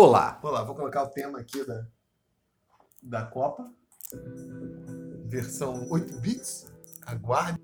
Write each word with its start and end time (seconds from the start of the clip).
Olá! 0.00 0.38
Olá, 0.44 0.62
vou 0.62 0.76
colocar 0.76 1.02
o 1.02 1.08
tema 1.08 1.40
aqui 1.40 1.66
da, 1.66 1.84
da 3.02 3.26
Copa. 3.26 3.68
Versão 5.26 5.90
8 5.90 6.20
bits. 6.20 6.72
Aguarde, 7.04 7.60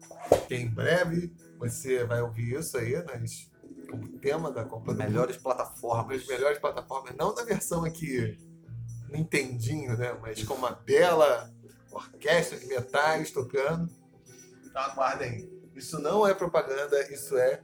que 0.48 0.57
em 0.57 0.69
breve 0.69 1.33
você 1.61 2.02
vai 2.02 2.20
ouvir 2.23 2.59
isso 2.59 2.77
aí 2.77 3.01
nas, 3.05 3.48
como 3.89 4.19
tema 4.19 4.51
da 4.51 4.65
Copa 4.65 4.92
do 4.92 4.98
Melhores 4.98 5.37
Mundo. 5.37 5.45
plataformas. 5.45 6.23
As 6.23 6.27
melhores 6.27 6.59
plataformas, 6.59 7.15
não 7.16 7.33
na 7.37 7.45
versão 7.45 7.84
aqui 7.84 8.37
Nintendinho, 9.09 9.97
né? 9.97 10.19
Mas 10.20 10.42
com 10.42 10.55
uma 10.55 10.73
bela 10.73 11.48
orquestra 11.92 12.59
de 12.59 12.66
metais 12.66 13.30
tocando. 13.30 13.89
Então 14.66 14.83
aguardem. 14.83 15.48
Isso 15.73 16.01
não 16.01 16.27
é 16.27 16.34
propaganda, 16.34 17.01
isso 17.12 17.39
é 17.39 17.62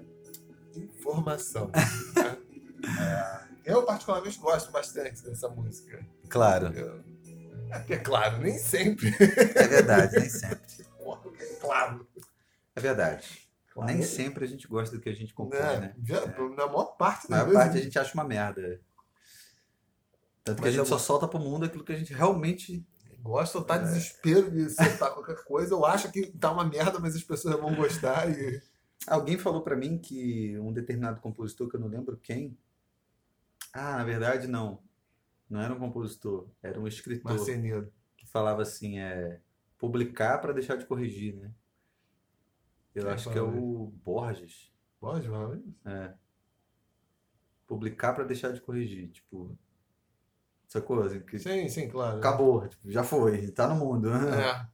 informação. 0.77 1.73
É, 2.83 3.49
eu 3.64 3.84
particularmente 3.84 4.38
gosto 4.38 4.70
bastante 4.73 5.23
dessa 5.23 5.48
música. 5.48 6.05
Claro, 6.28 6.69
Eu- 6.74 7.05
É 7.73 7.78
porque, 7.78 7.98
claro, 7.98 8.38
nem 8.38 8.59
sempre. 8.59 9.09
é 9.09 9.69
verdade, 9.69 10.19
nem 10.19 10.28
sempre. 10.28 10.84
Porra, 10.98 11.23
claro. 11.60 12.06
É 12.74 12.80
verdade. 12.80 13.48
claro. 13.73 13.92
Nem 13.92 14.02
sempre 14.02 14.45
a 14.45 14.48
gente 14.48 14.66
gosta 14.66 14.96
do 14.96 15.00
que 15.02 15.09
a 15.09 15.14
gente 15.14 15.33
compõe, 15.33 15.59
Né? 15.59 15.78
né? 15.80 15.95
Já- 16.05 16.27
Na 16.27 16.66
maior 16.66 16.96
parte 16.96 17.30
Na 17.30 17.38
das 17.38 17.46
maior 17.46 17.61
parte 17.62 17.78
a 17.78 17.81
gente 17.83 17.98
acha 17.98 18.12
uma 18.14 18.25
merda. 18.25 18.81
Tanto 20.42 20.56
que 20.56 20.62
Mas 20.62 20.69
a 20.75 20.78
gente 20.78 20.78
eu- 20.81 20.86
só 20.86 20.98
solta 20.98 21.28
pro 21.28 21.38
mundo 21.38 21.64
aquilo 21.66 21.84
que 21.84 21.92
a 21.92 21.97
gente 21.97 22.12
realmente. 22.12 22.84
Gosto 23.22 23.56
ou 23.58 23.64
tá 23.64 23.75
É. 23.77 23.81
desespero 23.81 24.50
de 24.50 24.70
soltar 25.05 25.12
qualquer 25.12 25.44
coisa. 25.44 25.75
Eu 25.75 25.84
acho 25.84 26.11
que 26.11 26.27
tá 26.38 26.50
uma 26.50 26.64
merda, 26.64 26.98
mas 26.98 27.14
as 27.14 27.22
pessoas 27.22 27.55
vão 27.61 27.75
gostar. 27.75 28.28
E... 28.31 28.61
Alguém 29.06 29.36
falou 29.38 29.62
pra 29.62 29.77
mim 29.77 29.98
que 29.98 30.58
um 30.58 30.72
determinado 30.72 31.20
compositor, 31.20 31.69
que 31.69 31.77
eu 31.77 31.81
não 31.81 31.88
lembro 31.88 32.16
quem. 32.16 32.56
Ah, 33.72 33.98
na 33.98 34.04
verdade, 34.04 34.46
não. 34.46 34.82
Não 35.48 35.60
era 35.60 35.74
um 35.74 35.78
compositor, 35.78 36.48
era 36.62 36.80
um 36.80 36.86
escritor 36.86 37.32
Marceneiro. 37.32 37.92
que 38.16 38.26
falava 38.26 38.62
assim: 38.62 38.98
é 38.98 39.40
publicar 39.78 40.38
pra 40.38 40.52
deixar 40.52 40.76
de 40.76 40.86
corrigir, 40.86 41.34
né? 41.36 41.52
Eu 42.94 43.04
Quem 43.04 43.12
acho 43.12 43.30
que 43.30 43.38
é 43.38 43.42
o 43.42 43.92
Borges. 44.04 44.70
Vai. 45.00 45.22
É. 45.86 46.14
Publicar 47.66 48.12
pra 48.12 48.24
deixar 48.24 48.52
de 48.52 48.60
corrigir, 48.60 49.10
tipo. 49.10 49.56
Sacou? 50.68 51.02
Assim, 51.02 51.20
que 51.20 51.38
Sim, 51.38 51.68
sim, 51.68 51.88
claro. 51.88 52.18
acabou, 52.18 52.68
tipo, 52.68 52.91
já 52.91 53.02
foi, 53.02 53.50
tá 53.50 53.68
no 53.68 53.74
mundo. 53.74 54.08
É. 54.12 54.68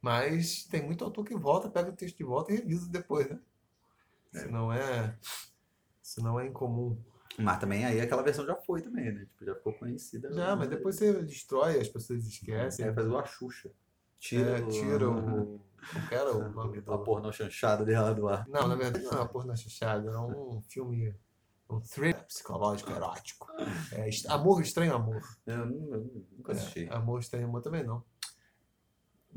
Mas 0.00 0.64
tem 0.64 0.82
muito 0.82 1.04
autor 1.04 1.26
que 1.26 1.34
volta, 1.34 1.68
pega 1.68 1.90
o 1.90 1.96
texto 1.96 2.16
de 2.16 2.24
volta 2.24 2.50
e 2.50 2.56
revisa 2.56 2.88
depois, 2.88 3.28
né? 3.28 3.38
É. 4.32 4.38
Se 4.38 4.48
não 4.48 4.72
é. 4.72 5.18
Se 6.00 6.22
não 6.22 6.40
é 6.40 6.46
incomum. 6.46 6.96
Mas 7.42 7.58
também 7.58 7.84
aí 7.84 8.00
aquela 8.00 8.22
versão 8.22 8.44
já 8.46 8.56
foi 8.56 8.82
também, 8.82 9.12
né? 9.12 9.24
Tipo, 9.24 9.44
já 9.44 9.54
ficou 9.54 9.72
conhecida. 9.74 10.32
Já, 10.32 10.54
mas 10.56 10.68
depois 10.68 10.96
você 10.96 11.22
destrói, 11.22 11.78
as 11.80 11.88
pessoas 11.88 12.24
esquecem. 12.26 12.86
É 12.86 12.92
fazer 12.92 13.08
o 13.10 13.24
Xuxa. 13.26 13.70
Tira, 14.18 14.58
É, 14.58 14.62
o- 14.62 14.68
tira 14.68 15.08
o. 15.10 15.60
Como 15.92 16.08
que 16.08 16.14
era 16.14 16.36
o 16.36 16.48
nome 16.52 16.80
do. 16.80 16.92
a 16.92 16.98
pornô 16.98 17.32
chanchada 17.32 17.84
dela 17.84 18.14
do 18.14 18.28
ar. 18.28 18.46
Não, 18.48 18.68
na 18.68 18.74
verdade 18.74 19.04
não 19.04 19.12
é 19.12 19.16
uma 19.16 19.28
porra 19.28 19.56
chachada, 19.56 20.10
é 20.10 20.18
um 20.18 20.60
filme. 20.68 21.14
Um 21.70 21.80
thriller 21.80 22.24
psicológico 22.26 22.90
erótico. 22.90 23.46
É, 23.92 24.10
amor, 24.28 24.60
estranho 24.60 24.92
amor. 24.94 25.22
Eu, 25.46 25.54
eu 25.56 26.26
nunca 26.36 26.52
assisti. 26.52 26.88
É, 26.90 26.94
amor, 26.94 27.20
estranho 27.20 27.46
amor 27.46 27.62
também 27.62 27.84
não. 27.84 28.04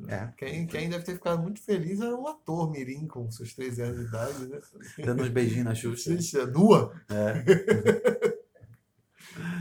É. 0.07 0.27
Quem, 0.37 0.67
quem 0.67 0.89
deve 0.89 1.03
ter 1.03 1.13
ficado 1.15 1.41
muito 1.41 1.61
feliz 1.61 2.01
era 2.01 2.15
o 2.15 2.27
ator 2.27 2.69
Mirim, 2.71 3.07
com 3.07 3.29
seus 3.31 3.53
13 3.53 3.81
anos 3.81 3.99
de 3.99 4.05
idade, 4.07 4.47
né? 4.47 4.59
Dando 5.05 5.23
uns 5.23 5.29
beijinhos 5.29 5.65
na 5.65 5.75
Xuxa. 5.75 6.15
Xuxa, 6.15 6.45
nua. 6.47 6.93
É. 7.09 8.33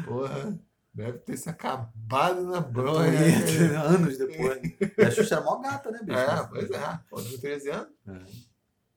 Porra, 0.04 0.58
deve 0.92 1.19
ter 1.19 1.36
se 1.36 1.48
acabado 1.48 2.42
na 2.42 2.60
bronha. 2.60 3.10
Bonito, 3.10 3.75
Anos 3.86 4.19
depois. 4.19 4.60
A 5.06 5.10
Xuxa 5.10 5.36
era 5.36 5.44
mó 5.44 5.58
gata, 5.58 5.91
né, 5.91 6.00
bicho? 6.03 6.19
É, 6.19 6.47
pois 6.47 6.70
é. 6.70 7.00
Pô, 7.09 7.16
com 7.16 7.38
13 7.38 7.70
anos, 7.70 7.88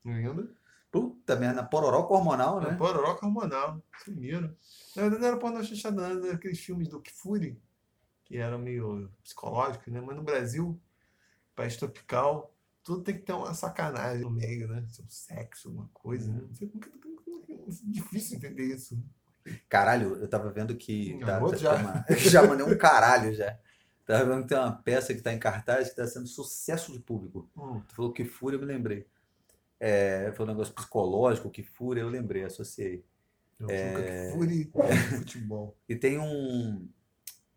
É. 0.05 0.09
ainda. 0.11 0.49
Puta 0.91 1.35
merda, 1.35 1.61
pororoca 1.63 2.13
hormonal, 2.13 2.61
É. 2.61 2.71
né? 2.71 2.77
Pororoca 2.77 3.25
hormonal. 3.25 3.83
Sumiram. 4.03 4.55
Na 4.95 5.01
verdade, 5.03 5.25
era 5.25 5.37
pornô 5.37 5.61
chanchada, 5.63 5.95
não, 6.09 6.25
era 6.25 6.35
aqueles 6.35 6.59
filmes 6.59 6.87
do 6.87 7.01
Kifuri, 7.01 7.61
que 8.23 8.37
eram 8.37 8.57
meio 8.59 9.11
psicológicos, 9.23 9.91
né? 9.91 9.99
Mas 10.01 10.15
no 10.15 10.23
Brasil, 10.23 10.79
país 11.55 11.75
tropical, 11.77 12.53
tudo 12.83 13.03
tem 13.03 13.15
que 13.15 13.21
ter 13.23 13.33
uma 13.33 13.53
sacanagem 13.53 14.21
no 14.21 14.29
meio, 14.29 14.67
né? 14.67 14.85
Um 15.03 15.09
sexo, 15.09 15.69
alguma 15.69 15.89
coisa, 15.93 16.31
né? 16.31 16.41
Não 16.47 16.53
sei 16.55 16.67
como 16.67 16.81
que, 16.83 16.89
que- 16.89 17.53
é 17.53 17.91
difícil 17.91 18.37
entender 18.37 18.65
isso. 18.75 18.97
Caralho, 19.69 20.15
eu 20.17 20.27
tava 20.27 20.51
vendo 20.51 20.75
que. 20.75 21.19
Tá- 21.19 21.39
tá- 21.39 21.55
já. 21.57 21.75
uma- 21.75 22.05
já 22.17 22.43
mandei 22.47 22.65
um 22.65 22.77
caralho 22.77 23.33
já. 23.33 23.57
Tava 24.05 24.25
vendo 24.25 24.43
que 24.43 24.49
tem 24.49 24.57
uma 24.57 24.71
peça 24.71 25.13
que 25.15 25.21
tá 25.21 25.33
em 25.33 25.39
cartaz 25.39 25.89
que 25.89 25.95
tá 25.95 26.05
sendo 26.07 26.27
sucesso 26.27 26.91
de 26.91 26.99
público. 26.99 27.49
Hum. 27.57 27.81
Tu 27.87 27.95
falou 27.95 28.13
que 28.13 28.23
fúria, 28.25 28.57
eu 28.57 28.61
me 28.61 28.65
lembrei. 28.67 29.07
É, 29.79 30.31
foi 30.35 30.45
um 30.45 30.49
negócio 30.49 30.73
psicológico, 30.73 31.49
que 31.49 31.63
fúria, 31.63 32.01
eu 32.01 32.09
lembrei, 32.09 32.43
associei. 32.43 33.03
Eu 33.59 33.67
É. 33.69 34.27
Kifuri 34.31 34.71
futebol. 35.25 35.75
E 35.89 35.95
tem 35.95 36.19
um, 36.19 36.87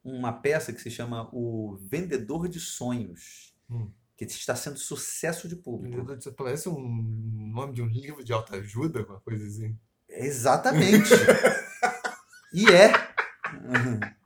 uma 0.02 0.32
peça 0.32 0.72
que 0.72 0.80
se 0.80 0.90
chama 0.90 1.28
O 1.32 1.76
Vendedor 1.82 2.48
de 2.48 2.60
Sonhos, 2.60 3.54
Hum. 3.70 3.90
que 4.16 4.24
está 4.24 4.56
sendo 4.56 4.78
sucesso 4.78 5.48
de 5.48 5.56
público. 5.56 6.04
Parece 6.36 6.68
um 6.68 7.52
nome 7.52 7.74
de 7.74 7.82
um 7.82 7.86
livro 7.86 8.24
de 8.24 8.32
autoajuda, 8.32 9.04
uma 9.04 9.20
coisa 9.20 9.46
assim. 9.46 9.78
Exatamente. 10.08 11.10
e 12.52 12.66
é. 12.70 12.92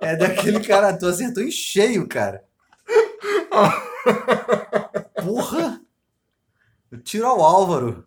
É 0.00 0.16
daquele 0.16 0.58
cara, 0.66 0.96
tu 0.96 1.06
acertou 1.06 1.40
em 1.40 1.52
cheio, 1.52 2.08
cara. 2.08 2.42
Porra! 5.22 5.80
Tiro 7.04 7.26
ao 7.26 7.40
Álvaro. 7.42 8.04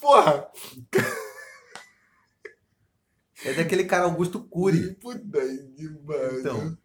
Porra! 0.00 0.48
É 3.44 3.54
daquele 3.54 3.84
cara 3.84 4.04
Augusto 4.04 4.40
Cury. 4.40 4.94
Puta 4.94 5.18
que. 5.20 5.90
Então, 6.40 6.76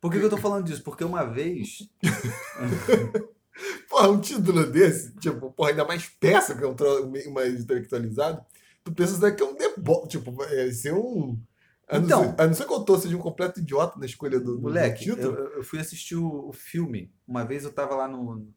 por 0.00 0.10
que, 0.12 0.18
que 0.18 0.24
eu 0.24 0.30
tô 0.30 0.36
falando 0.36 0.64
disso? 0.66 0.82
Porque 0.82 1.04
uma 1.04 1.24
vez. 1.24 1.88
Porra, 3.88 4.08
um 4.08 4.20
título 4.20 4.64
desse, 4.70 5.14
tipo, 5.16 5.52
porra, 5.52 5.70
ainda 5.70 5.84
mais 5.84 6.08
peça, 6.08 6.54
que 6.56 6.64
é 6.64 6.66
um 6.66 7.32
mais 7.32 7.60
intelectualizado, 7.60 8.42
tu 8.82 8.92
pensa 8.92 9.12
isso 9.12 9.20
daqui 9.20 9.42
é 9.42 9.46
um 9.46 9.54
deboche, 9.54 10.08
tipo, 10.08 10.42
é 10.44 10.72
ser 10.72 10.94
um... 10.94 11.38
A 11.86 11.98
não, 11.98 12.06
Então. 12.06 12.24
ser, 12.24 12.40
a 12.40 12.46
não 12.46 12.54
ser 12.54 12.64
que 12.64 12.70
o 12.72 12.74
autor 12.76 12.98
seja 12.98 13.14
um 13.16 13.20
completo 13.20 13.60
idiota 13.60 13.98
na 13.98 14.06
escolha 14.06 14.40
do, 14.40 14.56
do- 14.56 14.62
Moleque, 14.62 15.04
do 15.04 15.16
título. 15.16 15.36
eu, 15.36 15.46
eu 15.58 15.62
fui 15.62 15.78
assistir 15.78 16.16
o, 16.16 16.48
o 16.48 16.52
filme. 16.52 17.12
Uma 17.28 17.44
vez 17.44 17.64
eu 17.64 17.72
tava 17.72 17.94
lá 17.94 18.08
no. 18.08 18.48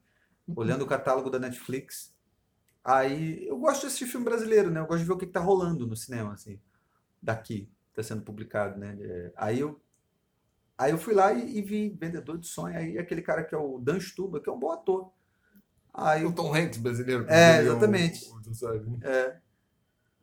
olhando 0.56 0.84
o 0.84 0.88
catálogo 0.88 1.30
da 1.30 1.38
Netflix. 1.40 2.14
Aí 2.84 3.46
eu 3.48 3.58
gosto 3.58 3.82
de 3.82 3.88
assistir 3.88 4.06
filme 4.08 4.24
brasileiro, 4.26 4.72
né? 4.72 4.80
Eu 4.80 4.86
gosto 4.86 5.00
de 5.02 5.06
ver 5.06 5.14
o 5.14 5.18
que, 5.18 5.26
que 5.26 5.34
tá 5.34 5.42
rolando 5.42 5.86
no 5.86 5.98
cinema, 5.98 6.34
assim. 6.34 6.58
Daqui, 7.26 7.70
tá 7.94 8.04
sendo 8.04 8.24
publicado, 8.24 8.78
né? 8.80 8.98
É, 9.02 9.34
Aí 9.38 9.60
eu. 9.60 9.82
Aí 10.78 10.92
eu 10.92 10.98
fui 10.98 11.14
lá 11.14 11.34
e, 11.34 11.58
e 11.58 11.62
vi 11.62 11.90
Vendedor 11.90 12.38
de 12.38 12.48
Sonho, 12.48 12.78
aí 12.78 12.98
aquele 12.98 13.22
cara 13.22 13.44
que 13.44 13.56
é 13.56 13.58
o 13.58 13.80
Dan 13.80 14.00
Stuba, 14.00 14.42
que 14.42 14.50
é 14.50 14.54
um 14.54 14.60
bom 14.60 14.72
ator. 14.72 15.12
Aí 15.94 16.24
O 16.24 16.28
eu, 16.28 16.34
Tom 16.34 16.54
Hanks 16.54 16.78
brasileiro. 16.80 17.26
É, 17.30 17.62
o- 17.62 17.64
exatamente. 17.64 18.30
o- 18.36 18.42
tu 18.42 18.54
sabe, 18.54 18.80
né? 18.90 18.98
é, 19.04 19.38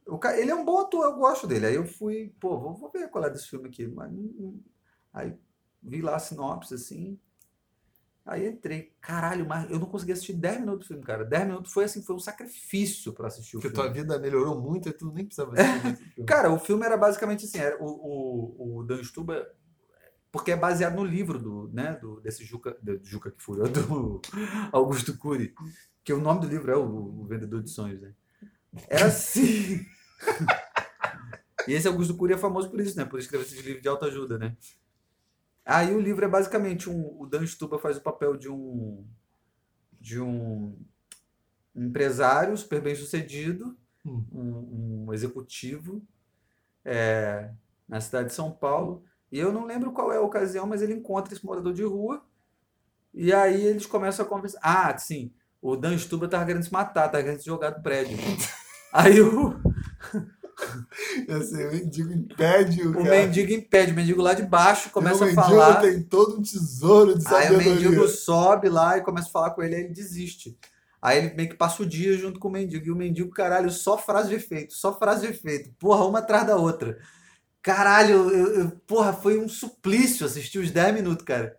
o 0.06 0.18
ca- 0.18 0.38
ele 0.38 0.50
é 0.50 0.54
um 0.54 0.64
bom 0.64 0.78
ator, 0.80 1.04
eu 1.04 1.16
gosto 1.16 1.46
dele. 1.46 1.66
Aí 1.66 1.74
eu 1.74 1.86
fui, 1.86 2.34
pô, 2.40 2.58
vou, 2.60 2.74
vou 2.74 2.90
ver 2.90 3.08
qual 3.10 3.24
é 3.24 3.30
desse 3.30 3.48
filme 3.48 3.68
aqui. 3.68 3.86
Mas, 3.86 4.12
aí 5.12 5.34
vi 5.82 6.02
lá 6.02 6.16
a 6.16 6.18
sinopse, 6.18 6.74
assim. 6.74 7.18
Aí 8.24 8.48
entrei. 8.48 8.94
Caralho, 9.00 9.46
mas 9.46 9.68
eu 9.70 9.78
não 9.80 9.86
consegui 9.86 10.12
assistir 10.12 10.34
10 10.34 10.60
minutos 10.60 10.86
do 10.86 10.88
filme, 10.88 11.02
cara. 11.02 11.24
10 11.24 11.46
minutos 11.46 11.72
foi 11.72 11.84
assim, 11.84 12.02
foi 12.02 12.14
um 12.14 12.20
sacrifício 12.20 13.12
pra 13.12 13.26
assistir 13.26 13.56
o 13.56 13.60
Porque 13.60 13.74
filme. 13.74 13.90
tua 13.90 13.92
vida 13.92 14.18
melhorou 14.18 14.60
muito 14.60 14.88
e 14.88 14.92
tu 14.92 15.10
nem 15.12 15.24
precisava 15.24 15.54
assistir 15.54 15.88
esse 15.88 16.04
filme. 16.14 16.28
Cara, 16.28 16.52
o 16.52 16.58
filme 16.58 16.86
era 16.86 16.96
basicamente 16.96 17.44
assim, 17.44 17.58
era 17.58 17.82
o, 17.82 17.86
o, 17.86 18.78
o 18.78 18.84
Dan 18.84 19.02
Stuba, 19.02 19.44
porque 20.30 20.52
é 20.52 20.56
baseado 20.56 20.94
no 20.94 21.04
livro 21.04 21.38
do, 21.38 21.68
né, 21.72 21.98
do, 22.00 22.20
desse 22.20 22.44
Juca, 22.44 22.76
do 22.80 23.00
Juca 23.02 23.30
que 23.30 23.42
furou, 23.42 23.68
do 23.68 24.20
Augusto 24.70 25.18
Cury, 25.18 25.52
que 26.04 26.12
o 26.12 26.20
nome 26.20 26.42
do 26.42 26.46
livro 26.46 26.70
é 26.70 26.76
o, 26.76 26.84
o 26.84 27.26
Vendedor 27.26 27.60
de 27.60 27.70
Sonhos, 27.70 28.00
né? 28.00 28.12
Era 28.88 29.06
assim. 29.06 29.84
e 31.66 31.72
esse 31.72 31.88
Augusto 31.88 32.16
Cury 32.16 32.34
é 32.34 32.38
famoso 32.38 32.70
por 32.70 32.80
isso, 32.80 32.96
né? 32.96 33.04
Por 33.04 33.18
escrever 33.18 33.44
esses 33.44 33.60
livros 33.60 33.82
de 33.82 33.88
autoajuda, 33.88 34.38
né? 34.38 34.56
Aí 35.64 35.94
o 35.94 36.00
livro 36.00 36.24
é 36.24 36.28
basicamente 36.28 36.90
um, 36.90 37.20
o 37.20 37.26
Dan 37.26 37.46
Stuba 37.46 37.78
faz 37.78 37.96
o 37.96 38.02
papel 38.02 38.36
de 38.36 38.48
um 38.48 39.06
de 40.00 40.20
um 40.20 40.76
empresário 41.74 42.56
super 42.56 42.80
bem 42.80 42.94
sucedido, 42.94 43.76
Hum. 44.04 44.24
um, 44.32 45.04
um 45.06 45.12
executivo 45.14 46.02
é, 46.84 47.50
na 47.88 48.00
cidade 48.00 48.28
de 48.28 48.34
São 48.34 48.50
Paulo. 48.50 49.04
E 49.30 49.38
eu 49.38 49.52
não 49.52 49.64
lembro 49.64 49.92
qual 49.92 50.12
é 50.12 50.16
a 50.16 50.20
ocasião, 50.22 50.66
mas 50.66 50.82
ele 50.82 50.94
encontra 50.94 51.32
esse 51.32 51.44
morador 51.46 51.72
de 51.72 51.84
rua. 51.84 52.24
E 53.14 53.32
aí 53.32 53.62
eles 53.64 53.86
começam 53.86 54.24
a 54.24 54.28
conversar. 54.28 54.60
Ah, 54.62 54.96
sim, 54.98 55.32
o 55.60 55.76
Dan 55.76 55.96
Stuba 55.98 56.28
tava 56.28 56.46
querendo 56.46 56.64
se 56.64 56.72
matar, 56.72 57.08
tava 57.08 57.22
querendo 57.22 57.40
se 57.40 57.46
jogar 57.46 57.70
do 57.70 57.82
prédio. 57.82 58.16
aí 58.92 59.20
o, 59.20 59.54
Assim, 61.28 61.64
o 61.66 61.72
mendigo 61.72 62.12
impede 62.12 62.82
o, 62.82 62.90
O 62.90 62.94
cara. 62.94 63.10
mendigo 63.10 63.52
impede, 63.52 63.92
o 63.92 63.94
mendigo 63.94 64.22
lá 64.22 64.34
de 64.34 64.42
baixo 64.42 64.90
começa 64.90 65.20
o 65.20 65.22
a 65.22 65.26
mendigo 65.26 65.42
falar. 65.42 65.80
tem 65.80 66.02
todo 66.02 66.38
um 66.38 66.42
tesouro 66.42 67.18
de 67.18 67.26
Aí 67.26 67.46
o 67.46 67.52
sabedoria. 67.52 67.74
mendigo 67.90 68.08
sobe 68.08 68.68
lá 68.68 68.98
e 68.98 69.02
começa 69.02 69.28
a 69.28 69.32
falar 69.32 69.50
com 69.50 69.62
ele, 69.62 69.74
aí 69.74 69.82
ele 69.84 69.92
desiste. 69.94 70.56
Aí 71.00 71.18
ele 71.18 71.34
meio 71.34 71.48
que 71.48 71.56
passa 71.56 71.82
o 71.82 71.86
dia 71.86 72.16
junto 72.16 72.38
com 72.38 72.48
o 72.48 72.52
mendigo. 72.52 72.86
E 72.86 72.90
o 72.92 72.96
mendigo, 72.96 73.30
caralho, 73.30 73.70
só 73.70 73.98
frase 73.98 74.28
de 74.28 74.36
efeito, 74.36 74.72
só 74.74 74.96
frase 74.96 75.26
de 75.26 75.32
efeito. 75.32 75.70
Porra, 75.78 76.04
uma 76.04 76.20
atrás 76.20 76.46
da 76.46 76.56
outra. 76.56 76.96
Caralho, 77.60 78.30
eu, 78.30 78.54
eu- 78.54 78.70
porra, 78.86 79.12
foi 79.12 79.38
um 79.38 79.48
suplício 79.48 80.26
assistir 80.26 80.58
os 80.58 80.70
10 80.70 80.94
minutos, 80.94 81.24
cara. 81.24 81.56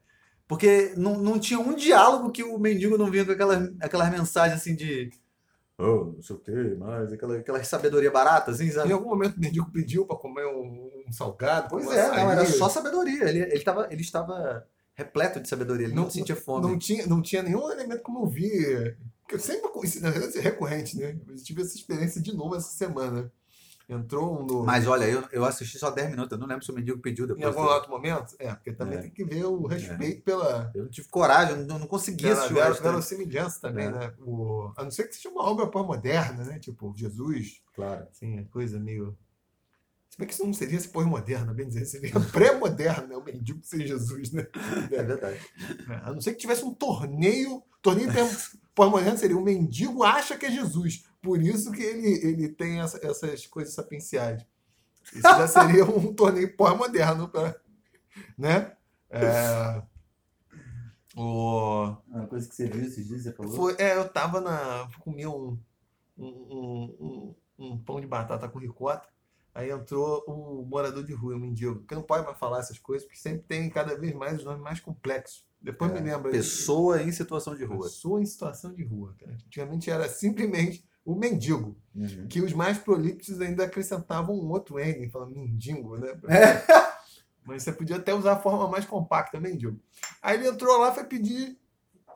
Porque 0.48 0.94
não, 0.98 1.18
não 1.18 1.40
tinha 1.40 1.60
um 1.60 1.74
diálogo 1.76 2.32
que 2.32 2.44
o 2.44 2.58
mendigo 2.60 2.98
não 2.98 3.10
vinha 3.10 3.26
com 3.26 3.32
aquelas, 3.32 3.70
aquelas 3.82 4.10
mensagens 4.12 4.60
assim 4.62 4.76
de. 4.76 5.10
Oh, 5.78 6.14
não 6.16 6.22
sei 6.22 6.36
o 6.36 6.40
que, 6.40 6.52
mas 6.78 7.12
aquela, 7.12 7.38
aquela 7.38 7.64
sabedoria 7.64 8.12
barata, 8.12 8.52
assim, 8.52 8.66
Em 8.66 8.72
sabe? 8.72 8.94
algum 8.94 9.10
momento 9.10 9.36
o 9.38 9.40
mendigo 9.40 9.72
pediu 9.72 10.06
pra 10.06 10.16
comer 10.16 10.46
um, 10.46 10.90
um 11.08 11.12
salgado. 11.12 11.70
Pois 11.70 11.88
é, 11.92 12.08
não, 12.10 12.32
era 12.32 12.46
só 12.46 12.70
sabedoria. 12.70 13.28
Ele, 13.28 13.40
ele, 13.40 13.60
tava, 13.64 13.88
ele 13.92 14.02
estava 14.02 14.68
repleto 14.94 15.40
de 15.40 15.50
sabedoria, 15.50 15.88
ele 15.88 15.96
não, 15.96 16.04
Não- 16.04 16.10
sentia 16.12 16.36
fome. 16.36 16.68
Não 16.68 16.78
tinha, 16.78 17.08
não 17.08 17.22
tinha 17.22 17.42
nenhum 17.42 17.72
elemento 17.72 18.04
como 18.04 18.24
eu 18.24 18.28
vi. 18.30 18.96
Que 19.28 19.36
eu 19.36 19.40
sempre, 19.40 19.68
isso 19.84 20.00
na 20.02 20.12
verdade 20.12 20.38
é 20.38 20.42
recorrente, 20.42 20.96
né? 20.98 21.18
Eu 21.28 21.36
tive 21.38 21.62
essa 21.64 21.76
experiência 21.76 22.22
de 22.22 22.36
novo 22.36 22.56
essa 22.56 22.70
semana. 22.70 23.32
Entrou 23.88 24.40
um 24.42 24.46
no. 24.46 24.64
Mas 24.64 24.88
olha, 24.88 25.06
eu, 25.06 25.24
eu 25.32 25.44
assisti 25.44 25.78
só 25.78 25.92
10 25.92 26.12
minutos, 26.12 26.32
eu 26.32 26.38
não 26.38 26.48
lembro 26.48 26.64
se 26.64 26.72
o 26.72 26.74
mendigo 26.76 27.00
pediu 27.00 27.26
Em 27.26 27.28
depois. 27.30 27.46
algum 27.46 27.62
outro 27.68 27.90
momento? 27.92 28.36
É, 28.40 28.54
porque 28.54 28.72
também 28.72 28.98
É. 28.98 29.02
tem 29.02 29.12
que 29.12 29.24
ver 29.26 29.44
o 29.46 29.66
respeito 29.68 30.24
pela, 30.24 30.72
Eu 30.74 30.84
não 30.84 30.90
tive 30.90 31.08
coragem, 31.10 31.58
eu 31.58 31.66
não, 31.66 31.80
não 31.80 31.88
conseguia 31.88 32.30
pela, 32.30 32.40
assistir 32.40 32.54
pela, 32.56 32.74
verossimilhança 32.74 33.60
também, 33.62 33.86
É. 33.88 33.92
né? 33.92 34.14
O, 34.20 34.72
a 34.78 34.84
não 34.84 34.92
ser 34.92 35.08
que 35.08 35.16
seja 35.16 35.30
uma 35.30 35.44
obra 35.44 35.68
pós-moderna, 35.68 36.44
né? 36.46 36.60
Tipo, 36.60 36.94
Jesus, 36.96 37.62
Claro. 37.76 38.08
assim, 38.10 38.40
é 38.40 38.44
coisa 38.46 38.80
meio. 38.80 39.18
Se 40.14 40.20
bem 40.20 40.28
que 40.28 40.34
isso 40.36 40.46
não 40.46 40.54
seria 40.54 40.78
esse 40.78 40.90
pós-moderna, 40.90 41.52
bem 41.56 41.68
dizer, 41.68 41.86
seria 41.88 42.14
pré-moderna, 42.32 43.08
né? 43.08 43.18
O 43.18 43.24
mendigo 43.24 43.60
ser 43.64 43.88
Jesus, 43.88 44.32
né? 44.32 44.46
É 44.92 45.02
verdade. 45.02 45.40
É, 45.90 45.96
A 46.04 46.14
não 46.14 46.22
ser 46.22 46.34
que 46.34 46.38
tivesse 46.38 46.64
um 46.64 46.72
torneio. 46.72 47.64
Torneio 47.82 48.12
pós-moderno 48.76 49.18
seria 49.18 49.36
o 49.36 49.42
mendigo 49.42 50.04
acha 50.04 50.38
que 50.38 50.46
é 50.46 50.52
Jesus. 50.52 51.04
Por 51.20 51.42
isso 51.42 51.72
que 51.72 51.82
ele, 51.82 52.28
ele 52.28 52.48
tem 52.48 52.80
essa- 52.80 53.00
essas 53.04 53.48
coisas 53.48 53.74
sapenciais. 53.74 54.46
Isso 55.12 55.22
já 55.24 55.48
seria 55.48 55.84
um 55.84 56.14
torneio 56.14 56.56
pós-moderno, 56.56 57.32
né? 58.38 58.74
É, 59.10 59.82
o, 61.16 61.96
Uma 62.08 62.28
coisa 62.28 62.48
que 62.48 62.54
você 62.56 62.68
viu 62.68 62.84
esses 62.86 63.08
dias, 63.08 63.24
você 63.24 63.32
falou? 63.34 63.52
foi, 63.52 63.76
é, 63.80 63.98
eu 63.98 64.08
tava 64.08 64.40
na. 64.40 64.88
Comi 65.00 65.26
um, 65.26 65.58
um, 66.16 66.28
um, 66.28 66.96
um- 67.00 67.36
um 67.66 67.78
pão 67.80 68.00
de 68.00 68.06
batata 68.06 68.48
com 68.48 68.60
ricota. 68.60 69.08
Aí 69.56 69.70
entrou 69.70 70.24
o 70.28 70.66
morador 70.66 71.04
de 71.04 71.14
rua, 71.14 71.36
o 71.36 71.40
mendigo, 71.40 71.84
que 71.86 71.94
não 71.94 72.02
pode 72.02 72.26
mais 72.26 72.38
falar 72.40 72.60
essas 72.60 72.80
coisas, 72.80 73.06
porque 73.06 73.20
sempre 73.20 73.44
tem 73.48 73.70
cada 73.70 73.96
vez 73.98 74.14
mais 74.16 74.40
os 74.40 74.44
nomes 74.44 74.62
mais 74.64 74.80
complexos. 74.80 75.46
Depois 75.62 75.92
É, 75.92 75.94
me 75.94 76.02
lembra. 76.10 76.32
Pessoa 76.32 77.02
em 77.02 77.12
situação 77.12 77.56
de 77.56 77.64
rua. 77.64 77.84
Pessoa 77.84 78.22
em 78.22 78.26
situação 78.26 78.74
de 78.74 78.84
rua, 78.84 79.16
cara. 79.20 79.34
Antigamente 79.34 79.90
era 79.92 80.10
simplesmente 80.10 80.84
o 81.06 81.16
mendigo, 81.16 81.78
Uhum. 81.94 82.28
que 82.28 82.42
os 82.42 82.54
mais 82.54 82.78
prolixos 82.80 83.40
ainda 83.42 83.66
acrescentavam 83.66 84.36
um 84.36 84.50
outro 84.50 84.80
N, 84.80 85.10
falando 85.10 85.36
mendigo, 85.36 85.98
né? 85.98 86.18
É. 86.28 86.64
Mas 87.46 87.62
você 87.64 87.72
podia 87.74 87.98
até 87.98 88.14
usar 88.14 88.34
a 88.34 88.40
forma 88.40 88.68
mais 88.70 88.86
compacta, 88.86 89.40
mendigo. 89.40 89.80
Aí 90.22 90.38
ele 90.38 90.48
entrou 90.48 90.78
lá, 90.80 90.94
foi 90.94 91.04
pedir, 91.04 91.60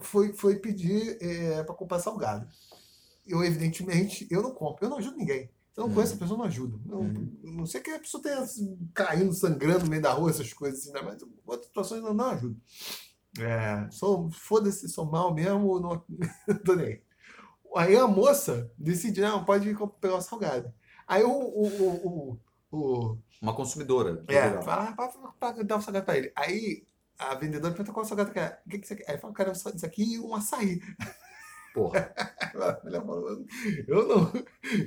foi, 0.01 0.33
foi 0.33 0.56
pedir 0.56 1.18
é, 1.22 1.63
para 1.63 1.75
comprar 1.75 2.00
salgado. 2.00 2.48
Eu, 3.25 3.44
evidentemente, 3.44 4.25
eu 4.31 4.42
não 4.42 4.51
compro, 4.54 4.86
eu 4.86 4.90
não 4.90 4.98
ajudo 4.98 5.18
ninguém. 5.18 5.50
Eu 5.77 5.88
não 5.88 5.94
conheço 5.94 6.15
a 6.15 6.18
pessoa, 6.18 6.38
não 6.39 6.45
ajudo. 6.45 6.81
Eu, 6.89 6.97
Uhum. 7.00 7.39
eu 7.44 7.51
não 7.53 7.65
sei 7.68 7.79
que 7.81 7.91
a 7.91 8.00
pessoa 8.00 8.21
tenha 8.24 8.39
assim, 8.39 8.77
caindo, 8.95 9.31
sangrando 9.31 9.83
no 9.85 9.89
meio 9.91 10.01
da 10.01 10.12
rua, 10.12 10.31
essas 10.31 10.51
coisas 10.51 10.79
assim, 10.79 10.91
né? 10.91 11.01
mas 11.03 11.21
outras 11.45 11.68
situações 11.68 12.03
eu 12.03 12.13
não 12.15 12.25
ajudo. 12.31 12.59
É, 13.39 13.88
sou, 13.91 14.29
foda-se, 14.31 14.89
sou 14.89 15.06
mal 15.06 15.33
mesmo, 15.33 15.79
não 15.79 16.03
tô 16.65 16.74
nem 16.75 17.01
aí. 17.75 17.95
A 17.95 18.07
moça 18.07 18.71
decidiu, 18.77 19.24
não, 19.24 19.45
pode 19.45 19.71
pegar 20.01 20.15
o 20.15 20.21
salgado. 20.21 20.74
Aí 21.07 21.21
o, 21.24 21.29
o, 21.29 21.68
o, 22.07 22.39
o, 22.71 23.18
Uma 23.39 23.53
consumidora. 23.56 24.23
é, 24.27 24.45
Legal. 24.45 24.63
fala, 24.63 24.95
ah, 24.97 25.33
pra 25.39 25.51
dar 25.63 25.77
o 25.77 25.81
salgado 25.81 26.06
pra 26.06 26.18
ele. 26.18 26.31
Aí 26.35 26.88
a 27.19 27.35
vendedora 27.35 27.73
pergunta 27.73 27.94
qual 27.94 28.06
salgado 28.06 28.31
que 28.31 28.39
é. 28.39 28.59
O 28.65 28.69
que, 28.69 28.80
que 28.80 28.88
você 28.88 28.95
quer? 28.95 29.12
Aí 29.12 29.18
fala, 29.19 29.33
cara, 29.33 29.51
isso 29.51 29.85
aqui 29.85 30.15
e 30.15 30.19
um 30.19 30.33
açaí. 30.33 30.81
Porra. 31.77 32.12
Eu 33.88 34.07
não. 34.07 34.31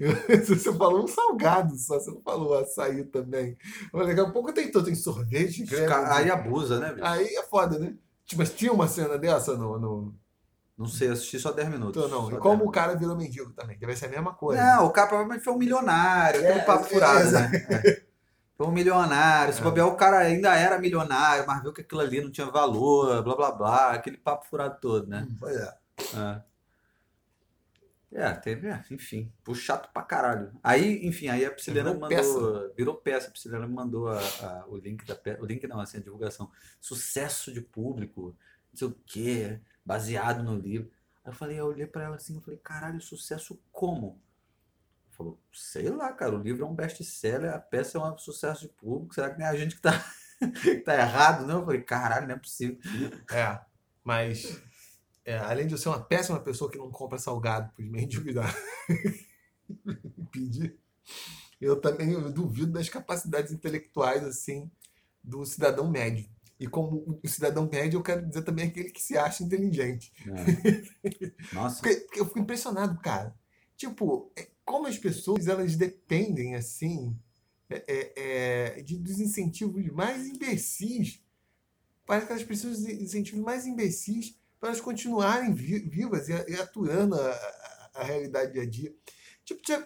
eu- 0.00 0.44
você 0.44 0.72
falou 0.72 1.04
um 1.04 1.06
salgado 1.06 1.76
só, 1.76 1.98
você 1.98 2.10
não 2.10 2.20
falou 2.20 2.58
açaí 2.58 3.04
também. 3.04 3.56
Mas 3.92 4.08
daqui 4.08 4.20
a 4.20 4.30
pouco 4.30 4.52
tem 4.52 4.70
todo, 4.70 4.84
tem 4.86 4.94
sorvete, 4.94 5.64
creme. 5.64 5.86
ca- 5.86 6.16
Aí 6.16 6.30
abusa, 6.30 6.80
né, 6.80 6.92
bicho? 6.92 7.06
Aí 7.06 7.26
é 7.36 7.42
foda, 7.44 7.78
né? 7.78 7.94
Tipo, 8.24 8.40
Mas 8.42 8.52
tinha 8.52 8.72
uma 8.72 8.88
cena 8.88 9.16
dessa 9.18 9.56
no. 9.56 9.78
no... 9.78 10.14
Não 10.76 10.86
sei, 10.86 11.08
assisti 11.10 11.38
só 11.38 11.52
10 11.52 11.68
minutos. 11.68 12.02
Então, 12.04 12.08
não. 12.22 12.26
E 12.28 12.30
10 12.30 12.42
como 12.42 12.64
o 12.64 12.70
cara 12.70 12.94
virou 12.94 13.14
mendigo 13.14 13.52
também, 13.52 13.78
deve 13.78 13.94
ser 13.96 14.06
a 14.06 14.08
mesma 14.08 14.32
coisa. 14.32 14.62
Não, 14.62 14.86
o 14.86 14.90
cara 14.90 15.08
provavelmente 15.08 15.44
foi 15.44 15.52
um 15.52 15.58
milionário, 15.58 16.42
É, 16.44 16.58
papo 16.60 16.86
é, 16.86 16.88
furado, 16.88 17.30
né? 17.30 17.50
É. 17.70 18.02
Foi 18.56 18.66
um 18.66 18.72
milionário. 18.72 19.52
Se 19.52 19.60
É. 19.60 19.62
bobear, 19.62 19.86
o 19.88 19.94
cara 19.96 20.18
ainda 20.18 20.54
era 20.56 20.78
milionário, 20.78 21.44
mas 21.46 21.62
viu 21.62 21.72
que 21.72 21.82
aquilo 21.82 22.00
ali 22.00 22.22
não 22.22 22.30
tinha 22.30 22.46
valor, 22.50 23.22
blá 23.22 23.36
blá 23.36 23.52
blá, 23.52 23.90
aquele 23.92 24.16
papo 24.16 24.46
furado 24.48 24.78
todo, 24.80 25.06
né? 25.06 25.26
Pois 25.38 25.54
é. 25.56 25.74
É. 26.16 26.49
É, 28.12 28.32
teve, 28.32 28.66
é, 28.68 28.84
enfim, 28.90 29.32
pô, 29.44 29.54
chato 29.54 29.92
pra 29.92 30.02
caralho. 30.02 30.50
Aí, 30.64 31.06
enfim, 31.06 31.28
aí 31.28 31.44
a 31.44 31.50
Prisciliana 31.50 31.90
Virou 31.90 32.00
mandou, 32.00 32.74
virou 32.74 32.94
peça, 32.96 33.28
a 33.28 33.30
Prisciliana 33.30 33.68
me 33.68 33.72
mandou 33.74 34.08
a- 34.08 34.18
a- 34.18 34.64
o 34.68 34.76
link 34.76 35.04
da 35.04 35.14
peça, 35.14 35.40
o 35.40 35.46
link 35.46 35.64
não, 35.68 35.78
assim, 35.78 35.98
a 35.98 36.00
divulgação. 36.00 36.50
Sucesso 36.80 37.52
de 37.52 37.60
público, 37.60 38.36
não 38.72 38.76
sei 38.78 38.88
o 38.88 38.96
quê, 39.06 39.60
baseado 39.84 40.42
no 40.42 40.56
livro. 40.56 40.90
Aí 41.24 41.30
eu 41.30 41.36
falei, 41.36 41.60
eu 41.60 41.66
olhei 41.66 41.86
pra 41.86 42.02
ela 42.02 42.16
assim, 42.16 42.34
eu 42.34 42.40
falei, 42.40 42.58
caralho, 42.58 43.00
sucesso 43.00 43.62
como? 43.70 44.20
Falou, 45.10 45.38
sei 45.52 45.88
lá, 45.90 46.12
cara, 46.12 46.34
o 46.34 46.42
livro 46.42 46.64
é 46.64 46.68
um 46.68 46.74
best-seller, 46.74 47.52
a 47.54 47.58
peça 47.58 47.98
é 47.98 48.00
um 48.00 48.16
sucesso 48.18 48.62
de 48.62 48.68
público, 48.74 49.14
será 49.14 49.30
que 49.30 49.38
nem 49.38 49.46
a 49.46 49.54
gente 49.56 49.76
que 49.76 49.82
tá, 49.82 49.92
que 50.62 50.76
tá 50.80 50.94
errado, 50.96 51.46
não? 51.46 51.60
Eu 51.60 51.64
falei, 51.66 51.82
caralho, 51.82 52.26
não 52.26 52.34
é 52.34 52.38
possível. 52.38 52.78
É, 53.30 53.60
mas 54.02 54.60
é, 55.24 55.36
além 55.38 55.66
de 55.66 55.74
eu 55.74 55.78
ser 55.78 55.88
uma 55.88 56.00
péssima 56.00 56.40
pessoa 56.40 56.70
que 56.70 56.78
não 56.78 56.90
compra 56.90 57.18
salgado 57.18 57.72
para 57.72 57.84
os 57.84 57.90
mendigos 57.90 58.34
dar 58.34 58.54
pedir, 60.32 60.78
eu 61.60 61.80
também 61.80 62.12
eu 62.12 62.32
duvido 62.32 62.72
das 62.72 62.88
capacidades 62.88 63.52
intelectuais 63.52 64.24
assim 64.24 64.70
do 65.22 65.44
cidadão 65.44 65.90
médio. 65.90 66.28
E 66.58 66.66
como 66.66 67.18
o 67.22 67.28
cidadão 67.28 67.68
médio, 67.70 67.98
eu 67.98 68.02
quero 68.02 68.26
dizer 68.26 68.42
também 68.42 68.68
aquele 68.68 68.90
que 68.90 69.00
se 69.00 69.16
acha 69.16 69.42
inteligente. 69.42 70.12
É. 70.26 71.32
Nossa, 71.54 71.80
Porque, 71.80 72.20
eu 72.20 72.26
fico 72.26 72.38
impressionado, 72.38 73.00
cara. 73.00 73.34
Tipo, 73.76 74.30
é, 74.36 74.46
como 74.64 74.86
as 74.86 74.98
pessoas 74.98 75.46
elas 75.46 75.74
dependem 75.74 76.54
assim 76.54 77.16
é, 77.70 77.84
é, 77.86 78.12
é, 78.16 78.82
de, 78.82 78.98
dos 78.98 79.20
incentivos 79.20 79.86
mais 79.86 80.26
imbecis. 80.26 81.22
Parece 82.04 82.26
que 82.26 82.32
elas 82.32 82.44
precisam 82.44 82.84
de 82.84 83.02
incentivos 83.04 83.40
mais 83.40 83.66
imbecis 83.66 84.36
para 84.60 84.68
elas 84.68 84.80
continuarem 84.80 85.52
vi- 85.54 85.88
vivas 85.88 86.28
e, 86.28 86.34
aturando 86.60 87.14
a, 87.16 87.30
a- 87.30 87.90
a 87.94 88.04
realidade 88.04 88.52
dia 88.52 88.62
a 88.62 88.66
dia. 88.66 88.94
Tipo, 89.44 89.62
tu 89.62 89.72
já, 89.72 89.82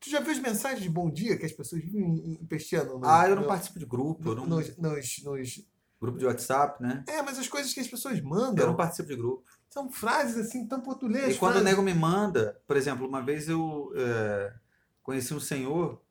tu 0.00 0.10
já 0.10 0.20
viu 0.20 0.32
as 0.32 0.38
mensagens 0.38 0.82
de 0.82 0.88
bom 0.90 1.08
dia 1.10 1.38
que 1.38 1.46
as 1.46 1.52
pessoas 1.52 1.80
vivem 1.82 2.38
empesteando? 2.42 2.98
no- 2.98 3.06
Ah, 3.08 3.28
eu 3.28 3.36
não 3.36 3.42
no- 3.42 3.48
participo 3.48 3.78
de 3.78 3.86
grupo, 3.86 4.22
no- 4.22 4.34
não... 4.34 4.46
nos, 4.46 4.76
nos, 4.76 5.22
nos- 5.22 5.70
Grupo 6.00 6.16
de 6.18 6.24
WhatsApp, 6.24 6.82
né? 6.82 7.04
É, 7.06 7.20
mas 7.20 7.38
as 7.38 7.46
coisas 7.46 7.74
que 7.74 7.80
as 7.80 7.86
pessoas 7.86 8.16
Eu 8.16 8.22
não 8.24 8.30
mandam 8.30 8.74
participo 8.74 9.10
de 9.10 9.16
grupo. 9.16 9.44
são 9.68 9.92
frases 9.92 10.38
assim, 10.38 10.66
tão 10.66 10.80
portuguesas. 10.80 11.36
E 11.36 11.38
quando 11.38 11.56
o 11.56 11.60
nego 11.62 11.82
me 11.82 11.92
manda, 11.92 12.58
por 12.66 12.74
exemplo, 12.74 13.06
uma 13.06 13.20
vez 13.22 13.50
eu 13.50 13.92
é, 13.94 14.54
conheci 15.02 15.34
um 15.34 15.40
senhor 15.40 16.02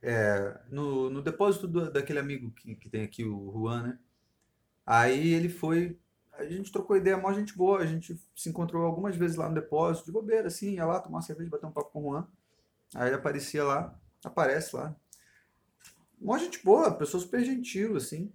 é, 0.00 0.58
no, 0.70 1.10
no 1.10 1.20
depósito 1.22 1.68
do- 1.68 1.90
daquele 1.92 2.18
amigo 2.18 2.50
que, 2.52 2.74
que 2.76 2.88
tem 2.88 3.02
aqui, 3.02 3.22
o 3.24 3.52
Juan, 3.52 3.82
né? 3.82 3.98
Aí 4.86 5.32
ele 5.34 5.50
foi, 5.50 5.98
a 6.36 6.44
gente 6.44 6.72
trocou 6.72 6.96
ideia, 6.96 7.16
mó 7.16 7.32
gente 7.32 7.56
boa, 7.56 7.78
a 7.78 7.86
gente 7.86 8.20
se 8.34 8.48
encontrou 8.48 8.84
algumas 8.84 9.16
vezes 9.16 9.36
lá 9.36 9.48
no 9.48 9.54
depósito, 9.54 10.06
de 10.06 10.12
bobeira, 10.12 10.48
assim, 10.48 10.74
ia 10.74 10.84
lá 10.84 11.00
tomar 11.00 11.18
uma 11.18 11.22
cerveja, 11.22 11.50
bater 11.50 11.66
um 11.66 11.72
papo 11.72 11.90
com 11.90 12.00
o 12.00 12.12
Juan. 12.12 12.26
Aí 12.94 13.08
ele 13.08 13.16
aparecia 13.16 13.64
lá, 13.64 13.98
aparece 14.24 14.74
lá. 14.74 14.94
Mó 16.20 16.38
gente 16.38 16.64
boa, 16.64 16.94
pessoa 16.94 17.20
super 17.20 17.44
gentil, 17.44 17.96
assim. 17.96 18.32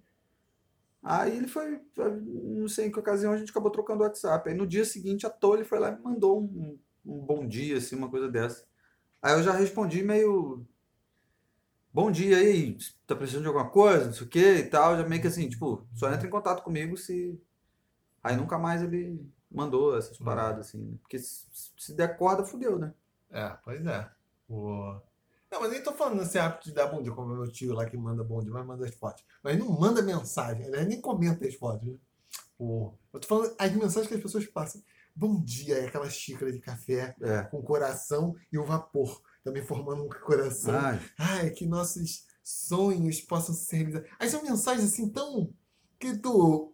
Aí 1.02 1.38
ele 1.38 1.48
foi, 1.48 1.82
não 1.98 2.68
sei 2.68 2.88
em 2.88 2.92
que 2.92 3.00
ocasião, 3.00 3.32
a 3.32 3.38
gente 3.38 3.52
acabou 3.52 3.72
trocando 3.72 4.04
WhatsApp. 4.04 4.50
Aí 4.50 4.56
no 4.56 4.68
dia 4.68 4.84
seguinte, 4.84 5.28
toa, 5.40 5.56
ele 5.56 5.66
foi 5.66 5.80
lá 5.80 5.90
e 5.90 5.96
me 5.96 6.04
mandou 6.04 6.42
um, 6.42 6.78
um 7.06 7.20
bom 7.20 7.48
dia, 7.48 7.78
assim, 7.78 7.96
uma 7.96 8.10
coisa 8.10 8.30
dessa. 8.30 8.66
Aí 9.22 9.34
eu 9.34 9.44
já 9.44 9.54
respondi 9.54 10.04
meio. 10.04 10.66
Bom 11.92 12.12
dia 12.12 12.38
aí, 12.38 12.78
tá 13.08 13.16
precisando 13.16 13.44
de 13.44 13.48
alguma 13.48 13.70
coisa, 13.70 14.06
não 14.06 14.14
sei 14.14 14.28
o 14.28 14.30
que 14.30 14.40
e 14.40 14.70
tal. 14.70 14.98
Já 14.98 15.08
meio 15.08 15.22
que 15.22 15.28
assim, 15.28 15.50
tipo, 15.50 15.88
só 15.94 16.12
entra 16.12 16.28
em 16.28 16.30
contato 16.30 16.64
comigo 16.64 16.96
se. 16.98 17.42
Aí 18.24 18.36
nunca 18.36 18.58
mais 18.58 18.82
ele 18.82 19.26
mandou 19.52 19.98
essas 19.98 20.18
paradas, 20.18 20.68
assim. 20.68 20.80
né? 20.80 20.98
Porque 21.02 21.18
se, 21.20 21.46
se 21.78 21.94
der 21.94 22.18
corda, 22.18 22.44
fudeu, 22.46 22.78
né? 22.78 22.94
É, 23.32 23.50
pois 23.64 23.86
é. 23.86 24.10
Pô. 24.48 25.00
Não, 25.52 25.62
mas 25.62 25.72
nem 25.72 25.82
tô 25.82 25.94
falando 25.94 26.20
nesse 26.20 26.38
hábito 26.38 26.66
de 26.70 26.74
dar 26.76 26.88
bom 26.88 27.02
dia, 27.02 27.12
como 27.12 27.34
é 27.34 27.36
meu 27.38 27.52
tio 27.52 27.74
lá 27.74 27.86
que 27.86 27.98
manda 27.98 28.24
bom 28.24 28.40
dia, 28.40 28.52
mas 28.52 28.66
manda 28.66 28.86
as 28.86 28.94
fotos. 28.94 29.24
Mas 29.44 29.58
não 29.58 29.68
manda 29.80 30.02
mensagem, 30.02 30.66
ele 30.68 30.86
nem 30.86 31.02
comenta 31.02 31.48
as 31.48 31.56
fotos. 31.56 31.88
Né? 31.88 31.96
Pô. 32.58 32.94
Eu 33.14 33.20
tô 33.20 33.28
falando 33.28 33.56
as 33.58 33.72
mensagens 33.74 34.08
que 34.08 34.14
as 34.16 34.22
pessoas 34.22 34.46
passam. 34.46 34.82
Bom 35.16 35.42
dia, 35.44 35.76
é 35.80 35.88
aquela 35.88 36.10
xícara 36.10 36.52
de 36.52 36.60
café 36.60 37.16
É. 37.22 37.42
com 37.44 37.62
coração 37.64 38.36
e 38.52 38.58
o 38.60 38.64
vapor 38.66 39.22
também 39.44 39.64
formando 39.66 40.04
um 40.04 40.10
coração. 40.10 40.74
Ai, 40.76 41.00
Ai, 41.18 41.50
que 41.50 41.66
nossos 41.66 42.26
sonhos 42.44 43.20
possam 43.22 43.54
se 43.56 43.76
realizar. 43.76 44.04
Aí 44.20 44.30
são 44.30 44.44
mensagens 44.44 44.92
assim 44.94 45.10
tão. 45.10 45.52
que 46.00 46.16
tu. 46.18 46.74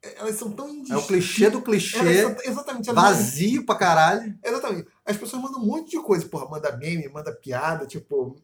Elas 0.00 0.36
são 0.36 0.52
tão 0.52 0.68
é 0.88 0.96
o 0.96 1.04
clichê 1.06 1.50
do 1.50 1.60
clichê, 1.60 1.98
Elas 1.98 2.44
exatamente. 2.46 2.88
elas- 2.88 3.02
vazio 3.16 3.66
pra 3.66 3.74
caralho. 3.74 4.38
Exatamente. 4.44 4.88
As 5.04 5.16
pessoas 5.16 5.42
mandam 5.42 5.60
um 5.60 5.66
monte 5.66 5.90
de 5.90 6.00
coisa. 6.02 6.24
Porra, 6.26 6.48
manda 6.48 6.76
meme, 6.76 7.08
manda 7.08 7.32
piada, 7.32 7.84
tipo. 7.86 8.36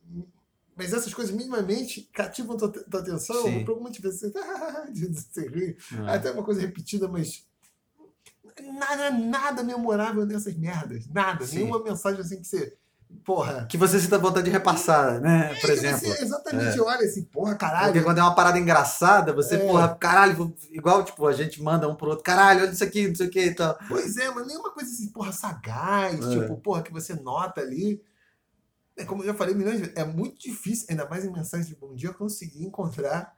Mas 0.77 0.93
essas 0.93 1.15
coisas 1.15 1.33
minimamente 1.33 2.11
cativam 2.13 2.57
tua, 2.57 2.69
tua 2.73 2.99
atenção 3.01 3.43
Sim. 3.45 3.65
por 3.65 3.73
alguma 3.73 3.91
de 3.91 4.03
você. 4.03 4.33
É. 4.37 6.15
Até 6.15 6.33
uma 6.33 6.43
coisa 6.43 6.61
repetida, 6.61 7.07
mas. 7.07 7.47
Nada, 8.79 9.11
nada 9.11 9.63
memorável 9.63 10.25
nessas 10.27 10.57
merdas. 10.57 11.07
Nada. 11.09 11.47
Sim. 11.47 11.57
Nenhuma 11.59 11.83
mensagem 11.83 12.21
assim 12.21 12.41
que 12.41 12.47
você. 12.47 12.77
Porra. 13.25 13.67
Que 13.67 13.79
você 13.79 13.99
sinta 13.99 14.19
vontade 14.19 14.45
de 14.45 14.51
repassar, 14.51 15.19
né? 15.21 15.55
Por 15.55 15.67
que 15.67 15.73
exemplo. 15.73 16.01
você 16.01 16.23
exatamente 16.23 16.79
olha 16.81 17.07
assim, 17.07 17.25
porra, 17.25 17.55
caralho. 17.55 17.87
Porque 17.87 18.03
quando 18.03 18.19
é 18.19 18.23
uma 18.23 18.35
parada 18.35 18.59
engraçada, 18.59 19.33
você, 19.33 19.55
É. 19.55 19.59
porra, 19.67 19.95
caralho, 19.95 20.55
igual, 20.71 21.03
tipo, 21.05 21.27
a 21.27 21.33
gente 21.33 21.63
manda 21.63 21.89
um 21.89 21.95
pro 21.95 22.11
outro, 22.11 22.25
caralho, 22.25 22.63
olha 22.63 22.71
isso 22.71 22.85
aqui, 22.85 23.09
não 23.09 23.15
sei 23.15 23.27
o 23.29 23.31
que 23.31 23.45
e 23.47 23.55
tal. 23.55 23.79
Pois 23.89 24.17
é, 24.19 24.31
mas 24.31 24.47
nenhuma 24.47 24.71
coisa 24.73 24.91
assim, 24.91 25.09
porra, 25.09 25.33
sagaz, 25.33 26.25
É. 26.25 26.39
tipo, 26.41 26.57
porra, 26.59 26.83
que 26.83 26.93
você 26.93 27.15
nota 27.15 27.61
ali. 27.63 28.03
É, 28.97 29.05
como 29.05 29.23
eu 29.23 29.27
já 29.29 29.35
falei 29.35 29.55
milhões 29.55 29.77
de 29.77 29.83
vezes, 29.85 29.97
é 29.97 30.05
muito 30.05 30.39
difícil, 30.39 30.87
ainda 30.91 31.09
mais 31.09 31.25
em 31.25 31.33
mensagens 31.33 31.69
de 31.69 31.75
bom 31.75 31.95
dia, 31.95 32.13
conseguir 32.13 32.65
encontrar 32.65 33.33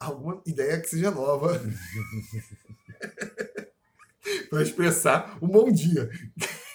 alguma 0.00 0.40
ideia 0.46 0.80
que 0.80 0.88
seja 0.88 1.10
nova. 1.10 1.60
para 4.50 4.62
expressar 4.62 5.38
um 5.40 5.48
bom 5.48 5.70
dia. 5.70 6.10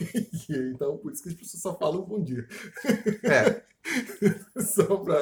então, 0.74 0.98
por 0.98 1.12
isso 1.12 1.24
que 1.24 1.30
as 1.30 1.36
pessoas 1.36 1.62
só 1.62 1.78
falam 1.78 2.02
bom 2.04 2.22
dia. 2.22 2.48
É, 3.24 3.64
Só 4.62 4.98
pra. 4.98 5.18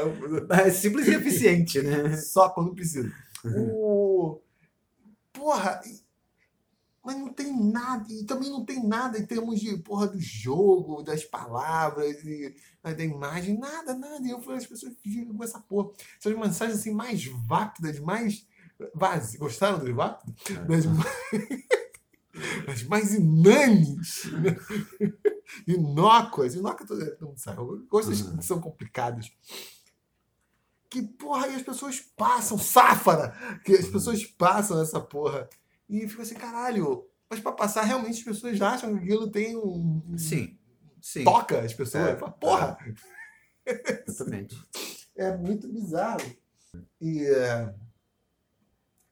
é 0.63 0.69
simples 0.69 1.07
e 1.07 1.15
eficiente, 1.15 1.81
né? 1.81 2.15
Só 2.17 2.49
quando 2.49 2.75
precisa. 2.75 3.11
O... 3.43 4.39
Porra, 5.33 5.81
mas 7.03 7.17
não 7.17 7.33
tem 7.33 7.51
nada, 7.71 8.05
e 8.13 8.23
também 8.25 8.49
não 8.49 8.63
tem 8.63 8.85
nada 8.85 9.17
em 9.17 9.25
termos 9.25 9.59
de 9.59 9.75
porra 9.77 10.07
do 10.07 10.19
jogo, 10.19 11.01
das 11.01 11.23
palavras, 11.23 12.23
e, 12.23 12.53
ah, 12.83 12.93
da 12.93 13.03
imagem, 13.03 13.57
nada, 13.57 13.95
nada. 13.95 14.23
E 14.25 14.29
eu 14.29 14.41
falei, 14.41 14.59
as 14.59 14.67
pessoas 14.67 14.93
ficam 15.01 15.35
com 15.35 15.43
essa 15.43 15.59
porra. 15.59 15.89
Essas 16.19 16.37
mensagens 16.37 16.79
assim 16.79 16.91
mais 16.91 17.25
vápidas, 17.47 17.99
mais 17.99 18.45
vazias. 18.93 19.39
Gostaram 19.39 19.79
do 19.79 19.95
vápido? 19.95 20.35
Das, 20.67 20.85
ma- 20.85 21.03
as 22.67 22.83
mais 22.83 23.13
inanes, 23.13 24.25
né? 24.33 24.55
inócuas. 25.67 26.55
Inócua 26.55 26.85
todo 26.85 27.05
todo 27.17 27.27
mundo 27.27 27.39
sabe. 27.39 27.57
Gosto 27.89 28.09
das 28.09 28.21
Uhum. 28.21 28.37
que 28.37 28.45
são 28.45 28.59
complicadas 28.61 29.31
que 30.89 31.01
porra 31.01 31.45
aí 31.45 31.55
as 31.55 31.61
pessoas 31.61 32.01
passam, 32.17 32.57
sáfara, 32.57 33.33
que 33.63 33.71
as 33.73 33.87
pessoas 33.87 34.25
passam 34.25 34.81
essa 34.81 34.99
porra 34.99 35.49
e 35.87 36.05
fica 36.05 36.21
assim, 36.23 36.35
caralho, 36.35 37.05
mas 37.29 37.39
pra 37.39 37.53
passar 37.53 37.83
realmente 37.83 38.17
as 38.19 38.23
pessoas 38.25 38.59
acham 38.61 38.97
que 38.97 39.03
aquilo 39.05 39.31
tem 39.31 39.55
um 39.55 40.03
Sim, 40.17 40.57
sim, 41.01 41.23
toca 41.23 41.61
as 41.61 41.73
pessoas, 41.73 42.09
É, 42.09 42.15
Fala, 42.17 42.31
porra, 42.33 42.77
exatamente. 44.05 44.61
é 45.15 45.37
muito 45.37 45.69
bizarro. 45.69 46.19
E 46.99 47.23
é, 47.25 47.73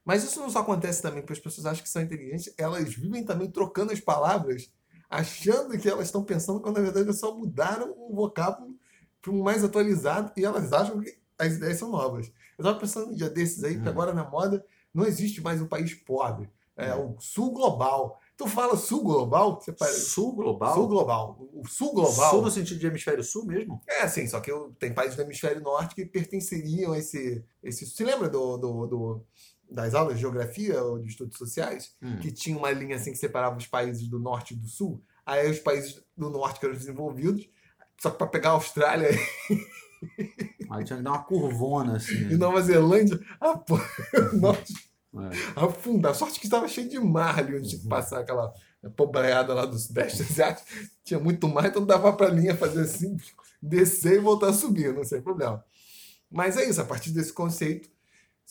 mas 0.10 0.24
isso 0.24 0.40
não 0.40 0.50
só 0.50 0.60
acontece 0.60 1.02
também 1.02 1.22
porque 1.22 1.34
as 1.34 1.40
pessoas 1.40 1.68
acham 1.68 1.84
que 1.84 1.90
são 1.90 2.02
inteligentes, 2.02 2.52
elas 2.58 2.94
vivem 2.96 3.24
também 3.24 3.50
trocando 3.52 3.92
as 3.94 4.00
palavras, 4.00 4.72
achando 5.10 5.78
que 5.78 5.88
elas 5.88 6.08
estão 6.08 6.24
pensando 6.24 6.60
quando 6.62 6.78
na 6.78 6.84
verdade 6.84 7.06
elas 7.06 7.20
só 7.20 7.36
mudaram 7.36 7.94
o 7.98 8.16
vocábulo 8.16 8.76
para 9.22 9.32
um 9.32 9.44
mais 9.44 9.64
atualizado 9.64 10.32
e 10.38 10.44
elas 10.46 10.72
acham 10.74 11.00
que 11.00 11.18
as 11.38 11.54
ideias 11.54 11.78
são 11.78 11.90
novas. 11.92 12.28
Eu 12.58 12.64
estava 12.64 12.80
pensando 12.80 13.12
um 13.12 13.16
dia 13.16 13.30
desses 13.30 13.64
aí, 13.64 13.76
que 13.76 13.86
Hum. 13.88 13.90
agora 13.90 14.14
na 14.14 14.24
moda 14.30 14.66
não 14.94 15.06
existe 15.06 15.42
mais 15.42 15.62
um 15.62 15.68
país 15.68 15.94
pobre. 15.94 16.50
É 16.76 16.96
Hum. 16.96 17.16
o 17.18 17.22
sul 17.22 17.52
global. 17.52 18.20
Tu 18.38 18.48
fala 18.48 18.78
sul 18.78 19.04
global, 19.04 19.60
você 19.60 19.72
parece. 19.74 20.02
Sul 20.12 20.34
global? 20.34 20.74
Sul 20.74 20.88
global. 20.88 21.38
O 21.54 21.68
sul 21.68 21.94
global. 21.94 22.32
Sul 22.32 22.42
no 22.42 22.50
sentido 22.52 22.80
de 22.80 22.88
hemisfério 22.88 23.22
sul 23.24 23.46
mesmo? 23.46 23.82
É, 23.86 24.08
sim, 24.08 24.26
só 24.28 24.40
que 24.40 24.50
tem 24.80 24.94
países 24.94 25.16
do 25.18 25.22
hemisfério 25.22 25.62
norte 25.62 25.94
que 25.94 26.06
pertenceriam 26.06 26.94
a 26.94 26.98
esse. 26.98 27.44
esse 27.62 27.86
você 27.86 28.04
lembra 28.06 28.30
do, 28.30 28.58
do, 28.58 28.88
do- 28.88 29.26
das 29.70 29.94
aulas 29.94 30.16
de 30.16 30.22
geografia 30.22 30.82
ou 30.84 31.00
de 31.00 31.10
estudos 31.10 31.38
sociais? 31.38 31.94
Hum. 32.02 32.18
Que 32.18 32.32
tinha 32.32 32.58
uma 32.58 32.72
linha 32.72 32.96
assim 32.96 33.12
que 33.12 33.18
separava 33.18 33.58
os 33.58 33.68
países 33.68 34.08
do 34.08 34.20
norte 34.20 34.54
e 34.54 34.58
do 34.58 34.68
sul? 34.68 35.04
Aí 35.26 35.50
os 35.50 35.60
países 35.60 36.02
do 36.18 36.30
norte 36.30 36.60
que 36.60 36.66
eram 36.66 36.76
desenvolvidos, 36.76 37.48
só 38.02 38.10
que 38.10 38.18
para 38.18 38.28
pegar 38.28 38.50
a 38.50 38.54
Austrália 38.54 39.10
Aí 40.72 40.84
tinha 40.84 40.98
que 40.98 41.04
dar 41.04 41.12
uma 41.12 41.24
curvona, 41.24 41.98
assim. 41.98 42.30
e 42.30 42.38
Nova 42.38 42.62
Zelândia, 42.62 43.20
a 43.40 43.52
o 43.52 44.38
norte 44.38 44.74
É. 45.14 45.60
afundar. 45.60 46.14
Sorte 46.16 46.40
que 46.40 46.46
estava 46.46 46.68
cheio 46.68 46.88
de 46.90 47.00
mar 47.00 47.40
ali 47.40 47.58
onde 47.58 47.70
tinha 47.70 47.82
que 47.82 47.88
passar 47.88 48.20
aquela 48.20 48.54
pobraiada 48.96 49.54
lá 49.54 49.66
do 49.66 49.78
Sudeste 49.78 50.22
Asiático. 50.22 50.68
Tinha 51.04 51.20
muito 51.20 51.48
mar, 51.48 51.66
então 51.66 51.86
dava 51.86 52.14
para 52.14 52.28
a 52.28 52.32
linha 52.32 52.56
fazer 52.56 52.82
assim, 52.82 53.18
descer 53.62 54.18
e 54.18 54.20
voltar 54.20 54.50
a 54.50 54.54
subir, 54.54 54.94
não 54.94 55.04
sem 55.04 55.22
problema. 55.22 55.64
Mas 56.32 56.56
é 56.58 56.70
isso, 56.70 56.80
a 56.80 56.86
partir 56.86 57.12
desse 57.12 57.34
conceito, 57.34 57.90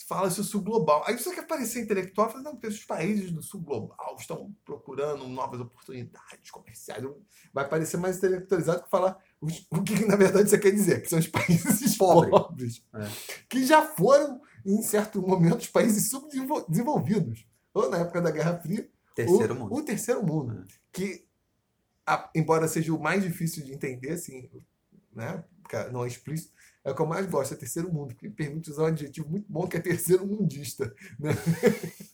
fala-se 0.06 0.40
o 0.40 0.44
sul 0.44 0.62
global. 0.62 1.02
Aí 1.06 1.18
você 1.18 1.34
quer 1.34 1.46
parecer 1.46 1.80
intelectual, 1.82 2.30
fala, 2.30 2.42
não, 2.44 2.52
porque 2.52 2.66
os 2.68 2.84
países 2.84 3.30
do 3.32 3.42
sul 3.42 3.60
global 3.60 4.16
estão 4.18 4.54
procurando 4.64 5.26
novas 5.28 5.60
oportunidades 5.60 6.50
comerciais. 6.50 7.04
Vai 7.52 7.68
parecer 7.68 7.96
mais 7.96 8.18
intelectualizado 8.18 8.82
que 8.84 8.90
falar 8.90 9.18
o 9.70 9.82
que 9.82 10.04
na 10.06 10.16
verdade 10.16 10.48
você 10.50 10.58
quer 10.58 10.70
dizer, 10.70 11.02
que 11.02 11.08
são 11.08 11.18
os 11.18 11.26
países 11.26 11.96
Pobre. 11.98 12.30
pobres, 12.30 12.82
É. 12.94 13.08
que 13.48 13.64
já 13.66 13.82
foram, 13.82 14.40
em 14.64 14.82
certo 14.82 15.20
momento, 15.20 15.60
os 15.62 15.68
países 15.68 16.10
subdesenvolvidos. 16.10 17.46
Ou 17.74 17.90
na 17.90 17.98
época 17.98 18.20
da 18.20 18.30
Guerra 18.30 18.58
Fria, 18.58 18.88
Terceiro 19.14 19.54
o, 19.54 19.58
mundo. 19.58 19.74
o 19.74 19.82
terceiro 19.82 20.22
mundo. 20.24 20.64
Que, 20.92 21.26
a- 22.06 22.30
embora 22.34 22.68
seja 22.68 22.94
o 22.94 23.00
mais 23.00 23.22
difícil 23.22 23.64
de 23.64 23.72
entender, 23.72 24.12
assim, 24.12 24.48
né? 25.12 25.44
Não 25.92 26.04
é 26.04 26.08
explícito, 26.08 26.52
é 26.84 26.90
o 26.90 26.94
que 26.94 27.02
eu 27.02 27.06
mais 27.06 27.26
gosto, 27.26 27.54
é 27.54 27.56
terceiro 27.56 27.92
mundo, 27.92 28.14
que 28.14 28.28
permite 28.30 28.70
usar 28.70 28.84
um 28.84 28.86
adjetivo 28.86 29.28
muito 29.28 29.46
bom 29.50 29.66
que 29.66 29.76
é 29.76 29.80
terceiro 29.80 30.26
mundista. 30.26 30.94
Né? 31.18 31.30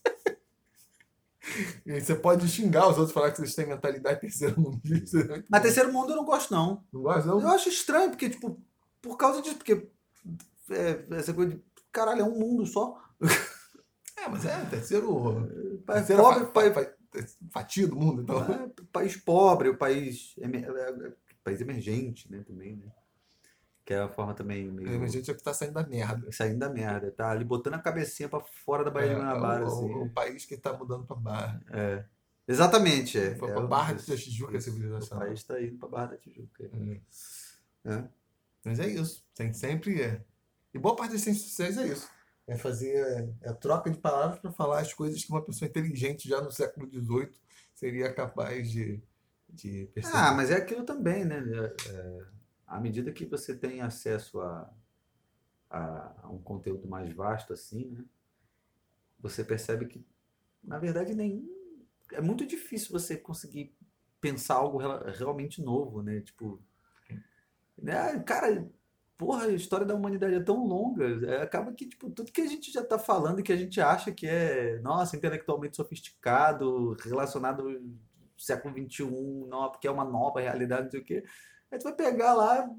E 1.84 1.92
aí 1.92 2.00
você 2.00 2.14
pode 2.14 2.48
xingar 2.48 2.88
os 2.88 2.96
outros, 2.96 3.12
falar 3.12 3.30
que 3.30 3.36
vocês 3.36 3.54
têm 3.54 3.66
mentalidade 3.66 4.20
terceiro 4.20 4.58
mundista. 4.60 5.18
é 5.18 5.44
Mas 5.48 5.62
terceiro 5.62 5.92
mundo 5.92 6.10
eu 6.10 6.16
não 6.16 6.24
gosto, 6.24 6.50
não. 6.52 6.82
Não 6.92 7.02
gosta, 7.02 7.28
não? 7.28 7.40
Eu 7.40 7.48
acho 7.48 7.68
estranho, 7.68 8.10
porque, 8.10 8.30
tipo, 8.30 8.58
por 9.02 9.16
causa 9.16 9.42
disso, 9.42 9.56
porque 9.56 9.86
é, 10.70 11.04
essa 11.16 11.34
coisa 11.34 11.52
de. 11.54 11.62
Caralho, 11.92 12.22
é 12.22 12.24
um 12.24 12.38
mundo 12.38 12.66
só. 12.66 13.00
É, 14.16 14.28
mas 14.28 14.44
é 14.46 14.64
terceiro. 14.66 15.82
País 15.84 16.06
terceira 16.06 16.22
pobre, 16.22 16.46
país, 16.46 16.72
fa- 16.72 16.94
fatia 17.50 17.86
do 17.86 17.96
mundo, 17.96 18.22
então. 18.22 18.38
é, 18.40 18.70
país 18.90 19.16
pobre, 19.16 19.68
o 19.68 19.76
país, 19.76 20.34
é, 20.38 20.46
é, 20.46 21.12
país 21.42 21.60
emergente, 21.60 22.30
né, 22.32 22.42
também, 22.46 22.76
né? 22.76 22.86
Que 23.84 23.92
é 23.92 24.00
a 24.00 24.08
forma 24.08 24.32
também 24.32 24.70
meio... 24.70 25.02
A 25.02 25.06
gente 25.06 25.30
é 25.30 25.34
que 25.34 25.42
tá 25.42 25.52
saindo 25.52 25.74
da 25.74 25.86
merda. 25.86 26.32
Saindo 26.32 26.58
da 26.58 26.70
merda, 26.70 27.10
tá 27.10 27.30
ali 27.30 27.44
botando 27.44 27.74
a 27.74 27.78
cabecinha 27.78 28.28
pra 28.28 28.40
fora 28.40 28.82
da 28.82 28.90
Baía 28.90 29.10
É, 29.10 29.14
de 29.14 29.20
Guanabara, 29.20 29.64
o, 29.64 29.66
assim. 29.66 29.94
o- 29.94 30.10
país 30.10 30.46
que 30.46 30.56
tá 30.56 30.72
mudando 30.72 31.04
pra 31.06 31.14
barra. 31.16 31.60
É. 31.70 32.04
Exatamente, 32.48 33.18
é. 33.18 33.34
Foi 33.36 33.50
é, 33.50 33.52
pra 33.54 33.64
o- 33.64 33.68
Barra 33.68 33.92
da 33.94 34.00
Tijuca 34.16 34.54
a 34.54 34.56
isso, 34.58 34.70
civilização. 34.70 35.16
O 35.18 35.20
país 35.20 35.42
tá 35.44 35.60
indo 35.60 35.76
pra 35.78 35.88
Barra 35.88 36.06
da 36.06 36.16
Tijuca. 36.16 36.64
É. 36.64 37.92
É. 37.92 38.04
Mas 38.64 38.80
é 38.80 38.86
isso. 38.88 39.22
Tem 39.34 39.52
sempre. 39.52 40.00
É. 40.00 40.20
E 40.72 40.78
boa 40.78 40.96
parte 40.96 41.12
das 41.12 41.20
ciências 41.20 41.48
sociais 41.48 41.76
é 41.76 41.86
isso. 41.86 42.08
É 42.46 42.56
fazer 42.56 43.32
é 43.42 43.48
a 43.48 43.54
troca 43.54 43.90
de 43.90 43.98
palavras 43.98 44.38
para 44.38 44.50
falar 44.52 44.80
as 44.80 44.92
coisas 44.92 45.22
que 45.24 45.30
uma 45.30 45.42
pessoa 45.42 45.68
inteligente 45.68 46.28
já 46.28 46.40
no 46.42 46.50
século 46.50 46.86
XVIII 46.90 47.30
seria 47.74 48.12
capaz 48.12 48.70
de, 48.70 49.02
de 49.48 49.88
perceber. 49.94 50.16
Ah, 50.18 50.32
mas 50.32 50.50
é 50.50 50.56
aquilo 50.56 50.84
também, 50.84 51.24
né? 51.24 51.36
É, 51.38 51.90
é, 51.90 52.22
à 52.74 52.80
medida 52.80 53.12
que 53.12 53.24
você 53.24 53.54
tem 53.54 53.82
acesso 53.82 54.40
a, 54.40 54.68
a, 55.70 56.22
a 56.24 56.28
um 56.28 56.42
conteúdo 56.42 56.88
mais 56.88 57.12
vasto 57.14 57.52
assim, 57.52 57.88
né? 57.88 58.04
Você 59.20 59.44
percebe 59.44 59.86
que, 59.86 60.04
na 60.62 60.76
verdade, 60.80 61.14
nenhum. 61.14 61.48
É 62.12 62.20
muito 62.20 62.44
difícil 62.44 62.90
você 62.90 63.16
conseguir 63.16 63.76
pensar 64.20 64.56
algo 64.56 64.78
realmente 65.16 65.62
novo, 65.62 66.02
né? 66.02 66.20
Tipo. 66.20 66.60
Né? 67.78 68.18
Cara, 68.24 68.68
porra, 69.16 69.44
a 69.44 69.52
história 69.52 69.86
da 69.86 69.94
humanidade 69.94 70.34
é 70.34 70.42
tão 70.42 70.66
longa. 70.66 71.06
é, 71.26 71.42
acaba 71.42 71.72
que, 71.72 71.88
tipo, 71.88 72.10
tudo 72.10 72.32
que 72.32 72.40
a 72.40 72.48
gente 72.48 72.72
já 72.72 72.84
tá 72.84 72.98
falando 72.98 73.38
e 73.38 73.44
que 73.44 73.52
a 73.52 73.56
gente 73.56 73.80
acha 73.80 74.10
que 74.10 74.26
é, 74.26 74.80
nossa, 74.80 75.16
intelectualmente 75.16 75.76
sofisticado, 75.76 76.94
relacionado 77.04 77.68
ao 77.68 77.80
século 78.36 78.74
XXI, 78.74 79.04
não, 79.48 79.70
porque 79.70 79.86
é 79.86 79.90
uma 79.92 80.04
nova 80.04 80.40
realidade, 80.40 80.84
não 80.84 80.90
sei 80.90 81.00
o 81.00 81.04
quê. 81.04 81.24
Aí 81.74 81.78
tu 81.80 81.82
vai 81.82 81.92
pegar 81.92 82.34
lá, 82.34 82.70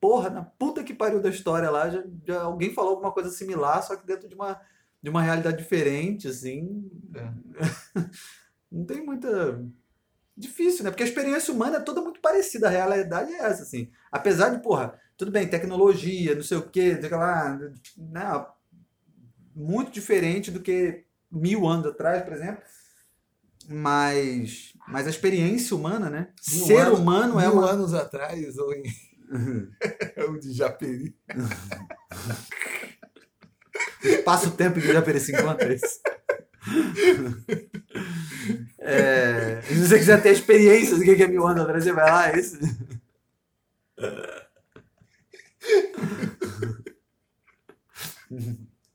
porra, 0.00 0.28
na 0.28 0.42
puta 0.42 0.82
que 0.82 0.92
pariu 0.92 1.22
da 1.22 1.30
história 1.30 1.70
lá, 1.70 1.88
já, 1.88 2.02
já 2.26 2.42
alguém 2.42 2.74
falou 2.74 2.90
alguma 2.90 3.12
coisa 3.12 3.30
similar, 3.30 3.80
só 3.84 3.94
que 3.94 4.04
dentro 4.04 4.28
de 4.28 4.34
uma, 4.34 4.60
de 5.00 5.08
uma 5.08 5.22
realidade 5.22 5.58
diferente, 5.58 6.26
assim. 6.26 6.90
É. 7.14 8.02
Não 8.70 8.84
tem 8.84 9.06
muita. 9.06 9.64
Difícil, 10.36 10.82
né? 10.82 10.90
Porque 10.90 11.04
a 11.04 11.06
experiência 11.06 11.54
humana 11.54 11.76
é 11.76 11.80
toda 11.80 12.00
muito 12.00 12.20
parecida. 12.20 12.66
A 12.66 12.70
realidade 12.70 13.32
é 13.32 13.38
essa, 13.38 13.62
assim. 13.62 13.88
Apesar 14.10 14.48
de, 14.48 14.60
porra, 14.60 14.98
tudo 15.16 15.30
bem, 15.30 15.46
tecnologia, 15.46 16.34
não 16.34 16.42
sei 16.42 16.58
o 16.58 16.68
quê, 16.68 17.00
sei 17.00 17.10
lá, 17.10 17.56
né? 17.96 18.46
muito 19.54 19.92
diferente 19.92 20.50
do 20.50 20.58
que 20.58 21.04
mil 21.30 21.68
anos 21.68 21.86
atrás, 21.86 22.24
por 22.24 22.32
exemplo. 22.32 22.64
Mas, 23.68 24.72
mas 24.88 25.06
a 25.06 25.10
experiência 25.10 25.76
humana, 25.76 26.10
né? 26.10 26.28
Mil 26.52 26.66
Ser 26.66 26.78
anos- 26.86 26.98
humano 26.98 27.38
é 27.40 27.46
Mil 27.48 27.58
uma. 27.58 27.70
anos 27.70 27.94
atrás, 27.94 28.58
ou 28.58 28.72
em. 28.74 28.82
é 30.16 30.24
o 30.24 30.38
de 30.38 30.52
Japeri. 30.52 31.16
Espaço-tempo 34.04 34.80
que 34.80 34.92
já 34.92 35.00
pereci 35.02 35.32
enquanto 35.32 35.62
é 35.62 35.74
isso. 35.74 36.00
É, 38.86 39.62
se 39.62 39.74
você 39.76 39.98
quiser 39.98 40.22
ter 40.22 40.30
experiências 40.32 40.98
do 40.98 41.04
que 41.04 41.22
é 41.22 41.26
mil 41.26 41.46
anos 41.46 41.62
atrás, 41.62 41.82
você 41.82 41.90
vai 41.92 42.10
lá, 42.10 42.28
é 42.30 42.38
isso. 42.38 42.58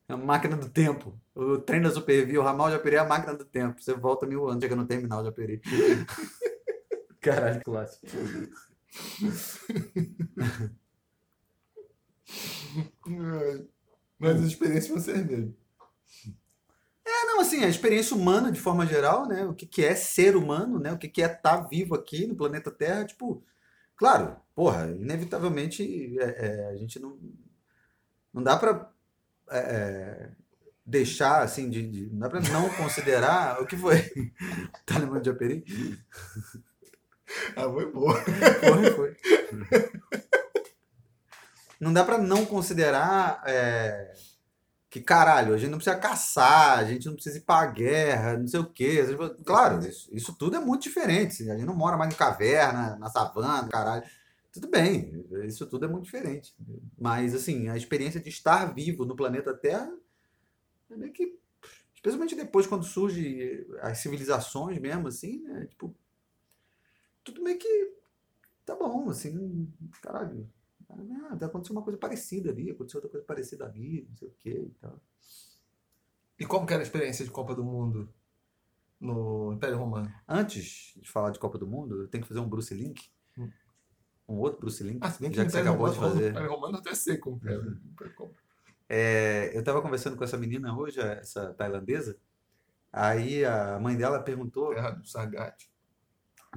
É 0.07 0.13
a 0.13 0.17
máquina 0.17 0.55
do 0.57 0.69
tempo. 0.69 1.19
O 1.39 1.57
trem 1.57 1.81
da 1.81 1.89
Supervia, 1.89 2.37
o 2.37 2.43
ramal 2.43 2.69
Japeri 2.69 2.97
é 2.97 2.99
a 2.99 3.05
máquina 3.05 3.33
do 3.33 3.45
tempo. 3.45 3.81
Você 3.81 3.93
volta 3.93 4.25
mil 4.25 4.49
anos, 4.49 4.61
chega 4.61 4.75
no 4.75 4.85
terminal 4.85 5.23
Japeri. 5.23 5.61
Caralho, 7.21 7.61
clássico. 7.63 8.07
Mas 14.19 14.35
as 14.35 14.47
experiências 14.47 14.89
vão 14.89 14.99
ser 14.99 15.25
mesmo. 15.25 15.55
É, 17.05 17.25
não, 17.25 17.39
assim, 17.39 17.63
a 17.63 17.69
experiência 17.69 18.17
humana, 18.17 18.51
de 18.51 18.59
forma 18.59 18.85
geral, 18.85 19.25
né? 19.25 19.45
O 19.45 19.53
que, 19.53 19.65
que 19.65 19.81
é 19.83 19.95
ser 19.95 20.35
humano, 20.35 20.77
né? 20.77 20.91
O 20.91 20.97
que, 20.97 21.07
que 21.07 21.23
é 21.23 21.31
estar 21.31 21.69
vivo 21.69 21.95
aqui 21.95 22.27
no 22.27 22.35
planeta 22.35 22.69
Terra, 22.69 23.05
tipo, 23.05 23.41
claro, 23.95 24.35
porra, 24.53 24.91
inevitavelmente 24.91 26.19
é, 26.19 26.47
é, 26.47 26.67
a 26.67 26.75
gente 26.75 26.99
não, 26.99 27.17
não 28.33 28.43
dá 28.43 28.57
pra 28.57 28.91
é, 29.51 29.57
é, 29.57 30.31
deixar, 30.89 31.41
assim, 31.43 31.69
de, 31.69 31.87
de- 31.87 32.09
não 32.11 32.19
dá 32.19 32.29
pra 32.29 32.41
não 32.41 32.69
considerar 32.71 33.61
o 33.61 33.65
que 33.65 33.77
foi. 33.77 33.97
Tá 34.85 34.97
lembrando 34.97 35.23
de 35.23 35.29
Aperi? 35.29 35.63
Ah, 37.55 37.69
foi 37.69 37.91
boa. 37.91 38.15
Foi, 38.21 38.91
foi. 38.91 39.15
Não 41.79 41.93
dá 41.93 42.03
pra 42.03 42.17
não 42.17 42.45
considerar 42.45 43.41
é, 43.45 44.13
que, 44.89 44.99
caralho, 44.99 45.53
a 45.53 45.57
gente 45.57 45.69
não 45.69 45.77
precisa 45.77 45.95
caçar, 45.97 46.79
a 46.79 46.83
gente 46.85 47.05
não 47.05 47.13
precisa 47.13 47.37
ir 47.37 47.41
pra 47.41 47.65
guerra, 47.67 48.37
não 48.37 48.47
sei 48.47 48.59
o 48.59 48.65
quê. 48.65 49.05
Claro, 49.45 49.79
isso, 49.87 50.09
isso 50.11 50.35
tudo 50.37 50.57
é 50.57 50.59
muito 50.59 50.83
diferente. 50.83 51.49
A 51.49 51.55
gente 51.55 51.65
não 51.67 51.75
mora 51.75 51.95
mais 51.97 52.13
em 52.13 52.17
caverna, 52.17 52.97
na 52.97 53.09
savana, 53.09 53.69
caralho. 53.69 54.03
Tudo 54.51 54.67
bem, 54.69 55.25
isso 55.45 55.65
tudo 55.67 55.85
é 55.85 55.87
muito 55.87 56.05
diferente. 56.05 56.53
Mas, 56.99 57.33
assim, 57.35 57.69
a 57.69 57.77
experiência 57.77 58.19
de 58.19 58.29
estar 58.29 58.73
vivo 58.73 59.05
no 59.05 59.15
planeta 59.15 59.53
Terra 59.53 59.89
é 60.89 60.97
meio 60.97 61.13
que. 61.13 61.37
Especialmente 61.93 62.35
depois, 62.35 62.65
quando 62.65 62.85
surgem 62.85 63.65
as 63.81 63.97
civilizações 63.97 64.79
mesmo, 64.79 65.07
assim, 65.07 65.41
né? 65.43 65.65
Tipo, 65.65 65.93
tudo 67.23 67.43
meio 67.43 67.57
que 67.57 67.93
tá 68.65 68.75
bom, 68.75 69.09
assim, 69.09 69.71
caralho. 70.01 70.49
Ah, 70.89 71.37
aconteceu 71.45 71.75
uma 71.75 71.83
coisa 71.83 71.99
parecida 71.99 72.49
ali, 72.49 72.71
aconteceu 72.71 72.97
outra 72.97 73.11
coisa 73.11 73.25
parecida 73.25 73.65
ali, 73.65 74.07
não 74.09 74.17
sei 74.17 74.27
o 74.27 74.31
que 74.31 74.49
e 74.49 74.75
tal. 74.81 74.99
E 76.39 76.45
como 76.45 76.65
que 76.65 76.73
era 76.73 76.81
a 76.81 76.85
experiência 76.85 77.25
de 77.25 77.31
Copa 77.31 77.53
do 77.53 77.63
Mundo 77.63 78.09
no 78.99 79.53
Império 79.53 79.77
Romano? 79.77 80.11
Antes 80.27 80.93
de 80.95 81.09
falar 81.09 81.31
de 81.31 81.39
Copa 81.39 81.57
do 81.57 81.67
Mundo, 81.67 82.01
eu 82.01 82.07
tenho 82.07 82.23
que 82.23 82.27
fazer 82.27 82.39
um 82.39 82.47
Bruce 82.47 82.73
Link. 82.73 83.11
Hum. 83.37 83.51
Um 84.27 84.37
outro 84.37 84.59
Bruce 84.61 84.83
Link, 84.83 84.99
Ah, 85.01 85.11
que 85.11 85.35
já 85.35 85.43
o 85.43 85.45
que 85.45 85.51
você 85.51 85.59
acabou 85.59 85.89
de 85.89 85.95
Romano, 85.95 86.13
o 86.13 86.17
fazer. 86.17 86.29
Império 86.31 86.49
Romano 86.51 86.77
até 86.77 86.91
que 86.93 87.47
era. 87.47 87.77
É, 88.89 89.55
eu 89.55 89.63
tava 89.63 89.81
conversando 89.81 90.17
com 90.17 90.23
essa 90.23 90.37
menina 90.37 90.75
hoje, 90.75 90.99
essa 90.99 91.53
tailandesa. 91.53 92.17
Aí 92.91 93.45
a 93.45 93.79
mãe 93.79 93.95
dela 93.95 94.19
perguntou. 94.21 94.73
Terra 94.73 94.89
do 94.91 95.05
Sagat. 95.07 95.69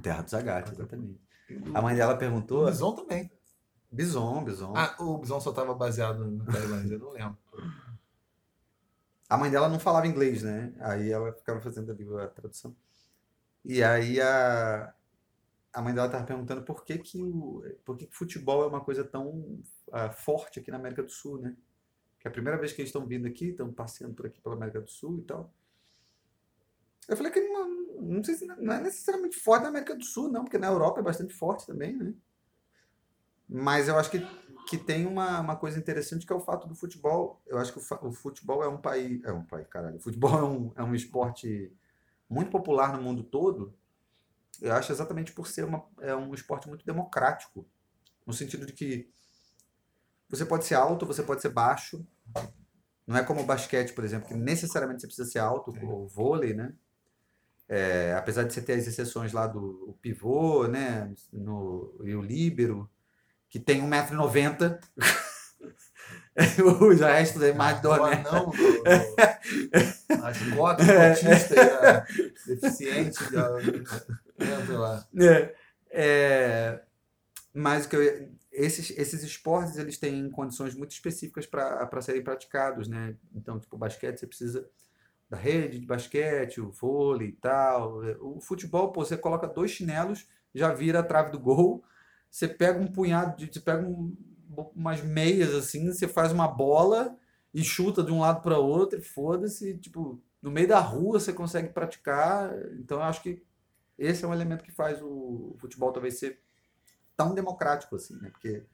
Terra 0.02 0.22
do 0.22 0.30
Zagat, 0.30 0.72
exatamente. 0.72 1.20
Do- 1.50 1.76
A 1.76 1.82
mãe 1.82 1.94
dela 1.94 2.14
O 2.14 2.18
perguntou. 2.18 2.64
Bison 2.66 2.94
também. 2.96 3.30
Bison, 3.90 4.42
bison. 4.42 4.72
Ah, 4.74 4.96
o 5.00 5.18
Bison 5.18 5.38
só 5.38 5.50
estava 5.50 5.74
baseado 5.74 6.24
na 6.30 6.46
Tailândia, 6.46 6.94
eu 6.94 6.98
não 6.98 7.10
lembro. 7.10 7.36
A 9.28 9.36
mãe 9.36 9.50
dela 9.50 9.68
não 9.68 9.78
falava 9.78 10.06
inglês, 10.06 10.42
né? 10.42 10.72
Aí 10.80 11.10
ela 11.10 11.32
ficava 11.34 11.60
fazendo 11.60 11.92
ali 11.92 12.06
a 12.18 12.28
tradução. 12.28 12.74
E 13.64 13.82
aí 13.82 14.18
a, 14.20 14.94
a 15.74 15.82
mãe 15.82 15.94
dela 15.94 16.06
estava 16.06 16.24
perguntando 16.24 16.62
por 16.62 16.84
que 16.84 16.98
que 16.98 17.22
o 17.22 17.62
por 17.84 17.96
que 17.98 18.06
que 18.06 18.16
futebol 18.16 18.64
é 18.64 18.66
uma 18.66 18.80
coisa 18.82 19.04
tão 19.04 19.60
ah, 19.92 20.10
forte 20.10 20.58
aqui 20.58 20.70
na 20.70 20.78
América 20.78 21.02
do 21.02 21.10
Sul, 21.10 21.38
né? 21.42 21.54
Que 22.22 22.28
é 22.28 22.30
a 22.30 22.32
primeira 22.32 22.56
vez 22.56 22.72
que 22.72 22.80
eles 22.80 22.90
estão 22.90 23.04
vindo 23.04 23.26
aqui, 23.26 23.46
estão 23.46 23.72
passeando 23.72 24.14
por 24.14 24.26
aqui 24.26 24.40
pela 24.40 24.54
América 24.54 24.80
do 24.80 24.88
Sul 24.88 25.18
e 25.18 25.22
tal. 25.22 25.52
Eu 27.08 27.16
falei 27.16 27.32
que 27.32 27.40
não, 27.40 27.68
não 28.00 28.22
sei 28.22 28.36
se 28.36 28.46
não 28.46 28.72
é 28.72 28.80
necessariamente 28.80 29.40
forte 29.40 29.64
na 29.64 29.70
América 29.70 29.96
do 29.96 30.04
Sul, 30.04 30.30
não, 30.30 30.44
porque 30.44 30.56
na 30.56 30.68
Europa 30.68 31.00
é 31.00 31.02
bastante 31.02 31.34
forte 31.34 31.66
também, 31.66 31.96
né? 31.96 32.14
Mas 33.48 33.88
eu 33.88 33.98
acho 33.98 34.08
que, 34.08 34.20
que 34.68 34.78
tem 34.78 35.04
uma, 35.04 35.40
uma 35.40 35.56
coisa 35.56 35.80
interessante 35.80 36.24
que 36.24 36.32
é 36.32 36.36
o 36.36 36.40
fato 36.40 36.68
do 36.68 36.76
futebol. 36.76 37.42
Eu 37.44 37.58
acho 37.58 37.72
que 37.72 37.80
o, 37.80 38.08
o 38.08 38.12
futebol 38.12 38.62
é 38.62 38.68
um 38.68 38.78
país. 38.78 39.20
É 39.24 39.32
um 39.32 39.44
país, 39.44 39.66
caralho. 39.66 39.96
O 39.96 40.00
futebol 40.00 40.30
é 40.38 40.44
um, 40.44 40.72
é 40.76 40.82
um 40.84 40.94
esporte 40.94 41.76
muito 42.30 42.52
popular 42.52 42.96
no 42.96 43.02
mundo 43.02 43.24
todo. 43.24 43.74
Eu 44.60 44.72
acho 44.74 44.92
exatamente 44.92 45.32
por 45.32 45.48
ser 45.48 45.64
uma, 45.64 45.84
é 46.00 46.14
um 46.14 46.32
esporte 46.32 46.68
muito 46.68 46.86
democrático. 46.86 47.66
No 48.24 48.32
sentido 48.32 48.64
de 48.64 48.72
que 48.72 49.10
você 50.36 50.46
pode 50.46 50.64
ser 50.64 50.74
alto, 50.74 51.06
você 51.06 51.22
pode 51.22 51.42
ser 51.42 51.50
baixo. 51.50 52.04
Não 53.06 53.16
é 53.16 53.22
como 53.22 53.42
o 53.42 53.44
basquete, 53.44 53.92
por 53.92 54.02
exemplo, 54.04 54.28
que 54.28 54.34
necessariamente 54.34 55.02
você 55.02 55.06
precisa 55.06 55.30
ser 55.30 55.40
alto, 55.40 55.74
ou 55.82 56.04
o 56.04 56.08
vôlei, 56.08 56.54
né? 56.54 56.72
É, 57.68 58.14
apesar 58.16 58.44
de 58.44 58.52
você 58.52 58.62
ter 58.62 58.74
as 58.74 58.86
exceções 58.86 59.32
lá 59.32 59.46
do 59.46 59.96
pivô, 60.00 60.66
né? 60.66 61.12
No, 61.32 61.94
e 62.02 62.14
o 62.14 62.22
líbero, 62.22 62.88
que 63.48 63.60
tem 63.60 63.82
1,90m. 63.82 64.78
o 66.64 66.94
resto 66.94 67.44
é 67.44 67.52
mais 67.52 67.78
o 67.78 67.82
do 67.82 68.06
né? 68.06 68.24
anão 68.26 68.50
do, 68.50 68.52
do, 68.52 70.24
as 70.24 70.38
cotas 70.54 70.86
do 70.86 70.92
autista 70.92 71.54
e 71.54 71.60
a 71.60 72.06
deficiente 72.46 73.30
da, 73.30 73.58
entra 74.40 74.78
lá. 74.78 75.06
É, 75.20 75.54
é, 75.90 76.80
mas 77.52 77.84
o 77.84 77.88
que 77.90 77.96
eu- 77.96 78.28
esses, 78.52 78.90
esses 78.98 79.22
esportes 79.22 79.76
eles 79.78 79.98
têm 79.98 80.30
condições 80.30 80.74
muito 80.74 80.92
específicas 80.92 81.46
para 81.46 82.00
serem 82.02 82.22
praticados, 82.22 82.88
né? 82.88 83.16
Então, 83.34 83.58
tipo, 83.58 83.76
basquete 83.78 84.18
você 84.20 84.26
precisa 84.26 84.68
da 85.30 85.36
rede 85.36 85.78
de 85.78 85.86
basquete, 85.86 86.60
o 86.60 86.70
vôlei 86.70 87.28
e 87.30 87.32
tal. 87.32 88.02
O 88.20 88.40
futebol, 88.40 88.92
pô, 88.92 89.04
você 89.04 89.16
coloca 89.16 89.46
dois 89.48 89.70
chinelos, 89.70 90.26
já 90.54 90.72
vira 90.72 91.00
a 91.00 91.02
trave 91.02 91.30
do 91.30 91.40
gol. 91.40 91.82
Você 92.30 92.46
pega 92.48 92.78
um 92.80 92.86
punhado 92.86 93.36
de, 93.36 93.52
você 93.52 93.60
pega 93.60 93.86
um- 93.86 94.14
umas 94.74 95.02
meias 95.02 95.54
assim, 95.54 95.90
você 95.90 96.06
faz 96.06 96.32
uma 96.32 96.46
bola 96.48 97.16
e 97.54 97.62
chuta 97.64 98.02
de 98.02 98.12
um 98.12 98.20
lado 98.20 98.42
para 98.42 98.58
outro, 98.58 98.98
e 98.98 99.02
foda-se, 99.02 99.78
tipo, 99.78 100.20
no 100.42 100.50
meio 100.50 100.68
da 100.68 100.80
rua 100.80 101.18
você 101.20 101.32
consegue 101.32 101.68
praticar. 101.70 102.52
Então, 102.78 102.98
eu 102.98 103.04
acho 103.04 103.22
que 103.22 103.42
esse 103.98 104.24
é 104.24 104.28
um 104.28 104.34
elemento 104.34 104.64
que 104.64 104.72
faz 104.72 105.00
o 105.02 105.54
futebol 105.58 105.92
talvez 105.92 106.18
ser 106.18 106.40
tão 107.16 107.34
democrático 107.34 107.96
assim, 107.96 108.16
né? 108.20 108.30
Porque, 108.30 108.64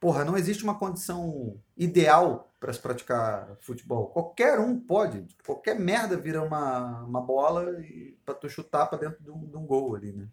porra, 0.00 0.24
não 0.24 0.36
existe 0.36 0.64
uma 0.64 0.78
condição 0.78 1.60
ideal 1.76 2.52
para 2.58 2.72
se 2.72 2.80
praticar 2.80 3.56
futebol. 3.60 4.08
Qualquer 4.08 4.58
um 4.58 4.78
pode, 4.78 5.26
qualquer 5.44 5.78
merda 5.78 6.16
vira 6.16 6.42
uma, 6.42 7.02
uma 7.02 7.20
bola 7.20 7.80
e 7.80 8.18
para 8.24 8.34
tu 8.34 8.48
chutar 8.48 8.86
para 8.86 8.98
dentro 8.98 9.22
de 9.22 9.30
um, 9.30 9.46
de 9.46 9.56
um 9.56 9.66
gol 9.66 9.94
ali, 9.94 10.12
né? 10.12 10.28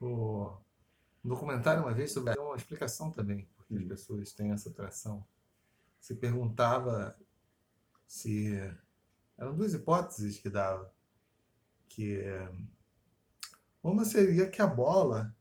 O 0.00 0.52
um 1.24 1.28
documentário 1.28 1.82
uma 1.82 1.92
vez 1.92 2.12
sobre 2.12 2.38
uma 2.38 2.54
explicação 2.54 3.10
também 3.10 3.48
porque 3.66 3.74
as 3.74 3.82
Hum. 3.82 3.88
pessoas 3.88 4.32
têm 4.32 4.52
essa 4.52 4.68
atração. 4.68 5.26
Se 6.00 6.14
perguntava 6.14 7.16
se 8.06 8.56
eram 9.36 9.56
duas 9.56 9.74
hipóteses 9.74 10.38
que 10.38 10.48
dava 10.48 10.92
que 11.88 12.18
eh, 12.20 12.52
uma 13.82 14.04
seria 14.04 14.48
que 14.48 14.62
a 14.62 14.66
bola 14.66 15.34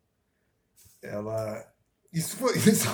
ela 1.05 1.65
isso 2.13 2.37
foi 2.37 2.57
isso 2.59 2.87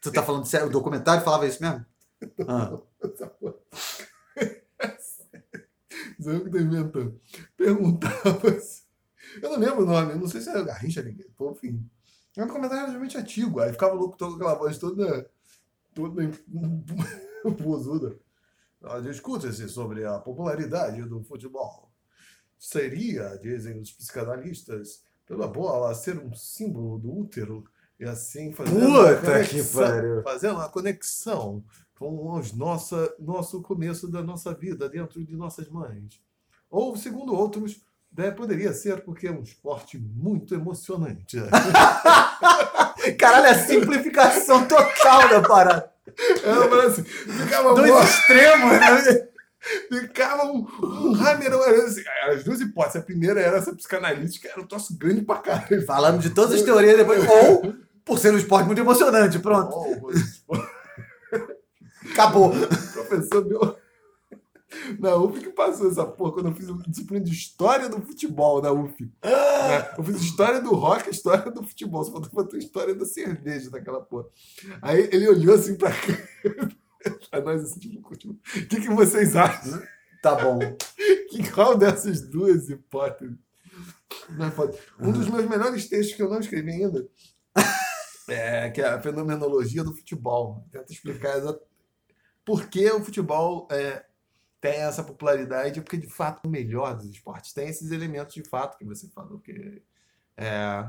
Tu 0.00 0.12
tá 0.12 0.22
falando 0.22 0.44
sério? 0.46 0.66
O 0.68 0.70
documentário 0.70 1.24
falava 1.24 1.46
isso 1.46 1.62
mesmo? 1.62 1.84
Ah, 2.48 2.78
eu 6.26 6.44
que 6.44 6.50
tô 6.50 6.58
inventando. 6.58 7.20
Perguntava 7.56 8.60
se- 8.60 8.82
Eu 9.42 9.50
não 9.50 9.58
lembro 9.58 9.82
o 9.82 9.86
nome, 9.86 10.12
eu 10.12 10.18
não 10.18 10.28
sei 10.28 10.40
se 10.40 10.50
era 10.50 10.62
Garrincha, 10.62 11.00
enfim. 11.40 11.88
É 12.36 12.44
um 12.44 12.48
comentário 12.48 12.78
relativamente 12.82 13.16
antigo. 13.16 13.60
Aí 13.60 13.72
ficava 13.72 13.94
louco 13.94 14.16
com 14.18 14.24
aquela 14.34 14.54
voz 14.54 14.78
toda. 14.78 15.30
toda 15.94 16.22
posuda. 17.62 18.18
Discute-se 19.02 19.68
sobre 19.68 20.04
a 20.04 20.18
popularidade 20.18 21.02
do 21.04 21.22
futebol. 21.22 21.90
Seria, 22.58 23.36
dizem 23.38 23.80
os 23.80 23.92
psicanalistas, 23.92 25.02
pela 25.26 25.46
bola 25.46 25.94
ser 25.94 26.18
um 26.18 26.32
símbolo 26.34 26.98
do 26.98 27.12
útero 27.20 27.64
e 27.98 28.04
assim 28.04 28.52
fazendo 28.52 28.80
Puta 28.80 28.98
uma 29.00 29.16
conexão, 29.20 30.22
fazendo 30.22 30.54
uma 30.54 30.68
conexão 30.68 31.64
com 31.98 32.32
os 32.32 32.52
nossa, 32.52 33.14
nosso 33.18 33.62
começo 33.62 34.08
da 34.08 34.22
nossa 34.22 34.52
vida 34.52 34.88
dentro 34.88 35.24
de 35.24 35.36
nossas 35.36 35.68
mães. 35.68 36.20
Ou, 36.70 36.96
segundo 36.96 37.32
outros, 37.34 37.80
né, 38.16 38.30
poderia 38.30 38.72
ser 38.72 39.02
porque 39.04 39.28
é 39.28 39.30
um 39.30 39.42
esporte 39.42 39.96
muito 39.96 40.54
emocionante. 40.54 41.36
Caralho, 43.18 43.46
é 43.46 43.50
a 43.50 43.66
simplificação 43.66 44.66
total 44.66 45.28
da 45.28 45.40
parada. 45.42 45.92
Ela 46.42 46.68
falou 46.68 46.86
assim, 46.86 47.02
ficava 47.04 47.74
Dois 47.74 47.90
mó- 47.90 48.02
extremos, 48.02 48.70
né? 48.72 49.28
Ficava 49.90 50.44
um, 50.44 50.66
um 50.82 51.14
hammer. 51.14 51.52
assim, 51.84 52.02
As 52.28 52.44
duas 52.44 52.60
hipóteses. 52.60 53.00
A 53.02 53.04
primeira 53.04 53.40
era 53.40 53.56
essa 53.58 53.74
psicanalítica, 53.74 54.48
era 54.48 54.60
um 54.60 54.66
troço 54.66 54.96
grande 54.96 55.22
pra 55.22 55.36
caralho. 55.36 55.84
Falando 55.86 56.20
de 56.20 56.30
todas 56.30 56.54
as 56.54 56.62
teorias 56.62 56.96
depois. 56.96 57.22
Ou 57.28 57.74
por 58.04 58.18
ser 58.18 58.32
um 58.32 58.38
esporte 58.38 58.66
muito 58.66 58.80
emocionante. 58.80 59.38
Pronto. 59.38 59.70
Oh, 59.74 60.56
Acabou. 62.12 62.52
professor 62.92 63.44
meu. 63.44 63.76
Na 64.98 65.14
UF 65.16 65.38
que 65.40 65.50
passou 65.50 65.88
essa 65.88 66.04
porra 66.04 66.32
quando 66.32 66.48
eu 66.48 66.54
fiz 66.54 66.66
disciplina 66.88 67.24
de 67.24 67.32
história 67.32 67.88
do 67.88 68.02
futebol 68.02 68.60
na 68.60 68.72
UF. 68.72 69.08
Eu 69.96 70.04
fiz 70.04 70.16
história 70.20 70.60
do 70.60 70.74
rock, 70.74 71.08
história 71.10 71.50
do 71.50 71.62
futebol. 71.62 72.04
Só 72.04 72.20
faltou 72.20 72.58
história 72.58 72.94
da 72.94 73.06
cerveja 73.06 73.70
naquela 73.70 74.00
porra. 74.00 74.26
Aí 74.82 75.08
ele 75.12 75.28
olhou 75.28 75.54
assim 75.54 75.76
pra, 75.76 75.90
pra 77.30 77.40
nós 77.40 77.62
assim, 77.62 77.80
tipo, 77.80 78.00
continua. 78.02 78.36
o 78.36 78.66
que, 78.66 78.80
que 78.80 78.90
vocês 78.90 79.36
acham? 79.36 79.82
Tá 80.22 80.34
bom. 80.36 80.58
Que 81.28 81.50
qual 81.50 81.76
dessas 81.76 82.20
duas 82.20 82.70
hipóteses? 82.70 83.36
Não 84.30 84.46
é. 84.46 84.52
Um 85.00 85.10
dos 85.10 85.28
meus 85.28 85.48
melhores 85.48 85.88
textos 85.88 86.14
que 86.14 86.22
eu 86.22 86.30
não 86.30 86.38
escrevi 86.38 86.70
ainda 86.70 87.08
é 88.28 88.70
que 88.70 88.80
é 88.80 88.86
a 88.86 89.00
fenomenologia 89.00 89.82
do 89.82 89.92
futebol. 89.92 90.64
Tenta 90.70 90.92
explicar 90.92 91.40
por 92.44 92.68
que 92.68 92.88
o 92.90 93.02
futebol 93.02 93.66
é, 93.68 94.04
tem 94.60 94.76
essa 94.76 95.02
popularidade, 95.02 95.80
porque 95.80 95.96
de 95.96 96.08
fato 96.08 96.42
é 96.44 96.46
o 96.46 96.50
melhor 96.50 96.96
dos 96.96 97.06
esportes. 97.06 97.52
Tem 97.52 97.68
esses 97.68 97.90
elementos 97.90 98.34
de 98.34 98.48
fato 98.48 98.78
que 98.78 98.84
você 98.84 99.08
falou. 99.08 99.40
Que, 99.40 99.82
é, 100.36 100.88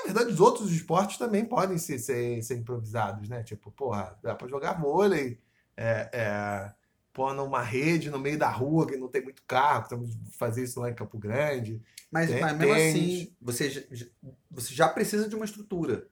na 0.00 0.12
verdade, 0.12 0.32
os 0.32 0.40
outros 0.40 0.72
esportes 0.72 1.18
também 1.18 1.44
podem 1.44 1.78
ser, 1.78 1.98
ser, 1.98 2.42
ser 2.42 2.56
improvisados, 2.56 3.28
né? 3.28 3.42
Tipo, 3.42 3.70
porra, 3.70 4.18
dá 4.22 4.34
pra 4.34 4.48
jogar 4.48 4.80
vôlei, 4.80 5.40
é, 5.76 6.10
é, 6.12 6.72
pôr 7.12 7.34
numa 7.34 7.62
rede 7.62 8.10
no 8.10 8.18
meio 8.18 8.38
da 8.38 8.48
rua 8.50 8.86
que 8.86 8.96
não 8.96 9.08
tem 9.08 9.22
muito 9.22 9.42
carro, 9.46 9.82
estamos 9.82 10.10
fazer 10.38 10.64
isso 10.64 10.80
lá 10.80 10.90
em 10.90 10.94
Campo 10.94 11.18
Grande. 11.18 11.82
Mas, 12.10 12.30
Tem- 12.30 12.40
mas 12.40 12.56
mesmo 12.56 12.74
tênis. 12.74 13.20
assim, 13.20 13.36
você, 13.40 13.70
já- 13.70 14.06
você 14.50 14.74
já 14.74 14.88
precisa 14.88 15.28
de 15.28 15.34
uma 15.34 15.44
estrutura 15.44 16.08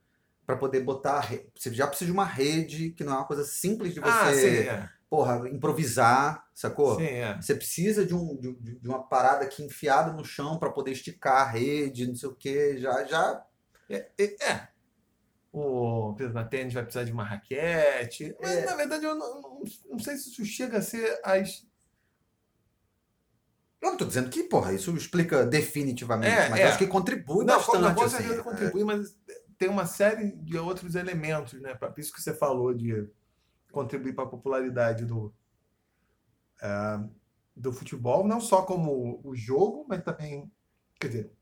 para 0.46 0.56
poder 0.56 0.80
botar. 0.80 1.28
Você 1.56 1.72
já 1.74 1.86
precisa 1.86 2.06
de 2.06 2.12
uma 2.12 2.24
rede, 2.24 2.90
que 2.90 3.02
não 3.02 3.12
é 3.14 3.16
uma 3.16 3.24
coisa 3.26 3.44
simples 3.44 3.92
de 3.94 4.00
você, 4.00 4.08
Ah, 4.10 4.32
sim, 4.32 4.46
é. 4.48 4.88
porra, 5.10 5.48
improvisar, 5.48 6.46
sacou? 6.54 6.96
Sim, 6.96 7.04
é. 7.04 7.36
Você 7.40 7.54
precisa 7.54 8.04
de, 8.06 8.14
um, 8.14 8.36
de, 8.36 8.52
de 8.78 8.88
uma 8.88 9.02
parada 9.02 9.44
aqui 9.44 9.62
enfiada 9.64 10.12
no 10.12 10.24
chão 10.24 10.58
para 10.58 10.70
poder 10.70 10.92
esticar 10.92 11.42
a 11.42 11.50
rede, 11.50 12.06
não 12.06 12.14
sei 12.14 12.28
o 12.28 12.34
quê. 12.34 12.78
Já, 12.78 13.04
já. 13.04 13.44
É, 13.88 14.10
é, 14.18 14.24
é. 14.52 14.68
O 15.52 16.14
tênis 16.50 16.74
vai 16.74 16.82
precisar 16.82 17.04
de 17.04 17.12
uma 17.12 17.24
raquete. 17.24 18.36
Mas, 18.40 18.50
É. 18.50 18.66
na 18.66 18.74
verdade, 18.76 19.04
eu 19.04 19.14
não, 19.14 19.40
não, 19.40 19.62
não 19.90 19.98
sei 19.98 20.16
se 20.16 20.30
isso 20.30 20.44
chega 20.44 20.78
a 20.78 20.82
ser 20.82 21.18
as. 21.24 21.66
Eu 23.80 23.90
não 23.90 23.96
tô 23.96 24.04
dizendo 24.04 24.28
que, 24.30 24.42
porra, 24.44 24.72
isso 24.72 24.94
explica 24.96 25.46
definitivamente, 25.46 26.34
É, 26.34 26.48
mas 26.48 26.60
é. 26.60 26.64
acho 26.64 26.78
que 26.78 26.86
contribui 26.86 27.44
não, 27.44 27.56
bastante. 27.56 27.82
não, 27.82 27.94
com 27.94 28.02
assim. 28.02 28.16
certeza 28.16 28.42
contribui, 28.42 28.84
mas 28.84 29.16
tem 29.56 29.68
uma 29.68 29.86
série 29.86 30.32
de 30.32 30.58
outros 30.58 30.94
elementos, 30.94 31.60
né? 31.60 31.74
Pra- 31.74 31.94
Isso 31.96 32.12
que 32.12 32.20
você 32.20 32.34
falou 32.34 32.74
de 32.74 33.08
contribuir 33.70 34.14
para 34.14 34.24
a 34.24 34.28
popularidade 34.28 35.04
do, 35.04 35.32
ah, 36.60 37.06
do 37.54 37.72
futebol, 37.72 38.26
não 38.26 38.40
só 38.40 38.62
como 38.62 39.20
o 39.24 39.34
jogo, 39.34 39.86
mas 39.88 40.02
também, 40.02 40.50
quer 41.00 41.08
dizer, 41.08 41.32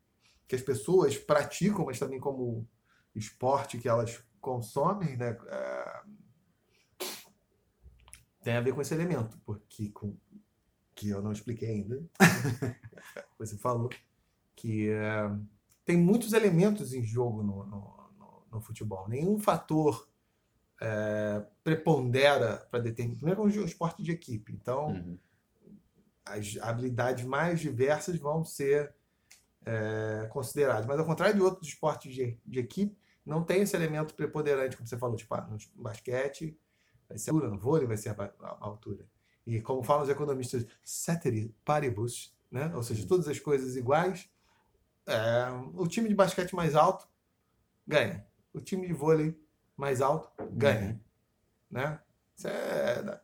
que 0.47 0.55
as 0.55 0.63
pessoas 0.63 1.17
praticam, 1.17 1.85
mas 1.87 1.99
também 1.99 2.21
como 2.21 2.67
esporte 3.15 3.79
que 3.79 3.89
elas 3.89 4.23
consomem, 4.41 5.17
né? 5.17 5.37
Ah, 5.49 6.05
tem 8.43 8.55
a 8.57 8.61
ver 8.61 8.75
com 8.75 8.81
esse 8.83 8.93
elemento, 8.95 9.39
porque 9.45 9.91
com, 9.91 10.17
que 10.95 11.09
eu 11.09 11.23
não 11.23 11.33
expliquei 11.33 11.69
ainda, 11.71 12.03
você 13.39 13.57
falou, 13.57 13.89
que 14.55 14.91
eh, 14.91 15.31
tem 15.85 15.97
muitos 15.97 16.33
elementos 16.33 16.93
em 16.93 17.03
jogo 17.03 17.43
no, 17.43 17.65
no, 17.65 18.11
no- 18.19 18.47
no 18.53 18.61
futebol. 18.61 19.09
Nenhum 19.09 19.39
fator 19.39 20.09
eh, 20.81 21.45
prepondera 21.63 22.59
para 22.71 22.81
determinar. 22.81 23.17
Primeiro, 23.17 23.43
é 23.43 23.61
um 23.63 23.65
esporte 23.65 24.03
de 24.03 24.13
equipe, 24.13 24.53
então 24.53 24.89
Uhum. 24.89 25.19
as 26.25 26.57
habilidades 26.61 27.25
mais 27.25 27.61
diversas 27.61 28.19
vão 28.19 28.45
ser 28.45 28.95
é, 29.65 30.27
consideradas. 30.31 30.87
Mas 30.87 30.99
ao 30.99 31.07
contrário 31.07 31.35
de 31.35 31.43
outros 31.43 31.69
esportes 31.69 32.15
de, 32.15 32.39
de 32.45 32.59
equipe, 32.59 32.97
não 33.25 33.43
tem 33.43 33.63
esse 33.63 33.75
elemento 33.75 34.15
preponderante, 34.15 34.77
como 34.77 34.87
você 34.87 34.99
falou, 34.99 35.17
tipo, 35.17 35.35
ah, 35.35 35.49
no 35.51 35.57
basquete 35.83 36.59
vai 37.09 37.19
ser 37.19 37.31
a 37.31 37.33
altura, 37.33 37.51
no 37.51 37.59
vôlei 37.59 37.87
vai 37.87 37.97
ser 37.97 38.11
a, 38.11 38.15
ba- 38.15 38.35
a 38.39 38.65
altura. 38.65 39.07
E 39.47 39.61
como 39.61 39.83
falam 39.83 40.03
os 40.03 40.09
economistas, 40.09 40.67
ceteri 40.83 41.55
paribus, 41.65 42.35
né? 42.51 42.71
ou 42.75 42.83
seja, 42.83 43.07
todas 43.07 43.29
as 43.29 43.39
coisas 43.39 43.77
iguais, 43.77 44.29
é, 45.07 45.47
o 45.75 45.87
time 45.87 46.09
de 46.09 46.15
basquete 46.15 46.55
mais 46.55 46.75
alto 46.75 47.09
ganha. 47.87 48.27
O 48.53 48.61
time 48.61 48.87
de 48.87 48.93
vôlei 48.93 49.39
mais 49.77 50.01
alto 50.01 50.31
ganha. 50.53 50.93
Uhum. 50.93 51.01
Né? 51.71 52.01
Isso 52.37 52.49
é, 52.49 53.21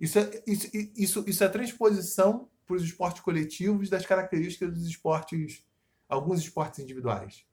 isso 0.00 0.18
é, 0.18 0.42
isso, 0.46 0.70
isso, 0.96 1.24
isso 1.26 1.44
é 1.44 1.48
transposição 1.48 2.50
para 2.66 2.76
os 2.76 2.82
esportes 2.82 3.20
coletivos 3.22 3.88
das 3.90 4.06
características 4.06 4.70
dos 4.72 4.86
esportes, 4.86 5.64
alguns 6.08 6.40
esportes 6.40 6.78
individuais. 6.80 7.44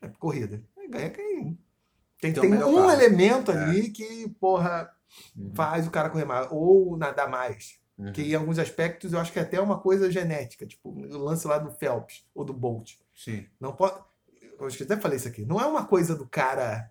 É 0.00 0.08
corrida. 0.08 0.62
Aí 0.76 0.88
Ganha 0.88 1.10
quem 1.10 1.58
tem, 2.20 2.32
Tem 2.32 2.54
um 2.54 2.58
carro. 2.58 2.90
elemento 2.90 3.50
É. 3.52 3.62
ali 3.64 3.90
que, 3.90 4.28
porra, 4.40 4.90
Uhum. 5.36 5.52
faz 5.54 5.86
o 5.86 5.90
cara 5.90 6.10
correr 6.10 6.24
mais. 6.24 6.48
Ou 6.50 6.96
nadar 6.96 7.28
mais. 7.28 7.78
Uhum. 7.98 8.12
Que 8.12 8.22
em 8.22 8.34
alguns 8.34 8.58
aspectos 8.58 9.12
eu 9.12 9.18
acho 9.20 9.32
que 9.32 9.38
é 9.38 9.42
até 9.42 9.60
uma 9.60 9.78
coisa 9.78 10.10
genética. 10.10 10.66
Tipo, 10.66 10.90
o 10.90 11.18
lance 11.18 11.46
lá 11.46 11.58
do 11.58 11.70
Phelps 11.70 12.24
ou 12.34 12.44
do 12.44 12.52
Bolt. 12.52 12.94
Sim. 13.14 13.46
Não 13.60 13.72
pode. 13.74 13.98
Eu 14.58 14.66
acho 14.66 14.76
que 14.76 14.82
até 14.82 14.96
falei 14.96 15.16
isso 15.16 15.28
aqui. 15.28 15.44
Não 15.44 15.60
é 15.60 15.66
uma 15.66 15.86
coisa 15.86 16.14
do 16.14 16.26
cara 16.26 16.90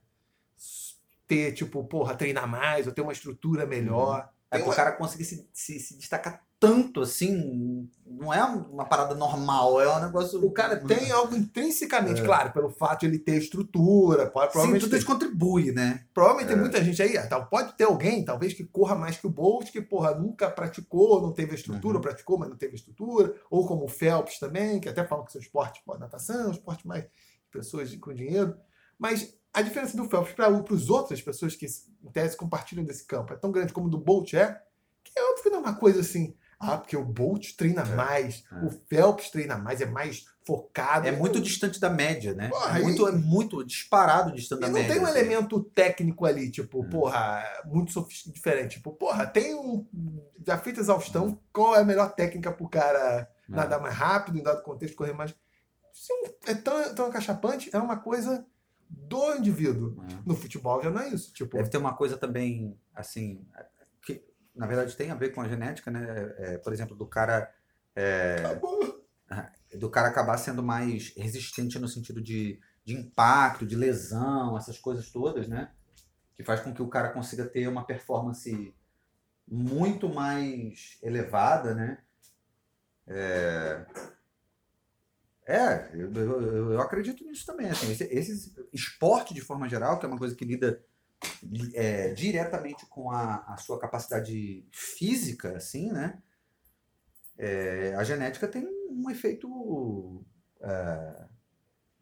ter, 1.27 1.51
tipo, 1.53 1.83
porra, 1.85 2.15
treinar 2.15 2.47
mais 2.47 2.85
ou 2.87 2.93
ter 2.93 3.01
uma 3.01 3.11
estrutura 3.13 3.65
melhor. 3.65 4.31
É 4.55 4.59
pro 4.59 4.69
uma- 4.69 4.75
cara 4.75 4.91
conseguir 4.93 5.25
se, 5.25 5.47
se, 5.53 5.79
se 5.79 5.97
destacar 5.97 6.43
tanto 6.57 7.01
assim, 7.01 7.87
não 8.07 8.33
é 8.33 8.41
uma 8.43 8.85
parada 8.85 9.13
normal, 9.13 9.79
é 9.81 9.93
um 9.97 9.99
negócio. 10.05 10.43
O 10.43 10.51
cara 10.51 10.77
tem 10.77 11.11
algo 11.11 11.35
intrinsecamente, 11.35 12.21
É. 12.21 12.25
claro, 12.25 12.51
pelo 12.53 12.69
fato 12.69 13.01
de 13.01 13.07
ele 13.07 13.19
ter 13.19 13.35
estrutura, 13.37 14.27
pode, 14.31 14.47
Sim, 14.47 14.51
provavelmente, 14.53 14.81
tudo 14.81 14.89
tem, 14.91 14.99
isso 14.99 15.07
contribui, 15.07 15.71
né? 15.73 16.05
provavelmente 16.13 16.47
tem 16.47 16.57
muita 16.57 16.83
gente 16.83 17.01
aí, 17.03 17.17
ah, 17.17 17.27
tal, 17.27 17.45
pode 17.47 17.73
ter 17.75 17.83
alguém, 17.83 18.23
talvez, 18.23 18.53
que 18.53 18.63
corra 18.63 18.95
mais 18.95 19.17
que 19.17 19.27
o 19.27 19.29
Bolt, 19.29 19.69
que, 19.69 19.81
porra, 19.81 20.15
nunca 20.15 20.49
praticou, 20.49 21.21
não 21.21 21.33
teve 21.33 21.53
estrutura, 21.55 21.97
Uhum. 21.97 22.01
praticou, 22.01 22.37
mas 22.39 22.49
não 22.49 22.57
teve 22.57 22.75
estrutura, 22.75 23.35
ou 23.51 23.67
como 23.67 23.83
o 23.85 23.89
Phelps 23.89 24.39
também, 24.39 24.79
que 24.79 24.87
até 24.89 25.03
falam 25.05 25.25
que 25.25 25.33
seu 25.33 25.41
esporte, 25.41 25.83
pô, 25.85 25.97
natação, 25.97 26.45
é 26.45 26.47
um 26.47 26.51
esporte 26.51 26.87
mais 26.87 27.03
de 27.03 27.09
pessoas 27.51 27.93
com 27.97 28.13
dinheiro, 28.13 28.55
mas 28.97 29.35
a 29.55 29.61
diferença 29.61 29.95
do 29.97 30.07
Phelps 30.09 30.33
para 30.33 30.49
os 30.51 30.89
outras 30.89 31.21
pessoas 31.21 31.55
que, 31.55 31.65
em 32.03 32.11
tese, 32.11 32.37
compartilham 32.37 32.83
desse 32.83 33.05
campo 33.05 33.33
é 33.33 33.37
tão 33.37 33.51
grande 33.51 33.73
como 33.73 33.87
o 33.87 33.89
do 33.89 33.97
Bolt 33.97 34.33
é, 34.33 34.61
que 35.03 35.11
é 35.17 35.23
óbvio 35.29 35.43
que 35.43 35.49
não 35.49 35.57
é 35.59 35.61
uma 35.61 35.75
coisa 35.75 36.01
assim, 36.01 36.35
ah, 36.59 36.77
porque 36.77 36.95
o 36.97 37.03
Bolt 37.03 37.53
treina 37.57 37.81
É, 37.81 37.95
mais, 37.95 38.43
é. 38.51 38.65
o 38.65 38.69
Phelps 38.89 39.29
treina 39.29 39.57
mais, 39.57 39.81
é 39.81 39.85
mais 39.85 40.25
focado. 40.45 41.07
É 41.07 41.11
muito 41.11 41.41
distante 41.41 41.79
da 41.79 41.89
média, 41.89 42.33
né? 42.33 42.49
Porra, 42.49 42.79
é, 42.79 42.81
muito, 42.83 43.05
e- 43.07 43.09
é 43.09 43.11
muito 43.15 43.63
disparado 43.65 44.31
distante 44.31 44.59
E 44.59 44.61
da 44.61 44.67
não 44.67 44.73
média. 44.75 44.93
tem 44.93 45.01
um 45.03 45.05
assim. 45.07 45.17
elemento 45.19 45.59
técnico 45.63 46.25
ali, 46.25 46.49
tipo, 46.51 46.81
Hum. 46.81 46.89
porra, 46.89 47.43
muito 47.65 47.91
sofisticado, 47.91 48.33
diferente. 48.35 48.75
Tipo, 48.77 48.93
porra, 48.93 49.25
tem 49.25 49.55
um. 49.55 49.85
Já 50.45 50.57
feita 50.57 50.79
exaustão, 50.79 51.39
qual 51.51 51.75
é 51.75 51.79
a 51.79 51.83
melhor 51.85 52.13
técnica 52.13 52.51
pro 52.51 52.69
cara 52.69 53.27
Hum. 53.49 53.55
nadar 53.55 53.81
mais 53.81 53.95
rápido, 53.95 54.37
em 54.37 54.43
dado 54.43 54.61
contexto, 54.63 54.95
correr 54.95 55.13
mais. 55.13 55.33
Isso 55.93 56.13
é 56.45 56.53
tão, 56.53 56.93
tão 56.95 57.05
acachapante, 57.07 57.69
é 57.73 57.77
uma 57.79 57.97
coisa 57.97 58.45
do 58.89 59.35
indivíduo. 59.35 60.03
É. 60.03 60.17
No 60.25 60.35
futebol 60.35 60.81
já 60.81 60.89
não 60.89 61.01
é 61.01 61.09
isso. 61.09 61.33
Tipo, 61.33 61.57
Deve 61.57 61.69
ter 61.69 61.77
uma 61.77 61.95
coisa 61.95 62.17
também, 62.17 62.77
assim, 62.93 63.45
que 64.01 64.23
na 64.55 64.67
verdade 64.67 64.95
tem 64.95 65.11
a 65.11 65.15
ver 65.15 65.29
com 65.33 65.41
a 65.41 65.47
genética, 65.47 65.91
né? 65.91 66.33
É, 66.37 66.57
por 66.57 66.73
exemplo, 66.73 66.95
do 66.95 67.05
cara. 67.05 67.53
é, 67.95 68.35
acabou. 68.39 69.05
do 69.77 69.89
cara 69.89 70.09
acabar 70.09 70.37
sendo 70.37 70.63
mais 70.63 71.13
resistente 71.17 71.79
no 71.79 71.87
sentido 71.87 72.21
de, 72.21 72.59
de 72.83 72.93
impacto, 72.93 73.65
de 73.65 73.75
lesão, 73.75 74.57
essas 74.57 74.77
coisas 74.77 75.09
todas, 75.11 75.47
né? 75.47 75.71
Que 76.35 76.43
faz 76.43 76.59
com 76.59 76.73
que 76.73 76.81
o 76.81 76.89
cara 76.89 77.09
consiga 77.09 77.45
ter 77.45 77.67
uma 77.67 77.85
performance 77.85 78.73
muito 79.47 80.09
mais 80.09 80.97
elevada, 81.01 81.73
né? 81.73 81.99
É, 83.07 83.85
é 85.47 85.91
eu, 85.93 86.11
eu, 86.11 86.71
eu 86.73 86.81
acredito 86.81 87.23
nisso 87.23 87.45
também. 87.45 87.69
Assim, 87.69 87.91
esse, 87.91 88.03
esse, 88.05 88.53
esporte, 88.73 89.33
de 89.33 89.41
forma 89.41 89.69
geral, 89.69 89.99
que 89.99 90.05
é 90.05 90.09
uma 90.09 90.17
coisa 90.17 90.35
que 90.35 90.43
lida 90.43 90.83
é, 91.73 92.13
diretamente 92.13 92.85
com 92.87 93.11
a, 93.11 93.37
a, 93.47 93.57
sua 93.57 93.79
capacidade 93.79 94.67
física, 94.71 95.55
assim, 95.55 95.91
né? 95.91 96.21
É, 97.37 97.93
a 97.95 98.03
genética 98.03 98.47
tem 98.47 98.65
um 98.89 99.09
efeito 99.09 100.25
é, 100.61 101.27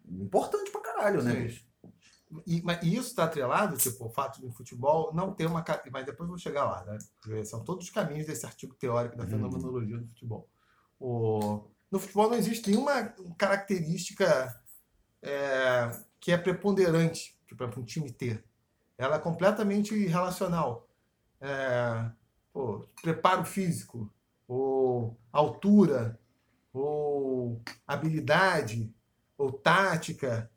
importante 0.08 0.71
pra 0.71 0.82
caralho, 0.82 1.21
né, 1.21 1.34
bicho? 1.34 1.65
E, 2.47 2.62
mas, 2.63 2.82
isso 2.82 3.10
está 3.10 3.25
atrelado, 3.25 3.77
tipo, 3.77 4.06
o 4.06 4.10
fato 4.10 4.41
do 4.41 4.51
futebol 4.51 5.13
não 5.13 5.34
ter 5.34 5.45
uma. 5.45 5.63
Mas 5.91 6.06
depois 6.06 6.27
vou 6.27 6.38
chegar 6.38 6.65
lá, 6.65 6.84
né? 6.86 7.43
São 7.45 7.63
todos 7.63 7.86
os 7.86 7.91
caminhos 7.91 8.25
desse 8.25 8.45
artigo 8.45 8.73
teórico 8.73 9.15
da 9.15 9.23
uhum. 9.23 9.29
fenomenologia 9.29 9.97
do 9.97 10.08
futebol. 10.08 10.49
O, 10.99 11.69
no 11.93 11.99
futebol 11.99 12.32
não 12.32 12.38
existe 12.38 12.71
nenhuma 12.71 13.03
característica 13.38 14.60
é, 15.21 15.91
que 16.19 16.32
é 16.32 16.38
preponderante 16.39 17.38
para 17.56 17.67
um 17.79 17.84
time 17.84 18.12
ter. 18.12 18.43
Ela 18.97 19.17
é 19.17 19.19
completamente 19.19 19.95
relacional. 20.08 20.89
É, 21.39 22.10
pô, 22.51 22.89
preparo 22.99 23.45
físico, 23.45 24.12
ou 24.47 25.15
altura, 25.32 26.19
ou 26.73 27.62
habilidade, 27.86 28.91
ou 29.38 29.51
tática, 29.51 30.49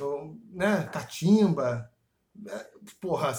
ou, 0.00 0.38
né, 0.48 0.84
catimba. 0.84 1.92
É, 2.46 2.66
porra, 2.98 3.34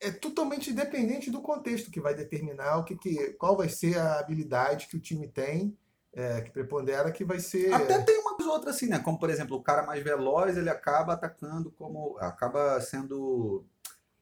é 0.00 0.10
totalmente 0.10 0.70
independente 0.70 1.30
do 1.30 1.42
contexto 1.42 1.90
que 1.90 2.00
vai 2.00 2.14
determinar 2.14 2.78
o 2.78 2.84
que, 2.84 2.96
que 2.96 3.32
qual 3.34 3.56
vai 3.56 3.68
ser 3.68 3.98
a 3.98 4.18
habilidade 4.18 4.86
que 4.86 4.96
o 4.96 5.00
time 5.00 5.28
tem, 5.28 5.76
é, 6.12 6.40
que 6.40 6.50
prepondera, 6.50 7.12
que 7.12 7.24
vai 7.24 7.38
ser. 7.38 7.72
Até 7.72 8.00
tem 8.00 8.18
uma 8.18 8.34
coisa 8.34 8.50
outra 8.50 8.70
assim, 8.70 8.86
né? 8.86 8.98
Como 8.98 9.18
por 9.18 9.28
exemplo, 9.28 9.56
o 9.56 9.62
cara 9.62 9.84
mais 9.84 10.02
veloz 10.02 10.56
ele 10.56 10.70
acaba 10.70 11.12
atacando 11.12 11.70
como. 11.72 12.16
acaba 12.18 12.80
sendo 12.80 13.64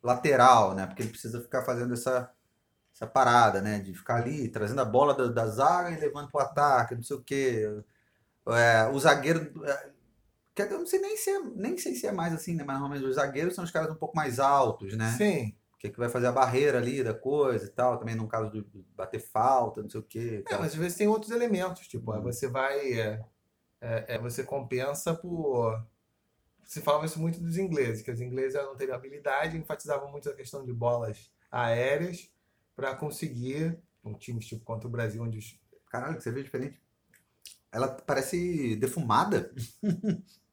lateral, 0.02 0.74
né? 0.74 0.86
Porque 0.86 1.02
ele 1.02 1.10
precisa 1.10 1.40
ficar 1.40 1.62
fazendo 1.62 1.94
essa, 1.94 2.30
essa 2.92 3.06
parada, 3.06 3.62
né? 3.62 3.78
De 3.78 3.94
ficar 3.94 4.16
ali, 4.16 4.48
trazendo 4.48 4.80
a 4.80 4.84
bola 4.84 5.14
da, 5.14 5.28
da 5.28 5.46
zaga 5.46 5.92
e 5.92 6.00
levando 6.00 6.30
para 6.30 6.42
o 6.42 6.44
ataque, 6.44 6.94
não 6.96 7.02
sei 7.04 7.16
o 7.16 7.22
quê. 7.22 7.82
É, 8.48 8.88
o 8.88 8.98
zagueiro. 8.98 9.64
É, 9.64 9.98
eu 10.58 10.78
não 10.80 10.86
sei 10.86 10.98
nem 10.98 11.16
se 11.16 11.30
é, 11.30 11.40
nem 11.54 11.78
sei 11.78 11.94
se 11.94 12.04
é 12.04 12.10
mais 12.10 12.34
assim, 12.34 12.56
né? 12.56 12.64
Mas 12.64 12.80
normalmente 12.80 13.08
os 13.08 13.14
zagueiros 13.14 13.54
são 13.54 13.62
os 13.62 13.70
caras 13.70 13.88
um 13.92 13.94
pouco 13.94 14.16
mais 14.16 14.40
altos, 14.40 14.96
né? 14.96 15.14
Sim 15.16 15.54
que, 15.78 15.86
é 15.86 15.90
que 15.90 15.98
vai 15.98 16.08
fazer 16.08 16.26
a 16.26 16.32
barreira 16.32 16.78
ali 16.78 17.02
da 17.04 17.14
coisa 17.14 17.66
e 17.66 17.68
tal, 17.68 17.98
também 17.98 18.16
no 18.16 18.26
caso 18.26 18.50
de 18.50 18.66
bater 18.96 19.20
falta, 19.20 19.80
não 19.80 19.88
sei 19.88 20.00
o 20.00 20.02
quê. 20.02 20.44
É, 20.48 20.56
mas 20.56 20.72
às 20.72 20.74
vezes 20.74 20.98
tem 20.98 21.06
outros 21.06 21.30
elementos, 21.30 21.86
tipo, 21.86 22.12
uhum. 22.12 22.22
você 22.22 22.48
vai. 22.48 22.92
É, 22.98 23.24
é, 23.80 24.14
é, 24.14 24.18
você 24.18 24.42
compensa 24.42 25.14
por. 25.14 25.80
Se 26.64 26.82
falava 26.82 27.06
isso 27.06 27.20
muito 27.20 27.40
dos 27.40 27.56
ingleses, 27.56 28.02
que 28.02 28.10
os 28.10 28.20
ingleses 28.20 28.54
não 28.54 28.76
teriam 28.76 28.96
habilidade, 28.96 29.56
enfatizavam 29.56 30.10
muito 30.10 30.28
a 30.28 30.34
questão 30.34 30.64
de 30.64 30.72
bolas 30.72 31.30
aéreas 31.50 32.30
para 32.76 32.94
conseguir 32.94 33.78
um 34.04 34.12
time 34.14 34.40
tipo 34.40 34.64
contra 34.64 34.88
o 34.88 34.90
Brasil, 34.90 35.22
onde 35.22 35.38
os. 35.38 35.58
Caralho, 35.88 36.16
que 36.16 36.22
você 36.22 36.32
vê 36.32 36.42
diferente. 36.42 36.78
Ela 37.70 37.88
parece 37.88 38.74
defumada. 38.76 39.54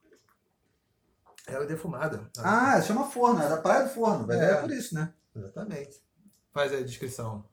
Ela 1.48 1.64
é 1.64 1.68
defumada. 1.68 2.30
Ah, 2.40 2.82
chama 2.82 3.10
forno, 3.10 3.42
era 3.42 3.58
praia 3.58 3.84
do 3.84 3.90
forno, 3.90 4.32
é. 4.32 4.52
é 4.52 4.56
por 4.56 4.72
isso, 4.72 4.96
né? 4.96 5.14
Exatamente. 5.36 6.02
Faz 6.52 6.74
a 6.74 6.82
descrição. 6.82 7.46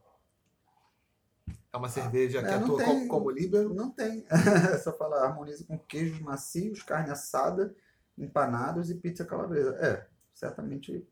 É 1.72 1.76
uma 1.76 1.88
cerveja 1.88 2.40
ah, 2.40 2.42
que 2.42 2.50
é, 2.50 2.54
atua 2.54 2.78
tem, 2.78 3.08
como, 3.08 3.30
líbero? 3.30 3.74
Não 3.74 3.90
tem. 3.90 4.26
É 4.72 4.78
só 4.78 4.92
falar, 4.92 5.24
harmoniza 5.24 5.64
com 5.64 5.78
queijos 5.78 6.20
macios, 6.20 6.82
carne 6.82 7.10
assada, 7.10 7.74
empanados 8.16 8.90
e 8.90 8.94
pizza 8.94 9.24
calabresa. 9.24 9.74
É, 9.76 10.06
certamente 10.34 11.06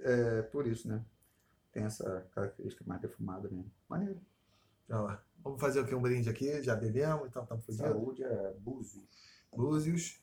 é 0.00 0.42
por 0.42 0.66
isso, 0.66 0.88
né? 0.88 1.04
Tem 1.72 1.84
essa 1.84 2.26
característica 2.34 2.84
mais 2.86 3.00
defumada 3.00 3.48
mesmo. 3.48 3.70
Maneiro. 3.88 4.20
Então, 4.84 5.18
vamos 5.42 5.60
fazer 5.60 5.80
aqui 5.80 5.94
um 5.94 6.02
brinde 6.02 6.28
aqui, 6.28 6.62
já 6.62 6.76
bebemos, 6.76 7.26
então 7.28 7.42
estamos 7.42 7.64
fazendo. 7.64 7.88
Saúde 7.88 8.22
é 8.22 8.54
Búzios. 8.58 9.04
Búzios 9.52 10.21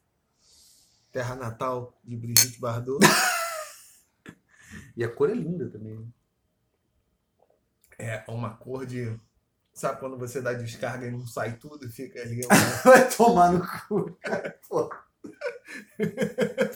terra 1.11 1.35
natal 1.35 1.99
de 2.03 2.15
Brigitte 2.15 2.59
Bardot. 2.59 2.99
e 4.95 5.03
a 5.03 5.09
cor 5.09 5.29
é 5.29 5.33
linda 5.33 5.69
também. 5.69 6.11
É 7.97 8.23
uma 8.27 8.55
cor 8.55 8.85
de. 8.85 9.19
Sabe 9.73 9.99
quando 9.99 10.17
você 10.17 10.41
dá 10.41 10.53
descarga 10.53 11.07
e 11.07 11.11
não 11.11 11.25
sai 11.25 11.57
tudo 11.57 11.85
e 11.85 11.91
fica 11.91 12.21
ali? 12.21 12.41
Vai 12.83 13.09
tomar 13.09 13.51
no 13.51 13.65
cu, 13.87 14.17
cara. 14.21 14.59
Pô. 14.67 14.89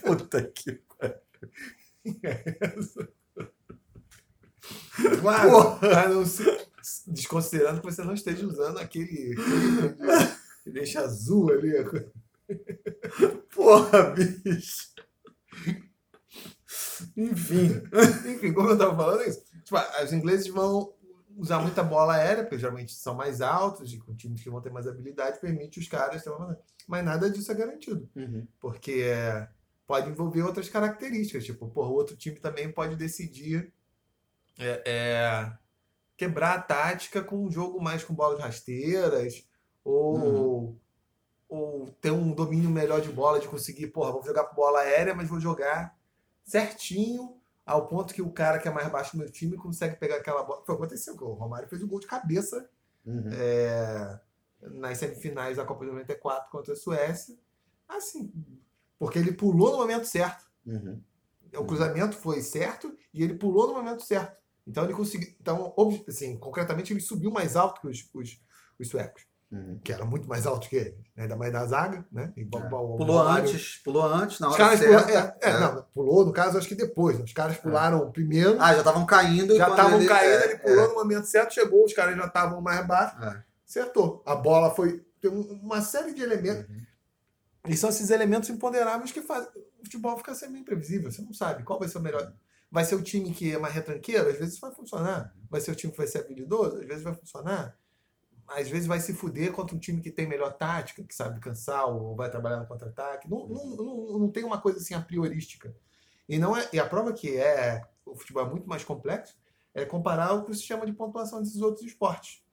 Puta 0.05 0.43
que 0.43 0.73
pariu. 0.97 1.19
Claro, 5.21 5.79
a 5.81 6.09
não 6.09 6.25
ser, 6.25 6.67
desconsiderando 7.07 7.81
que 7.81 7.85
você 7.85 8.03
não 8.03 8.13
esteja 8.13 8.45
usando 8.45 8.79
aquele, 8.79 9.33
aquele 9.33 10.27
que 10.63 10.71
deixa 10.71 11.01
azul 11.01 11.51
ali. 11.51 11.71
Porra, 13.53 14.11
bicho. 14.11 14.93
Enfim. 17.15 17.81
Enfim, 18.29 18.53
como 18.53 18.69
eu 18.69 18.77
tava 18.77 18.95
falando, 18.95 19.21
é 19.21 19.29
isso. 19.29 19.43
Tipo, 19.63 19.77
os 20.03 20.13
ingleses 20.13 20.47
vão 20.47 20.93
usar 21.37 21.59
muita 21.59 21.83
bola 21.83 22.15
aérea, 22.15 22.43
porque 22.43 22.59
geralmente 22.59 22.93
são 22.93 23.15
mais 23.15 23.41
altos 23.41 23.91
e 23.93 23.97
com 23.97 24.15
times 24.15 24.41
que 24.41 24.49
vão 24.49 24.61
ter 24.61 24.71
mais 24.71 24.87
habilidade, 24.87 25.39
permite 25.39 25.79
os 25.79 25.87
caras 25.87 26.23
ter 26.23 26.29
uma... 26.29 26.57
Mas 26.87 27.03
nada 27.03 27.29
disso 27.29 27.51
é 27.51 27.55
garantido. 27.55 28.09
Uhum. 28.15 28.47
Porque 28.59 29.03
é, 29.03 29.47
pode 29.87 30.09
envolver 30.09 30.43
outras 30.43 30.69
características. 30.69 31.45
Tipo, 31.45 31.71
o 31.73 31.93
outro 31.93 32.15
time 32.15 32.39
também 32.39 32.71
pode 32.71 32.95
decidir 32.95 33.71
é, 34.59 34.83
é, 34.85 35.53
quebrar 36.17 36.55
a 36.55 36.61
tática 36.61 37.23
com 37.23 37.45
um 37.45 37.51
jogo 37.51 37.81
mais 37.81 38.03
com 38.03 38.13
bolas 38.13 38.39
rasteiras 38.39 39.47
ou 39.83 40.17
uhum 40.17 40.82
ou 41.53 41.85
ter 42.01 42.09
um 42.09 42.33
domínio 42.33 42.67
melhor 42.67 42.99
de 42.99 43.11
bola, 43.11 43.39
de 43.39 43.47
conseguir, 43.47 43.85
porra, 43.87 44.11
vou 44.11 44.23
jogar 44.23 44.51
bola 44.55 44.79
aérea, 44.79 45.13
mas 45.13 45.29
vou 45.29 45.39
jogar 45.39 45.95
certinho 46.43 47.37
ao 47.63 47.85
ponto 47.85 48.11
que 48.11 48.23
o 48.23 48.31
cara 48.31 48.57
que 48.57 48.67
é 48.67 48.71
mais 48.71 48.91
baixo 48.91 49.15
no 49.15 49.21
meu 49.21 49.31
time 49.31 49.55
consegue 49.55 49.95
pegar 49.97 50.15
aquela 50.15 50.41
bola. 50.41 50.63
Foi 50.65 50.73
aconteceu, 50.73 51.15
o 51.15 51.33
Romário 51.33 51.69
fez 51.69 51.83
um 51.83 51.87
gol 51.87 51.99
de 51.99 52.07
cabeça 52.07 52.67
uhum. 53.05 53.29
é, 53.31 54.19
nas 54.63 54.97
semifinais 54.97 55.57
da 55.57 55.63
Copa 55.63 55.85
de 55.85 55.91
94 55.91 56.49
contra 56.49 56.73
a 56.73 56.75
Suécia. 56.75 57.37
Assim, 57.87 58.33
porque 58.97 59.19
ele 59.19 59.31
pulou 59.31 59.73
no 59.73 59.77
momento 59.77 60.07
certo. 60.07 60.49
Uhum. 60.65 60.99
O 61.55 61.65
cruzamento 61.65 62.15
foi 62.15 62.41
certo 62.41 62.97
e 63.13 63.21
ele 63.21 63.35
pulou 63.35 63.67
no 63.67 63.73
momento 63.75 64.01
certo. 64.01 64.41
Então 64.65 64.85
ele 64.85 64.93
conseguiu. 64.93 65.31
Então, 65.39 65.71
assim, 66.07 66.35
concretamente, 66.39 66.91
ele 66.93 66.99
subiu 66.99 67.29
mais 67.29 67.55
alto 67.55 67.79
que 67.79 67.87
os, 67.87 68.09
os, 68.11 68.41
os 68.79 68.87
suecos 68.87 69.23
uhum. 69.53 69.79
que 69.83 69.93
era 69.93 70.03
muito 70.03 70.27
mais 70.27 70.47
alto 70.47 70.67
que 70.67 70.75
ele, 70.75 70.97
né? 71.15 71.23
ainda 71.23 71.35
mais 71.35 71.53
da 71.53 71.65
zaga, 71.65 72.03
né? 72.11 72.33
E, 72.35 72.41
é. 72.41 72.45
pulou 72.45 73.21
antes, 73.21 73.81
pulou 73.83 74.03
antes, 74.03 74.39
na 74.39 74.49
hora 74.49 74.57
caras 74.57 74.79
certa. 74.79 75.03
Pulou, 75.03 75.17
é, 75.17 75.37
é, 75.41 75.59
Não, 75.59 75.85
pulou, 75.93 76.25
no 76.25 76.33
caso, 76.33 76.57
acho 76.57 76.67
que 76.67 76.75
depois. 76.75 77.17
Né? 77.17 77.23
Os 77.23 77.33
caras 77.33 77.57
pularam 77.57 78.11
primeiro. 78.11 78.57
Ah, 78.59 78.73
já 78.73 78.79
estavam 78.79 79.05
caindo. 79.05 79.55
Já 79.55 79.69
estavam 79.69 80.05
caindo, 80.05 80.31
é, 80.31 80.45
ele 80.45 80.57
pulou 80.57 80.89
no 80.89 80.95
momento 80.95 81.25
certo, 81.25 81.53
chegou, 81.53 81.85
os 81.85 81.93
caras 81.93 82.17
já 82.17 82.25
estavam 82.25 82.59
mais 82.61 82.85
baixo, 82.87 83.15
acertou. 83.67 84.23
A 84.25 84.35
bola 84.35 84.71
foi... 84.71 85.05
Tem 85.21 85.31
uma 85.31 85.81
série 85.81 86.13
de 86.13 86.21
elementos. 86.21 86.67
Uhum. 86.67 86.83
E 87.69 87.77
são 87.77 87.89
esses 87.89 88.09
elementos 88.09 88.49
imponderáveis 88.49 89.11
que 89.11 89.21
fazem 89.21 89.47
o 89.79 89.85
futebol 89.85 90.17
ficar 90.17 90.35
sempre 90.35 90.59
imprevisível. 90.59 91.09
Você 91.09 91.21
não 91.21 91.33
sabe 91.33 91.63
qual 91.63 91.79
vai 91.79 91.87
ser 91.87 91.97
o 91.97 92.01
melhor. 92.01 92.33
Vai 92.69 92.83
ser 92.83 92.95
o 92.95 93.01
time 93.01 93.31
que 93.31 93.53
é 93.53 93.57
mais 93.57 93.73
retranqueiro? 93.73 94.27
Às 94.27 94.37
vezes 94.37 94.59
vai 94.59 94.71
funcionar. 94.71 95.33
Vai 95.49 95.61
ser 95.61 95.71
o 95.71 95.75
time 95.75 95.91
que 95.91 95.97
vai 95.97 96.07
ser 96.07 96.19
habilidoso? 96.19 96.81
Às 96.81 96.87
vezes 96.87 97.03
vai 97.03 97.13
funcionar 97.13 97.77
às 98.47 98.69
vezes 98.69 98.87
vai 98.87 98.99
se 98.99 99.13
fuder 99.13 99.51
contra 99.51 99.75
um 99.75 99.79
time 99.79 100.01
que 100.01 100.11
tem 100.11 100.27
melhor 100.27 100.53
tática, 100.53 101.03
que 101.03 101.15
sabe 101.15 101.39
cansar 101.39 101.87
ou 101.87 102.15
vai 102.15 102.29
trabalhar 102.29 102.57
no 102.57 102.67
contra-ataque. 102.67 103.29
Não, 103.29 103.47
não, 103.47 103.65
não, 103.75 104.19
não, 104.19 104.31
tem 104.31 104.43
uma 104.43 104.59
coisa 104.59 104.79
assim 104.79 104.93
a 104.93 105.01
priorística. 105.01 105.75
E, 106.27 106.37
não 106.37 106.55
é, 106.55 106.67
e 106.71 106.79
a 106.79 106.87
prova 106.87 107.13
que 107.13 107.37
é 107.37 107.81
o 108.05 108.15
futebol 108.15 108.45
é 108.45 108.49
muito 108.49 108.67
mais 108.67 108.83
complexo 108.83 109.35
é 109.73 109.85
comparar 109.85 110.33
o 110.33 110.45
que 110.45 110.53
se 110.53 110.63
chama 110.63 110.85
de 110.85 110.93
pontuação 110.93 111.41
desses 111.41 111.61
outros 111.61 111.85
esportes. 111.85 112.43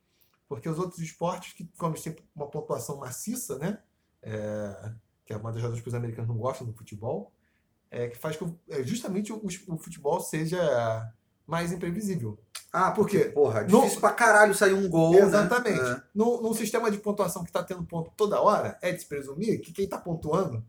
Porque 0.49 0.69
os 0.69 0.79
outros 0.79 1.01
esportes, 1.01 1.53
que 1.53 1.69
como 1.79 1.95
tem 2.01 2.17
uma 2.35 2.49
pontuação 2.49 2.97
maciça, 2.97 3.59
né? 3.59 3.79
É, 4.23 4.93
que 5.25 5.33
é 5.33 5.37
uma 5.37 5.53
das 5.53 5.63
razões 5.63 5.81
que 5.81 5.89
os 5.89 5.95
americanos 5.95 6.29
não 6.29 6.37
gostam 6.37 6.67
do 6.67 6.73
futebol, 6.73 7.33
é 7.91 8.09
que 8.09 8.17
faz 8.17 8.37
que 8.37 8.45
é 8.69 8.83
justamente 8.83 9.33
o, 9.33 9.41
o 9.69 9.79
futebol 9.79 10.21
seja 10.21 11.13
mais 11.51 11.73
imprevisível. 11.73 12.39
Ah, 12.73 12.93
Por 12.93 13.03
porque, 13.03 13.19
quê? 13.19 13.25
porra, 13.31 13.63
No- 13.63 13.81
difícil 13.81 14.01
pra 14.01 14.13
caralho 14.13 14.55
sair 14.55 14.73
um 14.75 14.89
gol. 14.89 15.15
Exatamente. 15.17 15.83
Né? 15.83 15.91
É. 15.99 16.03
Num, 16.15 16.41
num 16.41 16.55
sistema 16.55 16.91
de 16.91 16.99
pontuação 16.99 17.43
que 17.43 17.51
está 17.51 17.63
tendo 17.65 17.83
ponto 17.85 18.13
toda 18.17 18.41
hora, 18.41 18.79
é 18.81 18.93
de 18.93 19.01
se 19.01 19.07
presumir 19.07 19.61
que 19.61 19.73
quem 19.73 19.85
está 19.87 19.99
pontuando, 19.99 20.65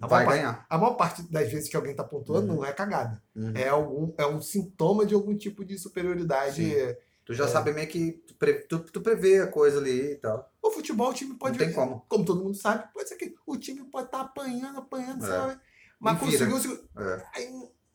a 0.00 0.06
Vai 0.06 0.24
maior, 0.24 0.26
parte, 0.26 0.40
ganhar. 0.40 0.66
a 0.68 0.78
maior 0.78 0.94
parte 0.94 1.22
das 1.30 1.52
vezes 1.52 1.68
que 1.68 1.76
alguém 1.76 1.92
está 1.92 2.02
pontuando 2.02 2.48
Uhum. 2.50 2.56
não 2.60 2.64
é 2.64 2.72
cagada. 2.72 3.22
Uhum. 3.36 3.52
É, 3.54 3.68
algum, 3.68 4.12
é 4.16 4.26
um 4.26 4.40
sintoma 4.40 5.04
de 5.04 5.14
algum 5.14 5.36
tipo 5.36 5.62
de 5.64 5.78
superioridade. 5.78 6.64
Sim. 6.74 6.96
Tu 7.24 7.34
já 7.34 7.44
É. 7.44 7.48
sabe 7.48 7.72
meio 7.72 7.86
que 7.86 8.12
tu, 8.26 8.34
pre, 8.34 8.54
tu, 8.66 8.80
tu 8.80 9.00
prevê 9.00 9.40
a 9.42 9.46
coisa 9.46 9.78
ali 9.78 10.12
e 10.12 10.16
tal. 10.16 10.50
O 10.60 10.70
futebol, 10.70 11.10
o 11.10 11.14
time 11.14 11.34
pode. 11.34 11.56
Não 11.58 11.64
tem 11.66 11.74
como. 11.74 12.04
Como 12.08 12.24
todo 12.24 12.42
mundo 12.42 12.56
sabe, 12.56 12.84
pode 12.92 13.08
ser 13.08 13.14
que 13.16 13.34
o 13.46 13.56
time 13.58 13.84
pode 13.90 14.06
estar 14.06 14.22
apanhando, 14.22 14.78
apanhando, 14.78 15.24
É. 15.24 15.28
sabe? 15.28 15.60
Mas 16.00 16.18
conseguiu. 16.18 16.58
se- 16.58 16.84
É. 16.98 17.22
aí 17.36 17.52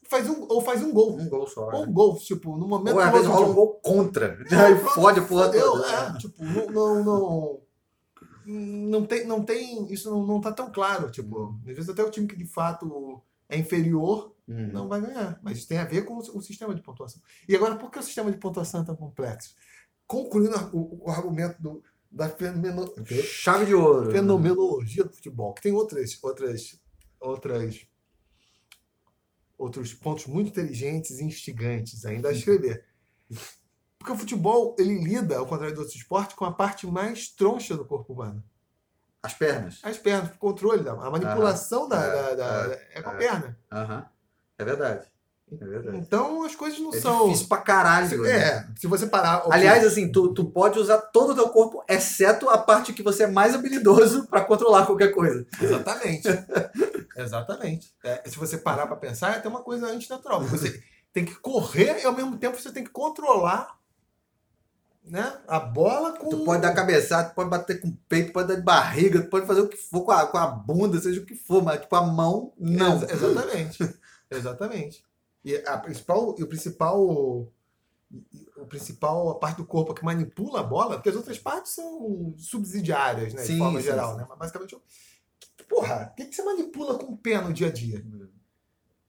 faz 0.10 0.30
um, 0.30 0.46
ou 0.50 0.62
faz 0.62 0.84
um 0.84 0.91
gol. 0.91 1.17
Um 1.17 1.30
gol 1.30 1.48
só. 1.48 1.65
Ou 1.65 1.72
né? 1.72 1.88
um 1.88 1.93
gol, 1.93 2.17
tipo, 2.17 2.58
no 2.58 2.67
momento 2.67 2.96
Ou 2.96 3.02
às 3.02 3.12
vezes 3.12 3.28
rola 3.28 3.48
um 3.48 3.54
gol 3.54 3.74
contra. 3.76 4.38
Aí 4.52 4.78
fode 4.78 5.20
a 5.20 5.24
porra 5.24 5.52
toda. 5.52 5.88
é, 5.88 6.17
tipo, 6.17 6.43
não, 6.43 7.04
não, 7.04 7.62
não, 8.46 9.06
tem, 9.06 9.26
não 9.26 9.43
tem, 9.43 9.91
isso 9.91 10.10
não, 10.10 10.26
não 10.26 10.41
tá 10.41 10.52
tão 10.52 10.72
claro, 10.72 11.12
tipo, 11.12 11.58
às 11.67 11.76
vezes 11.76 11.89
até 11.89 12.04
o 12.04 12.10
time 12.10 12.28
que 12.28 12.36
de 12.36 12.46
fato 12.46 13.22
é 13.50 13.58
inferior 13.58 14.36
Hum. 14.50 14.70
não 14.72 14.88
vai 14.88 15.02
ganhar, 15.02 15.38
mas 15.43 15.58
isso 15.58 15.67
tem 15.67 15.78
a 15.78 15.84
ver 15.84 16.06
com 16.06 16.17
o, 16.17 16.41
sistema 16.41 16.74
de 16.74 16.82
pontuação. 16.82 17.22
E 17.48 17.56
agora, 17.56 17.76
por 17.76 17.91
que 17.91 18.00
o 18.00 18.04
sistema 18.04 18.32
de 18.32 18.38
pontuação 18.38 18.82
é 18.82 18.86
tão 18.86 18.96
complexo? 18.96 19.54
Concluindo 20.08 20.56
o, 20.72 21.06
o 21.06 21.12
argumento 21.12 21.62
do, 21.62 21.84
da 22.10 22.30
fenomeno, 22.30 22.89
Chave 23.26 23.65
de 23.65 23.76
ouro. 23.76 24.10
fenomenologia 24.10 25.04
do 25.04 25.13
futebol, 25.13 25.54
que 25.54 25.62
tem 25.62 25.74
outras, 25.74 26.17
outras, 26.24 26.80
outras, 27.20 27.86
outros 29.58 29.93
pontos 29.93 30.26
muito 30.28 30.50
inteligentes 30.50 31.20
e 31.20 31.24
instigantes 31.24 32.06
ainda 32.06 32.30
a 32.30 32.32
escrever. 32.32 32.84
Porque 33.98 34.12
o 34.12 34.17
futebol, 34.17 34.76
ele 34.80 35.00
lida, 35.04 35.38
ao 35.38 35.46
contrário 35.48 35.74
de 35.74 35.80
outros 35.80 35.98
esportes, 35.98 36.36
com 36.36 36.46
a 36.46 36.52
parte 36.54 36.86
mais 36.88 37.28
troncha 37.30 37.76
do 37.76 37.84
corpo 37.86 38.13
humano. 38.13 38.43
As 39.24 39.34
pernas. 39.34 39.80
As 39.84 39.98
pernas, 39.98 40.32
o 40.34 40.38
controle, 40.38 40.84
da- 40.84 40.91
a 40.93 41.10
manipulação 41.12 41.89
da, 41.89 42.02
é, 42.02 42.36
da- 42.36 42.67
da- 42.67 42.78
é 42.93 43.02
com 43.02 43.10
a 43.10 43.13
é. 43.13 43.17
perna. 43.17 43.60
Aham. 43.72 44.06
É 44.60 44.63
verdade. 44.65 45.08
É 45.52 45.65
verdade. 45.65 45.98
Então 45.98 46.43
as 46.43 46.56
coisas 46.56 46.78
não 46.80 46.93
É 46.93 47.00
são. 47.00 47.26
difícil 47.28 47.48
pra 47.48 47.58
caralho. 47.60 48.22
né? 48.22 48.30
É, 48.32 48.67
se 48.78 48.86
você 48.86 49.08
parar. 49.08 49.43
Aliás, 49.50 49.86
assim, 49.86 50.12
tu, 50.12 50.34
tu 50.34 50.46
pode 50.46 50.78
usar 50.78 50.98
todo 50.98 51.32
o 51.32 51.36
teu 51.36 51.50
corpo, 51.50 51.84
exceto 51.89 52.50
a 52.50 52.58
parte 52.58 52.91
que 52.93 53.02
você 53.02 53.24
é 53.24 53.28
mais 53.28 53.56
habilidoso 53.56 54.28
pra 54.28 54.41
controlar 54.43 54.86
qualquer 54.86 55.13
coisa. 55.13 55.46
Exatamente. 55.62 56.28
Exatamente. 57.17 57.93
É, 58.03 58.30
se 58.30 58.38
você 58.38 58.58
parar 58.58 58.88
para 58.88 58.95
pensar, 58.95 59.34
é 59.34 59.38
até 59.38 59.49
uma 59.49 59.63
coisa 59.63 59.88
antinatural. 59.88 60.41
Você 60.43 60.84
tem 61.12 61.25
que 61.25 61.36
correr 61.36 62.01
e 62.01 62.06
ao 62.06 62.13
mesmo 62.13 62.38
tempo 62.38 62.60
você 62.60 62.71
tem 62.71 62.84
que 62.84 62.91
controlar 62.91 63.77
né, 65.10 65.39
a 65.47 65.60
bola 65.60 66.17
com. 66.17 66.30
Tu 66.30 66.43
pode 66.43 66.62
dar 66.62 66.73
cabeçada, 66.73 67.30
tu 67.30 67.36
pode 67.36 67.49
bater 67.49 67.80
com 67.80 67.88
o 67.88 67.97
peito, 68.10 68.34
pode 68.34 68.49
dar 68.49 68.56
de 68.56 68.62
barriga, 68.62 69.21
tu 69.21 69.30
pode 69.30 69.47
fazer 69.47 69.62
o 69.62 69.67
que 69.67 69.77
for 69.77 70.03
com 70.03 70.12
a, 70.12 70.27
com 70.27 70.38
a 70.38 70.47
bunda, 70.47 70.99
seja 70.99 71.21
o 71.21 71.25
que 71.25 71.36
for, 71.36 71.63
mas 71.63 71.82
tipo 71.82 71.95
a 71.95 72.01
mão, 72.01 72.53
não. 72.58 73.01
Ex- 73.01 73.12
exatamente. 73.12 73.99
Exatamente. 74.30 75.03
E 75.43 75.56
a 75.56 75.77
principal, 75.77 76.36
e 76.38 76.43
o 76.43 76.47
principal. 76.47 77.01
O 78.58 78.65
principal, 78.69 79.30
a 79.30 79.36
parte 79.36 79.58
do 79.58 79.65
corpo 79.65 79.93
que 79.93 80.03
manipula 80.03 80.62
a 80.62 80.63
bola, 80.63 80.95
porque 80.95 81.10
as 81.10 81.15
outras 81.15 81.38
partes 81.38 81.73
são 81.73 82.34
subsidiárias, 82.38 83.34
né? 83.34 83.43
Sim, 83.43 83.53
de 83.53 83.60
forma 83.60 83.80
sim, 83.80 83.86
geral, 83.86 84.12
sim. 84.12 84.17
né? 84.17 84.25
Mas 84.30 84.39
basicamente. 84.39 84.77
Porra, 85.70 86.10
o 86.12 86.15
que, 86.15 86.26
que 86.26 86.36
você 86.36 86.43
manipula 86.43 86.98
com 86.98 87.13
o 87.13 87.17
pé 87.17 87.39
no 87.41 87.54
dia 87.54 87.67
a 87.67 87.72
dia? 87.72 88.04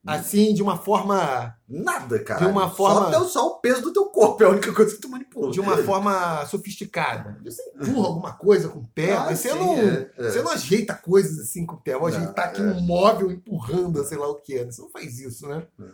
Assim, 0.06 0.54
de 0.54 0.62
uma 0.62 0.78
forma. 0.78 1.54
Nada, 1.68 2.18
cara. 2.24 2.40
De 2.46 2.50
uma 2.50 2.70
forma- 2.70 3.06
Só, 3.06 3.11
teu- 3.11 3.24
só 3.28 3.46
o 3.48 3.61
peso 3.61 3.82
do 3.82 3.92
teu 3.92 4.06
corpo 4.06 4.42
é 4.42 4.46
a 4.46 4.50
única 4.50 4.72
coisa 4.72 4.94
que 4.94 5.00
tu 5.00 5.08
manipula. 5.08 5.50
de 5.52 5.61
uma 5.61 5.76
forma 5.78 6.46
sofisticada. 6.46 7.38
Você 7.44 7.62
empurra 7.76 8.06
alguma 8.08 8.32
coisa 8.32 8.68
com 8.68 8.78
o 8.78 8.88
pé, 8.88 9.12
Ah, 9.14 9.24
mas 9.26 9.40
você 9.40 9.50
sim, 9.50 9.58
não. 9.58 9.76
é, 9.76 10.11
é. 10.16 10.30
Você 10.30 10.40
não 10.42 10.50
ajeita 10.52 10.94
coisas 10.94 11.38
assim 11.38 11.66
com 11.66 11.74
o 11.74 11.80
pé. 11.80 11.92
Vou 11.98 12.08
Não, 12.08 12.16
ajeitar 12.16 12.46
aqui 12.48 12.61
é. 12.62 12.64
um 12.64 12.80
móvel 12.80 13.30
empurrando, 13.30 14.02
sei 14.04 14.16
lá 14.16 14.28
o 14.28 14.37
que. 14.37 14.64
Você 14.64 14.80
não 14.80 14.88
faz 14.88 15.18
isso, 15.18 15.46
né? 15.46 15.66
É. 15.80 15.84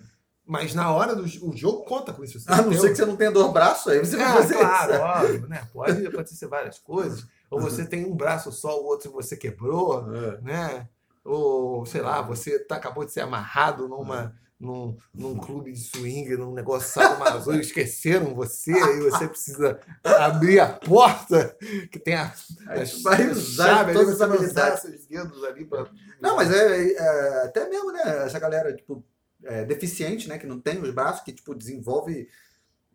Mas 0.46 0.74
na 0.74 0.92
hora 0.92 1.16
do 1.16 1.22
o 1.24 1.56
jogo 1.56 1.84
conta 1.84 2.12
com 2.12 2.22
isso. 2.22 2.38
Você 2.38 2.52
A 2.52 2.60
não 2.62 2.72
ser 2.74 2.90
que 2.90 2.96
você 2.96 3.06
não 3.06 3.16
tenha 3.16 3.32
dois 3.32 3.50
braços, 3.52 3.88
aí 3.90 3.98
você 3.98 4.14
É, 4.14 4.18
vai 4.18 4.32
fazer 4.34 4.54
claro, 4.58 4.92
isso. 4.92 5.02
óbvio, 5.02 5.48
né? 5.48 5.68
Pode 5.72 6.06
acontecer 6.06 6.46
várias 6.46 6.78
coisas. 6.78 7.26
Ou 7.54 7.60
você 7.60 7.84
tem 7.84 8.04
um 8.04 8.14
braço 8.14 8.50
só, 8.52 8.80
o 8.80 8.84
outro 8.84 9.12
você 9.12 9.36
quebrou, 9.36 10.14
É. 10.14 10.40
né? 10.40 10.88
Ou, 11.24 11.86
sei 11.86 12.02
lá, 12.02 12.20
você 12.20 12.58
tá, 12.58 12.76
acabou 12.76 13.04
de 13.04 13.12
ser 13.12 13.20
amarrado 13.20 13.88
numa, 13.88 14.34
num, 14.60 14.96
num 15.14 15.36
clube 15.36 15.72
de 15.72 15.80
swing, 15.80 16.36
num 16.36 16.52
negócio 16.52 16.92
sadomaso, 16.92 17.52
esqueceram 17.58 18.34
você, 18.34 18.72
e 18.72 19.00
você 19.00 19.26
precisa 19.28 19.80
abrir 20.02 20.60
a 20.60 20.68
porta 20.68 21.56
que 21.90 21.98
tem 21.98 22.14
a, 22.14 22.32
vai 23.02 23.30
usar 23.30 23.66
chave 23.66 23.90
ali, 23.92 24.04
você 24.04 24.26
vai 24.26 24.38
usar 24.38 24.76
seus 24.76 25.06
dedos 25.06 25.42
ali 25.44 25.64
pra... 25.64 25.86
Não, 26.20 26.36
mas 26.36 26.50
é, 26.50 26.92
é, 26.92 27.44
até 27.44 27.68
mesmo, 27.68 27.90
né? 27.90 28.24
Essa 28.26 28.38
galera, 28.38 28.74
tipo, 28.74 29.02
é, 29.44 29.64
deficiente, 29.64 30.28
né? 30.28 30.38
Que 30.38 30.46
não 30.46 30.60
tem 30.60 30.80
os 30.80 30.90
braços, 30.90 31.22
que, 31.22 31.32
tipo, 31.32 31.54
desenvolve 31.54 32.28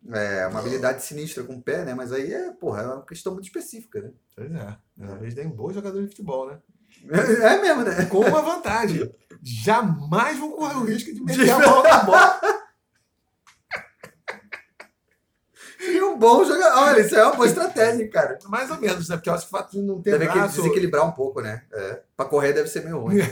é, 0.08 0.46
uma 0.46 0.60
habilidade 0.60 1.02
sinistra 1.02 1.44
com 1.44 1.54
o 1.54 1.62
pé, 1.62 1.84
né? 1.84 1.94
Mas 1.94 2.12
aí 2.12 2.32
é, 2.32 2.50
porra, 2.52 2.82
é 2.82 2.86
uma 2.86 3.04
questão 3.04 3.32
muito 3.32 3.46
específica, 3.46 4.00
né? 4.00 4.10
Pois 4.34 4.50
é, 4.50 4.76
eles 5.20 5.34
têm 5.34 5.48
bons 5.48 5.74
jogadores 5.74 6.08
de 6.08 6.14
futebol, 6.14 6.48
né? 6.48 6.58
É, 7.10 7.54
é 7.54 7.60
mesmo, 7.60 7.82
né? 7.82 8.04
Com 8.06 8.20
uma 8.20 8.42
vantagem, 8.42 9.12
jamais 9.42 10.38
vão 10.38 10.52
correr 10.52 10.76
o 10.76 10.84
risco 10.84 11.12
de 11.12 11.22
meter 11.22 11.50
a 11.50 11.58
mão 11.58 11.82
na 11.82 11.98
bola. 12.04 12.40
E 15.80 16.02
um 16.02 16.18
bom 16.18 16.44
jogador. 16.44 16.78
Olha, 16.78 17.00
isso 17.00 17.16
é 17.16 17.24
uma 17.24 17.36
boa 17.36 17.46
estratégia, 17.46 18.08
cara. 18.10 18.38
Mais 18.46 18.70
ou 18.70 18.78
menos, 18.78 19.08
né? 19.08 19.16
Porque 19.16 19.30
eu 19.30 19.34
acho 19.34 19.48
que 19.48 19.54
o 19.54 19.58
fato 19.58 19.72
de 19.72 19.80
não 19.80 20.02
ter 20.02 20.12
Deve 20.12 20.28
que 20.28 20.38
braço... 20.38 20.56
desequilibrar 20.56 21.06
um 21.06 21.12
pouco, 21.12 21.40
né? 21.40 21.62
É. 21.72 22.00
Pra 22.14 22.26
correr 22.26 22.52
deve 22.52 22.68
ser 22.68 22.84
meio 22.84 22.98
ruim. 22.98 23.16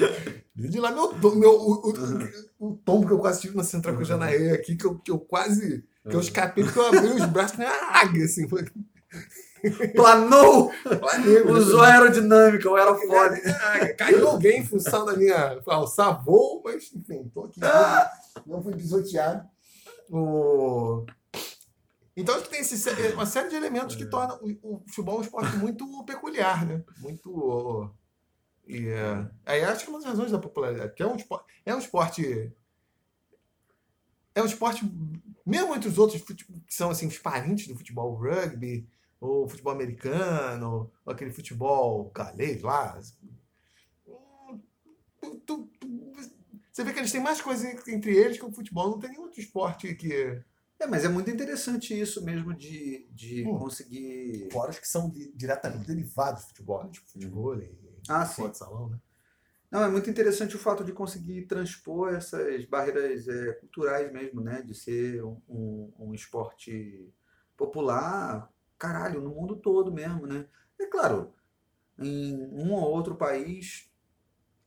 É. 0.00 0.41
De 0.68 0.80
lá, 0.80 0.90
meu, 0.90 1.36
meu, 1.36 1.50
o, 1.50 1.90
o, 1.90 2.68
o 2.70 2.76
tombo 2.76 3.06
que 3.06 3.12
eu 3.12 3.18
quase 3.18 3.40
tive 3.40 3.56
na 3.56 3.64
Central 3.64 3.94
com 3.94 4.02
o 4.02 4.04
Janaí 4.04 4.50
aqui, 4.50 4.76
que 4.76 4.84
eu, 4.84 4.98
que 4.98 5.10
eu 5.10 5.18
quase. 5.18 5.84
Que 6.08 6.16
eu 6.16 6.20
escapei 6.20 6.64
porque 6.64 6.78
eu 6.78 6.86
abri 6.86 7.06
os 7.08 7.26
braços 7.26 7.58
na 7.58 7.70
águia, 8.00 8.24
assim. 8.24 8.48
Foi, 8.48 8.64
Planou! 9.94 10.72
Usou 11.48 11.82
aerodinâmica, 11.82 12.68
ou 12.68 12.76
era 12.76 12.94
foda. 12.94 13.36
águia. 13.62 13.94
Caiu 13.94 14.28
alguém 14.28 14.60
em 14.60 14.66
função 14.66 15.04
da 15.04 15.16
minha 15.16 15.60
alçar 15.66 16.22
voo, 16.24 16.62
mas 16.64 16.90
enfim, 16.94 17.30
tô 17.32 17.44
aqui. 17.44 17.60
Não 18.46 18.62
fui 18.62 18.74
pisoteado. 18.74 19.48
O... 20.10 21.06
Então 22.16 22.34
acho 22.34 22.44
que 22.44 22.50
tem 22.50 22.60
esse, 22.60 22.90
uma 23.14 23.24
série 23.24 23.48
de 23.48 23.56
elementos 23.56 23.96
que 23.96 24.04
tornam 24.04 24.38
o, 24.42 24.76
o 24.76 24.82
futebol 24.86 25.18
um 25.18 25.22
esporte 25.22 25.56
muito 25.56 26.04
peculiar, 26.04 26.66
né? 26.66 26.82
Muito. 26.98 27.90
E, 28.74 28.88
é, 28.88 29.30
aí 29.44 29.62
acho 29.64 29.84
que 29.84 29.90
é 29.90 29.92
uma 29.92 29.98
das 30.00 30.08
razões 30.08 30.30
da 30.32 30.38
popularidade, 30.38 30.88
porque 30.90 31.02
é 31.02 31.06
um 31.06 31.16
esporte. 31.16 31.46
É 31.66 31.74
um 31.74 31.78
esporte. 31.78 32.52
É 34.34 34.42
um 34.42 34.46
esporte, 34.46 34.82
mesmo 35.44 35.74
entre 35.74 35.88
os 35.88 35.98
outros 35.98 36.22
que 36.22 36.34
são 36.74 36.90
assim, 36.90 37.06
os 37.06 37.18
parentes 37.18 37.68
do 37.68 37.76
futebol 37.76 38.14
rugby, 38.14 38.88
ou 39.20 39.46
futebol 39.48 39.72
americano, 39.74 40.90
ou 41.04 41.12
aquele 41.12 41.30
futebol 41.32 42.10
galês 42.14 42.62
lá. 42.62 42.98
hum, 44.08 44.58
Você 46.72 46.82
vê 46.84 46.92
que 46.92 46.98
eles 47.00 47.12
têm 47.12 47.20
mais 47.20 47.40
coisas 47.40 47.64
entre 47.88 48.16
eles 48.16 48.38
que 48.38 48.44
o 48.44 48.52
futebol. 48.52 48.90
Não 48.90 48.98
tem 48.98 49.10
nenhum 49.10 49.24
outro 49.24 49.40
esporte 49.40 49.94
que. 49.94 50.40
É, 50.78 50.86
mas 50.86 51.04
é 51.04 51.08
muito 51.08 51.30
interessante 51.30 51.98
isso 51.98 52.24
mesmo 52.24 52.52
de, 52.54 53.06
de 53.10 53.44
Hum. 53.46 53.58
conseguir. 53.58 54.48
Fora 54.50 54.70
os 54.70 54.78
que 54.78 54.88
são 54.88 55.10
di- 55.10 55.30
diretamente 55.36 55.86
derivados 55.86 56.42
do 56.42 56.48
futebol, 56.48 56.82
né? 56.84 56.90
tipo 56.90 57.08
futebol 57.10 57.54
e 57.60 57.81
Ah, 58.08 58.26
sim. 58.26 58.48
de 58.48 58.58
salão, 58.58 58.88
né? 58.88 58.98
Não, 59.70 59.82
é 59.82 59.88
muito 59.88 60.10
interessante 60.10 60.54
o 60.54 60.58
fato 60.58 60.84
de 60.84 60.92
conseguir 60.92 61.46
transpor 61.46 62.12
essas 62.14 62.64
barreiras 62.66 63.26
é, 63.26 63.52
culturais 63.54 64.12
mesmo, 64.12 64.42
né? 64.42 64.60
De 64.60 64.74
ser 64.74 65.24
um, 65.24 65.40
um, 65.48 65.92
um 65.98 66.14
esporte 66.14 67.10
popular, 67.56 68.52
caralho, 68.78 69.20
no 69.20 69.30
mundo 69.30 69.56
todo 69.56 69.90
mesmo, 69.90 70.26
né? 70.26 70.46
É 70.78 70.86
claro, 70.86 71.32
em 71.98 72.36
um 72.52 72.72
ou 72.72 72.90
outro 72.90 73.14
país, 73.14 73.90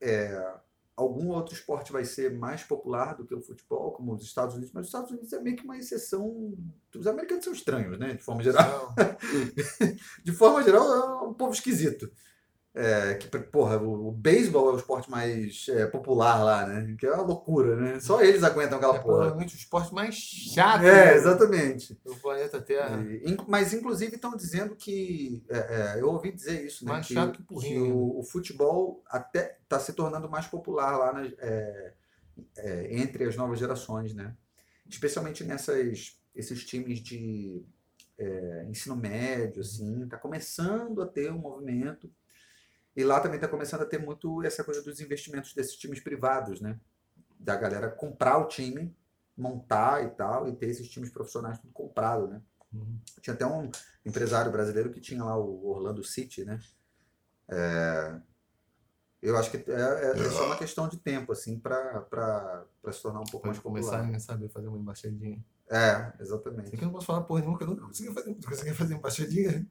é, 0.00 0.56
algum 0.96 1.28
outro 1.28 1.54
esporte 1.54 1.92
vai 1.92 2.04
ser 2.04 2.32
mais 2.32 2.62
popular 2.64 3.14
do 3.14 3.26
que 3.26 3.34
o 3.34 3.40
futebol, 3.40 3.92
como 3.92 4.14
os 4.14 4.24
Estados 4.24 4.54
Unidos, 4.54 4.72
mas 4.72 4.82
os 4.82 4.88
Estados 4.88 5.10
Unidos 5.10 5.32
é 5.32 5.40
meio 5.40 5.56
que 5.56 5.64
uma 5.64 5.76
exceção. 5.76 6.56
Os 6.94 7.06
americanos 7.06 7.44
são 7.44 7.52
estranhos, 7.52 7.98
né? 7.98 8.14
De 8.14 8.22
forma 8.22 8.42
geral. 8.42 8.94
De 10.24 10.32
forma 10.32 10.62
geral, 10.62 10.88
é 10.88 11.28
um 11.28 11.34
povo 11.34 11.52
esquisito. 11.52 12.10
É, 12.78 13.14
que, 13.14 13.26
porra, 13.38 13.78
o, 13.78 14.08
o 14.08 14.12
beisebol 14.12 14.68
é 14.68 14.74
o 14.74 14.76
esporte 14.76 15.10
mais 15.10 15.64
é, 15.70 15.86
popular 15.86 16.44
lá, 16.44 16.66
né? 16.66 16.94
Que 16.98 17.06
é 17.06 17.12
uma 17.14 17.22
loucura, 17.22 17.74
né? 17.74 17.98
Só 18.00 18.20
eles 18.20 18.42
aguentam 18.44 18.76
aquela 18.76 18.96
é 18.96 18.98
porra. 18.98 19.14
provavelmente 19.16 19.54
o 19.54 19.56
esporte 19.56 19.94
mais 19.94 20.14
chato 20.14 20.84
É, 20.84 21.12
do- 21.12 21.16
exatamente. 21.16 21.98
do 22.04 22.14
planeta 22.16 22.60
Terra. 22.60 23.02
E, 23.02 23.30
in- 23.32 23.36
mas, 23.48 23.72
inclusive, 23.72 24.16
estão 24.16 24.36
dizendo 24.36 24.76
que. 24.76 25.42
é, 25.48 25.56
é, 25.96 26.00
eu 26.02 26.08
ouvi 26.10 26.30
dizer 26.32 26.66
isso, 26.66 26.84
né? 26.84 26.92
Mais 26.92 27.06
que, 27.06 27.14
chato 27.14 27.32
que 27.32 27.38
que 27.38 27.44
porrinho, 27.44 27.96
o, 27.96 28.20
o 28.20 28.22
futebol 28.22 29.02
até 29.08 29.56
está 29.62 29.80
se 29.80 29.94
tornando 29.94 30.28
mais 30.28 30.46
popular 30.46 30.98
lá 30.98 31.14
nas, 31.14 31.32
é, 31.38 31.94
é, 32.58 32.98
entre 33.00 33.24
as 33.24 33.36
novas 33.36 33.58
gerações, 33.58 34.12
né? 34.12 34.34
Especialmente 34.86 35.42
nessas 35.44 36.20
esses 36.34 36.62
times 36.66 37.00
de 37.00 37.64
é, 38.18 38.66
ensino 38.68 38.94
médio, 38.94 39.62
assim, 39.62 40.04
está 40.04 40.18
começando 40.18 41.00
a 41.00 41.06
ter 41.06 41.32
um 41.32 41.38
movimento. 41.38 42.10
E 42.96 43.04
lá 43.04 43.20
também 43.20 43.36
está 43.36 43.46
começando 43.46 43.82
a 43.82 43.86
ter 43.86 43.98
muito 43.98 44.42
essa 44.42 44.64
coisa 44.64 44.82
dos 44.82 45.00
investimentos 45.00 45.52
desses 45.52 45.76
times 45.76 46.00
privados, 46.00 46.60
né? 46.60 46.80
Da 47.38 47.54
galera 47.54 47.90
comprar 47.90 48.38
o 48.38 48.48
time, 48.48 48.96
montar 49.36 50.02
e 50.02 50.08
tal, 50.10 50.48
e 50.48 50.56
ter 50.56 50.66
esses 50.66 50.88
times 50.88 51.10
profissionais 51.10 51.58
tudo 51.58 51.72
comprado, 51.72 52.26
né? 52.26 52.40
Uhum. 52.72 52.98
Tinha 53.20 53.34
até 53.34 53.46
um 53.46 53.70
empresário 54.04 54.50
brasileiro 54.50 54.90
que 54.90 55.00
tinha 55.00 55.22
lá 55.22 55.36
o 55.36 55.66
Orlando 55.66 56.02
City, 56.02 56.44
né? 56.44 56.58
É, 57.48 58.20
eu 59.22 59.36
acho 59.36 59.50
que 59.50 59.56
é, 59.56 59.74
é, 59.74 60.10
é, 60.10 60.30
só 60.30 60.46
uma 60.46 60.56
questão 60.56 60.88
de 60.88 60.96
tempo, 60.98 61.32
assim, 61.32 61.58
para 61.58 62.64
se 62.90 63.02
tornar 63.02 63.20
um 63.20 63.24
pouco 63.24 63.46
Pode 63.46 63.58
mais 63.58 63.58
começar 63.58 64.00
a 64.00 64.20
saber 64.20 64.48
fazer 64.48 64.68
uma 64.68 64.78
embaixadinha. 64.78 65.44
É, 65.68 66.12
exatamente. 66.20 66.68
Isso 66.68 66.76
que 66.76 66.84
eu 66.84 66.86
não 66.86 66.92
posso 66.92 67.06
falar 67.06 67.22
porra 67.22 67.40
nenhuma, 67.40 67.58
que 67.58 67.64
eu 67.64 67.68
nunca 67.68 67.82
consegui 67.82 68.14
fazer, 68.14 68.34
consegui 68.34 68.74
fazer 68.74 68.94
embaixadinha. 68.94 69.66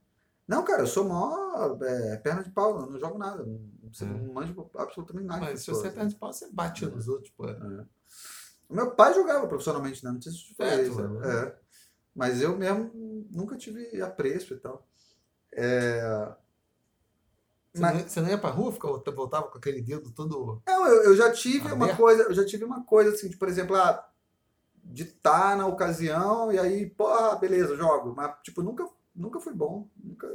Não, 0.47 0.63
cara, 0.63 0.83
eu 0.83 0.87
sou 0.87 1.03
mó 1.03 1.77
é, 1.81 2.17
perna 2.17 2.43
de 2.43 2.51
pau, 2.51 2.79
eu 2.79 2.87
não 2.87 2.99
jogo 2.99 3.17
nada. 3.17 3.43
Não, 3.43 3.59
é. 4.01 4.05
não 4.05 4.33
manjo 4.33 4.69
absolutamente 4.75 5.27
nada. 5.27 5.41
Mas 5.41 5.61
se 5.61 5.71
você 5.71 5.87
é 5.87 5.91
perna 5.91 6.09
de 6.09 6.15
pau, 6.15 6.31
você 6.31 6.47
bate 6.51 6.85
nos 6.85 7.07
outros, 7.07 7.31
pô. 7.31 7.47
É. 7.47 7.85
O 8.69 8.75
meu 8.75 8.91
pai 8.91 9.13
jogava 9.13 9.47
profissionalmente, 9.47 10.03
né? 10.03 10.11
Não 10.11 10.21
sei 10.21 10.31
se 10.31 10.55
falei 10.55 10.87
isso. 10.87 11.01
É. 11.23 11.55
Mas 12.15 12.41
eu 12.41 12.55
mesmo 12.57 12.91
nunca 13.31 13.57
tive 13.57 14.01
apreço 14.01 14.53
e 14.53 14.57
tal. 14.57 14.87
É... 15.53 16.35
Você, 17.73 17.81
Mas... 17.81 17.93
não, 17.93 18.07
você 18.07 18.21
não 18.21 18.29
ia 18.29 18.37
pra 18.37 18.49
rua, 18.49 18.71
ficava, 18.71 19.03
voltava 19.11 19.47
com 19.49 19.57
aquele 19.57 19.81
dedo 19.81 20.09
todo. 20.11 20.61
Não, 20.65 20.87
eu, 20.87 21.03
eu 21.03 21.15
já 21.15 21.31
tive 21.31 21.67
aberto. 21.67 21.75
uma 21.75 21.95
coisa, 21.95 22.23
eu 22.23 22.33
já 22.33 22.45
tive 22.45 22.63
uma 22.63 22.83
coisa 22.85 23.11
assim, 23.11 23.27
de, 23.27 23.35
por 23.35 23.49
exemplo, 23.49 23.75
ah, 23.75 24.07
de 24.81 25.03
estar 25.03 25.51
tá 25.51 25.55
na 25.57 25.67
ocasião 25.67 26.53
e 26.53 26.57
aí, 26.57 26.89
porra, 26.89 27.35
beleza, 27.35 27.75
jogo. 27.75 28.13
Mas, 28.15 28.33
tipo, 28.43 28.63
nunca, 28.63 28.87
nunca 29.15 29.39
foi 29.39 29.53
bom. 29.53 29.87
Nunca... 30.01 30.27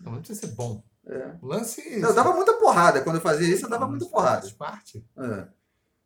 Não, 0.00 0.12
não 0.12 0.18
precisa 0.18 0.46
ser 0.46 0.54
bom. 0.54 0.82
É. 1.06 1.34
Lance. 1.42 1.82
Eu 2.00 2.14
dava 2.14 2.32
muita 2.32 2.54
porrada. 2.54 3.02
Quando 3.02 3.16
eu 3.16 3.22
fazia 3.22 3.46
isso, 3.46 3.66
eu 3.66 3.70
dava 3.70 3.86
muita 3.86 4.06
porrada. 4.06 4.42
Faz 4.42 4.52
parte. 4.52 5.06
É. 5.16 5.46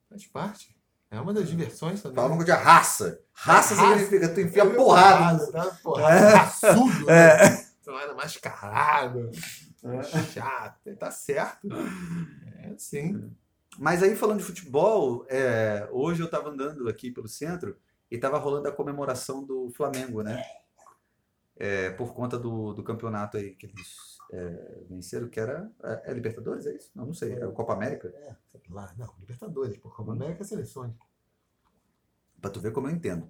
Faz 0.09 0.27
parte. 0.27 0.77
É 1.11 1.21
uma 1.21 1.33
das 1.33 1.49
diversões 1.49 2.03
também. 2.03 2.16
Fala 2.16 2.45
de 2.45 2.51
raça. 2.51 3.21
Raça, 3.33 3.75
raça 3.75 3.95
significa 3.95 4.29
tu 4.29 4.41
enfia 4.41 4.69
porrada. 4.69 5.47
porrada 5.47 5.53
tá? 5.53 5.79
Porrada, 5.83 6.14
é. 6.14 6.35
raçudo. 6.35 7.11
É. 7.11 7.51
Né? 7.51 7.64
Tu 7.83 7.91
era 7.93 8.14
mascarado. 8.14 9.31
É. 9.85 10.03
Chato. 10.25 10.97
Tá 10.97 11.11
certo. 11.11 11.69
É 12.62 12.75
sim. 12.77 13.33
Mas 13.79 14.03
aí, 14.03 14.16
falando 14.16 14.39
de 14.39 14.45
futebol, 14.45 15.25
é, 15.29 15.89
hoje 15.93 16.21
eu 16.21 16.27
estava 16.27 16.51
andando 16.51 16.89
aqui 16.89 17.11
pelo 17.12 17.29
centro 17.29 17.77
e 18.11 18.16
estava 18.16 18.37
rolando 18.37 18.69
a 18.69 18.73
comemoração 18.73 19.45
do 19.45 19.71
Flamengo, 19.71 20.21
né? 20.23 20.41
É, 20.41 20.61
por 21.96 22.14
conta 22.14 22.38
do, 22.38 22.72
do 22.72 22.84
campeonato 22.84 23.36
aí 23.36 23.54
que 23.54 23.66
eles 23.66 24.18
é, 24.32 24.84
venceram, 24.88 25.28
que 25.28 25.40
era. 25.40 25.70
É, 25.82 26.11
é, 26.11 26.14
Libertadores, 26.14 26.66
é 26.66 26.74
isso? 26.74 26.90
Não, 26.94 27.06
não 27.06 27.14
sei. 27.14 27.34
É 27.34 27.46
o 27.46 27.52
Copa 27.52 27.72
América? 27.72 28.09
É, 28.09 28.36
lá. 28.70 28.94
Não, 28.96 29.14
Libertadores, 29.18 29.78
Copa 29.78 30.12
América 30.12 30.42
é 30.42 30.44
seleções. 30.44 30.94
Pra 32.40 32.50
tu 32.50 32.61
ver 32.61 32.72
como 32.72 32.88
eu 32.88 32.92
entendo. 32.92 33.28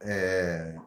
É... 0.00 0.80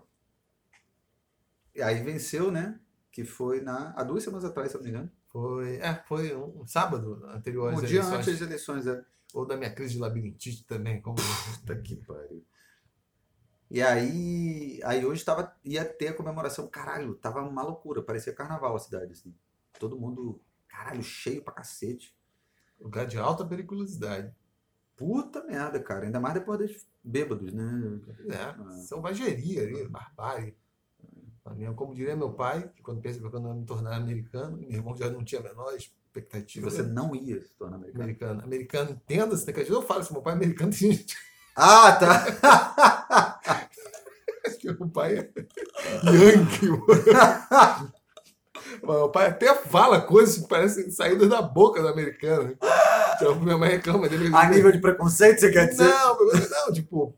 E 1.73 1.81
aí 1.81 2.01
venceu, 2.01 2.51
né? 2.51 2.79
Que 3.11 3.23
foi 3.23 3.61
na, 3.61 3.93
há 3.95 4.03
duas 4.03 4.23
semanas 4.23 4.45
atrás, 4.45 4.71
se 4.71 4.77
eu 4.77 4.79
não 4.79 4.85
me 4.85 4.91
engano. 4.91 5.11
Foi, 5.27 5.77
é, 5.77 6.03
foi 6.07 6.35
um, 6.35 6.61
um 6.61 6.67
sábado 6.67 7.25
anterior 7.27 7.67
às 7.67 7.75
um 7.75 7.79
eleições. 7.79 8.05
Um 8.05 8.09
dia 8.09 8.17
antes 8.17 8.39
das 8.39 8.47
eleições, 8.47 8.87
é. 8.87 9.03
Ou 9.33 9.45
da 9.45 9.57
minha 9.57 9.73
crise 9.73 9.95
de 9.95 9.99
labirintite 9.99 10.65
também. 10.65 11.01
Como... 11.01 11.17
Puta 11.17 11.75
que 11.81 11.97
pariu. 11.97 12.45
E 13.75 13.81
aí, 13.81 14.79
aí 14.85 15.05
hoje 15.05 15.25
tava, 15.25 15.53
ia 15.65 15.83
ter 15.83 16.07
a 16.07 16.13
comemoração. 16.13 16.65
Caralho, 16.65 17.13
tava 17.15 17.41
uma 17.41 17.61
loucura. 17.61 18.01
Parecia 18.01 18.31
carnaval 18.31 18.73
a 18.73 18.79
cidade, 18.79 19.11
assim. 19.11 19.35
Todo 19.77 19.99
mundo, 19.99 20.39
caralho, 20.65 21.03
cheio 21.03 21.43
pra 21.43 21.55
cacete. 21.55 22.15
Lugar 22.79 23.05
de 23.05 23.17
alta 23.17 23.43
periculosidade. 23.43 24.33
Puta 24.95 25.43
merda, 25.43 25.77
cara. 25.77 26.05
Ainda 26.05 26.21
mais 26.21 26.35
depois 26.35 26.57
dos 26.57 26.87
bêbados, 27.03 27.51
né? 27.51 27.99
É, 28.29 28.35
ah. 28.37 28.71
selvageria 28.87 29.63
ali, 29.63 29.85
barbárie. 29.89 30.55
Como 31.75 31.93
diria 31.93 32.15
meu 32.15 32.31
pai, 32.31 32.71
que 32.73 32.81
quando 32.81 33.01
pensa 33.01 33.19
que 33.19 33.25
eu 33.25 33.53
me 33.55 33.65
tornar 33.65 33.97
americano, 33.97 34.55
meu 34.55 34.71
irmão 34.71 34.95
já 34.95 35.09
não 35.09 35.21
tinha 35.21 35.41
a 35.41 35.43
menor 35.43 35.75
expectativa. 35.75 36.69
Você 36.69 36.81
não 36.81 37.13
ia 37.13 37.41
se 37.41 37.53
tornar 37.55 37.75
americano? 37.75 38.03
Americano, 38.03 38.41
americano 38.41 38.91
entenda-se, 38.91 39.45
né? 39.45 39.51
Que 39.51 39.69
eu 39.69 39.81
falo, 39.81 40.01
se 40.01 40.13
meu 40.13 40.21
pai 40.21 40.31
é 40.31 40.37
americano, 40.37 40.71
tem 40.71 40.93
gente. 40.93 41.17
Ah, 41.57 41.91
tá! 41.91 43.34
Que 44.73 44.79
meu 44.79 44.89
pai 44.89 45.17
é 45.17 45.29
Yankee. 46.09 46.69
meu 48.83 49.09
pai 49.09 49.27
até 49.27 49.53
fala 49.53 50.01
coisas 50.01 50.39
que 50.39 50.47
parecem 50.47 50.89
saídas 50.89 51.29
da 51.29 51.41
boca 51.41 51.81
do 51.81 51.87
americano. 51.87 52.57
Então, 53.15 53.35
minha 53.39 53.57
mãe 53.57 53.69
reclama 53.69 54.09
dele. 54.09 54.35
A 54.35 54.49
nível 54.49 54.71
de 54.71 54.79
preconceito, 54.79 55.39
você 55.39 55.51
quer 55.51 55.67
dizer? 55.67 55.87
Não, 55.87 56.17
não, 56.65 56.73
tipo, 56.73 57.15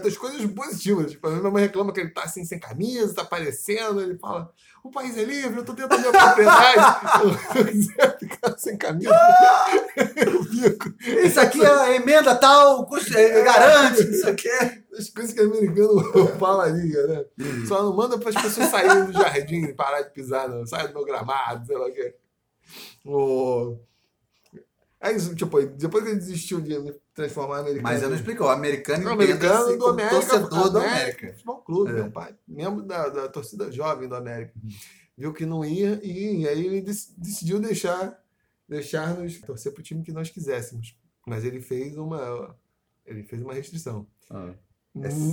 das 0.00 0.16
coisas 0.16 0.44
positivas. 0.52 1.12
Tipo, 1.12 1.28
a 1.28 1.30
minha 1.30 1.50
mãe 1.50 1.62
reclama 1.62 1.92
que 1.92 2.00
ele 2.00 2.10
tá 2.10 2.24
assim 2.24 2.44
sem 2.44 2.58
camisa, 2.58 3.14
tá 3.14 3.22
aparecendo, 3.22 4.00
ele 4.00 4.18
fala, 4.18 4.52
o 4.84 4.90
país 4.90 5.16
é 5.16 5.24
livre, 5.24 5.58
eu 5.58 5.64
tô 5.64 5.72
dentro 5.72 5.90
da 5.90 5.98
minha 5.98 6.12
propriedade. 6.12 7.58
eu 7.58 7.64
quiser 7.66 8.18
ficar 8.18 8.58
sem 8.58 8.76
camisa, 8.76 9.10
eu 10.16 10.44
fico. 10.44 10.94
Isso 11.00 11.40
aqui 11.40 11.64
é 11.64 11.68
a 11.68 11.94
emenda 11.94 12.34
tal, 12.34 12.88
é, 13.14 13.42
garante, 13.42 14.02
isso 14.02 14.28
aqui 14.28 14.48
é. 14.48 14.82
As 14.98 15.10
coisas 15.10 15.32
que 15.32 15.40
o 15.40 15.44
americano 15.44 16.26
falaria, 16.38 17.06
né? 17.06 17.24
Uhum. 17.38 17.66
Só 17.66 17.82
não 17.82 17.94
manda 17.94 18.18
para 18.18 18.30
as 18.30 18.42
pessoas 18.42 18.68
saírem 18.68 19.04
do 19.04 19.12
jardim 19.12 19.64
e 19.64 19.72
parar 19.72 20.02
de 20.02 20.10
pisar, 20.10 20.48
não. 20.48 20.66
Sai 20.66 20.88
do 20.88 20.94
meu 20.94 21.04
gramado, 21.04 21.66
sei 21.66 21.76
lá 21.76 21.86
o 21.86 21.92
quê. 21.92 22.14
Oh. 23.04 23.76
Aí, 25.00 25.16
tipo, 25.36 25.60
depois 25.62 26.02
que 26.02 26.10
ele 26.10 26.18
desistiu 26.18 26.60
de 26.60 26.74
transformar 27.18 27.58
americano. 27.58 27.82
Mas 27.82 28.02
eu 28.02 28.08
não 28.08 28.16
explico, 28.16 28.44
o 28.44 28.48
americano 28.48 29.04
o 29.06 29.12
americano 29.12 29.76
do 29.76 29.86
América, 29.88 30.14
torcedor 30.14 30.70
do 30.70 30.78
América. 30.78 31.32
Futebol 31.32 31.56
Clube, 31.62 31.90
é. 31.90 31.94
meu 31.94 32.10
pai, 32.12 32.34
membro 32.46 32.82
da, 32.82 33.08
da 33.08 33.28
torcida 33.28 33.72
jovem 33.72 34.08
do 34.08 34.14
América. 34.14 34.52
Viu 35.16 35.32
que 35.32 35.44
não 35.44 35.64
ia 35.64 36.00
e 36.04 36.46
aí 36.46 36.64
ele 36.64 36.80
decidiu 36.80 37.58
deixar 37.58 38.22
deixar-nos 38.68 39.40
torcer 39.40 39.72
para 39.72 39.80
o 39.80 39.82
time 39.82 40.04
que 40.04 40.12
nós 40.12 40.30
quiséssemos. 40.30 40.96
Mas 41.26 41.44
ele 41.44 41.60
fez 41.60 41.96
uma 41.96 42.56
ele 43.04 43.24
fez 43.24 43.42
uma 43.42 43.52
restrição. 43.52 44.06
Ah. 44.30 44.54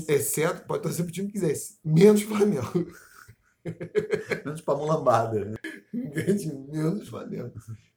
Exceto, 0.07 0.65
pode 0.65 0.81
torcer 0.81 1.05
para 1.05 1.11
o 1.11 1.13
time 1.13 1.27
que 1.27 1.33
quisesse, 1.33 1.77
menos 1.83 2.23
Flamengo. 2.23 2.87
menos 4.43 4.61
para 4.61 4.75
mulambada. 4.75 5.59
menos 5.93 7.07
Flamengo. 7.07 7.53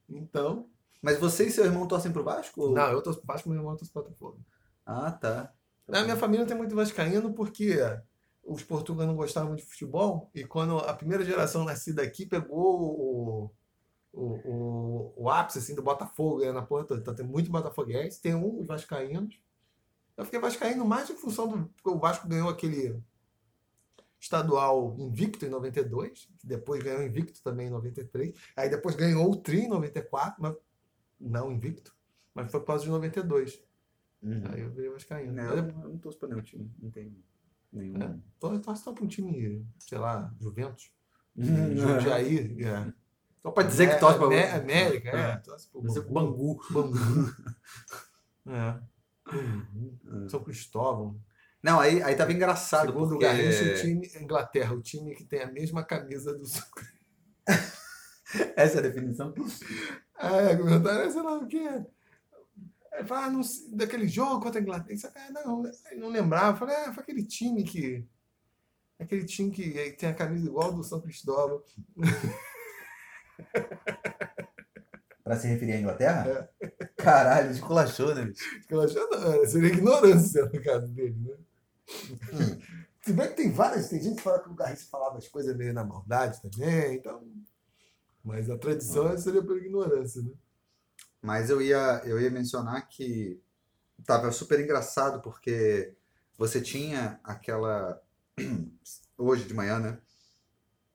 Então, 0.07 0.67
mas 1.01 1.19
você 1.19 1.47
e 1.47 1.51
seu 1.51 1.65
irmão 1.65 1.87
torcem 1.87 2.11
pro 2.11 2.23
Vasco? 2.23 2.69
Não, 2.69 2.91
eu 2.91 3.01
torço 3.01 3.19
pro 3.19 3.27
Vasco, 3.27 3.49
meu 3.49 3.59
irmão 3.59 3.75
torce 3.75 3.91
pro 3.91 4.03
Botafogo. 4.03 4.39
Ah, 4.85 5.11
tá. 5.11 5.53
Na 5.87 6.03
minha 6.03 6.17
família 6.17 6.45
tem 6.45 6.57
muito 6.57 6.75
vascaíno 6.75 7.33
porque 7.33 7.77
os 8.43 8.63
portugueses 8.63 9.07
não 9.07 9.15
gostavam 9.15 9.55
de 9.55 9.63
futebol 9.63 10.29
e 10.33 10.43
quando 10.43 10.77
a 10.77 10.93
primeira 10.93 11.23
geração 11.23 11.63
nascida 11.63 12.01
aqui 12.01 12.25
pegou 12.25 12.81
o, 12.81 13.51
o, 14.11 14.23
o, 14.23 15.13
o 15.15 15.29
ápice 15.29 15.59
assim, 15.59 15.75
do 15.75 15.81
Botafogo 15.81 16.41
né, 16.41 16.51
na 16.51 16.61
porra 16.61 16.83
toda. 16.83 17.01
Então 17.01 17.15
tem 17.15 17.25
muito 17.25 17.51
botafoguense, 17.51 18.21
tem 18.21 18.35
um, 18.35 18.59
os 18.59 18.67
vascaínos. 18.67 19.39
Eu 20.17 20.25
fiquei 20.25 20.39
vascaíno 20.39 20.85
mais 20.85 21.09
em 21.09 21.15
função 21.15 21.47
do 21.47 21.69
porque 21.69 21.89
o 21.89 21.99
Vasco 21.99 22.27
ganhou 22.27 22.49
aquele 22.49 23.01
estadual 24.19 24.95
invicto 24.99 25.45
em 25.45 25.49
92, 25.49 26.27
depois 26.43 26.83
ganhou 26.83 27.01
invicto 27.01 27.41
também 27.41 27.67
em 27.67 27.71
93, 27.71 28.37
aí 28.55 28.69
depois 28.69 28.95
ganhou 28.95 29.31
o 29.31 29.35
tri 29.37 29.61
em 29.61 29.69
94, 29.69 30.41
mas 30.41 30.55
não 31.19 31.51
invicto, 31.51 31.95
mas 32.33 32.51
foi 32.51 32.59
por 32.59 32.67
causa 32.67 32.83
de 32.83 32.89
92. 32.89 33.61
Uhum. 34.21 34.43
Aí 34.51 34.61
eu 34.61 34.71
virei 34.71 34.89
vascaíno. 34.89 35.33
Não, 35.33 35.43
eu, 35.43 35.67
eu 35.67 35.89
não 35.89 35.97
torço 35.97 36.19
pra 36.19 36.29
nenhum 36.29 36.41
time, 36.41 36.71
não 36.79 36.91
tem 36.91 37.15
nenhum. 37.71 38.01
É, 38.01 38.15
torço 38.39 38.83
só 38.83 38.93
pra 38.93 39.03
um 39.03 39.07
time, 39.07 39.65
sei 39.79 39.97
lá, 39.97 40.33
Juventus, 40.39 40.91
uhum. 41.35 41.75
Jundiaí, 41.75 42.57
é. 42.63 42.93
Só 43.41 43.51
pra 43.51 43.63
dizer 43.63 43.85
é, 43.85 43.93
que 43.93 43.99
torce 43.99 44.19
pra 44.19 44.33
é, 44.33 44.51
América, 44.51 45.09
é. 45.09 45.31
é. 45.31 45.37
Torce 45.37 45.69
pro 45.69 45.81
Bangu. 46.11 46.59
Bangu. 46.71 46.95
é. 48.47 48.79
Uhum. 49.33 50.27
São 50.27 50.43
Cristóvão. 50.43 51.19
Não, 51.61 51.79
aí, 51.79 52.01
aí 52.01 52.15
tava 52.15 52.33
engraçado. 52.33 52.87
Segundo 52.87 53.09
porque... 53.09 53.25
Garrincha, 53.25 53.63
o 53.63 53.75
time, 53.75 54.09
Inglaterra, 54.21 54.73
o 54.73 54.81
time 54.81 55.13
que 55.13 55.23
tem 55.23 55.41
a 55.41 55.51
mesma 55.51 55.83
camisa 55.83 56.33
do 56.33 56.43
Essa 58.55 58.77
é 58.77 58.79
a 58.79 58.83
definição? 58.83 59.33
É, 60.17 60.55
comentário 60.55 61.07
é 61.07 61.11
sei 61.11 61.21
lá 61.21 61.37
o 61.37 61.47
que. 61.47 61.61
Fala, 63.05 63.25
ah, 63.25 63.29
não, 63.29 63.41
daquele 63.71 64.07
jogo 64.07 64.41
contra 64.41 64.59
a 64.59 64.63
Inglaterra. 64.63 65.13
Ah, 65.15 65.31
não, 65.45 65.63
não 65.97 66.09
lembrava. 66.09 66.57
Falei, 66.57 66.75
ah, 66.75 66.91
foi 66.93 67.03
aquele 67.03 67.23
time 67.23 67.63
que. 67.63 68.05
Aquele 68.99 69.25
time 69.25 69.51
que 69.51 69.91
tem 69.91 70.09
a 70.09 70.13
camisa 70.13 70.47
igual 70.47 70.73
do 70.73 70.83
São 70.83 70.99
Cristóvão. 70.99 71.63
Para 75.23 75.37
se 75.37 75.47
referir 75.47 75.73
à 75.73 75.79
Inglaterra? 75.79 76.49
É. 76.59 76.67
Caralho, 76.97 77.51
esculachou, 77.51 78.13
né, 78.13 78.25
bicho? 78.25 78.57
Esculachou 78.57 79.09
não, 79.09 79.45
seria 79.45 79.69
ignorância 79.69 80.45
no 80.45 80.61
caso 80.61 80.87
dele, 80.87 81.15
né? 81.19 81.35
Hum. 82.33 82.59
Se 83.01 83.13
bem 83.13 83.29
que 83.29 83.35
tem 83.35 83.51
várias, 83.51 83.89
tem 83.89 84.01
gente 84.01 84.17
que 84.17 84.21
fala 84.21 84.39
que 84.39 84.49
o 84.49 84.55
Garriça 84.55 84.87
falava 84.89 85.17
as 85.17 85.27
coisas 85.27 85.55
meio 85.55 85.73
na 85.73 85.85
maldade 85.85 86.41
também, 86.41 86.95
então. 86.95 87.23
Mas 88.23 88.49
a 88.49 88.57
tradição 88.57 89.17
seria 89.17 89.41
por 89.41 89.57
ignorância, 89.57 90.21
né? 90.21 90.31
Mas 91.21 91.49
eu 91.49 91.61
ia, 91.61 92.01
eu 92.05 92.19
ia 92.19 92.29
mencionar 92.29 92.87
que 92.87 93.41
tava 94.05 94.31
super 94.31 94.59
engraçado 94.59 95.21
porque 95.21 95.93
você 96.37 96.61
tinha 96.61 97.19
aquela. 97.23 98.01
Hoje 99.17 99.43
de 99.43 99.53
manhã, 99.53 99.79
né? 99.79 99.99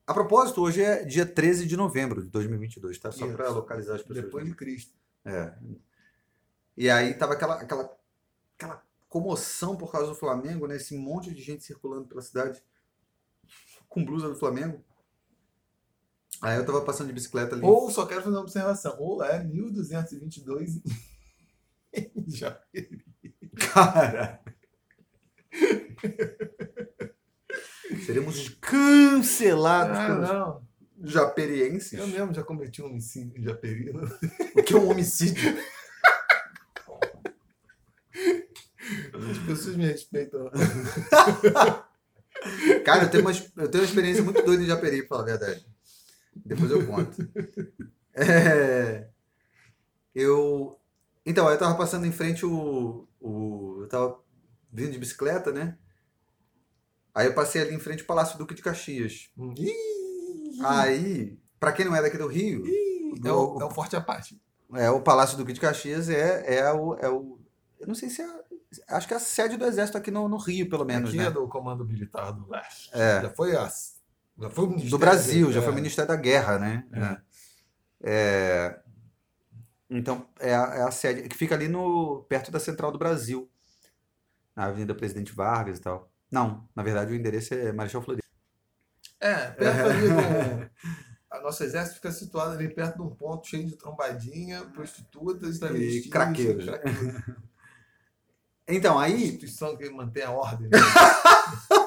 A 0.06 0.14
propósito, 0.14 0.62
hoje 0.62 0.82
é 0.82 1.02
dia 1.02 1.24
13 1.24 1.66
de 1.66 1.76
novembro 1.76 2.22
de 2.22 2.28
2022, 2.30 2.98
tá? 2.98 3.10
Só 3.10 3.26
para 3.26 3.48
localizar 3.50 3.94
as 3.94 4.02
pessoas. 4.02 4.24
Depois 4.24 4.46
de 4.46 4.54
Cristo. 4.54 4.92
É. 5.24 5.54
E 6.76 6.90
aí 6.90 7.14
tava 7.14 7.34
aquela, 7.34 7.54
aquela, 7.54 7.98
aquela 8.56 8.82
comoção 9.08 9.76
por 9.76 9.90
causa 9.90 10.08
do 10.08 10.14
Flamengo, 10.14 10.66
né? 10.66 10.76
Esse 10.76 10.96
monte 10.96 11.32
de 11.32 11.40
gente 11.40 11.64
circulando 11.64 12.06
pela 12.06 12.20
cidade 12.20 12.62
com 13.88 14.04
blusa 14.04 14.28
do 14.28 14.36
Flamengo. 14.36 14.82
Aí 16.44 16.58
eu 16.58 16.66
tava 16.66 16.82
passando 16.82 17.06
de 17.06 17.14
bicicleta 17.14 17.54
ali. 17.54 17.64
Ou 17.64 17.90
só 17.90 18.04
quero 18.04 18.22
fazer 18.22 18.36
uma 18.36 18.42
observação. 18.42 18.96
Ou 18.98 19.24
é 19.24 19.42
1222 19.42 20.82
em 21.94 22.24
Japeri. 22.28 23.02
Cara. 23.72 24.40
Seremos 28.04 28.48
cancelados 28.60 29.96
Ah, 29.98 30.06
pelos 30.06 30.28
não. 30.28 30.62
japerienses. 31.02 31.98
Eu 31.98 32.06
mesmo 32.08 32.34
já 32.34 32.42
cometi 32.42 32.82
um 32.82 32.86
homicídio 32.86 33.40
em 33.40 33.44
Japeri. 33.44 33.90
O 34.54 34.62
que 34.62 34.74
é 34.74 34.76
um 34.76 34.90
homicídio? 34.90 35.56
As 39.30 39.38
pessoas 39.46 39.76
me 39.76 39.86
respeitam. 39.86 40.50
Cara, 42.84 43.04
eu 43.04 43.10
tenho, 43.10 43.22
uma, 43.24 43.32
eu 43.32 43.70
tenho 43.70 43.82
uma 43.82 43.88
experiência 43.88 44.22
muito 44.22 44.42
doida 44.42 44.62
em 44.62 44.66
Japeri, 44.66 44.98
pra 44.98 45.08
falar 45.16 45.22
a 45.22 45.36
verdade. 45.36 45.66
Depois 46.44 46.70
eu 46.70 46.86
conto. 46.86 47.16
É, 48.16 49.08
eu. 50.14 50.78
Então, 51.26 51.50
eu 51.50 51.58
tava 51.58 51.74
passando 51.76 52.06
em 52.06 52.12
frente 52.12 52.46
o, 52.46 53.08
o. 53.20 53.78
Eu 53.82 53.88
tava 53.88 54.20
vindo 54.72 54.92
de 54.92 54.98
bicicleta, 54.98 55.50
né? 55.50 55.76
Aí 57.12 57.26
eu 57.26 57.34
passei 57.34 57.60
ali 57.62 57.74
em 57.74 57.78
frente 57.80 58.02
ao 58.02 58.06
Palácio 58.06 58.38
Duque 58.38 58.54
de 58.54 58.62
Caxias. 58.62 59.30
Ih, 59.58 60.60
Aí, 60.62 61.36
pra 61.58 61.72
quem 61.72 61.84
não 61.86 61.96
é 61.96 62.02
daqui 62.02 62.16
do 62.16 62.28
Rio, 62.28 62.64
ih, 62.64 63.20
é, 63.24 63.32
o, 63.32 63.60
é 63.60 63.64
o 63.64 63.70
Forte 63.70 63.96
Apache. 63.96 64.40
é, 64.74 64.88
o 64.90 65.00
Palácio 65.00 65.36
Duque 65.36 65.52
de 65.52 65.60
Caxias 65.60 66.08
é, 66.08 66.58
é, 66.58 66.72
o, 66.72 66.94
é 66.94 67.08
o. 67.08 67.40
Eu 67.80 67.88
não 67.88 67.94
sei 67.96 68.08
se 68.08 68.22
é. 68.22 68.44
Acho 68.88 69.06
que 69.06 69.14
é 69.14 69.16
a 69.16 69.20
sede 69.20 69.56
do 69.56 69.64
Exército 69.64 69.98
aqui 69.98 70.10
no, 70.10 70.28
no 70.28 70.36
Rio, 70.36 70.68
pelo 70.68 70.84
menos, 70.84 71.10
Aqui 71.10 71.18
né? 71.18 71.26
é 71.26 71.30
do 71.30 71.46
Comando 71.48 71.84
Militar 71.84 72.32
do 72.32 72.48
Leste. 72.48 72.90
É. 72.92 73.22
Já 73.22 73.30
foi 73.30 73.56
a, 73.56 73.68
já 74.38 74.50
foi 74.50 74.64
o 74.64 74.68
Ministério 74.68 74.90
do 74.90 74.98
Brasil, 74.98 75.52
já 75.52 75.60
é. 75.60 75.62
foi 75.62 75.72
o 75.72 75.74
Ministério 75.74 76.08
da 76.08 76.16
Guerra, 76.16 76.58
né? 76.58 76.84
É. 76.92 77.20
É, 78.06 78.80
Então, 79.88 80.26
é 80.40 80.54
a, 80.54 80.74
é 80.74 80.82
a 80.82 80.90
sede 80.90 81.28
que 81.28 81.36
fica 81.36 81.54
ali 81.54 81.68
no, 81.68 82.24
perto 82.28 82.50
da 82.50 82.58
Central 82.58 82.90
do 82.90 82.98
Brasil, 82.98 83.48
na 84.56 84.66
Avenida 84.66 84.94
Presidente 84.94 85.32
Vargas 85.32 85.78
e 85.78 85.82
tal. 85.82 86.10
Não, 86.30 86.68
na 86.74 86.82
verdade 86.82 87.12
o 87.12 87.14
endereço 87.14 87.54
é 87.54 87.72
Marechal 87.72 88.02
Floriano. 88.02 88.24
É, 89.20 89.50
perto 89.52 89.88
ali 89.88 90.08
do. 90.08 90.70
A 91.30 91.40
nosso 91.40 91.64
exército 91.64 91.96
fica 91.96 92.12
situado 92.12 92.52
ali 92.52 92.68
perto 92.68 92.96
de 92.96 93.02
um 93.02 93.10
ponto 93.10 93.48
cheio 93.48 93.66
de 93.66 93.76
trombadinha, 93.76 94.64
prostitutas, 94.66 95.58
travestis, 95.58 96.10
craqueiros. 96.10 96.64
craqueiros. 96.64 97.22
Então, 98.68 98.98
aí, 98.98 99.24
Instituição 99.24 99.76
que 99.76 99.90
mantém 99.90 100.22
a 100.22 100.30
ordem. 100.30 100.68
né? 100.70 100.78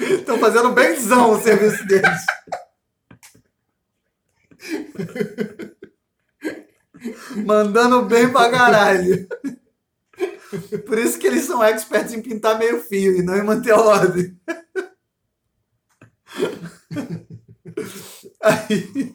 estão 0.00 0.29
fazendo 0.40 0.72
benzão 0.72 1.30
o 1.30 1.40
serviço 1.40 1.86
deles. 1.86 2.26
Mandando 7.44 8.02
bem 8.02 8.30
pra 8.30 8.50
caralho. 8.50 9.26
Por 10.86 10.98
isso 10.98 11.18
que 11.18 11.26
eles 11.26 11.44
são 11.44 11.62
experts 11.62 12.12
em 12.12 12.22
pintar 12.22 12.58
meio 12.58 12.80
fio 12.80 13.16
e 13.16 13.22
não 13.22 13.36
em 13.36 13.42
manter 13.42 13.72
a 13.72 13.80
ordem. 13.80 14.36
Aí, 18.42 19.14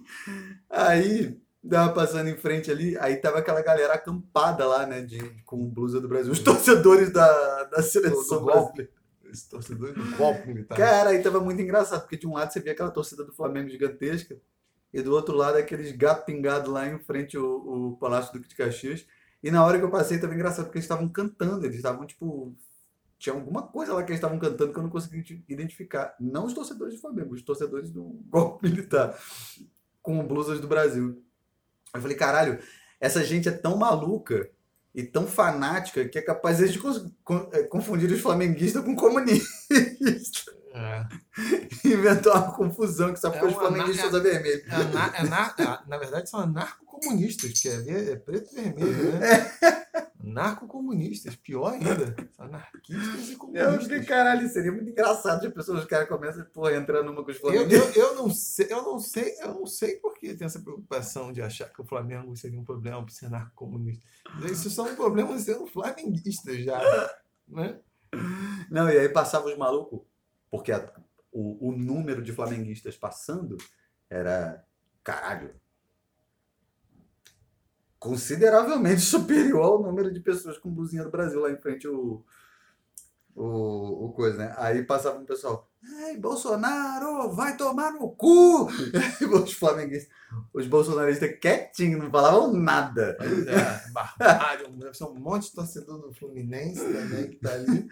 aí 0.70 1.38
tava 1.68 1.94
passando 1.94 2.30
em 2.30 2.38
frente 2.38 2.70
ali, 2.70 2.98
aí 3.00 3.18
tava 3.18 3.40
aquela 3.40 3.62
galera 3.62 3.94
acampada 3.94 4.66
lá, 4.68 4.86
né, 4.86 5.02
de, 5.02 5.18
com 5.46 5.68
blusa 5.68 6.00
do 6.00 6.08
Brasil, 6.08 6.32
os 6.32 6.40
torcedores 6.40 7.12
da, 7.12 7.64
da 7.66 7.82
seleção 7.82 8.46
brasileira. 8.46 8.92
Esse 9.32 9.50
torcedor 9.50 9.94
do 9.94 10.18
golpe 10.18 10.48
militar. 10.48 10.78
Cara, 10.78 11.10
aí 11.10 11.22
tava 11.22 11.40
muito 11.40 11.62
engraçado, 11.62 12.02
porque 12.02 12.18
de 12.18 12.28
um 12.28 12.34
lado 12.34 12.52
você 12.52 12.60
via 12.60 12.72
aquela 12.72 12.92
torcida 12.92 13.24
do 13.24 13.34
Flamengo 13.34 13.70
gigantesca, 13.70 14.40
e 14.94 15.02
do 15.02 15.12
outro 15.12 15.36
lado 15.36 15.58
aqueles 15.58 15.92
gatos 15.92 16.26
pingados 16.26 16.72
lá 16.72 16.88
em 16.88 16.98
frente 17.00 17.36
ao, 17.36 17.44
ao 17.46 17.98
Palácio 17.98 18.32
Duque 18.32 18.48
de 18.48 18.56
Caxias. 18.56 19.06
E 19.44 19.52
na 19.52 19.64
hora 19.66 19.78
que 19.78 19.84
eu 19.84 19.92
passei 19.92 20.20
tava 20.20 20.34
engraçado, 20.34 20.66
porque 20.66 20.78
eles 20.78 20.86
estavam 20.86 21.08
cantando, 21.10 21.66
eles 21.66 21.78
estavam 21.78 22.06
tipo. 22.06 22.56
Tinha 23.18 23.34
alguma 23.34 23.64
coisa 23.64 23.94
lá 23.94 24.04
que 24.04 24.12
eles 24.12 24.18
estavam 24.18 24.38
cantando 24.38 24.72
que 24.74 24.80
eu 24.80 24.84
não 24.84 24.90
consegui 24.90 25.18
identi- 25.18 25.46
identificar. 25.48 26.16
Não 26.20 26.46
os 26.46 26.54
torcedores 26.54 26.96
do 26.96 27.02
Flamengo, 27.02 27.34
os 27.34 27.42
torcedores 27.42 27.90
do 27.90 28.04
golpe 28.30 28.70
militar, 28.70 29.18
com 30.02 30.26
blusas 30.26 30.60
do 30.60 30.68
Brasil. 30.68 31.24
Eu 31.94 32.02
falei, 32.02 32.18
caralho, 32.18 32.60
essa 33.00 33.24
gente 33.24 33.48
é 33.48 33.52
tão 33.52 33.78
maluca 33.78 34.50
e 34.96 35.04
tão 35.04 35.28
fanática 35.28 36.06
que 36.08 36.18
é 36.18 36.22
capaz 36.22 36.58
de 36.60 36.80
eh, 37.54 37.64
confundir 37.64 38.10
os 38.12 38.22
flamenguistas 38.22 38.84
com 38.84 38.96
comunistas. 38.96 40.46
É. 40.74 41.06
Inventou 41.88 42.34
uma 42.34 42.52
confusão 42.54 43.14
que 43.14 43.20
só 43.20 43.30
porque 43.30 43.46
É 43.46 43.50
os 43.50 43.54
flamenguistas 43.56 44.08
usam 44.08 44.22
vermelho. 44.24 44.64
É 44.70 44.76
ana- 44.76 45.14
é 45.18 45.24
na, 45.24 45.56
é- 45.60 45.89
na 45.89 45.98
verdade, 45.98 46.30
são 46.30 46.39
anarcocomunistas, 46.39 47.52
que 47.60 47.70
é, 47.70 48.12
é 48.12 48.16
preto 48.16 48.50
e 48.54 48.62
vermelho, 48.62 49.12
né? 49.20 49.52
Narcocomunistas, 50.26 51.36
pior 51.36 51.74
ainda. 51.74 52.16
Anarquistas 52.38 53.30
e 53.30 53.34
Eu 53.34 53.38
comunistas. 53.38 53.84
falei, 53.84 54.04
caralho, 54.06 54.50
seria 54.50 54.72
muito 54.72 54.90
engraçado 54.90 55.42
se 55.42 55.48
as 55.48 55.54
pessoas, 55.54 55.80
os 55.82 55.86
caras 55.86 56.08
começam, 56.08 56.44
porra, 56.46 56.76
entrando 56.76 57.06
numa 57.06 57.24
com 57.24 57.30
os 57.32 57.38
Eu, 57.38 57.42
flamenguistas. 57.42 57.96
eu, 57.96 58.04
eu 58.08 58.16
não 58.16 58.30
sei, 58.30 58.68
eu 58.72 58.82
não 58.84 59.00
sei, 59.00 59.36
eu 59.42 59.54
não 59.54 59.66
sei 59.68 59.96
por 59.98 60.16
que 60.18 60.34
tem 60.34 60.46
essa 60.46 60.60
preocupação 60.60 61.32
de 61.32 61.42
achar 61.42 61.70
que 61.72 61.82
o 61.82 61.86
Flamengo 61.86 62.36
seria 62.36 62.60
um 62.60 62.64
problema 62.66 63.04
por 63.04 63.12
ser 63.12 63.30
narcocomunista. 63.30 64.04
Isso 64.52 64.70
são 64.70 64.96
problemas 64.96 65.42
sendo 65.44 65.68
flamenguistas 65.68 66.64
já, 66.64 66.80
né? 67.48 67.80
Não, 68.72 68.90
e 68.90 68.98
aí 68.98 69.10
passava 69.10 69.46
os 69.48 69.58
malucos, 69.58 70.02
porque 70.50 70.72
a- 70.72 70.92
o, 71.32 71.70
o 71.70 71.72
número 71.78 72.22
de 72.24 72.32
flamenguistas 72.32 72.96
passando 72.98 73.58
era, 74.10 74.64
caralho, 75.04 75.54
consideravelmente 78.06 79.01
superior 79.01 79.64
ao 79.64 79.82
número 79.82 80.14
de 80.14 80.20
pessoas 80.20 80.60
com 80.60 80.72
blusinha 80.72 81.03
do 81.03 81.10
Brasil 81.10 81.41
lá 81.41 81.51
em 81.51 81.58
frente 81.58 81.88
o, 81.88 82.24
o, 83.36 84.06
o 84.06 84.14
coisa, 84.14 84.38
né? 84.38 84.53
Aí 84.58 84.84
passava 84.84 85.18
um 85.18 85.26
pessoal, 85.26 85.68
ai, 86.03 86.16
Bolsonaro, 86.16 87.32
vai 87.32 87.58
tomar 87.58 87.91
no 87.93 88.12
cu! 88.12 88.68
Os 89.43 89.53
flamenguistas, 89.53 90.14
os 90.53 90.68
bolsonaristas 90.68 91.39
quietinhos, 91.39 92.03
não 92.03 92.12
falavam 92.12 92.53
nada. 92.53 93.16
Pois 93.18 93.47
é, 93.47 93.91
barbárie, 93.91 94.68
deve 94.78 94.93
ser 94.93 95.06
um 95.06 95.16
monte 95.16 95.49
de 95.49 95.53
torcedor 95.53 95.99
do 95.99 96.14
Fluminense 96.14 96.82
também 96.82 97.30
que 97.32 97.38
tá 97.38 97.53
ali. 97.53 97.88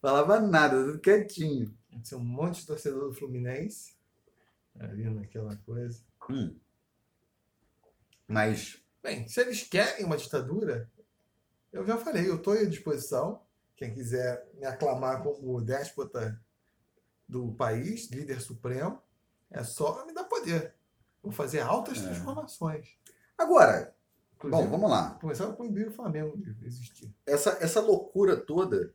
Falava 0.00 0.40
nada, 0.40 0.84
tudo 0.84 0.98
quietinho. 0.98 1.72
Deve 1.90 2.04
ser 2.04 2.16
um 2.16 2.24
monte 2.24 2.60
de 2.60 2.66
torcedor 2.66 3.08
do 3.08 3.14
Fluminense 3.14 3.94
ali 4.78 5.08
naquela 5.08 5.54
coisa. 5.56 6.02
Mas 8.26 8.82
Bem, 9.06 9.28
se 9.28 9.40
eles 9.40 9.62
querem 9.62 10.04
uma 10.04 10.16
ditadura, 10.16 10.90
eu 11.72 11.86
já 11.86 11.96
falei, 11.96 12.28
eu 12.28 12.36
estou 12.36 12.54
à 12.54 12.64
disposição. 12.64 13.40
Quem 13.76 13.94
quiser 13.94 14.48
me 14.54 14.64
aclamar 14.66 15.22
como 15.22 15.56
o 15.56 15.60
déspota 15.60 16.40
do 17.28 17.52
país, 17.52 18.10
líder 18.10 18.40
supremo, 18.40 19.00
é 19.50 19.62
só 19.62 20.04
me 20.06 20.12
dar 20.12 20.24
poder. 20.24 20.74
Vou 21.22 21.30
fazer 21.30 21.60
altas 21.60 21.98
É. 21.98 22.02
transformações. 22.02 22.96
agora, 23.38 23.94
Inclusive, 24.34 24.64
bom, 24.64 24.70
vamos 24.70 24.90
lá. 24.90 25.10
começar 25.20 25.46
a 25.48 25.52
proibir 25.52 25.88
o 25.88 25.92
Flamengo 25.92 26.36
de 26.36 26.66
existir. 26.66 27.14
essa, 27.24 27.50
essa 27.60 27.80
loucura 27.80 28.36
toda 28.36 28.92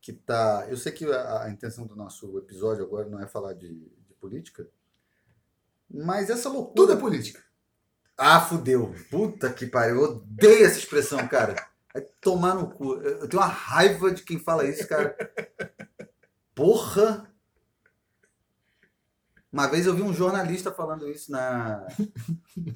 que 0.00 0.12
tá. 0.12 0.66
Eu 0.68 0.76
sei 0.76 0.90
que 0.90 1.04
a, 1.04 1.44
a 1.44 1.50
intenção 1.50 1.86
do 1.86 1.94
nosso 1.94 2.38
episódio 2.38 2.82
agora 2.84 3.08
não 3.08 3.20
é 3.20 3.26
falar 3.26 3.52
de, 3.52 3.68
de 3.68 4.14
política, 4.20 4.68
mas 5.88 6.30
essa 6.30 6.48
loucura. 6.48 6.74
Tudo 6.76 6.92
é 6.92 6.96
política. 6.96 7.42
Ah, 8.16 8.40
fudeu. 8.40 8.94
Puta 9.10 9.52
que 9.52 9.66
pariu. 9.66 9.96
Eu 9.96 10.02
odeio 10.02 10.64
essa 10.64 10.78
expressão, 10.78 11.26
cara. 11.26 11.54
Vai 11.92 12.02
tomar 12.20 12.54
no 12.54 12.70
cu. 12.70 12.94
Eu 12.94 13.28
tenho 13.28 13.42
uma 13.42 13.48
raiva 13.48 14.10
de 14.10 14.22
quem 14.22 14.38
fala 14.38 14.66
isso, 14.66 14.86
cara. 14.86 15.16
Porra! 16.54 17.28
Uma 19.52 19.66
vez 19.66 19.84
eu 19.84 19.94
vi 19.94 20.00
um 20.00 20.14
jornalista 20.14 20.72
falando 20.72 21.10
isso 21.10 21.30
na, 21.30 21.86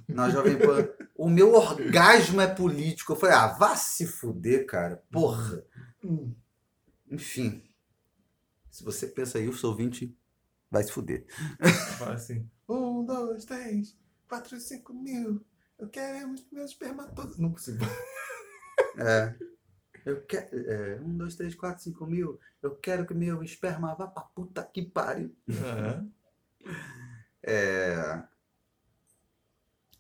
na 0.07 0.29
Jovem 0.29 0.59
Pan. 0.59 0.87
O 1.15 1.31
meu 1.31 1.55
orgasmo 1.55 2.41
é 2.41 2.47
político. 2.47 3.13
Eu 3.13 3.17
falei, 3.17 3.35
ah, 3.35 3.47
vá 3.47 3.75
se 3.75 4.07
fuder, 4.07 4.67
cara. 4.67 5.03
Porra. 5.11 5.65
Enfim. 7.11 7.63
Se 8.71 8.85
você 8.85 9.07
pensa 9.07 9.39
aí, 9.39 9.49
o 9.49 9.57
seu 9.57 9.71
ouvinte 9.71 10.15
vai 10.71 10.83
se 10.83 10.93
fuder. 10.93 11.25
Fala 11.99 12.15
assim: 12.15 12.47
um, 12.69 13.07
dois, 13.07 13.47
três, 13.47 13.97
quatro, 14.29 14.59
cinco 14.61 14.93
mil. 14.93 15.45
Eu 15.79 15.89
quero 15.89 16.29
meus 16.53 16.71
espermatozoides. 16.71 17.39
Não 17.39 17.53
consigo. 17.53 17.85
É. 18.99 19.35
Eu 20.05 20.23
quero. 20.25 20.49
É, 20.71 21.01
um, 21.01 21.17
dois, 21.17 21.35
três, 21.35 21.55
quatro, 21.55 21.83
cinco 21.83 22.07
mil. 22.07 22.41
Eu 22.63 22.77
quero 22.77 23.07
que 23.07 23.13
meu 23.15 23.43
esperma 23.43 23.95
vá 23.95 24.07
pra 24.07 24.23
puta 24.23 24.63
que 24.65 24.83
pariu. 24.83 25.35
Aham. 25.51 26.11
É... 27.43 28.23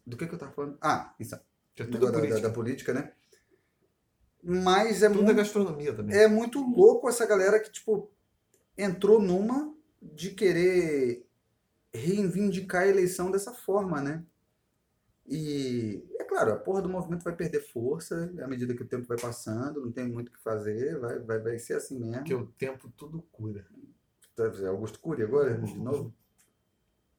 Do 0.06 0.16
que, 0.16 0.26
que 0.26 0.34
eu 0.34 0.38
tava 0.38 0.52
falando? 0.52 0.78
Ah, 0.80 1.14
isso. 1.18 1.36
Do 1.36 1.84
tudo 1.84 1.92
negócio 1.92 2.12
da, 2.12 2.18
da, 2.18 2.20
política. 2.20 2.48
da 2.48 2.54
política, 2.54 2.94
né? 2.94 3.12
Mas 4.42 5.02
é 5.02 5.08
Tudo 5.08 5.18
da 5.18 5.24
muito, 5.24 5.36
gastronomia 5.38 5.92
também. 5.92 6.16
é 6.16 6.28
muito 6.28 6.60
louco 6.62 7.08
essa 7.08 7.26
galera 7.26 7.58
que, 7.58 7.70
tipo, 7.70 8.10
entrou 8.78 9.20
numa 9.20 9.74
de 10.00 10.30
querer 10.30 11.25
reivindicar 11.96 12.82
a 12.82 12.88
eleição 12.88 13.30
dessa 13.30 13.52
forma, 13.52 14.00
né? 14.00 14.24
E 15.26 16.04
é 16.20 16.24
claro, 16.24 16.52
a 16.52 16.56
porra 16.56 16.80
do 16.82 16.88
movimento 16.88 17.24
vai 17.24 17.34
perder 17.34 17.60
força 17.60 18.32
à 18.42 18.46
medida 18.46 18.74
que 18.74 18.82
o 18.82 18.88
tempo 18.88 19.08
vai 19.08 19.18
passando, 19.18 19.80
não 19.80 19.90
tem 19.90 20.06
muito 20.06 20.28
o 20.28 20.32
que 20.32 20.40
fazer, 20.42 20.98
vai, 21.00 21.18
vai, 21.18 21.38
vai 21.40 21.58
ser 21.58 21.74
assim 21.74 21.98
mesmo. 21.98 22.18
Porque 22.18 22.34
o 22.34 22.46
tempo 22.46 22.88
tudo 22.96 23.20
cura. 23.32 23.66
É 24.62 24.66
Augusto 24.66 25.00
Cury 25.00 25.22
agora, 25.22 25.54
de 25.58 25.78
novo? 25.78 26.14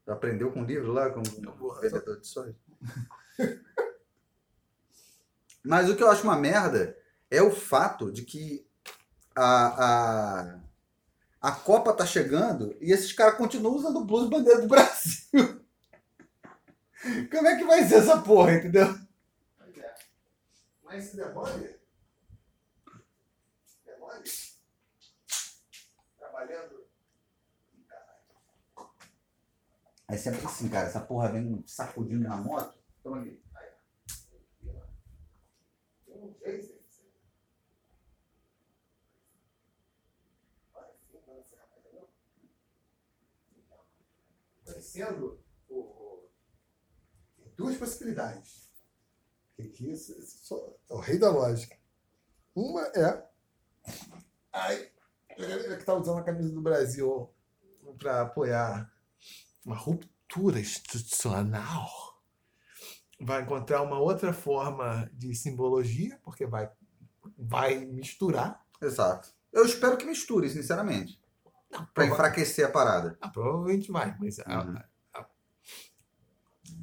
Aprendeu 0.05 0.51
com 0.51 0.61
o 0.61 0.65
livro 0.65 0.93
lá, 0.93 1.09
com 1.09 1.21
Eu 1.43 1.55
vou- 1.55 1.71
o 1.71 1.81
vendedor 1.81 2.19
de 2.19 2.27
sonhos. 2.27 2.55
Mas 5.65 5.89
o 5.89 5.95
que 5.95 6.03
eu 6.03 6.09
acho 6.09 6.23
uma 6.23 6.37
merda 6.37 6.95
é 7.29 7.41
o 7.41 7.51
fato 7.51 8.11
de 8.11 8.23
que 8.23 8.65
a, 9.35 10.53
a, 10.53 10.59
a 11.41 11.51
Copa 11.51 11.93
tá 11.93 12.05
chegando 12.05 12.75
e 12.81 12.91
esses 12.91 13.13
caras 13.13 13.37
continuam 13.37 13.75
usando 13.75 14.05
blues 14.05 14.29
bandeira 14.29 14.61
do 14.61 14.67
Brasil. 14.67 15.27
Como 17.31 17.47
é 17.47 17.57
que 17.57 17.63
vai 17.63 17.87
ser 17.87 17.95
essa 17.95 18.21
porra, 18.21 18.53
entendeu? 18.53 18.87
Mas 20.83 21.03
se 21.03 21.17
demore. 21.17 21.77
Demore. 23.85 24.23
Trabalhando. 26.17 26.87
É 30.07 30.15
sempre 30.15 30.45
assim, 30.45 30.69
cara. 30.69 30.87
Essa 30.87 31.01
porra 31.01 31.33
vem 31.33 31.61
sacudindo 31.67 32.27
na 32.27 32.37
moto. 32.37 32.73
Toma 33.03 33.19
aqui. 33.19 33.41
Parecendo 44.87 45.43
o, 45.67 46.29
duas 47.57 47.75
possibilidades. 47.75 48.71
Que 49.57 49.91
isso, 49.91 50.17
isso 50.17 50.79
é 50.89 50.93
o 50.93 50.99
rei 50.99 51.17
da 51.17 51.29
lógica. 51.29 51.75
Uma 52.55 52.83
é. 52.95 53.27
Ai, 54.53 54.91
galera 55.37 55.75
que 55.75 55.81
está 55.81 55.93
usando 55.93 56.19
a 56.19 56.23
camisa 56.23 56.53
do 56.53 56.61
Brasil 56.61 57.29
para 57.97 58.21
apoiar 58.21 58.91
uma 59.65 59.75
ruptura 59.75 60.59
institucional 60.59 61.89
vai 63.19 63.41
encontrar 63.41 63.81
uma 63.81 63.99
outra 63.99 64.31
forma 64.31 65.09
de 65.11 65.33
simbologia, 65.33 66.19
porque 66.23 66.45
vai, 66.45 66.71
vai 67.37 67.83
misturar. 67.83 68.63
Exato. 68.81 69.33
Eu 69.51 69.65
espero 69.65 69.97
que 69.97 70.05
misture, 70.05 70.49
sinceramente. 70.49 71.19
Prova- 71.93 72.11
enfraquecer 72.11 72.65
a 72.65 72.71
parada. 72.71 73.17
Ah, 73.21 73.29
provavelmente 73.29 73.91
vai, 73.91 74.15
mas 74.19 74.39
a, 74.39 74.43
Uhum. 74.63 74.75
a- 74.77 74.85
a- 75.19 75.29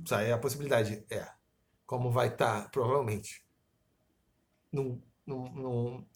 isso 0.04 0.14
aí 0.14 0.28
é 0.28 0.32
a 0.32 0.38
possibilidade. 0.38 1.04
É. 1.10 1.28
Como 1.86 2.10
vai 2.10 2.28
estar, 2.28 2.70
provavelmente. 2.70 3.44
Num, 4.72 5.00
num, 5.26 5.52
num- 5.52 6.06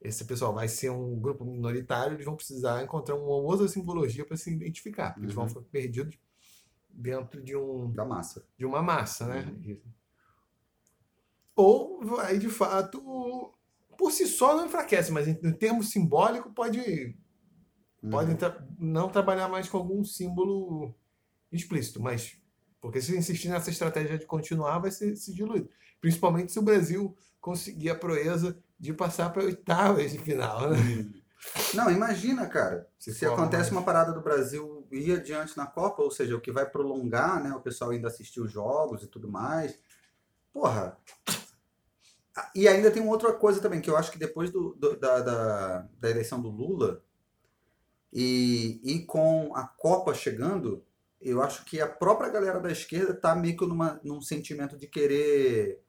esse 0.00 0.24
pessoal 0.26 0.52
vai 0.54 0.68
ser 0.68 0.90
um 0.90 1.18
grupo 1.18 1.44
minoritário, 1.44 2.14
eles 2.14 2.24
vão 2.26 2.36
precisar 2.36 2.82
encontrar 2.82 3.14
uma 3.16 3.34
outra 3.36 3.66
simbologia 3.68 4.24
para 4.24 4.36
se 4.36 4.52
identificar, 4.52 5.10
porque 5.12 5.24
eles 5.26 5.34
vão 5.34 5.44
Uhum. 5.44 5.48
ficar 5.50 5.62
perdidos 5.62 6.18
dentro 6.90 7.42
de 7.42 7.56
um, 7.56 7.90
Da 7.92 8.04
massa. 8.04 8.46
de 8.56 8.64
uma 8.66 8.82
massa, 8.82 9.26
né? 9.26 9.40
Uhum. 9.64 9.80
Ou 11.56 12.04
vai, 12.04 12.38
de 12.38 12.48
fato, 12.50 13.00
por 13.96 14.10
si 14.10 14.26
só 14.26 14.56
não 14.56 14.66
enfraquece, 14.66 15.10
mas 15.12 15.26
em, 15.28 15.38
em 15.42 15.52
termos 15.52 15.90
simbólico 15.90 16.52
pode, 16.52 16.80
Uhum. 16.80 17.14
Podem 18.10 18.36
tra- 18.36 18.64
não 18.78 19.08
trabalhar 19.08 19.48
mais 19.48 19.68
com 19.68 19.76
algum 19.78 20.04
símbolo 20.04 20.94
explícito, 21.52 22.02
mas 22.02 22.36
porque 22.80 23.00
se 23.00 23.16
insistir 23.16 23.48
nessa 23.48 23.70
estratégia 23.70 24.18
de 24.18 24.26
continuar, 24.26 24.78
vai 24.78 24.90
se, 24.90 25.16
se 25.16 25.32
diluir. 25.34 25.68
Principalmente 26.00 26.52
se 26.52 26.58
o 26.58 26.62
Brasil 26.62 27.16
conseguir 27.40 27.90
a 27.90 27.94
proeza 27.94 28.56
de 28.78 28.92
passar 28.92 29.30
para 29.32 29.44
oitavas 29.44 30.12
de 30.12 30.18
final, 30.18 30.68
né? 30.70 30.76
Não, 31.74 31.90
imagina, 31.90 32.46
cara. 32.46 32.88
Se 32.98 33.14
Se, 33.14 33.24
acontece 33.26 33.70
mais- 33.70 33.72
uma 33.72 33.82
parada 33.82 34.12
do 34.12 34.20
Brasil 34.22 34.86
ir 34.90 35.12
adiante 35.12 35.56
na 35.56 35.66
Copa, 35.66 36.02
ou 36.02 36.10
seja, 36.10 36.36
o 36.36 36.40
que 36.40 36.50
vai 36.52 36.68
prolongar, 36.68 37.42
né? 37.42 37.52
O 37.54 37.60
pessoal 37.60 37.90
ainda 37.90 38.08
assistir 38.08 38.40
os 38.40 38.50
jogos 38.52 39.02
e 39.02 39.06
tudo 39.06 39.30
mais. 39.30 39.78
Porra. 40.52 40.96
E 42.54 42.66
ainda 42.66 42.90
tem 42.90 43.02
uma 43.02 43.12
outra 43.12 43.32
coisa 43.32 43.60
também, 43.60 43.80
que 43.80 43.88
eu 43.88 43.96
acho 43.96 44.10
que 44.10 44.18
depois 44.18 44.50
do, 44.50 44.74
do- 44.74 44.96
da, 44.98 45.20
da, 45.20 45.88
da 46.00 46.10
eleição 46.10 46.40
do 46.40 46.48
Lula 46.50 47.02
e, 48.14 48.80
e 48.84 49.00
com 49.04 49.52
a 49.56 49.64
Copa 49.66 50.14
chegando, 50.14 50.84
eu 51.20 51.42
acho 51.42 51.64
que 51.64 51.80
a 51.80 51.88
própria 51.88 52.30
galera 52.30 52.60
da 52.60 52.70
esquerda 52.70 53.12
tá 53.12 53.34
meio 53.34 53.56
que 53.56 53.66
numa, 53.66 54.00
num 54.04 54.20
sentimento 54.20 54.76
de 54.78 54.86
querer 54.86 55.80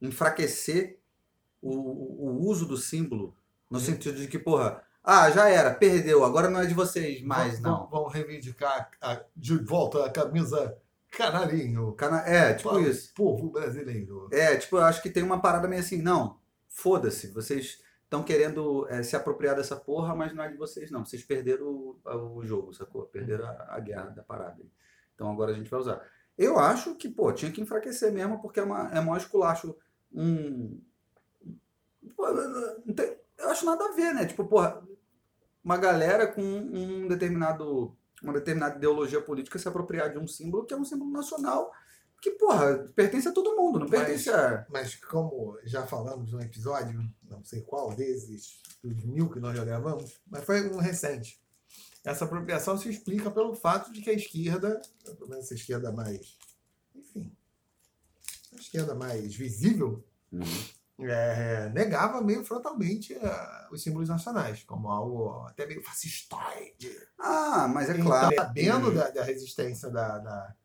enfraquecer 0.00 0.98
o, 1.60 1.70
o, 1.72 2.46
uso 2.48 2.64
do 2.66 2.76
símbolo, 2.76 3.36
no 3.70 3.80
sentido 3.80 4.16
de 4.18 4.28
que, 4.28 4.38
porra, 4.38 4.82
ah, 5.02 5.30
já 5.30 5.48
era, 5.48 5.74
perdeu, 5.74 6.24
agora 6.24 6.48
não 6.48 6.60
é 6.60 6.66
de 6.66 6.74
vocês 6.74 7.20
mais, 7.22 7.58
Vão- 7.60 7.70
não. 7.72 7.78
Vão, 7.88 8.02
vão 8.02 8.08
reivindicar 8.08 8.90
a- 9.00 9.20
de 9.36 9.56
volta 9.58 10.04
a 10.04 10.10
camisa 10.10 10.76
canarinho. 11.10 11.92
Cana- 11.92 12.22
É, 12.26 12.54
tipo 12.54 12.70
para 12.70 12.80
isso. 12.82 13.12
Povo 13.14 13.50
brasileiro. 13.50 14.28
É, 14.32 14.56
tipo, 14.56 14.76
eu 14.76 14.84
acho 14.84 15.02
que 15.02 15.10
tem 15.10 15.22
uma 15.22 15.40
parada 15.40 15.66
meio 15.66 15.80
assim, 15.80 16.00
não, 16.00 16.38
foda-se, 16.68 17.28
vocês 17.32 17.80
estão 18.08 18.22
querendo 18.22 18.88
é, 18.88 19.02
se 19.02 19.14
apropriar 19.14 19.54
dessa 19.54 19.76
porra, 19.76 20.14
mas 20.14 20.34
não 20.34 20.42
é 20.42 20.48
de 20.48 20.56
vocês, 20.56 20.90
não. 20.90 21.04
Vocês 21.04 21.22
perderam 21.22 21.66
o, 21.66 22.00
o 22.36 22.42
jogo, 22.42 22.72
sacou? 22.72 23.04
Perderam 23.04 23.46
a, 23.46 23.76
a 23.76 23.80
guerra 23.80 24.08
da 24.10 24.22
parada. 24.22 24.64
Então 25.14 25.30
agora 25.30 25.52
a 25.52 25.54
gente 25.54 25.70
vai 25.70 25.78
usar. 25.78 26.02
Eu 26.36 26.58
acho 26.58 26.94
que, 26.94 27.08
pô, 27.08 27.30
tinha 27.32 27.52
que 27.52 27.60
enfraquecer 27.60 28.10
mesmo, 28.10 28.40
porque 28.40 28.60
é, 28.60 28.62
uma, 28.62 28.88
é 28.90 29.00
maior 29.00 29.18
esculacho. 29.18 29.76
Um. 30.10 30.80
Eu 33.36 33.50
acho 33.50 33.66
nada 33.66 33.84
a 33.84 33.92
ver, 33.92 34.14
né? 34.14 34.24
Tipo, 34.24 34.46
porra, 34.46 34.82
uma 35.62 35.76
galera 35.76 36.26
com 36.26 36.42
um 36.42 37.06
determinado. 37.06 37.94
Uma 38.22 38.32
determinada 38.32 38.76
ideologia 38.76 39.20
política 39.20 39.58
se 39.60 39.68
apropriar 39.68 40.10
de 40.10 40.18
um 40.18 40.26
símbolo 40.26 40.64
que 40.64 40.74
é 40.74 40.76
um 40.76 40.84
símbolo 40.84 41.12
nacional 41.12 41.70
que, 42.20 42.32
porra, 42.32 42.78
pertence 42.94 43.28
a 43.28 43.32
todo 43.32 43.56
mundo, 43.56 43.78
não 43.78 43.88
Mas- 43.88 44.00
pertence 44.00 44.30
a. 44.30 44.66
Mas 44.68 44.94
como 44.96 45.58
já 45.64 45.86
falamos 45.86 46.32
no 46.32 46.40
episódio, 46.40 47.08
não 47.22 47.44
sei 47.44 47.60
qual 47.62 47.94
desses, 47.94 48.60
dos 48.82 49.04
mil 49.04 49.28
que 49.30 49.40
nós 49.40 49.56
já 49.56 49.64
gravamos, 49.64 50.20
mas 50.26 50.44
foi 50.44 50.68
um 50.68 50.78
recente. 50.78 51.40
Essa 52.04 52.24
apropriação 52.24 52.78
se 52.78 52.88
explica 52.88 53.30
pelo 53.30 53.54
fato 53.54 53.92
de 53.92 54.00
que 54.00 54.10
a 54.10 54.14
esquerda, 54.14 54.80
pelo 55.04 55.28
menos 55.28 55.50
a 55.50 55.54
esquerda 55.54 55.92
mais, 55.92 56.38
enfim, 56.94 57.30
a 58.52 58.56
esquerda 58.56 58.94
mais 58.94 59.34
visível, 59.34 60.02
é, 61.00 61.68
negava 61.70 62.20
meio 62.20 62.44
frontalmente 62.44 63.14
eh, 63.14 63.66
os 63.70 63.82
símbolos 63.82 64.08
nacionais, 64.08 64.64
como 64.64 64.88
algo 64.88 65.46
até 65.46 65.66
meio 65.66 65.82
fascistoide. 65.82 66.96
Ah, 67.18 67.68
mas 67.68 67.88
é 67.90 67.98
claro. 67.98 68.34
sabendo 68.34 68.92
da, 68.92 69.10
da 69.10 69.22
resistência 69.22 69.90
da, 69.90 70.18
da, 70.18 70.56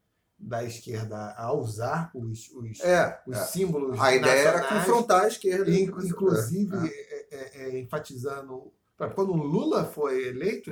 da 0.45 0.63
esquerda 0.63 1.33
a 1.37 1.53
usar 1.53 2.11
os, 2.13 2.49
os, 2.51 2.79
É, 2.81 3.19
os 3.25 3.37
é. 3.37 3.43
símbolos 3.45 3.99
a 3.99 4.13
ideia 4.15 4.47
era 4.49 4.63
confrontar 4.67 5.23
a 5.23 5.27
esquerda. 5.27 5.69
In- 5.71 5.83
Inclusive, 5.83 6.75
É. 6.75 6.89
é, 6.89 7.27
é, 7.31 7.69
é, 7.75 7.79
enfatizando. 7.79 8.71
Quando 9.15 9.31
o 9.31 9.37
Lula 9.37 9.85
foi 9.85 10.27
eleito, 10.27 10.71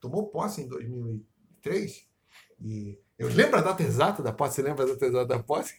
tomou 0.00 0.28
posse 0.28 0.62
em 0.62 0.68
2003, 0.68 2.06
e 2.60 2.98
eu 3.18 3.28
lembro 3.28 3.56
a 3.58 3.60
data 3.62 3.82
exata 3.82 4.22
da 4.22 4.32
posse, 4.32 4.54
você 4.56 4.62
lembra 4.62 4.84
a 4.84 4.88
data 4.88 5.04
exata 5.04 5.26
da 5.26 5.42
posse? 5.42 5.74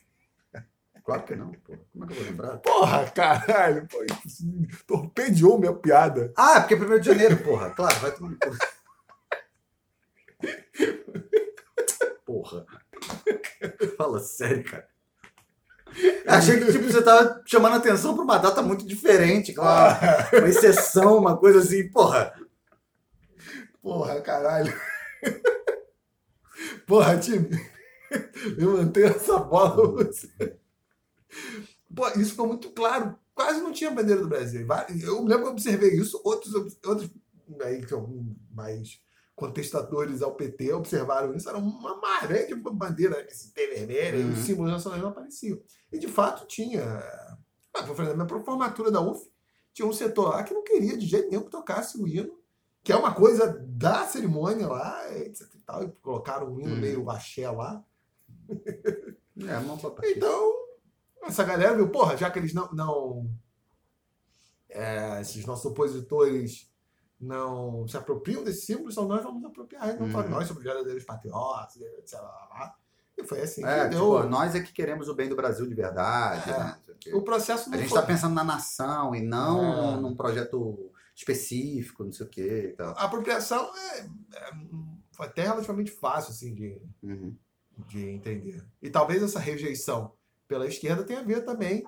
Claro 1.08 1.24
que 1.24 1.36
não, 1.38 1.52
pô. 1.54 1.74
Como 1.94 2.04
é 2.04 2.08
que 2.08 2.14
eu 2.14 2.18
vou 2.18 2.26
lembrar? 2.26 2.58
Porra, 2.58 3.10
caralho, 3.12 3.88
pô, 3.88 3.98
torpedeou 4.86 5.58
minha 5.58 5.74
piada. 5.74 6.34
Ah, 6.36 6.60
porque 6.60 6.74
é 6.74 6.78
1 6.78 7.00
de 7.00 7.06
janeiro, 7.06 7.38
porra. 7.46 7.70
Claro, 7.70 7.96
vai 8.02 8.12
tomar 8.14 8.32
no 8.32 8.38
cu. 8.38 8.48
Fala 13.98 14.20
sério, 14.20 14.64
cara. 14.64 14.88
Achei 16.28 16.60
que 16.60 16.72
tipo, 16.72 16.86
você 16.86 17.02
tava 17.02 17.42
chamando 17.46 17.78
atenção 17.78 18.14
para 18.14 18.24
uma 18.24 18.38
data 18.38 18.62
muito 18.62 18.86
diferente, 18.86 19.54
claro. 19.54 19.98
Uma 20.38 20.50
exceção, 20.50 21.18
uma 21.18 21.38
coisa 21.38 21.60
assim, 21.60 21.90
porra. 21.90 22.34
Porra, 23.82 24.22
caralho. 24.22 24.74
Porra, 26.86 27.18
time. 27.18 27.50
Eu 28.58 28.78
mantenho 28.78 29.08
essa 29.08 29.40
bola 29.40 29.88
você. 29.88 30.58
Pô, 31.94 32.08
isso 32.10 32.32
ficou 32.32 32.48
muito 32.48 32.70
claro. 32.72 33.18
Quase 33.34 33.62
não 33.62 33.72
tinha 33.72 33.92
bandeira 33.92 34.22
do 34.22 34.28
Brasil. 34.28 34.68
Eu 35.02 35.24
lembro 35.24 35.44
que 35.44 35.48
eu 35.48 35.52
observei 35.52 35.92
isso. 35.92 36.20
Outros, 36.24 36.54
outros 36.86 37.10
aí, 37.62 37.82
que 37.82 37.90
são 37.90 38.36
mais 38.52 39.00
contestadores 39.38 40.24
ao 40.24 40.34
PT 40.34 40.74
observaram 40.74 41.34
isso. 41.36 41.48
Era 41.48 41.60
uma 41.60 41.96
maré 42.02 42.46
de 42.46 42.56
bandeira 42.56 43.24
de 43.24 43.52
T 43.54 43.68
vermelha 43.68 44.18
uhum. 44.18 44.32
e 44.32 44.34
os 44.34 44.40
símbolos 44.40 44.72
nacionais 44.72 45.02
não 45.02 45.10
apareciam. 45.10 45.62
E 45.92 46.00
de 46.00 46.08
fato 46.08 46.48
tinha. 46.48 46.84
Ah, 47.74 47.84
vou 47.84 47.96
falar, 47.96 48.16
na 48.16 48.28
formatura 48.28 48.90
da 48.90 49.00
UF, 49.00 49.30
tinha 49.72 49.88
um 49.88 49.94
setor 49.94 50.30
lá 50.30 50.44
que 50.44 50.56
não 50.56 50.64
queria 50.64 50.98
de 50.98 51.06
jeito 51.06 51.30
nenhum 51.30 51.44
que 51.44 51.52
tocasse 51.52 52.02
o 52.02 52.08
hino, 52.08 52.36
que 52.84 52.92
é 52.92 52.96
uma 52.96 53.14
coisa 53.14 53.64
da 53.68 54.08
cerimônia 54.08 54.68
lá, 54.68 55.16
etc 55.16 55.48
e 55.54 55.60
tal, 55.60 55.84
e 55.84 55.92
colocaram 56.02 56.52
um 56.52 56.60
hino 56.60 56.74
uhum. 56.74 56.82
meio 56.82 57.10
axé 57.10 57.50
lá. 57.50 57.86
É, 59.40 59.56
uma 59.60 59.78
então, 60.06 60.52
essa 61.22 61.44
galera 61.44 61.76
viu, 61.76 61.92
porra, 61.92 62.18
já 62.18 62.32
que 62.32 62.40
eles 62.40 62.56
não. 62.56 62.74
não 62.74 63.30
é, 64.68 65.22
esses 65.22 65.46
nossos 65.46 65.66
opositores 65.66 66.68
não 67.20 67.88
se 67.88 67.98
apropriam 67.98 68.44
desses 68.44 68.66
símbolos, 68.66 68.94
então 68.94 69.08
nós 69.08 69.24
vamos 69.24 69.44
apropriar. 69.44 69.90
Então, 69.90 70.06
uhum. 70.08 70.30
nós 70.30 70.48
somos 70.48 70.64
verdadeiros 70.64 71.04
patriotas, 71.04 71.78
etc. 71.78 72.20
E 73.18 73.24
foi 73.24 73.42
assim 73.42 73.66
é, 73.66 73.90
tipo, 73.90 74.24
nós 74.24 74.54
é 74.54 74.60
que 74.60 74.72
queremos 74.72 75.10
o 75.10 75.16
bem 75.16 75.28
do 75.28 75.36
Brasil 75.36 75.66
de 75.68 75.74
verdade. 75.74 76.50
É, 76.50 76.58
né? 76.58 76.78
O 77.14 77.22
processo 77.22 77.74
A 77.74 77.78
gente 77.78 77.88
está 77.88 78.04
pensando 78.04 78.36
na 78.36 78.44
nação 78.44 79.16
e 79.16 79.22
não 79.22 79.98
é. 79.98 80.00
num 80.00 80.16
projeto 80.16 80.92
específico, 81.16 82.04
não 82.04 82.12
sei 82.12 82.26
o 82.26 82.30
quê. 82.30 82.76
A 82.78 83.06
apropriação 83.06 83.72
é, 83.76 84.00
é, 84.02 84.52
até 85.18 85.44
relativamente 85.44 85.90
fácil 85.90 86.32
assim, 86.32 86.54
de, 86.54 86.80
uhum. 87.02 87.36
de 87.88 88.08
entender. 88.10 88.64
E 88.82 88.90
talvez 88.90 89.24
essa 89.24 89.40
rejeição 89.40 90.14
pela 90.48 90.68
esquerda 90.68 91.04
tenha 91.04 91.20
a 91.20 91.24
ver 91.24 91.44
também 91.44 91.84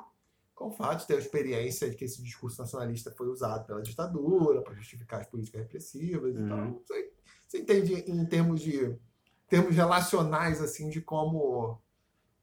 com 0.59 0.67
o 0.67 0.71
fato 0.71 0.99
de 0.99 1.07
ter 1.07 1.15
a 1.15 1.19
experiência 1.19 1.89
de 1.89 1.95
que 1.95 2.03
esse 2.03 2.21
discurso 2.21 2.61
nacionalista 2.61 3.09
foi 3.11 3.29
usado 3.29 3.65
pela 3.65 3.81
ditadura 3.81 4.61
para 4.61 4.75
justificar 4.75 5.21
as 5.21 5.27
políticas 5.27 5.61
repressivas. 5.61 6.35
Uhum. 6.35 6.45
Então, 6.45 6.81
você, 6.85 7.13
você 7.47 7.59
entende 7.59 7.93
em 8.11 8.25
termos 8.25 8.59
de 8.59 8.93
termos 9.47 9.73
relacionais 9.73 10.61
assim 10.61 10.89
de 10.89 10.99
como 10.99 11.81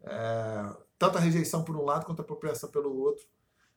é, 0.00 0.76
tanto 0.98 1.18
a 1.18 1.20
rejeição 1.20 1.62
por 1.62 1.76
um 1.76 1.84
lado 1.84 2.06
quanto 2.06 2.20
a 2.20 2.22
apropriação 2.22 2.70
pelo 2.70 2.96
outro 2.96 3.22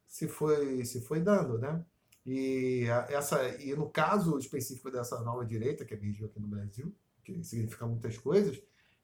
se 0.08 0.26
foi 0.26 0.86
se 0.86 1.02
foi 1.02 1.20
dando, 1.20 1.60
né? 1.60 1.84
E 2.26 2.86
essa 3.10 3.46
e 3.62 3.76
no 3.76 3.90
caso 3.90 4.38
específico 4.38 4.90
dessa 4.90 5.20
nova 5.20 5.46
direita 5.46 5.84
que 5.84 5.94
emergiu 5.94 6.28
aqui 6.28 6.40
no 6.40 6.48
Brasil, 6.48 6.96
que 7.26 7.44
significa 7.44 7.86
muitas 7.86 8.18
coisas, 8.18 8.60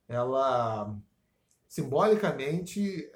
ela 0.07 0.97
simbolicamente 1.67 3.11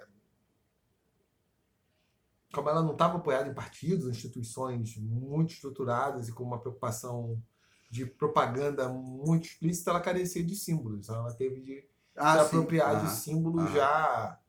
como 2.53 2.69
ela 2.69 2.81
não 2.81 2.93
estava 2.93 3.17
apoiada 3.17 3.47
em 3.47 3.53
partidos, 3.53 4.09
instituições 4.09 4.97
muito 4.97 5.53
estruturadas 5.53 6.27
e 6.27 6.31
com 6.31 6.43
uma 6.43 6.59
preocupação 6.59 7.41
de 7.89 8.05
propaganda 8.05 8.87
muito 8.87 9.47
explícita, 9.47 9.91
ela 9.91 9.99
carecia 9.99 10.43
de 10.43 10.55
símbolos. 10.55 11.09
Ela 11.09 11.33
teve 11.33 11.61
de 11.61 11.83
ah, 12.15 12.33
se 12.33 12.39
apropriar 12.41 12.95
ah, 12.95 12.99
de 12.99 13.11
símbolos 13.11 13.65
ah. 13.65 13.73
já. 13.73 14.39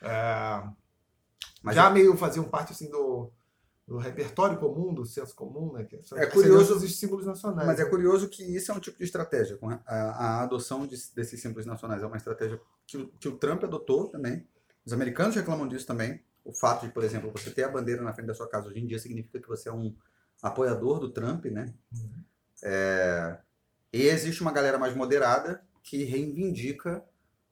É, 0.00 1.72
já 1.72 1.90
meio 1.90 2.16
faziam 2.16 2.44
parte 2.44 2.72
assim 2.72 2.88
do, 2.90 3.30
do 3.86 3.96
repertório 3.98 4.58
comum, 4.58 4.94
do 4.94 5.04
senso 5.04 5.34
comum, 5.34 5.72
né? 5.72 5.84
Que 5.84 6.00
é 6.14 6.26
curioso 6.26 6.76
os 6.76 6.98
símbolos 6.98 7.26
nacionais. 7.26 7.66
Mas 7.66 7.80
é 7.80 7.84
curioso 7.84 8.28
que 8.28 8.44
isso 8.44 8.70
é 8.70 8.74
um 8.74 8.80
tipo 8.80 8.98
de 8.98 9.04
estratégia. 9.04 9.58
A, 9.86 9.94
a 9.94 10.42
adoção 10.42 10.86
de, 10.86 10.96
desses 11.14 11.40
símbolos 11.40 11.66
nacionais 11.66 12.02
é 12.02 12.06
uma 12.06 12.16
estratégia 12.16 12.60
que, 12.86 13.06
que 13.18 13.28
o 13.28 13.36
Trump 13.36 13.64
adotou 13.64 14.08
também. 14.08 14.46
Os 14.84 14.92
americanos 14.92 15.34
reclamam 15.34 15.66
disso 15.66 15.86
também. 15.86 16.22
O 16.48 16.52
fato 16.54 16.86
de, 16.86 16.92
por 16.92 17.04
exemplo, 17.04 17.30
você 17.30 17.50
ter 17.50 17.64
a 17.64 17.68
bandeira 17.68 18.00
na 18.00 18.14
frente 18.14 18.26
da 18.26 18.34
sua 18.34 18.48
casa 18.48 18.68
hoje 18.68 18.80
em 18.80 18.86
dia 18.86 18.98
significa 18.98 19.38
que 19.38 19.46
você 19.46 19.68
é 19.68 19.72
um 19.72 19.94
apoiador 20.42 20.98
do 20.98 21.10
Trump, 21.10 21.44
né? 21.44 21.74
Uhum. 21.92 22.24
É, 22.62 23.38
e 23.92 24.06
existe 24.06 24.40
uma 24.40 24.50
galera 24.50 24.78
mais 24.78 24.96
moderada 24.96 25.62
que 25.82 26.04
reivindica 26.04 27.04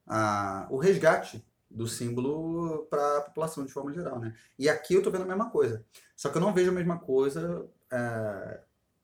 a, 0.07 0.67
o 0.71 0.79
resgate 0.79 1.47
do 1.71 1.87
símbolo 1.87 2.87
para 2.89 3.19
a 3.19 3.21
população 3.21 3.67
de 3.67 3.73
forma 3.73 3.93
geral, 3.93 4.19
né? 4.19 4.35
E 4.59 4.67
aqui 4.67 4.95
eu 4.95 5.03
tô 5.03 5.11
vendo 5.11 5.25
a 5.25 5.27
mesma 5.27 5.51
coisa. 5.51 5.85
Só 6.17 6.31
que 6.31 6.39
eu 6.39 6.41
não 6.41 6.55
vejo 6.55 6.71
a 6.71 6.75
mesma 6.75 6.99
coisa 6.99 7.69
é, 7.93 8.61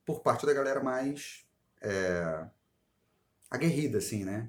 por 0.06 0.20
parte 0.20 0.46
da 0.46 0.54
galera 0.54 0.82
mais 0.82 1.46
é, 1.82 2.46
aguerrida, 3.50 3.98
assim, 3.98 4.24
né? 4.24 4.48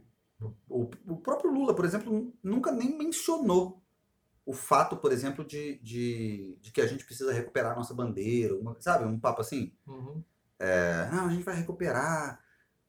O, 0.70 0.90
o, 1.06 1.18
próprio 1.18 1.52
Lula, 1.52 1.76
por 1.76 1.84
exemplo, 1.84 2.34
nunca 2.42 2.72
nem 2.72 2.98
mencionou 2.98 3.83
o 4.46 4.54
fato, 4.54 4.98
por 4.98 5.12
exemplo, 5.12 5.46
de, 5.46 5.80
de, 5.80 6.58
de 6.62 6.72
que 6.72 6.82
a 6.82 6.88
gente 6.88 7.06
precisa 7.06 7.32
recuperar 7.32 7.74
a 7.74 7.76
nossa 7.76 7.94
bandeira, 7.94 8.56
uma, 8.56 8.76
sabe? 8.80 9.06
Um 9.06 9.20
papo 9.20 9.42
assim. 9.42 9.74
Uhum. 9.88 10.24
É, 10.60 11.10
não, 11.12 11.28
a 11.28 11.30
gente 11.30 11.44
vai 11.44 11.56
recuperar 11.56 12.40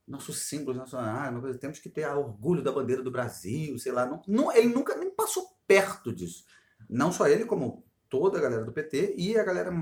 nossos 0.07 0.43
símbolos 0.43 0.77
nacionais, 0.77 1.41
coisa, 1.41 1.59
temos 1.59 1.79
que 1.79 1.89
ter 1.89 2.07
orgulho 2.07 2.63
da 2.63 2.73
bandeira 2.73 3.03
do 3.03 3.11
Brasil, 3.11 3.79
sei 3.79 3.93
lá. 3.93 4.05
Não, 4.05 4.23
não, 4.27 4.53
ele 4.53 4.69
nunca 4.69 4.97
nem 4.97 5.11
passou 5.11 5.59
perto 5.67 6.13
disso. 6.15 6.45
Não 6.91 7.11
só 7.11 7.27
ele, 7.27 7.45
como 7.47 7.85
toda 8.09 8.39
a 8.39 8.41
galera 8.41 8.65
do 8.65 8.73
PT 8.73 9.15
e 9.17 9.39
a 9.39 9.45
galera 9.45 9.73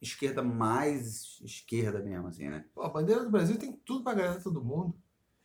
esquerda 0.00 0.42
mais 0.42 1.40
esquerda 1.44 2.00
mesmo, 2.00 2.28
assim, 2.28 2.48
né? 2.48 2.64
Pô, 2.74 2.82
a 2.82 2.88
bandeira 2.88 3.22
do 3.22 3.30
Brasil 3.30 3.58
tem 3.58 3.72
tudo 3.84 4.02
para 4.02 4.12
agradar 4.12 4.42
todo 4.42 4.64
mundo. 4.64 4.94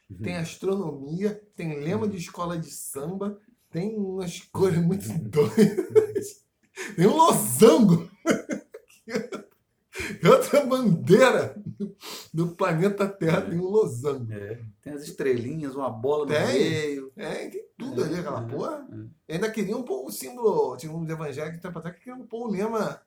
Uhum. 0.09 0.21
Tem 0.21 0.37
astronomia, 0.37 1.35
tem 1.55 1.79
lema 1.79 2.05
uhum. 2.05 2.09
de 2.09 2.17
escola 2.17 2.57
de 2.57 2.71
samba, 2.71 3.39
tem 3.77 3.95
umas 3.95 4.39
cores 4.51 4.79
muito 4.79 5.07
doidas. 5.29 6.43
Tem 6.95 7.05
um 7.05 7.15
losango. 7.15 8.09
outra 10.27 10.65
bandeira 10.65 11.55
do 12.33 12.55
planeta 12.55 13.07
Terra 13.07 13.41
tem 13.41 13.59
um 13.59 13.67
losango. 13.67 14.33
É. 14.33 14.59
Tem 14.81 14.93
as 14.93 15.03
estrelinhas, 15.03 15.75
uma 15.75 15.91
bola 15.91 16.25
no 16.25 16.31
tem, 16.31 16.47
meio. 16.47 17.11
É, 17.15 17.49
tem 17.49 17.65
tudo 17.77 18.01
é, 18.01 18.05
ali, 18.05 18.15
aquela 18.15 18.43
é, 18.43 18.47
porra. 18.47 18.87
É. 19.27 19.35
Ainda 19.35 19.51
queriam 19.51 19.83
pôr 19.83 20.07
o 20.07 20.11
símbolo, 20.11 20.75
tinha 20.75 20.91
uns 20.91 21.07
evangélicos 21.07 21.61
tempo 21.61 21.77
atrás 21.77 21.95
que 21.95 22.03
queriam 22.03 22.25
pôr 22.25 22.47
o 22.47 22.51
lema, 22.51 22.99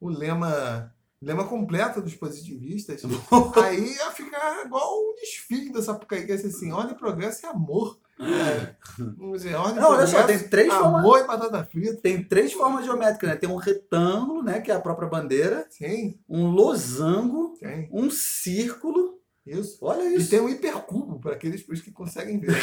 o 0.00 0.08
lema, 0.08 0.92
lema 1.22 1.46
completo 1.46 2.02
dos 2.02 2.16
positivistas. 2.16 3.00
Aí 3.64 3.94
ia 3.94 4.10
ficar 4.10 4.66
igual 4.66 4.92
um 4.92 5.14
desfile 5.14 5.72
dessa 5.72 5.96
que 5.96 6.14
é 6.16 6.34
assim, 6.34 6.72
ordem, 6.72 6.96
progresso 6.96 7.46
e 7.46 7.48
amor. 7.48 7.96
É. 8.18 8.74
Vamos 8.98 9.42
dizer, 9.42 9.54
ordem, 9.54 9.76
não, 9.76 9.90
olha 9.90 10.06
só, 10.06 10.22
tem 10.22 10.38
três 10.38 10.72
formas. 10.72 11.22
e 11.22 11.26
batata 11.26 11.64
frita. 11.64 12.00
Tem 12.00 12.22
três 12.24 12.52
formas 12.52 12.84
geométricas, 12.84 13.28
né? 13.28 13.36
Tem 13.36 13.48
um 13.48 13.56
retângulo, 13.56 14.42
né? 14.42 14.60
Que 14.60 14.70
é 14.70 14.74
a 14.74 14.80
própria 14.80 15.08
bandeira. 15.08 15.66
Sim. 15.70 16.18
Um 16.28 16.46
losango. 16.48 17.54
Sim. 17.58 17.88
Um 17.92 18.10
círculo. 18.10 19.20
Isso. 19.44 19.78
Olha 19.82 20.04
isso. 20.04 20.26
E 20.26 20.30
tem 20.30 20.40
um 20.40 20.48
hipercubo 20.48 21.20
para 21.20 21.34
aqueles 21.34 21.62
que 21.62 21.92
conseguem 21.92 22.40
ver. 22.40 22.56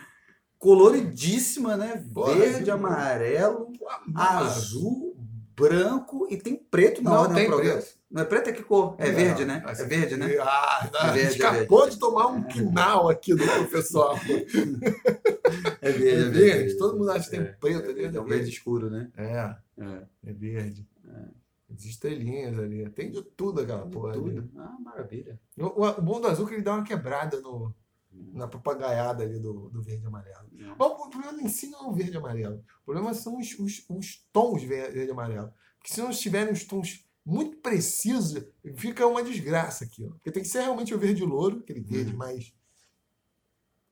Coloridíssima, 0.58 1.76
né? 1.76 2.04
Verde, 2.14 2.70
amarelo, 2.70 3.72
azul, 4.14 5.16
branco 5.56 6.26
e 6.30 6.36
tem 6.36 6.56
preto 6.56 7.02
na 7.02 7.10
Não, 7.10 7.20
hora. 7.20 7.28
Não, 7.28 7.34
tem 7.34 7.50
preto. 7.50 8.02
Não 8.10 8.22
é 8.22 8.24
preto, 8.26 8.50
é 8.50 8.52
que 8.52 8.62
cor? 8.62 8.94
É 8.98 9.08
não, 9.08 9.14
verde, 9.14 9.44
né? 9.46 9.62
É 9.66 9.84
verde, 9.84 10.16
né? 10.18 10.36
Ah, 10.40 10.90
é 10.92 11.12
verde, 11.12 11.32
escapou 11.32 11.78
é 11.78 11.80
verde. 11.82 11.94
de 11.94 11.98
tomar 11.98 12.26
um 12.26 12.42
quinal 12.42 13.08
aqui 13.08 13.34
do 13.34 13.42
professor. 13.42 14.18
é 15.80 15.90
verde, 15.90 16.08
é, 16.08 16.20
é 16.20 16.28
verde. 16.28 16.76
Todo 16.76 16.98
mundo 16.98 17.10
acha 17.10 17.24
que 17.24 17.30
tem 17.30 17.40
é, 17.40 17.44
preto. 17.44 17.90
É, 17.90 17.94
verde, 17.94 18.16
é 18.18 18.20
um 18.20 18.24
verde 18.24 18.50
escuro, 18.50 18.90
né? 18.90 19.10
É, 19.16 19.56
é, 19.78 20.02
é 20.26 20.32
verde. 20.32 20.86
É. 21.08 21.42
As 21.74 21.84
estrelinhas 21.86 22.58
ali. 22.58 22.86
Tem 22.90 23.10
de 23.10 23.22
tudo 23.22 23.62
aquela 23.62 23.86
porra. 23.86 24.12
Tudo. 24.12 24.28
Ali. 24.28 24.50
Ah, 24.58 24.76
maravilha. 24.78 25.40
O, 25.58 25.64
o, 25.64 25.88
o 25.88 26.02
bom 26.02 26.20
do 26.20 26.28
azul 26.28 26.44
é 26.44 26.48
que 26.50 26.54
ele 26.56 26.62
dá 26.62 26.74
uma 26.74 26.84
quebrada 26.84 27.40
no. 27.40 27.74
Na 28.12 28.46
papagaiada 28.46 29.22
ali 29.22 29.38
do, 29.38 29.70
do 29.70 29.82
verde 29.82 30.04
e 30.04 30.06
amarelo. 30.06 30.48
Bom, 30.76 31.06
o 31.06 31.10
problema 31.10 31.42
em 31.42 31.48
si 31.48 31.68
não 31.68 31.86
é 31.86 31.88
o 31.88 31.92
verde 31.92 32.12
e 32.12 32.16
amarelo. 32.16 32.64
O 32.82 32.84
problema 32.84 33.14
são 33.14 33.38
os, 33.38 33.58
os, 33.58 33.84
os 33.88 34.26
tons 34.32 34.62
verde 34.62 34.98
e 34.98 35.10
amarelo. 35.10 35.52
Porque 35.78 35.92
se 35.92 36.00
não 36.00 36.10
estiverem 36.10 36.52
os 36.52 36.64
tons 36.64 37.06
muito 37.24 37.56
preciso, 37.58 38.46
fica 38.76 39.06
uma 39.06 39.22
desgraça 39.22 39.84
aqui. 39.84 40.04
Ó. 40.04 40.10
Porque 40.10 40.30
tem 40.30 40.42
que 40.42 40.48
ser 40.48 40.62
realmente 40.62 40.94
o 40.94 40.98
verde 40.98 41.24
louro, 41.24 41.60
aquele 41.60 41.80
verde 41.80 42.12
uhum. 42.12 42.18
mais, 42.18 42.52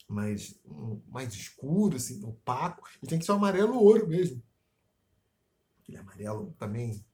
mais, 0.09 0.61
mais 1.09 1.33
escuro, 1.35 1.97
assim, 1.97 2.25
opaco, 2.25 2.89
e 3.03 3.07
tem 3.07 3.19
que 3.19 3.25
ser 3.25 3.33
o 3.33 3.37
amarelo 3.37 3.79
ouro 3.79 4.07
mesmo. 4.09 4.43
Aquele 5.81 5.99
amarelo 5.99 6.55
também 6.59 7.05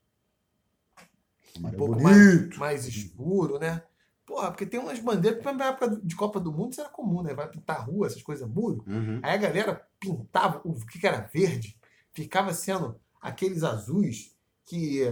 amarelo 1.59 1.85
um 1.85 1.87
pouco 1.87 2.03
mais, 2.03 2.57
mais, 2.57 2.87
escuro, 2.87 3.59
né? 3.59 3.83
Porra, 4.27 4.51
porque 4.51 4.67
tem 4.67 4.81
umas 4.81 4.99
bandeiras, 4.99 5.41
porque 5.41 5.57
na 5.57 5.67
época 5.67 6.01
de 6.03 6.17
Copa 6.17 6.41
do 6.41 6.53
Mundo 6.53 6.73
isso 6.73 6.81
era 6.81 6.91
comum, 6.91 7.23
né? 7.23 7.33
Vai 7.33 7.49
pintar 7.49 7.87
rua, 7.87 8.09
essas 8.09 8.23
coisas, 8.23 8.49
muro. 8.49 8.85
Uhum. 8.85 9.21
Aí 9.23 9.35
a 9.35 9.37
galera 9.37 9.89
pintava 10.01 10.61
o 10.65 10.75
que, 10.85 11.07
era 11.07 11.21
verde, 11.33 11.79
ficava 12.13 12.53
sendo 12.53 13.01
aqueles 13.21 13.63
azuis 13.63 14.35
que, 14.65 15.03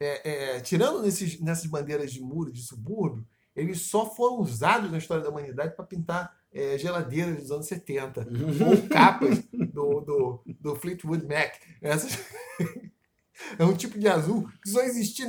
é, 0.00 0.56
é, 0.56 0.60
tirando 0.60 1.02
nesses, 1.02 1.40
nessas 1.40 1.66
bandeiras 1.66 2.12
de 2.12 2.20
muro, 2.20 2.52
de 2.52 2.60
subúrbio, 2.60 3.24
eles 3.54 3.82
só 3.82 4.12
foram 4.12 4.40
usados 4.40 4.90
na 4.90 4.98
história 4.98 5.22
da 5.22 5.30
humanidade 5.30 5.76
para 5.76 5.84
pintar 5.84 6.36
é, 6.52 6.76
geladeiras 6.78 7.38
dos 7.38 7.52
anos 7.52 7.66
70, 7.66 8.26
ou 8.64 8.88
capas 8.88 9.38
do, 9.72 10.00
do, 10.00 10.42
do 10.60 10.76
Fleetwood 10.76 11.26
Mac. 11.26 11.54
Essas... 11.80 12.18
é 13.58 13.64
um 13.64 13.74
tipo 13.74 13.98
de 13.98 14.08
azul 14.08 14.48
que 14.62 14.68
só 14.68 14.80
existia. 14.82 15.28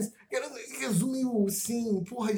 Um 1.04 1.08
meio 1.08 1.46
assim, 1.48 2.04
porra, 2.04 2.32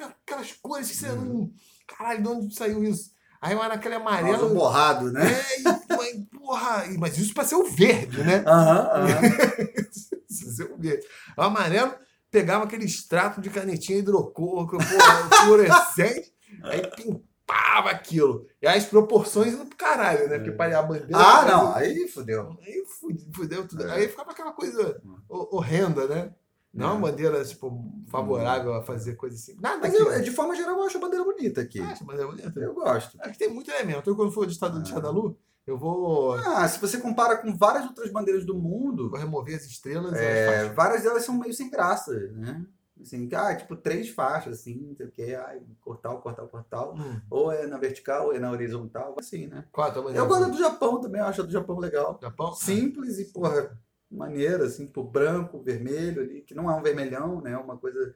aquelas 0.00 0.52
cores 0.52 0.90
que 0.90 0.96
você 0.96 1.08
não. 1.12 1.50
Caralho, 1.86 2.22
de 2.22 2.28
onde 2.28 2.54
saiu 2.54 2.82
isso? 2.84 3.10
Aí 3.40 3.54
era 3.54 3.74
aquele 3.74 3.94
amarelo. 3.94 4.52
Borrado, 4.54 5.12
né? 5.12 5.30
É, 5.32 5.60
e, 5.60 5.64
mas, 5.64 6.16
porra, 6.36 6.84
mas 6.98 7.18
isso 7.18 7.32
para 7.32 7.44
ser 7.44 7.54
o 7.54 7.64
verde, 7.64 8.22
né? 8.24 8.42
Aham, 8.46 8.90
aham. 8.92 9.20
Isso 10.28 10.62
é 10.62 10.64
o 10.66 10.76
verde. 10.76 11.06
O 11.36 11.42
amarelo 11.42 11.94
pegava 12.30 12.64
aquele 12.64 12.84
extrato 12.84 13.40
de 13.40 13.48
canetinha 13.50 13.98
hidrocor, 13.98 14.66
porra, 14.66 15.36
fluorescente, 15.44 16.32
aí 16.64 16.82
pintava 16.94 17.90
aquilo. 17.90 18.46
E 18.60 18.66
aí 18.66 18.78
as 18.78 18.84
proporções 18.84 19.54
indo 19.54 19.64
pro 19.66 19.76
caralho, 19.76 20.28
né? 20.28 20.38
Porque 20.38 20.52
para 20.52 20.78
a 20.78 20.82
bandeira. 20.82 21.16
Ah, 21.16 21.44
não, 21.44 21.74
aí 21.74 22.08
fodeu. 22.08 22.58
Aí 22.62 22.84
fu- 22.86 23.16
fudeu 23.34 23.66
tudo. 23.68 23.86
É. 23.88 23.92
Aí 23.92 24.08
ficava 24.08 24.32
aquela 24.32 24.52
coisa 24.52 25.00
ho- 25.28 25.56
horrenda, 25.56 26.06
né? 26.08 26.34
Não 26.76 26.88
É. 26.90 26.92
uma 26.92 27.10
bandeira, 27.10 27.44
tipo, 27.44 27.84
favorável 28.08 28.74
a 28.74 28.82
fazer 28.82 29.14
coisa 29.14 29.34
assim. 29.34 29.56
Nada 29.60 29.78
Mas 29.80 29.94
eu, 29.94 30.20
de 30.22 30.30
forma 30.30 30.54
geral, 30.54 30.76
eu 30.78 30.82
acho 30.84 30.98
a 30.98 31.00
bandeira 31.00 31.24
bonita 31.24 31.60
aqui. 31.62 31.80
Acho, 31.80 32.04
mas 32.06 32.20
é 32.20 32.24
bonito. 32.26 32.58
Eu 32.60 32.74
gosto. 32.74 33.16
Acho 33.20 33.32
que 33.32 33.38
tem 33.38 33.48
muito 33.52 33.70
elemento. 33.70 34.08
Eu, 34.10 34.14
quando 34.16 34.30
for 34.30 34.46
de 34.46 34.52
Estado 34.52 34.82
de 34.82 34.90
Ah. 34.92 34.94
Xadalu, 34.94 35.36
eu 35.66 35.76
vou, 35.76 36.34
Ah, 36.34 36.68
se 36.68 36.78
você 36.80 36.98
compara 36.98 37.38
com 37.38 37.56
várias 37.56 37.84
outras 37.86 38.10
bandeiras 38.12 38.44
do 38.44 38.54
mundo, 38.54 39.10
vou 39.10 39.18
remover 39.18 39.56
as 39.56 39.64
estrelas 39.64 40.12
e 40.12 40.16
as 40.16 40.20
é, 40.20 40.46
faixas. 40.58 40.76
várias 40.76 41.02
delas 41.02 41.24
são 41.24 41.36
meio 41.36 41.52
sem 41.54 41.68
graça, 41.70 42.12
né? 42.34 42.64
Assim, 43.00 43.28
ah, 43.34 43.54
tipo, 43.54 43.76
três 43.76 44.08
faixas, 44.08 44.58
assim, 44.60 44.86
não 44.88 44.96
sei 44.96 45.06
o 45.06 45.10
quê, 45.10 45.36
ai, 45.46 45.60
cortal, 45.82 46.18
cortal, 46.22 46.48
cortal. 46.48 46.94
Hum. 46.96 47.20
Ou 47.28 47.52
é 47.52 47.66
na 47.66 47.76
vertical, 47.78 48.26
ou 48.28 48.32
é 48.32 48.38
na 48.38 48.50
horizontal, 48.50 49.14
assim, 49.18 49.46
né? 49.48 49.64
Qual 49.70 49.86
a 49.86 49.90
tua 49.90 50.02
bandeira? 50.02 50.24
Eu 50.24 50.28
gosto 50.28 50.50
do 50.50 50.56
Japão 50.58 50.98
também, 51.00 51.20
eu 51.20 51.26
acho 51.26 51.42
a 51.42 51.44
do 51.44 51.52
Japão 51.52 51.78
legal. 51.78 52.18
Japão? 52.22 52.54
Simples 52.54 53.18
e, 53.18 53.26
porra, 53.26 53.78
maneira, 54.10 54.64
assim, 54.64 54.86
tipo, 54.86 55.02
branco, 55.02 55.62
vermelho 55.62 56.22
ali, 56.22 56.42
que 56.42 56.54
não 56.54 56.70
é 56.70 56.74
um 56.74 56.82
vermelhão, 56.82 57.40
né? 57.40 57.56
Uma 57.56 57.76
coisa. 57.76 58.14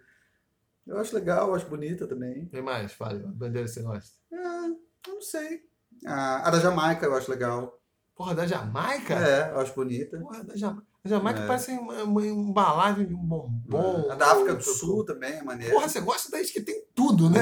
Eu 0.86 0.98
acho 0.98 1.14
legal, 1.14 1.48
eu 1.48 1.54
acho 1.54 1.68
bonita 1.68 2.06
também. 2.06 2.46
Tem 2.46 2.62
mais? 2.62 2.92
Fale. 2.92 3.20
Bandeira 3.26 3.66
você 3.68 3.82
gosta. 3.82 4.16
Ah, 4.32 4.68
eu 5.08 5.14
não 5.14 5.22
sei. 5.22 5.62
Ah, 6.06 6.48
a 6.48 6.50
da 6.50 6.58
Jamaica 6.60 7.06
eu 7.06 7.14
acho 7.14 7.30
legal. 7.30 7.78
Porra, 8.14 8.34
da 8.34 8.46
Jamaica? 8.46 9.14
É, 9.14 9.50
eu 9.52 9.60
acho 9.60 9.74
bonita. 9.74 10.18
Porra, 10.18 10.44
da 10.44 10.56
Jamaica. 10.56 10.86
A 11.02 11.08
Jamaica 11.08 11.40
É. 11.40 11.46
parece 11.46 11.72
uma, 11.72 12.02
uma 12.04 12.26
embalagem 12.26 13.06
de 13.06 13.14
um 13.14 13.24
bombom. 13.24 14.10
a 14.10 14.14
da 14.14 14.32
África 14.32 14.54
do 14.54 14.62
Sul 14.62 15.04
também 15.04 15.32
é 15.32 15.42
maneira. 15.42 15.72
Porra, 15.72 15.88
você 15.88 16.00
gosta 16.00 16.30
daí 16.30 16.44
que 16.44 16.60
tem 16.60 16.84
tudo, 16.94 17.30
né? 17.30 17.40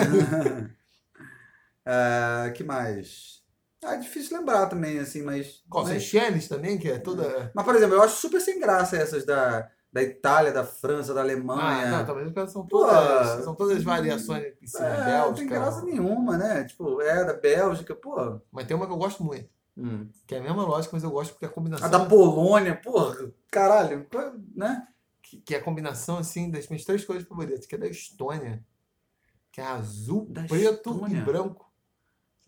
Ah, 1.84 2.51
que 2.55 2.62
mais? 2.62 3.38
Ah, 3.84 3.94
é 3.94 3.98
difícil 3.98 4.36
lembrar 4.36 4.66
também, 4.66 4.98
assim, 4.98 5.22
mas. 5.22 5.62
Qual, 5.70 5.84
mas, 5.84 5.92
Seychelles 6.02 6.48
também, 6.48 6.78
que 6.78 6.90
é 6.90 6.98
toda... 6.98 7.50
mas, 7.54 7.64
por 7.64 7.74
exemplo, 7.76 7.94
eu 7.96 8.02
acho 8.02 8.16
super 8.16 8.40
sem 8.40 8.58
graça 8.58 8.96
essas 8.96 9.24
da, 9.24 9.70
da 9.92 10.02
Itália, 10.02 10.52
da 10.52 10.64
França, 10.64 11.14
da 11.14 11.20
Ah, 11.20 11.22
Alemanha. 11.22 11.90
não, 11.98 12.04
talvez 12.06 12.30
porque 12.32 12.50
são 12.50 12.66
Pô, 12.66 12.80
todas, 12.80 13.44
são 13.44 13.54
todas 13.54 13.82
variações 13.84 14.52
em 14.60 14.66
cima, 14.66 14.84
É, 14.86 15.04
Bélgica. 15.04 15.26
não 15.26 15.34
tem 15.34 15.46
graça 15.46 15.84
nenhuma, 15.84 16.36
né? 16.36 16.64
Tipo, 16.64 17.00
é 17.00 17.24
da 17.24 17.34
Bélgica, 17.34 17.94
pô. 17.94 18.40
Mas 18.50 18.66
tem 18.66 18.76
uma 18.76 18.86
que 18.86 18.92
eu 18.92 18.96
gosto 18.98 19.22
muito, 19.22 19.48
Hum. 19.76 20.08
que 20.26 20.34
é 20.34 20.38
a 20.38 20.42
mesma 20.42 20.64
lógica, 20.64 20.90
mas 20.96 21.04
eu 21.04 21.10
gosto 21.12 21.30
porque 21.32 21.46
a 21.46 21.48
combinação... 21.48 21.86
A 21.86 21.90
da 21.90 22.04
Polônia, 22.04 22.74
porra, 22.74 23.30
caralho, 23.48 24.04
né? 24.56 24.88
que, 25.22 25.40
que 25.40 25.54
é 25.54 25.58
a 25.58 25.62
combinação, 25.62 26.18
assim, 26.18 26.50
das 26.50 26.66
minhas 26.68 26.84
três 26.84 27.04
cores 27.04 27.22
favoritas, 27.24 27.64
que 27.64 27.76
é 27.76 27.78
da 27.78 27.86
Estônia, 27.86 28.64
que 29.52 29.60
é 29.60 29.64
azul, 29.64 30.26
Da 30.30 30.42
preto 30.44 30.90
Estônia? 30.90 31.18
e 31.18 31.20
branco. 31.20 31.67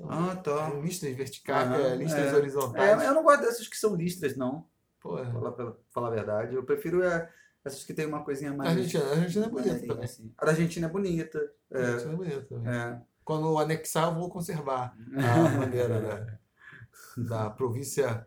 São 0.00 0.10
Ah, 0.10 0.36
tá. 0.36 0.70
Tem 0.70 0.80
listras 0.80 1.14
verticais, 1.16 1.68
Aham, 1.68 1.78
é, 1.80 1.96
listras 1.96 2.32
é. 2.32 2.34
horizontais. 2.36 3.02
É, 3.02 3.06
eu 3.06 3.14
não 3.14 3.22
gosto 3.22 3.40
dessas 3.42 3.68
que 3.68 3.76
são 3.76 3.94
listras, 3.94 4.36
não. 4.36 4.66
Pô, 5.00 5.16
Pra 5.16 5.30
falar, 5.32 5.52
pra 5.52 5.72
falar 5.90 6.08
a 6.08 6.10
verdade. 6.10 6.54
Eu 6.54 6.62
prefiro 6.64 7.02
é, 7.02 7.30
essas 7.64 7.84
que 7.84 7.92
tem 7.94 8.06
uma 8.06 8.22
coisinha 8.24 8.50
a 8.50 8.54
mais. 8.54 8.70
Argentina, 8.70 9.04
a 9.04 9.10
Argentina 9.10 9.46
é 9.46 9.48
bonita 9.48 9.86
também. 9.86 10.04
assim. 10.04 10.32
A 10.38 10.44
da 10.44 10.50
Argentina 10.52 10.86
é 10.86 10.90
bonita. 10.90 11.52
A 11.72 11.78
É, 11.78 11.84
Argentina 11.84 12.12
é 12.12 12.16
bonita 12.16 12.42
também. 12.42 12.72
é. 12.72 13.00
Quando 13.24 13.58
anexar, 13.58 14.08
eu 14.08 14.14
vou 14.14 14.28
conservar 14.30 14.94
a 15.16 15.48
bandeira 15.70 16.00
da, 16.00 16.38
da 17.44 17.50
província 17.50 18.26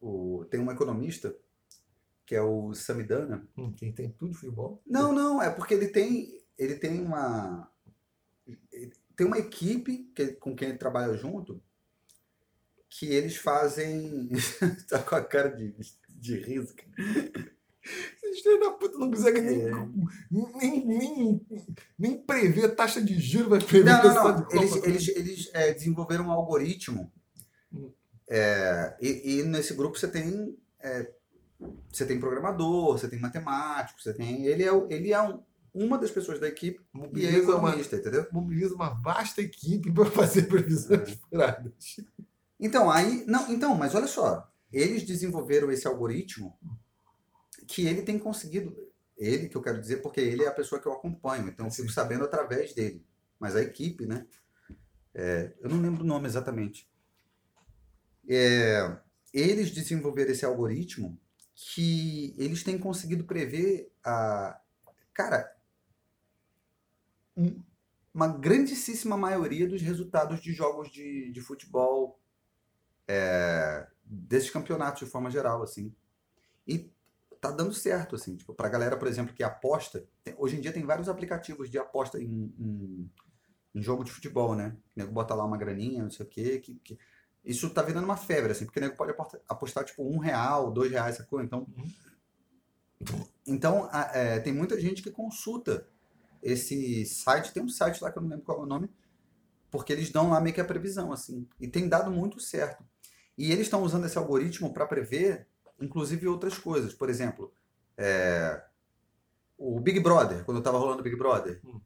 o, 0.00 0.44
tem 0.50 0.60
um 0.60 0.70
economista, 0.70 1.34
que 2.24 2.34
é 2.34 2.42
o 2.42 2.72
Samidana. 2.74 3.46
Hum, 3.56 3.72
quem 3.72 3.92
tem 3.92 4.10
tudo 4.10 4.32
de 4.32 4.38
futebol. 4.38 4.80
Não, 4.86 5.12
não, 5.12 5.42
é 5.42 5.50
porque 5.50 5.74
ele 5.74 5.88
tem, 5.88 6.40
ele 6.56 6.76
tem 6.76 7.00
uma. 7.00 7.70
ele 8.72 8.92
tem 9.16 9.26
uma 9.26 9.38
equipe 9.38 10.10
que, 10.14 10.28
com 10.34 10.54
quem 10.54 10.68
ele 10.70 10.78
trabalha 10.78 11.14
junto 11.14 11.62
que 12.90 13.06
eles 13.06 13.36
fazem. 13.36 14.28
tá 14.88 14.98
com 15.02 15.14
a 15.14 15.24
cara 15.24 15.48
de, 15.50 15.72
de 16.08 16.36
riso. 16.36 16.74
cara. 16.74 17.50
Esses 18.22 18.40
filhos 18.42 18.60
da 18.60 18.72
puta 18.72 18.98
não 18.98 19.10
conseguem 19.10 19.42
nem, 19.42 19.62
É. 19.62 19.70
nem, 20.30 20.86
nem, 20.86 21.46
nem 21.98 22.18
prever 22.18 22.68
taxa 22.74 23.00
de 23.00 23.18
juros, 23.18 23.48
vai 23.48 23.60
prever 23.60 23.84
Não, 23.90 24.02
não, 24.04 24.14
não. 24.40 24.48
Eles, 24.50 24.76
eles, 24.84 25.08
eles 25.08 25.50
é, 25.54 25.72
desenvolveram 25.72 26.26
um 26.26 26.30
algoritmo. 26.30 27.10
Hum. 27.72 27.90
É, 28.28 28.96
e, 29.00 29.38
e 29.38 29.42
nesse 29.44 29.72
grupo 29.74 29.98
você 29.98 30.06
tem 30.08 30.56
é, 30.80 31.10
você 31.92 32.04
tem 32.06 32.20
programador, 32.20 32.98
você 32.98 33.08
tem 33.08 33.18
matemático, 33.18 34.00
você 34.00 34.12
tem. 34.14 34.44
Ele 34.46 34.62
é, 34.62 34.70
ele 34.90 35.12
é 35.12 35.22
um- 35.22 35.42
uma 35.72 35.96
das 35.98 36.10
pessoas 36.10 36.38
da 36.40 36.48
equipe 36.48 36.80
e 36.80 36.96
é 36.96 36.98
Mobiliza 36.98 37.38
uma, 37.56 37.68
economista, 37.68 37.96
entendeu? 37.96 38.26
mobiliza 38.32 38.74
uma 38.74 38.90
vasta 38.90 39.40
equipe 39.40 39.90
para 39.92 40.06
fazer 40.10 40.42
previsões 40.48 41.12
furadas. 41.12 41.72
Então, 42.60 42.90
aí. 42.90 43.24
Não, 43.26 43.50
então, 43.52 43.74
mas 43.74 43.94
olha 43.94 44.06
só. 44.06 44.48
Eles 44.72 45.02
desenvolveram 45.04 45.70
esse 45.72 45.86
algoritmo 45.86 46.56
que 47.66 47.86
ele 47.86 48.02
tem 48.02 48.18
conseguido. 48.18 48.76
Ele, 49.16 49.48
que 49.48 49.56
eu 49.56 49.62
quero 49.62 49.80
dizer, 49.80 49.98
porque 49.98 50.20
ele 50.20 50.44
é 50.44 50.48
a 50.48 50.52
pessoa 50.54 50.80
que 50.80 50.86
eu 50.88 50.92
acompanho, 50.92 51.48
então 51.48 51.66
eu 51.66 51.72
fico 51.72 51.90
sabendo 51.90 52.24
através 52.24 52.72
dele. 52.74 53.04
Mas 53.38 53.54
a 53.54 53.60
equipe, 53.62 54.06
né? 54.06 54.26
é, 55.14 55.52
eu 55.60 55.70
não 55.70 55.80
lembro 55.80 56.04
o 56.04 56.06
nome 56.06 56.26
exatamente. 56.26 56.88
É, 58.28 58.98
eles 59.32 59.70
desenvolveram 59.70 60.30
esse 60.32 60.44
algoritmo 60.44 61.18
que 61.54 62.34
eles 62.38 62.62
têm 62.62 62.78
conseguido 62.78 63.24
prever 63.24 63.92
a. 64.04 64.60
Cara, 65.12 65.54
um- 67.36 67.62
uma 68.14 68.28
grandíssima 68.28 69.16
maioria 69.16 69.68
dos 69.68 69.82
resultados 69.82 70.42
de 70.42 70.52
jogos 70.52 70.90
de, 70.92 71.32
de 71.32 71.40
futebol 71.40 72.19
é, 73.10 73.86
desses 74.04 74.50
campeonatos 74.50 75.00
de 75.04 75.10
forma 75.10 75.30
geral, 75.30 75.62
assim. 75.62 75.94
E 76.66 76.90
tá 77.40 77.50
dando 77.50 77.72
certo, 77.74 78.16
assim. 78.16 78.36
Tipo, 78.36 78.54
pra 78.54 78.68
galera, 78.68 78.96
por 78.96 79.08
exemplo, 79.08 79.34
que 79.34 79.42
aposta. 79.42 80.04
tem- 80.24 80.34
hoje 80.38 80.56
em 80.56 80.60
dia 80.60 80.72
tem 80.72 80.84
vários 80.86 81.08
aplicativos 81.08 81.70
de 81.70 81.78
aposta 81.78 82.20
em, 82.22 82.52
em, 82.58 83.10
em 83.74 83.82
jogo 83.82 84.04
de 84.04 84.12
futebol, 84.12 84.54
né? 84.56 84.76
O 84.96 85.00
nego 85.00 85.12
bota 85.12 85.34
lá 85.34 85.44
uma 85.44 85.58
graninha, 85.58 86.02
não 86.04 86.10
sei 86.10 86.26
o 86.26 86.28
quê. 86.28 86.58
Que, 86.60 86.74
que- 86.76 86.98
isso 87.44 87.70
tá 87.70 87.82
virando 87.82 88.04
uma 88.04 88.16
febre, 88.18 88.52
assim, 88.52 88.66
porque 88.66 88.80
o 88.80 88.82
nego 88.82 88.96
pode 88.96 89.12
apostar, 89.12 89.40
apostar, 89.48 89.84
tipo, 89.84 90.04
um 90.04 90.18
real, 90.18 90.70
dois 90.72 90.90
reais, 90.92 91.16
sacou? 91.16 91.42
Então, 91.42 91.66
então 93.46 93.88
a- 93.92 94.10
é, 94.14 94.38
tem 94.40 94.52
muita 94.52 94.80
gente 94.80 95.02
que 95.02 95.10
consulta 95.10 95.86
esse 96.42 97.04
site. 97.06 97.52
Tem 97.52 97.62
um 97.62 97.68
site 97.68 98.02
lá 98.02 98.10
que 98.12 98.18
eu 98.18 98.22
não 98.22 98.30
lembro 98.30 98.44
qual 98.44 98.60
é 98.60 98.62
o 98.62 98.66
nome, 98.66 98.90
porque 99.70 99.92
eles 99.92 100.10
dão 100.10 100.30
lá 100.30 100.40
meio 100.40 100.54
que 100.54 100.62
a 100.62 100.66
previsão, 100.66 101.12
assim. 101.12 101.48
E 101.60 101.68
tem 101.68 101.88
dado 101.88 102.10
muito 102.12 102.40
certo. 102.40 102.84
E 103.40 103.52
eles 103.52 103.68
estão 103.68 103.82
usando 103.82 104.04
esse 104.04 104.18
algoritmo 104.18 104.70
para 104.70 104.84
prever, 104.84 105.46
inclusive, 105.80 106.28
outras 106.28 106.58
coisas. 106.58 106.92
Por 106.92 107.08
exemplo, 107.08 107.50
é, 107.96 108.62
o 109.56 109.80
Big 109.80 109.98
Brother, 109.98 110.44
quando 110.44 110.58
estava 110.58 110.76
rolando 110.76 111.00
o 111.00 111.02
Big 111.02 111.16
Brother, 111.16 111.58
Hum. 111.64 111.80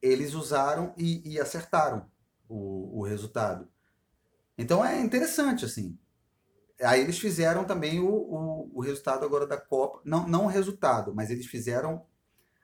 eles 0.00 0.34
usaram 0.34 0.94
e, 0.96 1.32
e 1.32 1.40
acertaram 1.40 2.08
o, 2.48 3.00
o 3.00 3.02
resultado. 3.02 3.68
Então 4.56 4.84
é 4.84 5.00
interessante, 5.00 5.64
assim. 5.64 5.98
Aí 6.80 7.00
eles 7.00 7.18
fizeram 7.18 7.64
também 7.64 7.98
o, 7.98 8.08
o, 8.08 8.70
o 8.74 8.80
resultado 8.80 9.24
agora 9.24 9.48
da 9.48 9.56
Copa. 9.56 10.00
Não, 10.04 10.28
não 10.28 10.44
o 10.44 10.48
resultado, 10.48 11.12
mas 11.12 11.28
eles 11.28 11.46
fizeram 11.46 12.06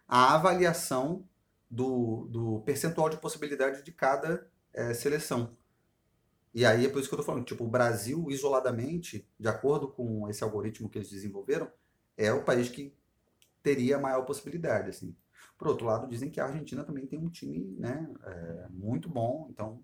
a 0.07 0.35
avaliação 0.37 1.29
do, 1.69 2.29
do 2.31 2.61
percentual 2.65 3.09
de 3.09 3.17
possibilidade 3.17 3.83
de 3.83 3.91
cada 3.91 4.49
eh, 4.73 4.95
seleção. 4.95 5.57
E 6.57 6.65
aí 6.65 6.87
é 6.87 6.89
por 6.89 6.99
isso 7.01 7.09
que 7.11 7.15
eu 7.15 7.19
tô 7.19 7.23
falando, 7.25 7.45
tipo, 7.45 7.65
o 7.65 7.69
Brasil, 7.69 8.31
isoladamente, 8.31 9.29
de 9.39 9.47
acordo 9.47 9.89
com 9.89 10.27
esse 10.31 10.43
algoritmo 10.43 10.89
que 10.89 10.97
eles 10.97 11.11
desenvolveram, 11.11 11.71
é 12.17 12.33
o 12.33 12.43
país 12.45 12.71
que 12.71 12.95
teria 13.63 13.97
a 13.97 14.01
maior 14.01 14.23
possibilidade, 14.23 14.89
assim. 14.89 15.15
Por 15.59 15.69
outro 15.69 15.85
lado, 15.85 16.09
dizem 16.09 16.31
que 16.31 16.41
a 16.41 16.47
Argentina 16.47 16.83
também 16.83 17.07
tem 17.07 17.19
um 17.19 17.29
time, 17.29 17.77
né, 17.79 18.09
eh, 18.25 18.67
muito 18.71 19.07
bom, 19.09 19.49
então... 19.51 19.83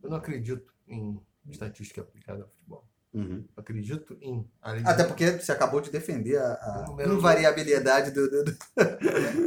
Eu 0.00 0.08
não 0.10 0.16
acredito 0.18 0.72
em 0.86 1.20
estatística 1.48 2.00
aplicada 2.00 2.42
ao 2.44 2.48
futebol. 2.48 2.88
uhum. 3.14 3.44
Acredito 3.56 4.16
em. 4.20 4.48
além 4.60 4.82
de- 4.84 4.88
Até 4.88 5.02
porque 5.04 5.32
você 5.32 5.50
acabou 5.50 5.80
de 5.80 5.90
defender 5.90 6.38
a, 6.38 6.52
a 6.54 6.84
Número- 6.88 7.14
invariabilidade 7.14 8.12
do... 8.12 8.30
do- 8.30 8.44
do- 8.44 8.56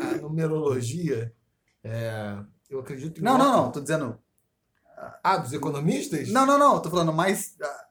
a 0.03 0.17
numerologia. 0.21 1.33
é, 1.83 2.37
eu 2.69 2.79
acredito 2.79 3.19
em. 3.21 3.23
Não, 3.23 3.37
não, 3.37 3.51
não, 3.65 3.71
tô 3.71 3.79
dizendo... 3.79 4.17
Ah, 5.23 5.37
dos 5.37 5.53
economistas? 5.53 6.29
Não, 6.29 6.45
não, 6.45 6.57
não, 6.57 6.81
tô 6.81 6.89
falando 6.89 7.11
mais... 7.13 7.55
ah, 7.61 7.85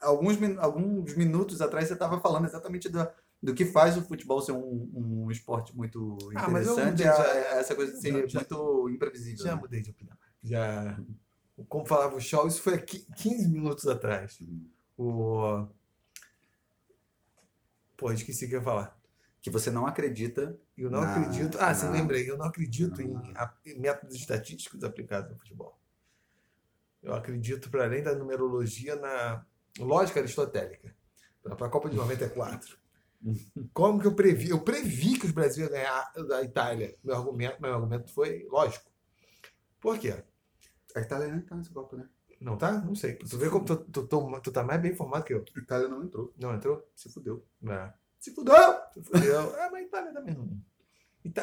Alguns, 0.00 0.36
alguns 0.58 1.14
minutos 1.14 1.60
atrás 1.60 1.86
você 1.88 1.92
estava 1.92 2.18
falando 2.20 2.46
exatamente 2.46 2.88
do, 2.88 3.06
do 3.42 3.52
que 3.54 3.66
faz 3.66 3.98
o 3.98 4.02
futebol 4.02 4.40
ser 4.40 4.52
um, 4.52 4.90
um 4.94 5.30
esporte 5.30 5.76
muito 5.76 6.16
Ah, 6.34 6.48
mas 6.48 6.66
eu 6.66 6.72
interessante, 6.72 7.02
é- 7.02 7.04
já. 7.04 7.34
é 7.36 7.58
essa 7.60 7.74
coisa 7.74 7.92
de 7.92 8.00
ser 8.00 8.26
Já- 8.28 8.38
muito 8.40 8.88
imprevisível. 8.88 9.44
Já 9.44 9.54
né? 9.54 9.60
mudei 9.60 9.82
de 9.82 9.90
opinião. 9.90 10.16
Já. 10.42 10.98
Como 11.68 11.84
falava 11.84 12.16
o 12.16 12.20
Shaw, 12.20 12.46
isso 12.48 12.62
foi 12.62 12.74
há 12.76 12.78
qui- 12.78 13.06
15 13.16 13.46
minutos 13.48 13.86
atrás. 13.86 14.38
O. 14.96 15.66
Pô, 17.96 18.10
esqueci 18.12 18.46
o 18.46 18.48
que 18.48 18.54
eu 18.54 18.60
ia 18.60 18.64
falar. 18.64 18.98
Que 19.42 19.50
você 19.50 19.70
não 19.70 19.86
acredita. 19.86 20.58
Eu 20.76 20.90
não 20.90 21.00
Na- 21.02 21.14
acredito. 21.16 21.58
Ah, 21.60 21.74
sim, 21.74 21.86
na- 21.86 21.92
lembrei. 21.92 22.30
Eu 22.30 22.38
não 22.38 22.46
acredito 22.46 23.02
na- 23.06 23.54
em 23.66 23.78
métodos 23.78 24.16
estatísticos 24.16 24.82
aplicados 24.84 25.30
no 25.30 25.36
futebol. 25.38 25.78
Eu 27.02 27.14
acredito, 27.14 27.70
para 27.70 27.84
além 27.84 28.02
da 28.02 28.14
numerologia, 28.14 28.96
na 28.96 29.44
lógica 29.78 30.20
aristotélica. 30.20 30.94
Para 31.42 31.66
a 31.66 31.70
Copa 31.70 31.88
de 31.88 31.96
94. 31.96 32.78
Como 33.72 34.00
que 34.00 34.06
eu 34.06 34.14
previ? 34.14 34.50
Eu 34.50 34.60
previ 34.60 35.18
que 35.18 35.26
os 35.26 35.32
Brasil 35.32 35.64
ia 35.64 35.70
ganhar 35.70 36.12
da 36.28 36.42
Itália. 36.42 36.96
Meu 37.02 37.16
argumento, 37.16 37.60
meu 37.60 37.74
argumento 37.74 38.10
foi 38.12 38.46
lógico. 38.50 38.90
Por 39.80 39.98
quê? 39.98 40.22
A 40.94 41.00
Itália 41.00 41.28
nem 41.28 41.40
tá 41.40 41.54
nessa 41.54 41.72
Copa, 41.72 41.96
né? 41.96 42.08
Não 42.40 42.56
tá? 42.56 42.72
Não 42.72 42.94
sei. 42.94 43.16
Tu 43.16 43.36
vê 43.36 43.50
como 43.50 43.64
tu, 43.64 43.76
tu, 43.76 44.06
tu, 44.06 44.40
tu 44.40 44.52
tá 44.52 44.64
mais 44.64 44.80
bem 44.80 44.92
informado 44.92 45.24
que 45.24 45.34
eu. 45.34 45.44
A 45.54 45.58
Itália 45.60 45.88
não 45.88 46.02
entrou. 46.02 46.32
Não 46.38 46.54
entrou? 46.54 46.90
Se 46.94 47.12
fudeu. 47.12 47.44
Não. 47.60 47.92
Se 48.18 48.34
fudeu! 48.34 48.74
Tu 48.92 49.02
fudeu. 49.02 49.40
Ah, 49.56 49.68
mas 49.70 49.82
a 49.82 49.82
Itália 49.82 50.12
também 50.12 50.34
não. 50.34 50.62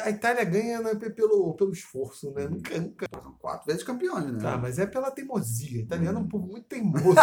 A 0.02 0.10
Itália 0.10 0.44
ganha 0.44 0.80
né, 0.80 0.94
pelo, 0.94 1.54
pelo 1.54 1.72
esforço, 1.72 2.32
né? 2.32 2.48
Nunca, 2.48 2.76
nunca. 2.80 3.06
São 3.22 3.32
quatro 3.34 3.66
vezes 3.66 3.84
campeões, 3.84 4.32
né? 4.32 4.40
Tá, 4.40 4.58
mas 4.58 4.78
é 4.78 4.86
pela 4.86 5.10
teimosia. 5.10 5.82
Italiano 5.82 6.18
é 6.18 6.22
um 6.22 6.28
povo 6.28 6.48
muito 6.48 6.66
teimoso. 6.66 7.14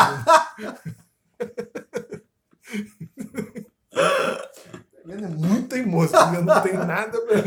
Italiano 4.93 5.25
é 5.25 5.29
muito 5.29 5.67
teimoso. 5.67 6.13
Não 6.13 6.63
tem 6.63 6.73
nada 6.73 7.19
pra. 7.21 7.43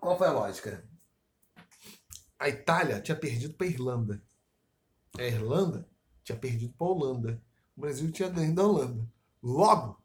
Qual 0.00 0.16
foi 0.16 0.28
a 0.28 0.32
lógica? 0.32 0.82
A 2.38 2.48
Itália 2.48 3.02
tinha 3.02 3.16
perdido 3.16 3.52
para 3.52 3.66
a 3.66 3.70
Irlanda. 3.70 4.22
A 5.18 5.24
Irlanda 5.24 5.86
tinha 6.24 6.38
perdido 6.38 6.72
para 6.72 6.86
a 6.86 6.90
Holanda. 6.90 7.42
O 7.76 7.82
Brasil 7.82 8.10
tinha 8.10 8.30
ganho 8.30 8.54
da 8.54 8.62
Holanda. 8.62 9.06
Logo, 9.42 9.99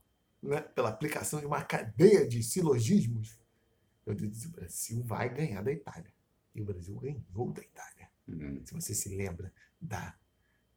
né, 0.45 0.61
pela 0.61 0.89
aplicação 0.89 1.39
de 1.39 1.45
uma 1.45 1.63
cadeia 1.63 2.27
de 2.27 2.41
silogismos, 2.43 3.37
eu 4.05 4.13
disse: 4.13 4.47
o 4.47 4.51
Brasil 4.51 5.03
vai 5.03 5.33
ganhar 5.33 5.61
da 5.61 5.71
Itália. 5.71 6.13
E 6.53 6.61
o 6.61 6.65
Brasil 6.65 6.95
ganhou 6.95 7.51
da 7.51 7.61
Itália. 7.61 8.09
Se 8.63 8.73
você 8.73 8.93
se 8.93 9.09
lembra 9.15 9.51
da 9.79 10.15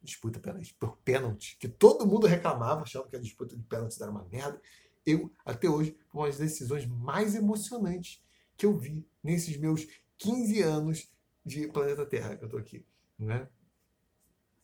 disputa 0.01 0.41
por 0.79 0.97
pênalti, 0.97 1.57
que 1.59 1.67
todo 1.67 2.05
mundo 2.05 2.27
reclamava, 2.27 2.81
achava 2.81 3.07
que 3.07 3.15
a 3.15 3.19
disputa 3.19 3.55
de 3.55 3.63
pênalti 3.63 4.01
era 4.01 4.11
uma 4.11 4.25
merda. 4.25 4.61
Eu, 5.05 5.31
até 5.45 5.69
hoje, 5.69 5.97
foi 6.09 6.21
uma 6.21 6.27
das 6.27 6.37
decisões 6.37 6.85
mais 6.85 7.35
emocionantes 7.35 8.23
que 8.57 8.65
eu 8.65 8.77
vi 8.77 9.07
nesses 9.23 9.57
meus 9.57 9.87
15 10.17 10.61
anos 10.61 11.11
de 11.45 11.67
planeta 11.67 12.05
Terra 12.05 12.35
que 12.35 12.43
eu 12.43 12.49
tô 12.49 12.57
aqui. 12.57 12.85
Né? 13.17 13.47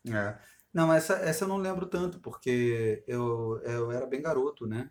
É. 0.08 0.38
Não, 0.74 0.94
essa, 0.94 1.14
essa 1.16 1.46
eu 1.46 1.48
não 1.48 1.58
lembro 1.58 1.86
tanto, 1.88 2.20
porque 2.20 3.04
eu, 3.08 3.60
eu 3.64 3.92
era 3.92 4.06
bem 4.06 4.22
garoto, 4.22 4.68
né? 4.68 4.90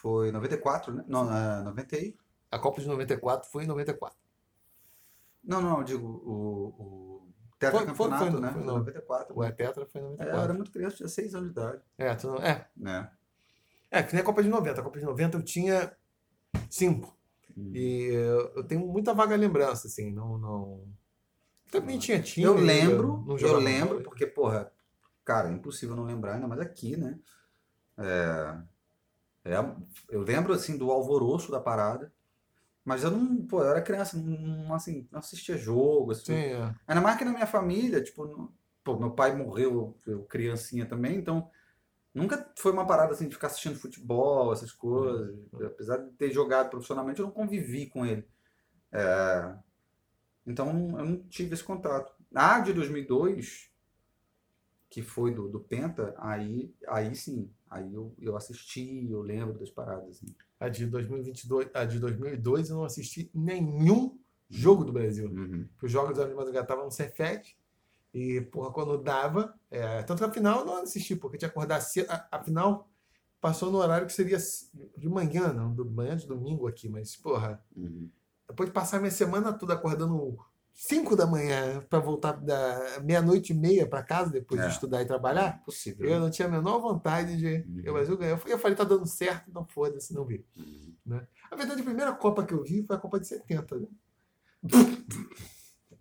Foi 0.00 0.32
94, 0.32 0.94
né? 0.94 1.04
Não, 1.06 1.30
é, 1.34 1.62
90 1.62 1.96
e... 1.98 2.16
A 2.50 2.58
Copa 2.58 2.80
de 2.80 2.88
94 2.88 3.50
foi 3.50 3.64
em 3.64 3.66
94. 3.66 4.16
Não, 5.44 5.60
não, 5.60 5.78
eu 5.78 5.84
digo 5.84 6.06
o, 6.06 6.66
o 6.68 7.20
Foi- 7.60 7.70
foi- 7.70 7.80
tetracampeonato, 7.84 8.30
foi- 8.32 8.40
né? 8.40 8.52
foi 8.52 8.62
Foi 8.62 8.66
no- 8.72 8.78
94. 8.78 9.38
O 9.38 9.52
Tetra 9.52 9.86
foi 9.86 10.00
em 10.00 10.04
É, 10.04 10.06
eu 10.06 10.10
94. 10.16 10.42
era 10.44 10.54
muito 10.54 10.70
criança, 10.72 10.96
tinha 10.96 11.08
6 11.08 11.34
anos 11.34 11.52
de 11.52 11.52
idade, 11.52 11.82
É, 11.98 12.14
tu 12.14 12.28
não- 12.28 12.36
é, 12.38 12.66
né? 12.76 13.10
é, 13.90 14.02
que 14.02 14.12
nem 14.14 14.22
a 14.22 14.24
Copa 14.24 14.42
de 14.42 14.48
90. 14.48 14.80
A 14.80 14.84
Copa 14.84 14.98
de 14.98 15.04
90 15.04 15.36
eu 15.36 15.42
tinha 15.42 15.94
5. 16.70 17.14
Hum. 17.56 17.72
E 17.74 18.04
eu, 18.06 18.52
eu 18.56 18.64
tenho 18.64 18.86
muita 18.86 19.12
vaga 19.12 19.36
lembrança, 19.36 19.86
assim, 19.86 20.10
não. 20.10 20.38
não... 20.38 20.84
Também 21.70 21.98
tinha 21.98 22.20
time. 22.22 22.46
Eu 22.46 22.54
né, 22.54 22.62
lembro, 22.62 23.24
eu 23.28 23.38
jogava 23.38 23.60
lembro, 23.60 24.02
porque, 24.02 24.26
porra, 24.26 24.72
cara, 25.24 25.48
é 25.48 25.52
impossível 25.52 25.94
não 25.94 26.04
lembrar, 26.04 26.34
ainda 26.34 26.48
mais 26.48 26.60
aqui, 26.60 26.96
né? 26.96 27.18
É, 27.98 28.56
é, 29.44 29.54
eu 30.10 30.22
lembro, 30.22 30.52
assim, 30.52 30.76
do 30.76 30.90
alvoroço 30.90 31.50
da 31.50 31.60
parada, 31.60 32.12
mas 32.84 33.04
eu 33.04 33.10
não, 33.10 33.46
pô, 33.46 33.62
eu 33.62 33.70
era 33.70 33.82
criança, 33.82 34.16
não, 34.18 34.74
assim, 34.74 35.08
não 35.12 35.20
assistia 35.20 35.56
jogo, 35.58 36.12
assim, 36.12 36.24
Sim, 36.26 36.32
é. 36.34 36.74
Ainda 36.86 37.00
mais 37.02 37.18
que 37.18 37.24
na 37.24 37.32
minha 37.32 37.46
família, 37.46 38.02
tipo, 38.02 38.26
não- 38.26 38.52
pô, 38.84 38.98
meu 38.98 39.12
pai 39.12 39.36
morreu, 39.36 39.96
eu 40.06 40.24
criancinha 40.24 40.86
também, 40.86 41.16
então 41.18 41.50
nunca 42.14 42.52
foi 42.58 42.72
uma 42.72 42.86
parada 42.86 43.12
assim 43.14 43.28
de 43.28 43.34
ficar 43.34 43.48
assistindo 43.48 43.78
futebol, 43.78 44.52
essas 44.52 44.72
coisas. 44.72 45.36
Apesar 45.66 45.98
de 45.98 46.12
ter 46.12 46.32
jogado 46.32 46.70
profissionalmente, 46.70 47.20
eu 47.20 47.26
não 47.26 47.32
convivi 47.32 47.86
com 47.88 48.06
ele. 48.06 48.26
É, 48.92 49.54
então 50.46 50.68
eu 50.98 51.04
não 51.04 51.22
tive 51.28 51.54
esse 51.54 51.64
contato. 51.64 52.12
A 52.34 52.60
de 52.60 52.72
2002, 52.72 53.70
que 54.90 55.02
foi 55.02 55.32
do, 55.34 55.48
do 55.48 55.60
Penta, 55.60 56.14
aí, 56.18 56.74
aí 56.88 57.14
sim, 57.14 57.52
aí 57.70 57.94
eu, 57.94 58.12
eu 58.18 58.36
assisti, 58.36 59.08
eu 59.10 59.22
lembro 59.22 59.58
das 59.58 59.70
paradas. 59.70 60.08
Assim. 60.10 60.26
A 60.58 60.68
de 60.68 60.84
2022, 60.86 61.70
a 61.72 61.84
de 61.84 61.98
2002 62.00 62.68
eu 62.70 62.76
não 62.76 62.84
assisti 62.84 63.30
nenhum 63.32 64.18
jogo 64.48 64.84
do 64.84 64.92
Brasil. 64.92 65.30
Uhum. 65.30 65.66
Os 65.80 65.90
jogos 65.90 66.16
da 66.18 66.26
madrugada 66.26 66.64
estavam 66.64 66.84
no 66.84 66.90
Cefet. 66.90 67.56
E, 68.12 68.40
porra, 68.40 68.72
quando 68.72 68.98
dava. 68.98 69.54
É, 69.70 70.02
tanto 70.02 70.18
que 70.18 70.24
a 70.24 70.32
final 70.32 70.60
eu 70.60 70.66
não 70.66 70.82
assisti, 70.82 71.14
porque 71.14 71.38
tinha 71.38 71.48
que 71.48 71.56
acordar 71.56 71.80
cedo. 71.80 72.10
A, 72.10 72.28
a 72.32 72.42
final 72.42 72.90
passou 73.40 73.70
no 73.70 73.78
horário 73.78 74.06
que 74.06 74.12
seria 74.12 74.36
de 74.98 75.08
manhã, 75.08 75.52
não, 75.52 75.72
do 75.72 75.88
manhã 75.88 76.16
de 76.16 76.26
domingo 76.26 76.66
aqui, 76.66 76.88
mas, 76.88 77.16
porra, 77.16 77.62
Uhum. 77.74 78.10
depois 78.48 78.68
de 78.68 78.74
passar 78.74 78.98
minha 78.98 79.10
semana 79.12 79.52
toda 79.52 79.74
acordando 79.74 80.36
5 80.74 81.14
da 81.14 81.26
manhã 81.26 81.84
para 81.90 81.98
voltar 81.98 82.32
da 82.32 83.00
meia-noite 83.02 83.52
e 83.52 83.56
meia 83.56 83.86
para 83.86 84.02
casa 84.02 84.30
depois 84.30 84.60
É. 84.60 84.66
de 84.66 84.72
estudar 84.72 85.02
e 85.02 85.06
trabalhar, 85.06 85.62
Possível. 85.64 86.08
eu 86.08 86.18
não 86.18 86.30
tinha 86.30 86.48
a 86.48 86.50
menor 86.50 86.78
vontade 86.80 87.36
de. 87.36 87.64
Uhum. 87.68 87.82
Eu, 87.84 87.92
mas 87.94 88.08
eu 88.08 88.16
ganhei. 88.16 88.34
Eu 88.46 88.58
falei, 88.58 88.76
tá 88.76 88.84
dando 88.84 89.06
certo, 89.06 89.44
então 89.50 89.66
foda-se, 89.66 90.14
não 90.14 90.24
vi. 90.24 90.44
Uhum. 90.56 91.20
A 91.50 91.56
verdade, 91.56 91.80
a 91.80 91.84
primeira 91.84 92.12
Copa 92.12 92.44
que 92.44 92.54
eu 92.54 92.62
vi 92.62 92.82
foi 92.86 92.96
a 92.96 92.98
Copa 92.98 93.20
de 93.20 93.26
70, 93.26 93.76
né? 93.78 93.86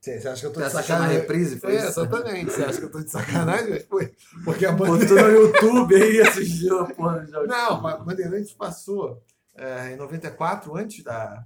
Você 0.01 0.11
acha 0.29 0.39
que 0.39 0.45
eu 0.47 0.53
tô 0.53 0.59
de 0.61 0.65
na 0.65 0.69
sacanagem? 0.69 1.17
reprise? 1.17 1.59
Foi 1.59 1.75
É, 1.75 1.85
exatamente. 1.85 2.51
Você 2.51 2.63
acha 2.63 2.79
que 2.79 2.85
eu 2.85 2.91
tô 2.91 3.01
de 3.03 3.11
sacanagem? 3.11 3.69
Mas 3.71 3.83
foi. 3.89 4.13
Porque 4.45 4.65
a 4.65 4.71
Botou 4.71 4.97
bandeira... 4.97 5.23
no 5.23 5.29
YouTube 5.31 5.95
aí 5.95 6.21
assistiu 6.21 6.79
a 6.79 6.85
porra 6.93 7.19
do 7.19 7.29
jogo. 7.31 7.47
Não, 7.47 7.85
a 7.85 7.97
Bandeirantes 7.97 8.53
passou 8.53 9.21
é, 9.55 9.91
em 9.91 9.97
94, 9.97 10.73
antes 10.77 11.03
da, 11.03 11.45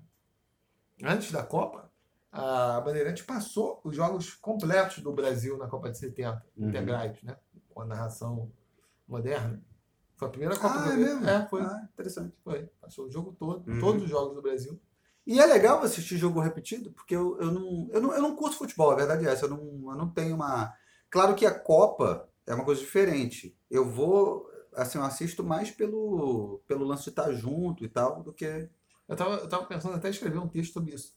antes 1.03 1.31
da 1.31 1.41
Copa. 1.41 1.82
A 2.35 2.81
Bandeirantes 2.81 3.23
passou 3.23 3.79
os 3.83 3.95
jogos 3.95 4.33
completos 4.33 4.99
do 5.03 5.13
Brasil 5.13 5.55
na 5.57 5.67
Copa 5.67 5.91
de 5.91 5.97
70, 5.99 6.43
Uhum. 6.57 6.69
integrais, 6.69 7.21
né? 7.21 7.37
Com 7.69 7.81
a 7.81 7.85
narração 7.85 8.51
moderna. 9.07 9.63
Foi 10.15 10.27
a 10.27 10.31
primeira 10.31 10.55
Copa 10.57 10.73
Ah, 10.73 10.77
do 10.77 10.79
é 10.79 10.95
Brasil. 10.95 11.05
mesmo? 11.05 11.29
É, 11.29 11.47
foi. 11.47 11.61
Ah, 11.61 11.87
interessante. 11.93 12.35
foi. 12.43 12.63
Passou 12.81 13.05
o 13.05 13.11
jogo 13.11 13.33
todo, 13.33 13.69
Uhum. 13.69 13.79
todos 13.79 14.03
os 14.03 14.09
jogos 14.09 14.35
do 14.35 14.41
Brasil. 14.41 14.79
E 15.27 15.39
é 15.39 15.45
legal 15.45 15.81
assistir 15.83 16.17
jogo 16.17 16.39
repetido, 16.39 16.91
porque 16.91 17.15
eu, 17.15 17.39
eu, 17.39 17.51
não, 17.51 17.87
eu, 17.91 18.01
não, 18.01 18.13
eu 18.13 18.21
não 18.21 18.35
curto 18.35 18.57
futebol, 18.57 18.91
a 18.91 18.95
verdade 18.95 19.25
é 19.25 19.31
essa. 19.31 19.45
Eu 19.45 19.49
não, 19.51 19.91
eu 19.91 19.97
não 19.97 20.09
tenho 20.09 20.35
uma. 20.35 20.73
Claro 21.09 21.35
que 21.35 21.45
a 21.45 21.57
Copa 21.57 22.27
é 22.47 22.53
uma 22.53 22.65
coisa 22.65 22.81
diferente. 22.81 23.55
Eu 23.69 23.87
vou. 23.89 24.51
Assim, 24.75 24.97
eu 24.97 25.03
assisto 25.03 25.43
mais 25.43 25.69
pelo, 25.69 26.59
pelo 26.67 26.83
lance 26.83 27.03
de 27.03 27.09
estar 27.09 27.31
junto 27.31 27.85
e 27.85 27.87
tal, 27.89 28.23
do 28.23 28.33
que. 28.33 28.67
Eu 29.07 29.15
tava, 29.15 29.35
eu 29.35 29.47
tava 29.47 29.65
pensando 29.65 29.95
até 29.95 30.07
em 30.07 30.11
escrever 30.11 30.39
um 30.39 30.47
texto 30.47 30.73
sobre 30.73 30.95
isso. 30.95 31.13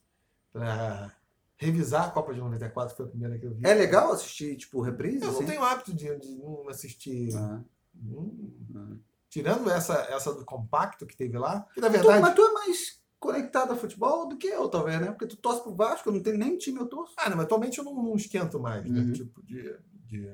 Pra 0.59 1.13
revisar 1.59 2.07
a 2.07 2.11
Copa 2.11 2.33
de 2.35 2.41
94, 2.41 2.91
que 2.91 2.97
foi 2.97 3.07
a 3.07 3.09
primeira 3.09 3.39
que 3.39 3.47
eu 3.47 3.55
vi. 3.55 3.67
É 3.67 3.75
legal 3.75 4.13
assistir, 4.13 4.57
tipo, 4.57 4.81
reprise? 4.81 5.23
Eu 5.23 5.29
não 5.33 5.39
assim? 5.39 5.47
tenho 5.47 5.63
hábito 5.65 5.93
de, 5.95 6.15
de 6.19 6.29
não 6.37 6.69
assistir. 6.69 7.35
Ah, 7.37 7.61
Hum, 7.99 8.53
ah. 8.77 8.97
Tirando 9.31 9.71
essa, 9.71 9.95
essa 10.11 10.33
do 10.35 10.45
compacto 10.45 11.07
que 11.07 11.17
teve 11.17 11.39
lá, 11.39 11.67
que 11.75 11.81
na 11.81 11.89
Tu- 11.89 11.93
verdade. 11.93 12.21
mas 12.21 12.35
tu 12.35 12.43
é 12.43 12.53
mais 12.53 13.01
conectado 13.19 13.73
a 13.73 13.77
futebol 13.77 14.29
do 14.29 14.37
que 14.37 14.47
eu, 14.47 14.69
talvez, 14.69 15.01
né? 15.01 15.07
Porque 15.09 15.27
tu 15.27 15.37
torce 15.37 15.63
pro 15.63 15.75
Vasco, 15.75 16.09
eu 16.09 16.13
não 16.13 16.23
tenho 16.23 16.37
nem 16.39 16.59
time, 16.59 16.79
eu 16.79 16.87
torço. 16.87 17.15
Ah, 17.17 17.29
não, 17.31 17.37
mas 17.39 17.47
atualmente 17.47 17.79
eu 17.79 17.85
não, 17.85 17.95
não 17.95 18.17
esquento 18.17 18.61
mais, 18.61 18.85
né? 18.85 19.01
Uhum. 19.01 19.13
Tipo, 19.15 19.43
de, 19.43 19.77
de, 20.07 20.31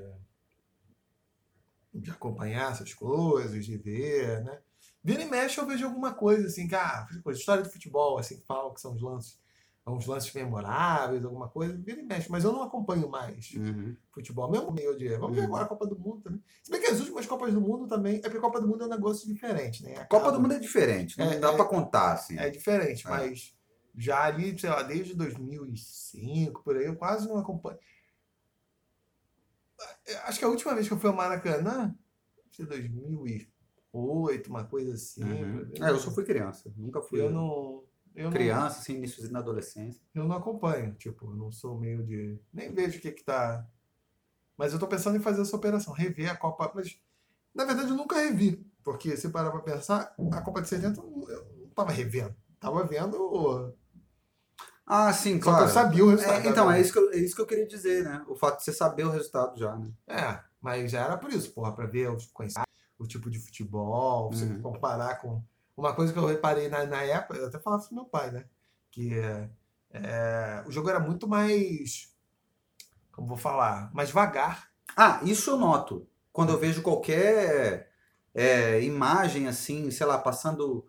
de 1.94 2.10
acompanhar 2.10 2.72
essas 2.72 2.92
coisas, 2.94 3.64
de 3.64 3.76
ver, 3.76 4.42
né? 4.42 4.58
Vira 5.04 5.22
e 5.22 5.28
mexe 5.28 5.58
eu 5.60 5.66
vejo 5.66 5.84
alguma 5.86 6.14
coisa, 6.14 6.46
assim, 6.46 6.68
ah, 6.74 7.06
coisa, 7.22 7.38
história 7.38 7.62
do 7.62 7.70
futebol, 7.70 8.18
assim, 8.18 8.36
que 8.40 8.46
falam 8.46 8.72
que 8.72 8.80
são 8.80 8.94
os 8.94 9.02
lances, 9.02 9.38
uns 9.86 10.06
lances 10.06 10.32
memoráveis, 10.32 11.24
alguma 11.24 11.48
coisa, 11.48 11.76
vira 11.76 12.00
e 12.00 12.04
mexe. 12.04 12.30
Mas 12.30 12.44
eu 12.44 12.52
não 12.52 12.62
acompanho 12.62 13.08
mais 13.08 13.52
futebol, 14.12 14.50
mesmo 14.50 14.70
meio 14.70 14.96
de. 14.96 15.08
Vamos 15.16 15.34
ver 15.34 15.40
Uhum. 15.42 15.46
agora 15.48 15.64
a 15.64 15.68
Copa 15.68 15.86
do 15.86 15.98
Mundo 15.98 16.20
também. 16.22 16.40
Se 16.62 16.70
bem 16.70 16.80
que 16.80 16.86
as 16.86 17.00
últimas 17.00 17.26
Copas 17.26 17.52
do 17.52 17.60
Mundo 17.60 17.86
também. 17.88 18.16
É 18.18 18.20
porque 18.22 18.38
a 18.38 18.40
Copa 18.40 18.60
do 18.60 18.68
Mundo 18.68 18.84
é 18.84 18.86
um 18.86 18.90
negócio 18.90 19.26
diferente, 19.26 19.82
né? 19.82 19.96
A 19.96 20.04
Copa 20.04 20.30
do 20.30 20.40
Mundo 20.40 20.54
é 20.54 20.58
diferente, 20.58 21.18
não 21.18 21.26
É, 21.32 21.38
dá 21.38 21.52
é- 21.52 21.56
pra 21.56 21.64
contar, 21.64 22.12
assim. 22.12 22.38
É 22.38 22.48
diferente, 22.48 23.06
É. 23.06 23.10
mas 23.10 23.54
já 23.96 24.22
ali, 24.24 24.56
sei 24.58 24.70
lá, 24.70 24.82
desde 24.82 25.14
2005, 25.14 26.62
por 26.62 26.76
aí, 26.76 26.86
eu 26.86 26.96
quase 26.96 27.26
não 27.28 27.36
acompanho. 27.38 27.78
Eu 30.06 30.18
Acho 30.24 30.38
que 30.38 30.44
a 30.44 30.48
última 30.48 30.74
vez 30.74 30.86
que 30.86 30.94
eu 30.94 30.98
fui 30.98 31.10
ao 31.10 31.16
Maracanã 31.16 31.94
foi 32.52 32.64
2008, 32.66 34.48
uma 34.48 34.64
coisa 34.64 34.94
assim. 34.94 35.24
Uhum. 35.24 35.70
É, 35.80 35.90
eu 35.90 35.98
só 35.98 36.10
fui 36.12 36.24
criança, 36.24 36.72
nunca 36.76 37.02
fui 37.02 37.20
Eu 37.20 37.30
não. 37.32 37.82
Eu 38.14 38.24
não, 38.24 38.32
criança, 38.32 38.78
assim, 38.80 38.94
início 38.96 39.30
na 39.32 39.38
adolescência. 39.38 40.00
eu 40.14 40.24
não 40.24 40.36
acompanho, 40.36 40.94
tipo, 40.94 41.32
não 41.34 41.50
sou 41.50 41.78
meio 41.78 42.04
de. 42.04 42.38
Nem 42.52 42.72
vejo 42.72 42.98
o 42.98 43.00
que 43.00 43.12
que 43.12 43.24
tá. 43.24 43.66
Mas 44.56 44.72
eu 44.72 44.78
tô 44.78 44.86
pensando 44.86 45.16
em 45.16 45.20
fazer 45.20 45.40
essa 45.42 45.56
operação, 45.56 45.94
rever 45.94 46.30
a 46.30 46.36
Copa. 46.36 46.70
Mas, 46.74 46.98
na 47.54 47.64
verdade, 47.64 47.88
eu 47.90 47.96
nunca 47.96 48.16
revi. 48.16 48.64
Porque 48.84 49.16
se 49.16 49.28
parar 49.30 49.50
pra 49.50 49.60
pensar, 49.60 50.14
a 50.32 50.40
Copa 50.42 50.60
de 50.60 50.68
70 50.68 51.00
eu 51.00 51.04
não- 51.10 51.26
não 51.60 51.68
tava 51.74 51.90
revendo. 51.90 52.34
Tava 52.60 52.84
vendo. 52.84 53.74
Ah, 54.86 55.12
sim, 55.12 55.34
Só 55.34 55.38
que 55.38 55.42
claro. 55.44 55.64
eu 55.64 55.68
sabia 55.68 56.04
o 56.04 56.10
resultado. 56.10 56.46
É, 56.46 56.50
então, 56.50 56.70
é 56.70 56.80
isso, 56.80 56.92
que 56.92 56.98
eu, 56.98 57.12
é 57.12 57.16
isso 57.16 57.34
que 57.34 57.40
eu 57.40 57.46
queria 57.46 57.66
dizer, 57.66 58.04
né? 58.04 58.24
O 58.28 58.34
fato 58.36 58.58
de 58.58 58.64
você 58.64 58.72
saber 58.72 59.04
o 59.06 59.10
resultado 59.10 59.58
já, 59.58 59.74
né? 59.76 59.90
É, 60.06 60.40
mas 60.60 60.90
já 60.90 61.02
era 61.04 61.16
por 61.16 61.30
isso, 61.32 61.52
porra, 61.52 61.72
pra 61.74 61.86
ver 61.86 62.10
conhecer 62.32 62.60
o 62.98 63.06
tipo 63.06 63.30
de 63.30 63.38
futebol, 63.38 64.30
você 64.32 64.44
Uhum. 64.44 64.60
comparar 64.60 65.16
com. 65.20 65.42
Uma 65.76 65.94
coisa 65.94 66.12
que 66.12 66.18
eu 66.18 66.26
reparei 66.26 66.68
na, 66.68 66.84
na 66.84 67.02
época, 67.02 67.38
eu 67.38 67.46
até 67.46 67.58
falava 67.58 67.86
com 67.86 67.94
meu 67.94 68.04
pai, 68.04 68.30
né? 68.30 68.44
Que 68.90 69.18
é, 69.18 69.48
é, 69.92 70.64
o 70.66 70.70
jogo 70.70 70.88
era 70.88 71.00
muito 71.00 71.28
mais. 71.28 72.12
Como 73.10 73.28
vou 73.28 73.36
falar? 73.36 73.90
Mais 73.94 74.10
vagar. 74.10 74.68
Ah, 74.96 75.20
isso 75.22 75.50
eu 75.50 75.56
noto. 75.56 76.06
Quando 76.32 76.52
eu 76.52 76.58
vejo 76.58 76.82
qualquer 76.82 77.90
é, 78.34 78.82
imagem, 78.82 79.48
assim, 79.48 79.90
sei 79.90 80.06
lá, 80.06 80.18
passando. 80.18 80.86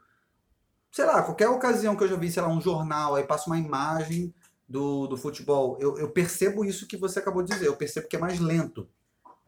Sei 0.92 1.06
lá, 1.06 1.24
qualquer 1.24 1.50
ocasião 1.50 1.96
que 1.96 2.04
eu 2.04 2.08
já 2.08 2.16
vi, 2.16 2.32
sei 2.32 2.42
lá, 2.42 2.50
um 2.50 2.62
jornal, 2.62 3.16
aí 3.16 3.24
passa 3.24 3.48
uma 3.48 3.58
imagem 3.58 4.34
do, 4.68 5.08
do 5.08 5.18
futebol. 5.18 5.78
Eu, 5.80 5.98
eu 5.98 6.10
percebo 6.10 6.64
isso 6.64 6.88
que 6.88 6.98
você 6.98 7.20
acabou 7.20 7.44
de 7.44 7.52
dizer. 7.54 7.68
Eu 7.68 7.76
percebo 7.76 8.08
que 8.08 8.16
é 8.16 8.20
mais 8.20 8.40
lento. 8.40 8.88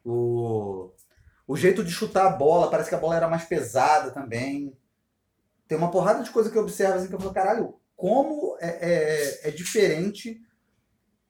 O, 0.04 0.90
o 1.46 1.56
jeito 1.56 1.84
de 1.84 1.90
chutar 1.90 2.26
a 2.26 2.30
bola, 2.30 2.70
parece 2.70 2.88
que 2.88 2.94
a 2.94 2.98
bola 2.98 3.16
era 3.16 3.28
mais 3.28 3.44
pesada 3.44 4.10
também. 4.10 4.76
Tem 5.68 5.76
uma 5.76 5.90
porrada 5.90 6.22
de 6.22 6.30
coisa 6.30 6.50
que 6.50 6.56
eu 6.56 6.62
observo 6.62 6.94
assim 6.98 7.08
que 7.08 7.14
eu 7.14 7.20
falo, 7.20 7.34
caralho, 7.34 7.80
como 7.96 8.56
é, 8.60 8.68
é, 8.68 9.48
é 9.48 9.50
diferente 9.50 10.40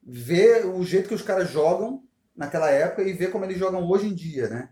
ver 0.03 0.65
o 0.65 0.83
jeito 0.83 1.07
que 1.09 1.15
os 1.15 1.21
caras 1.21 1.49
jogam 1.49 2.03
naquela 2.35 2.69
época 2.69 3.01
e 3.03 3.13
ver 3.13 3.31
como 3.31 3.45
eles 3.45 3.57
jogam 3.57 3.83
hoje 3.89 4.07
em 4.07 4.13
dia, 4.13 4.47
né? 4.49 4.69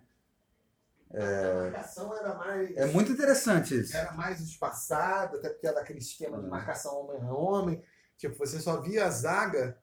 A 1.12 1.72
marcação 1.72 2.16
era 2.18 2.36
mais. 2.36 2.76
É 2.76 2.86
muito 2.88 3.12
interessante 3.12 3.80
isso. 3.80 3.96
Era 3.96 4.12
mais 4.14 4.42
espaçada, 4.42 5.38
até 5.38 5.50
porque 5.50 5.68
era 5.68 5.80
aquele 5.80 6.00
esquema 6.00 6.38
de 6.38 6.44
Uhum. 6.44 6.50
marcação 6.50 7.00
homem 7.02 7.22
a 7.22 7.34
homem. 7.34 7.84
Tipo, 8.18 8.38
você 8.38 8.60
só 8.60 8.82
via 8.82 9.06
a 9.06 9.10
zaga, 9.10 9.78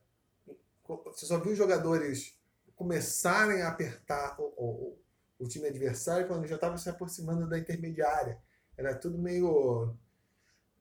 você 0.86 1.26
só 1.26 1.38
via 1.38 1.52
os 1.52 1.58
jogadores 1.58 2.38
começarem 2.74 3.62
a 3.62 3.68
apertar 3.68 4.36
o, 4.38 4.44
o, 4.56 4.98
o 5.38 5.48
time 5.48 5.68
adversário 5.68 6.26
quando 6.26 6.46
já 6.46 6.56
estava 6.56 6.76
se 6.76 6.88
aproximando 6.90 7.48
da 7.48 7.58
intermediária. 7.58 8.38
Era 8.76 8.94
tudo 8.94 9.18
meio. 9.18 9.94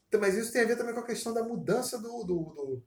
Então, 0.07 0.19
Mas 0.19 0.35
isso 0.35 0.51
tem 0.51 0.61
a 0.63 0.65
ver 0.65 0.77
também 0.77 0.93
com 0.93 0.99
a 1.01 1.05
questão 1.05 1.33
da 1.33 1.43
mudança 1.43 1.97
do, 1.99 2.23
do- 2.23 2.53
do- 2.53 2.83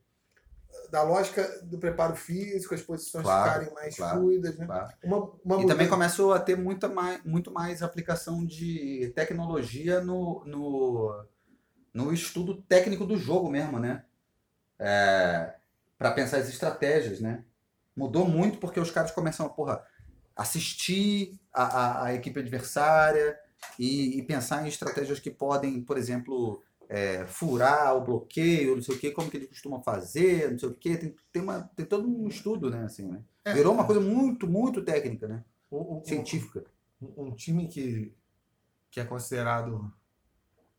da 0.91 1.03
lógica 1.03 1.63
do 1.63 1.79
preparo 1.79 2.15
físico, 2.17 2.75
as 2.75 2.83
posições 2.83 3.25
Claro, 3.25 3.51
ficarem 3.53 3.75
mais 3.75 3.97
claro, 3.97 4.21
fluidas. 4.21 4.57
Né? 4.59 4.67
Claro. 4.67 4.93
Uma, 5.03 5.31
uma 5.45 5.63
E 5.63 5.67
também 5.67 5.89
começou 5.89 6.33
a 6.33 6.41
ter 6.41 6.57
muita 6.57 6.89
mais, 6.89 7.23
muito 7.25 7.51
mais 7.51 7.83
aplicação 7.83 8.45
de 8.45 9.13
tecnologia 9.15 10.01
no, 10.01 10.45
no, 10.45 11.25
no 11.93 12.13
estudo 12.13 12.61
técnico 12.63 13.05
do 13.07 13.17
jogo 13.17 13.49
mesmo, 13.49 13.79
né? 13.79 14.05
É, 14.79 15.55
para 15.97 16.11
pensar 16.13 16.39
as 16.39 16.49
estratégias, 16.49 17.21
né? 17.21 17.45
Mudou 17.97 18.27
muito 18.29 18.59
porque 18.59 18.81
os 18.81 18.91
caras 18.91 19.13
começam 19.13 19.47
a, 19.47 19.49
porra, 19.49 19.85
assistir 20.37 21.39
a, 21.53 21.63
a, 21.65 22.05
a 22.07 22.15
equipe 22.15 22.41
adversária 22.41 23.39
e, 23.79 24.19
e 24.19 24.23
pensar 24.23 24.65
em 24.65 24.69
estratégias 24.69 25.19
que 25.21 25.31
podem, 25.31 25.83
por 25.83 25.97
exemplo, 25.99 26.63
é, 26.89 27.27
furar 27.27 27.97
o 27.97 28.05
bloqueio, 28.05 28.75
não 28.77 28.83
sei 28.83 28.95
o 28.95 28.99
que, 28.99 29.11
como 29.11 29.31
que 29.31 29.37
eles 29.39 29.49
costumam 29.49 29.83
fazer, 29.83 30.51
não 30.51 30.59
sei 30.59 30.69
o 30.69 30.75
que. 30.75 30.97
Tem, 30.97 31.17
tem, 31.33 31.43
uma, 31.43 31.63
tem 31.77 31.87
todo 31.87 32.09
um 32.09 32.29
estudo, 32.29 32.71
né? 32.71 32.85
Assim, 32.85 33.07
né? 33.07 33.23
É. 33.45 33.53
Virou 33.55 33.73
uma 33.75 33.85
coisa 33.87 34.01
muito, 34.01 34.47
muito 34.47 34.83
técnica, 34.83 35.27
né? 35.29 35.45
o- 35.71 35.99
o- 36.01 36.05
Científica. 36.05 36.65
um, 37.01 37.25
um 37.27 37.35
time 37.35 37.67
que, 37.69 38.15
que 38.91 39.01
é 39.01 39.05
considerado. 39.05 39.93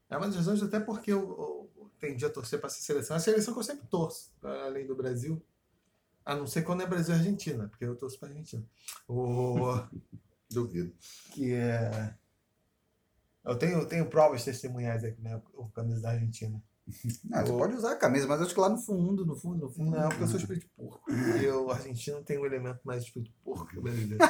É 0.10 0.16
uma 0.18 0.28
das 0.28 0.36
razões 0.36 0.62
até 0.64 0.80
porque 0.80 1.12
eu, 1.12 1.70
eu 1.78 1.92
tendi 2.00 2.24
a 2.26 2.30
torcer 2.30 2.60
para 2.60 2.68
essa 2.68 2.82
seleção. 2.82 3.16
É 3.16 3.18
a 3.18 3.22
seleção 3.22 3.54
que 3.54 3.60
eu 3.60 3.64
sempre 3.64 3.88
torço, 3.88 4.32
além 4.42 4.86
do 4.86 4.96
Brasil. 4.96 5.42
A 6.24 6.34
não 6.36 6.48
ser 6.48 6.64
quando 6.64 6.82
é 6.82 6.88
Brasil 6.88 7.14
e 7.14 7.18
Argentina, 7.20 7.68
porque 7.68 7.86
eu 7.86 7.96
torço 7.96 8.18
para 8.20 8.30
Argentina. 8.30 8.64
O, 9.08 9.56
Duvido. 10.50 10.94
que 11.34 11.54
é. 11.54 12.16
Eu 13.46 13.58
tenho, 13.58 13.80
eu 13.80 13.86
tenho 13.88 14.10
provas 14.10 14.44
testemunhais 14.44 15.04
aqui, 15.04 15.22
né? 15.22 15.40
O 15.54 15.70
camisa 15.70 16.02
da 16.02 16.12
Argentina. 16.12 16.62
Não, 17.26 17.46
você 17.46 17.52
O- 17.52 17.58
pode 17.58 17.76
usar 17.76 17.92
a 17.94 17.98
camisa, 17.98 18.28
mas 18.28 18.42
acho 18.42 18.54
que 18.54 18.60
lá 18.60 18.70
no 18.70 18.78
fundo, 18.78 19.26
no 19.26 19.36
fundo, 19.36 19.66
no 19.66 19.70
fundo. 19.72 19.92
Não, 19.92 20.10
porque 20.10 20.24
eu 20.24 20.28
sou 20.28 20.40
espírito 20.40 20.64
de 20.66 20.72
porco. 20.76 21.12
E 21.12 21.48
o 21.48 21.70
argentino 21.72 22.24
tem 22.24 22.38
um 22.40 22.46
elemento 22.46 22.80
mais 22.84 23.04
espírito 23.04 23.32
de 23.32 23.38
porco 23.44 23.68
que 23.68 23.78
o 23.80 23.82
brasileiro. 23.82 24.24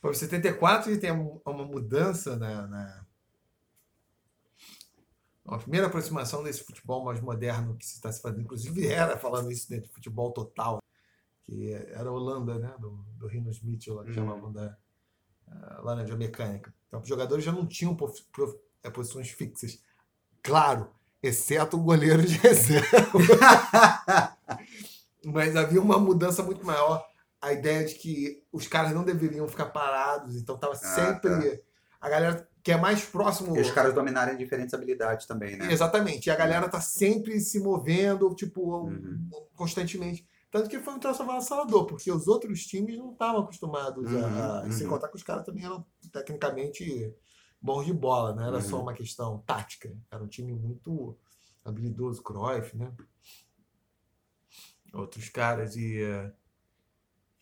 Para 0.00 0.14
74 0.14 0.98
tem 0.98 1.10
uma 1.12 1.64
mudança 1.64 2.36
na, 2.36 2.66
na... 2.66 3.06
A 5.46 5.58
primeira 5.58 5.86
aproximação 5.88 6.42
desse 6.42 6.62
futebol 6.64 7.04
mais 7.04 7.20
moderno 7.20 7.76
que 7.76 7.84
se 7.86 7.94
está 7.94 8.10
se 8.12 8.20
fazendo, 8.22 8.42
inclusive 8.42 8.86
era 8.86 9.18
falando 9.18 9.50
isso 9.50 9.68
dentro 9.68 9.88
de 9.88 9.94
futebol 9.94 10.32
total, 10.32 10.80
que 11.44 11.72
era 11.72 12.08
a 12.08 12.12
Holanda, 12.12 12.58
né? 12.58 12.74
Do, 12.78 12.90
do 13.18 13.26
Rino 13.26 13.50
Smith, 13.50 13.86
lá, 13.88 14.02
que 14.04 14.10
Uhum. 14.10 14.14
chamavam 14.14 14.52
da 14.52 14.76
lá 15.82 15.94
na 15.96 16.04
biomecânica. 16.04 16.72
Então, 16.88 17.00
os 17.00 17.08
jogadores 17.08 17.44
já 17.44 17.52
não 17.52 17.66
tinham 17.66 17.96
eh, 18.82 18.90
posições 18.90 19.30
fixas. 19.30 19.78
Claro, 20.42 20.88
exceto 21.22 21.76
o 21.76 21.82
goleiro 21.82 22.22
de 22.22 22.36
reserva. 22.38 22.88
Mas 25.24 25.56
havia 25.56 25.80
uma 25.80 25.98
mudança 25.98 26.42
muito 26.42 26.64
maior. 26.66 27.04
A 27.40 27.52
ideia 27.52 27.84
de 27.84 27.94
que 27.94 28.42
os 28.52 28.66
caras 28.68 28.92
não 28.92 29.04
deveriam 29.04 29.48
ficar 29.48 29.66
parados, 29.66 30.36
então 30.36 30.56
tava 30.56 30.74
sempre. 30.76 31.62
A 32.00 32.08
galera 32.08 32.48
que 32.62 32.70
é 32.70 32.76
mais 32.76 33.04
próximo. 33.04 33.56
E 33.56 33.60
os 33.60 33.70
caras 33.72 33.92
dominarem 33.92 34.36
diferentes 34.36 34.72
habilidades 34.72 35.26
também, 35.26 35.56
né? 35.56 35.72
Exatamente. 35.72 36.26
E 36.28 36.30
a 36.30 36.36
galera 36.36 36.68
tá 36.68 36.80
sempre 36.80 37.40
se 37.40 37.58
movendo, 37.58 38.32
tipo, 38.34 38.84
Uhum. 38.86 39.28
constantemente. 39.56 40.24
Tanto 40.52 40.68
que 40.68 40.78
foi 40.78 40.94
um 40.94 40.98
troço 41.00 41.22
avassalador, 41.22 41.86
porque 41.86 42.12
os 42.12 42.28
outros 42.28 42.66
times 42.66 42.96
não 42.98 43.12
estavam 43.12 43.40
acostumados 43.42 44.06
a. 44.14 44.62
Uhum, 44.64 44.70
Sem 44.72 44.86
uhum. 44.86 44.92
contar 44.92 45.08
que 45.08 45.16
os 45.16 45.22
caras 45.24 45.44
também 45.46 45.64
eram 45.64 45.84
tecnicamente 46.12 47.12
bons 47.60 47.86
de 47.86 47.92
bola, 47.94 48.34
não 48.34 48.44
era 48.44 48.60
só 48.60 48.76
Uhum. 48.76 48.82
uma 48.82 48.92
questão 48.94 49.38
tática. 49.46 49.96
Era 50.10 50.22
um 50.22 50.28
time 50.28 50.52
muito 50.52 51.16
habilidoso, 51.64 52.22
Cruyff, 52.22 52.76
né? 52.76 52.92
Outros 54.92 55.28
caras 55.30 55.74
e. 55.76 56.02
eh, 56.02 56.32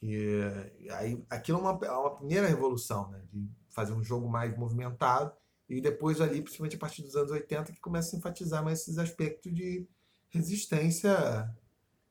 E, 0.02 0.14
eh, 0.16 0.92
aí 0.94 1.24
aquilo 1.28 1.58
é 1.58 1.60
uma, 1.62 1.86
é 1.86 1.90
uma 1.92 2.16
primeira 2.16 2.46
revolução, 2.46 3.10
né? 3.10 3.22
De 3.32 3.46
fazer 3.70 3.92
um 3.92 4.02
jogo 4.02 4.28
mais 4.28 4.56
movimentado. 4.56 5.32
E 5.68 5.80
depois 5.80 6.20
ali, 6.20 6.40
principalmente 6.42 6.76
a 6.76 6.78
partir 6.78 7.02
dos 7.02 7.14
anos 7.16 7.30
80, 7.30 7.72
que 7.72 7.80
começa 7.80 8.16
a 8.16 8.18
enfatizar 8.18 8.64
mais 8.64 8.80
esses 8.80 8.98
aspectos 8.98 9.54
de 9.54 9.86
resistência 10.30 11.54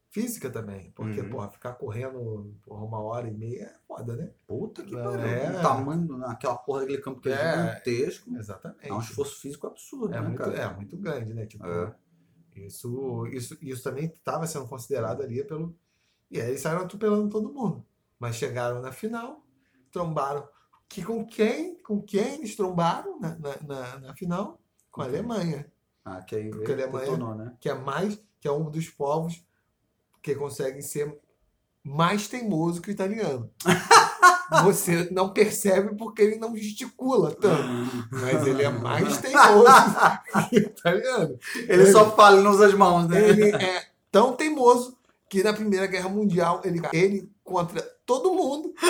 física 0.10 0.50
também. 0.50 0.92
Porque, 0.92 1.22
Uhum. 1.22 1.30
porra, 1.30 1.50
ficar 1.50 1.74
correndo 1.74 2.54
porra, 2.64 2.84
uma 2.84 3.00
hora 3.00 3.28
e 3.28 3.32
meia 3.34 3.64
é 3.66 3.74
foda, 3.88 4.16
né? 4.16 4.32
Puta 4.48 4.84
que 4.84 4.92
pariu. 4.96 5.20
é. 5.20 5.58
O 5.58 5.62
tamanho 5.62 6.18
naquela 6.18 6.58
porra 6.58 6.82
daquele 6.82 7.02
campo 7.02 7.22
que 7.22 7.30
é, 7.30 7.34
É. 7.34 7.52
gigantesco. 7.52 8.36
Exatamente. 8.36 8.88
É 8.88 8.94
um 8.94 9.00
esforço 9.00 9.40
físico 9.40 9.68
absurdo, 9.68 10.14
É 10.14 10.20
né, 10.20 10.28
muito, 10.28 10.38
cara? 10.38 10.56
é 10.58 10.74
muito 10.76 10.98
grande, 10.98 11.34
né? 11.34 11.46
Tipo, 11.46 11.66
É. 11.66 11.96
isso, 12.56 13.28
isso, 13.28 13.58
isso 13.62 13.84
também 13.84 14.06
estava 14.06 14.46
sendo 14.48 14.68
considerado 14.68 15.22
ali 15.22 15.44
pelo. 15.44 15.76
E 16.32 16.40
aí 16.40 16.50
eles 16.50 16.62
saíram 16.62 16.82
atropelando 16.84 17.30
todo 17.30 17.54
mundo. 17.54 17.86
Mas 18.20 18.36
chegaram 18.36 18.82
na 18.82 18.92
final, 18.92 19.44
trombaram. 19.92 20.48
Que 20.88 21.04
com 21.04 21.24
quem? 21.26 21.78
Com 21.84 22.02
quem 22.02 22.36
eles 22.36 22.56
trombaram 22.56 23.20
na, 23.20 23.38
na, 23.38 23.56
na, 23.66 24.00
na 24.00 24.14
final? 24.16 24.60
Com 24.92 25.02
a? 25.02 25.06
Alemanha. 25.06 25.72
Ah, 26.04 26.22
que 26.24 26.36
aí 26.36 26.50
Porque 26.50 26.72
a 26.72 26.76
Alemanha- 26.76 27.06
detonou, 27.06 27.36
né? 27.36 27.56
que 27.60 27.70
é 27.70 27.76
mais 27.76 28.20
que 28.40 28.48
é 28.48 28.52
um 28.52 28.70
dos 28.72 28.90
povos 28.90 29.46
que 30.22 30.36
conseguem 30.36 30.82
ser 30.82 31.18
mais 31.84 32.28
teimoso 32.28 32.82
que 32.82 32.90
o 32.90 32.92
italiano. 32.92 33.50
Você 34.64 35.08
não 35.12 35.32
percebe 35.32 35.96
porque 35.96 36.24
ele 36.24 36.38
não 36.38 36.56
gesticula 36.56 37.36
tanto, 37.36 38.08
mas 38.12 38.48
ele 38.48 38.64
é 38.64 38.70
mais 38.70 39.18
teimoso 39.22 40.50
que 40.50 40.58
o 40.58 40.60
italiano. 40.60 41.38
Ele 41.56 41.92
só 41.92 42.16
fala 42.16 42.40
e 42.40 42.44
não 42.44 42.52
usa 42.52 42.66
as 42.66 42.74
mãos, 42.74 43.08
né? 43.08 43.30
Ele 43.30 43.52
é 43.52 43.86
tão 44.12 44.34
teimoso 44.34 44.98
que 45.30 45.44
na 45.44 45.54
Primeira 45.54 45.86
Guerra 45.86 46.10
Mundial 46.10 46.62
ele, 46.66 46.82
ele 46.92 47.32
contra 47.44 47.80
todo 48.06 48.34
mundo 48.34 48.74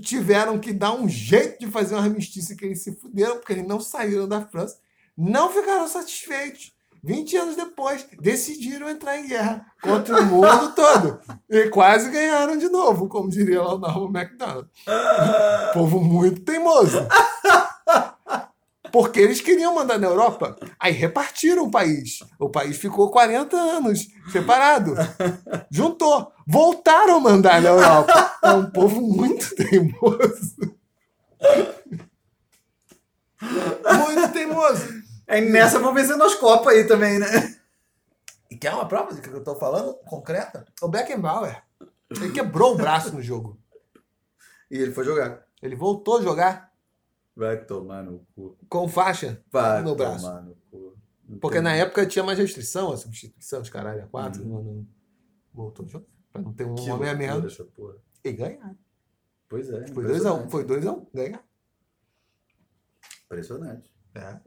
tiveram 0.00 0.58
que 0.58 0.72
dar 0.72 0.94
um 0.94 1.06
jeito 1.06 1.60
de 1.60 1.70
fazer 1.70 1.94
um 1.94 1.98
armistício 1.98 2.56
que 2.56 2.64
eles 2.64 2.82
se 2.82 2.96
fuderam 2.96 3.36
porque 3.36 3.52
eles 3.52 3.68
não 3.68 3.78
saíram 3.78 4.26
da 4.26 4.40
França, 4.40 4.78
não 5.16 5.50
ficaram 5.50 5.86
satisfeitos. 5.86 6.73
20 7.04 7.36
anos 7.36 7.56
depois, 7.56 8.06
decidiram 8.18 8.88
entrar 8.88 9.18
em 9.18 9.28
guerra 9.28 9.66
contra 9.82 10.22
o 10.22 10.24
mundo 10.24 10.72
todo. 10.74 11.20
E 11.50 11.68
quase 11.68 12.10
ganharam 12.10 12.56
de 12.56 12.70
novo, 12.70 13.08
como 13.08 13.28
diria 13.28 13.62
lá 13.62 13.74
o 13.74 13.78
Norman 13.78 14.10
MacDonald. 14.10 14.68
Povo 15.74 16.00
muito 16.00 16.40
teimoso. 16.40 17.06
Porque 18.90 19.20
eles 19.20 19.42
queriam 19.42 19.74
mandar 19.74 19.98
na 19.98 20.06
Europa. 20.06 20.56
Aí 20.80 20.92
repartiram 20.92 21.64
o 21.64 21.70
país. 21.70 22.20
O 22.38 22.48
país 22.48 22.78
ficou 22.78 23.10
40 23.10 23.54
anos 23.54 24.06
separado. 24.32 24.94
Juntou. 25.70 26.32
Voltaram 26.46 27.16
a 27.16 27.20
mandar 27.20 27.60
na 27.60 27.68
Europa. 27.70 28.38
É 28.42 28.52
um 28.52 28.70
povo 28.70 29.02
muito 29.02 29.54
teimoso. 29.56 30.56
Muito 33.98 34.32
teimoso. 34.32 35.03
É 35.26 35.40
nessa 35.40 35.78
vão 35.78 35.94
vencendo 35.94 36.22
as 36.22 36.34
Copas 36.34 36.74
aí 36.74 36.86
também, 36.86 37.18
né? 37.18 37.26
E 38.50 38.56
quer 38.56 38.72
uma 38.74 38.86
prova 38.86 39.12
do 39.14 39.20
que 39.20 39.28
eu 39.28 39.42
tô 39.42 39.54
falando? 39.56 39.94
Concreta? 40.04 40.66
O 40.82 40.88
Beckenbauer. 40.88 41.62
Ele 42.10 42.30
quebrou 42.32 42.74
o 42.74 42.76
braço 42.76 43.12
no 43.12 43.22
jogo. 43.22 43.58
E 44.70 44.76
ele 44.78 44.92
foi 44.92 45.04
jogar. 45.04 45.46
Ele 45.62 45.74
voltou 45.74 46.18
a 46.18 46.22
jogar 46.22 46.72
Vai 47.34 47.64
tomar 47.64 48.02
no 48.04 48.24
cu. 48.34 48.56
com 48.68 48.86
faixa 48.88 49.42
Vai 49.50 49.82
no 49.82 49.96
tomar 49.96 50.20
braço. 50.20 50.56
no 51.28 51.38
Porque 51.40 51.60
na 51.60 51.74
época 51.74 52.06
tinha 52.06 52.24
mais 52.24 52.38
restrição, 52.38 52.92
a 52.92 52.96
substituição 52.96 53.62
de 53.62 53.70
caralho 53.70 54.04
a 54.04 54.06
quatro. 54.06 54.42
Uhum. 54.42 54.48
Não, 54.48 54.62
não 54.62 54.86
voltou 55.52 55.84
a 55.86 55.88
jogar. 55.88 56.06
Pra 56.32 56.42
não 56.42 56.52
ter 56.52 56.64
um 56.64 56.74
Que 56.74 56.90
homem 56.90 57.08
a 57.08 57.14
menos. 57.14 57.52
essa 57.52 57.64
porra. 57.64 57.96
E 58.22 58.30
ganhar. 58.32 58.74
Pois 59.48 59.68
é. 59.70 59.86
Foi 59.88 60.04
2x1. 60.04 60.50
Foi 60.50 60.64
2x1. 60.64 61.06
Ganhar. 61.14 61.44
Impressionante. 63.24 63.90
É. 64.14 64.38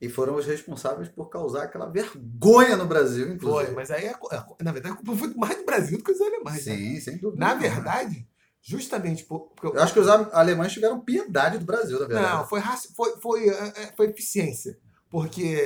E 0.00 0.08
foram 0.10 0.34
os 0.36 0.44
responsáveis 0.46 1.08
por 1.08 1.30
causar 1.30 1.62
aquela 1.64 1.86
vergonha 1.86 2.76
no 2.76 2.86
Brasil, 2.86 3.32
inclusive. 3.32 3.66
Foi, 3.66 3.74
mas 3.74 3.90
aí, 3.90 4.08
a 4.08 4.14
cu- 4.14 4.56
na 4.62 4.70
verdade, 4.72 4.94
a 4.94 4.96
culpa 4.98 5.16
foi 5.16 5.34
mais 5.34 5.56
do 5.56 5.64
Brasil 5.64 5.96
do 5.98 6.04
que 6.04 6.12
dos 6.12 6.20
alemães. 6.20 6.66
né? 6.66 6.76
Sim, 6.76 7.00
sem 7.00 7.16
dúvida. 7.18 7.40
Na 7.44 7.54
verdade, 7.54 8.28
justamente 8.60 9.24
por, 9.24 9.52
porque 9.56 9.76
Eu 9.78 9.82
acho 9.82 9.94
que 9.94 10.00
os 10.00 10.08
alemães 10.08 10.72
tiveram 10.72 11.00
piedade 11.00 11.58
do 11.58 11.64
Brasil, 11.64 11.98
na 11.98 12.06
verdade. 12.06 12.36
Não, 12.36 12.46
foi, 12.46 12.60
foi, 12.94 13.16
foi, 13.20 13.48
é, 13.48 13.68
é, 13.84 13.92
foi 13.96 14.06
eficiência. 14.08 14.78
Porque 15.08 15.56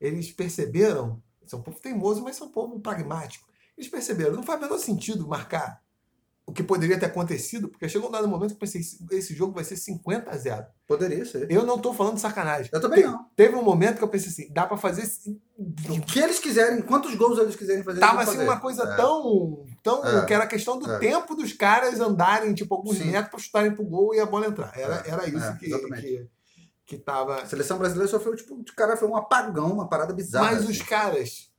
eles 0.00 0.30
perceberam, 0.30 1.22
são 1.46 1.60
um 1.60 1.62
povo 1.62 1.80
teimoso, 1.80 2.22
mas 2.22 2.36
são 2.36 2.48
um 2.48 2.52
povo 2.52 2.80
pragmático. 2.80 3.48
Eles 3.78 3.90
perceberam, 3.90 4.34
não 4.34 4.42
faz 4.42 4.58
o 4.58 4.62
menor 4.62 4.78
sentido 4.78 5.26
marcar 5.26 5.80
o 6.46 6.52
que 6.52 6.62
poderia 6.62 6.98
ter 7.00 7.06
acontecido, 7.06 7.68
porque 7.68 7.88
chegou 7.88 8.08
um 8.08 8.12
dado 8.12 8.28
momento 8.28 8.50
que 8.50 8.56
eu 8.56 8.60
pensei, 8.60 8.82
esse- 9.12 9.34
jogo 9.34 9.54
vai 9.54 9.64
ser 9.64 9.76
50 9.76 10.30
a 10.30 10.36
0. 10.36 10.66
Poderia 10.86 11.24
ser. 11.24 11.50
Eu 11.50 11.64
não 11.64 11.78
tô 11.78 11.94
falando 11.94 12.16
de 12.16 12.20
sacanagem. 12.20 12.70
Eu 12.70 12.80
também 12.82 13.00
Te- 13.00 13.06
não. 13.08 13.24
Teve 13.34 13.56
um 13.56 13.62
momento 13.62 13.96
que 13.96 14.04
eu 14.04 14.08
pensei 14.08 14.28
assim, 14.28 14.52
dá 14.52 14.66
pra 14.66 14.76
fazer. 14.76 15.08
O 15.58 16.00
que 16.02 16.18
eles 16.20 16.38
quiserem, 16.38 16.82
quantos 16.82 17.14
gols 17.14 17.38
eles 17.38 17.56
quiserem 17.56 17.82
fazer. 17.82 17.98
Tava 18.00 18.20
assim 18.22 18.32
fazer. 18.32 18.44
uma 18.44 18.60
coisa 18.60 18.82
É. 18.84 18.94
tão. 18.96 19.64
tão 19.82 20.04
É. 20.06 20.26
que 20.26 20.34
era 20.34 20.46
questão 20.46 20.78
do 20.78 20.90
É. 20.90 20.98
tempo 20.98 21.34
dos 21.34 21.52
caras 21.54 21.98
andarem, 22.00 22.52
tipo, 22.54 22.74
alguns 22.74 22.98
Sim. 22.98 23.06
metros 23.10 23.30
pra 23.30 23.38
chutarem 23.40 23.74
pro 23.74 23.84
gol 23.84 24.14
e 24.14 24.20
a 24.20 24.26
bola 24.26 24.46
entrar. 24.46 24.70
Era, 24.78 24.96
É. 25.06 25.10
era 25.10 25.26
isso 25.28 25.38
É, 25.44 25.56
que, 25.56 25.70
que, 26.00 26.30
que 26.86 26.98
tava. 26.98 27.40
A 27.40 27.46
seleção 27.46 27.78
brasileira 27.78 28.10
sofreu, 28.10 28.36
tipo, 28.36 28.62
de 28.62 28.72
cara, 28.74 28.96
foi 28.98 29.08
um 29.08 29.16
apagão, 29.16 29.72
uma 29.72 29.88
parada 29.88 30.12
bizarra. 30.12 30.44
Mas 30.52 30.58
assim. 30.64 30.72
os 30.72 30.82
caras. 30.82 31.50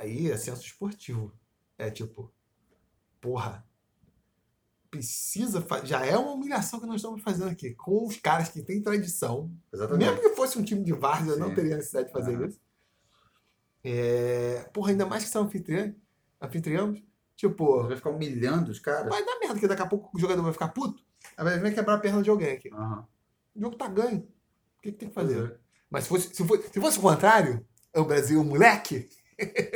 Aí 0.00 0.28
é 0.30 0.36
senso 0.36 0.62
esportivo. 0.62 1.32
É 1.78 1.88
tipo, 1.90 2.32
porra. 3.20 3.64
Precisa. 4.92 5.66
Já 5.84 6.04
é 6.04 6.16
uma 6.18 6.32
humilhação 6.32 6.78
que 6.78 6.84
nós 6.86 6.96
estamos 6.96 7.22
fazendo 7.22 7.48
aqui. 7.48 7.74
Com 7.74 8.06
os 8.06 8.18
caras 8.18 8.50
que 8.50 8.62
têm 8.62 8.82
tradição. 8.82 9.50
Exatamente. 9.72 10.06
Mesmo 10.06 10.20
que 10.20 10.36
fosse 10.36 10.58
um 10.58 10.62
time 10.62 10.84
de 10.84 10.92
várzea, 10.92 11.32
eu 11.32 11.38
não 11.38 11.54
teria 11.54 11.76
necessidade 11.76 12.08
de 12.08 12.12
fazer 12.12 12.34
Aham. 12.36 12.46
isso. 12.46 12.60
É, 13.82 14.68
porra, 14.72 14.90
ainda 14.90 15.06
mais 15.06 15.24
que 15.24 15.30
são 15.30 15.44
anfitriões. 15.44 15.94
Anfitriões. 16.40 17.02
Tipo, 17.34 17.84
Vai 17.88 17.96
ficar 17.96 18.10
humilhando 18.10 18.70
os 18.70 18.78
caras. 18.78 19.08
vai 19.08 19.24
dar 19.24 19.38
merda, 19.40 19.58
que 19.58 19.66
daqui 19.66 19.82
a 19.82 19.86
pouco 19.86 20.10
o 20.14 20.20
jogador 20.20 20.42
vai 20.42 20.52
ficar 20.52 20.68
puto. 20.68 21.02
Aí 21.36 21.44
vai 21.44 21.58
vai 21.58 21.72
quebrar 21.72 21.94
a 21.94 21.98
perna 21.98 22.22
de 22.22 22.28
alguém 22.30 22.52
aqui. 22.52 22.68
Aham. 22.72 23.06
O 23.56 23.60
jogo 23.60 23.76
tá 23.76 23.88
ganho. 23.88 24.18
O 24.78 24.82
que, 24.82 24.92
que 24.92 24.98
tem 24.98 25.08
que 25.08 25.14
fazer? 25.14 25.52
é. 25.52 25.56
Mas 25.90 26.04
se 26.04 26.08
fosse, 26.10 26.34
se 26.34 26.46
fosse, 26.46 26.68
se 26.70 26.80
fosse 26.80 26.98
o 26.98 27.02
contrário, 27.02 27.66
o 27.96 28.04
Brasil, 28.04 28.42
moleque, 28.44 29.08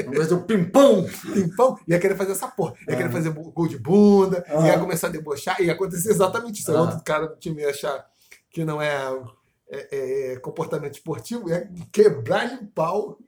No 0.04 0.10
Brasil, 0.12 0.42
pimpão! 0.44 1.06
pimpão, 1.32 1.78
ia 1.86 1.98
querer 1.98 2.16
fazer 2.16 2.32
essa 2.32 2.48
porra. 2.48 2.74
Ia 2.88 2.94
Ah. 2.94 2.96
querer 2.96 3.10
fazer 3.12 3.30
bu- 3.30 3.50
gol 3.52 3.66
de 3.68 3.78
bunda, 3.78 4.44
Ah. 4.48 4.66
ia 4.66 4.78
começar 4.78 5.08
a 5.08 5.10
debochar, 5.10 5.60
ia 5.60 5.72
acontecer 5.72 6.10
exatamente 6.10 6.60
isso. 6.60 6.74
Ah. 6.76 6.80
Outro 6.80 7.02
cara 7.04 7.26
do 7.28 7.36
time 7.36 7.62
ia 7.62 7.70
achar 7.70 8.06
que 8.50 8.64
não 8.64 8.80
é, 8.80 8.96
é- 9.68 10.32
é 10.32 10.36
comportamento 10.40 10.94
esportivo, 10.94 11.48
ia 11.50 11.70
quebrar 11.92 12.46
de 12.58 12.64
pau. 12.66 13.18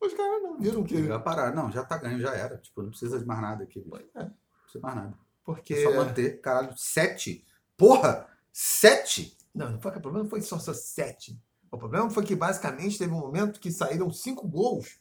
Os 0.00 0.12
caras 0.12 0.42
não 0.42 0.58
viram 0.58 0.84
que. 0.84 1.06
Já 1.06 1.18
pararam. 1.18 1.54
Não, 1.56 1.72
já 1.72 1.82
tá 1.82 1.96
ganho, 1.96 2.20
já 2.20 2.34
era. 2.34 2.58
Tipo, 2.58 2.82
não 2.82 2.90
precisa 2.90 3.18
de 3.18 3.24
mais 3.24 3.40
nada 3.40 3.64
aqui. 3.64 3.80
bicho. 3.80 4.04
É, 4.14 4.20
Não 4.24 4.30
precisa 4.62 4.78
de 4.78 4.80
mais 4.82 4.96
nada. 4.96 5.14
Porque. 5.44 5.74
É 5.74 5.82
só 5.82 5.92
manter. 5.94 6.40
Caralho, 6.40 6.74
sete. 6.76 7.44
Porra! 7.76 8.26
Sete? 8.52 9.36
Não, 9.54 9.70
não 9.70 9.80
foi 9.80 9.90
que 9.92 9.98
o 9.98 10.00
problema 10.02 10.28
foi 10.28 10.40
só, 10.42 10.58
só 10.58 10.72
sete. 10.74 11.38
O 11.70 11.78
problema 11.78 12.08
foi 12.10 12.22
que 12.24 12.36
basicamente 12.36 12.98
teve 12.98 13.12
um 13.12 13.18
momento 13.18 13.58
que 13.58 13.72
saíram 13.72 14.10
cinco 14.12 14.46
gols 14.46 15.00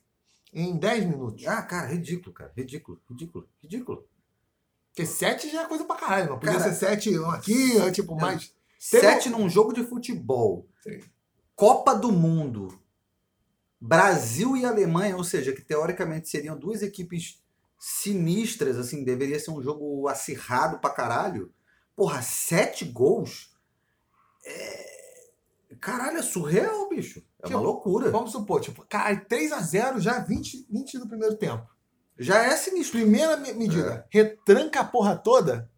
em 0.53 0.77
10 0.77 1.05
minutos. 1.05 1.45
Ah, 1.47 1.61
cara, 1.61 1.88
ridículo, 1.88 2.34
cara. 2.34 2.53
Ridículo, 2.55 3.01
ridículo, 3.09 3.49
ridículo. 3.61 4.07
Porque 4.89 5.05
7 5.05 5.49
já 5.49 5.63
é 5.63 5.67
coisa 5.67 5.84
pra 5.85 5.95
caralho, 5.95 6.30
não. 6.30 6.39
Podia 6.39 6.59
Cara, 6.59 6.71
ser 6.71 6.85
7 6.85 7.19
um 7.19 7.31
aqui, 7.31 7.77
um 7.80 7.91
tipo, 7.91 8.15
mais. 8.15 8.53
Sete 8.77 9.30
num 9.30 9.49
jogo 9.49 9.73
de 9.73 9.81
futebol. 9.85 10.67
Sim. 10.84 10.99
Copa 11.55 11.95
do 11.95 12.11
Mundo. 12.11 12.77
Brasil 13.80 14.57
e 14.57 14.65
Alemanha, 14.65 15.15
ou 15.15 15.23
seja, 15.23 15.53
que 15.53 15.61
teoricamente 15.61 16.27
seriam 16.27 16.57
duas 16.57 16.81
equipes 16.81 17.41
sinistras, 17.80 18.77
assim, 18.77 19.03
deveria 19.03 19.39
ser 19.39 19.51
um 19.51 19.61
jogo 19.61 20.07
acirrado 20.07 20.80
pra 20.80 20.89
caralho. 20.89 21.53
Porra, 21.95 22.21
sete 22.21 22.84
gols? 22.84 23.52
É... 25.84 25.91
Caralho, 25.91 26.18
é 26.18 26.22
surreal, 26.22 26.88
bicho. 26.89 27.19
É 27.41 27.47
Tipo, 27.47 27.57
uma 27.60 27.65
loucura. 27.68 28.10
Vamos 28.10 28.31
supor, 28.31 28.61
tipo, 28.61 28.85
cara, 28.88 29.15
3x0 29.15 29.99
já 29.99 30.19
20, 30.19 30.65
20 30.69 30.97
do 30.99 31.07
primeiro 31.07 31.35
tempo. 31.35 31.68
Já 32.18 32.43
é 32.43 32.55
sinistro. 32.55 32.99
Primeira 32.99 33.35
me- 33.38 33.53
medida, 33.53 34.05
retranca 34.10 34.80
a 34.81 34.84
porra 34.85 35.15
toda, 35.15 35.69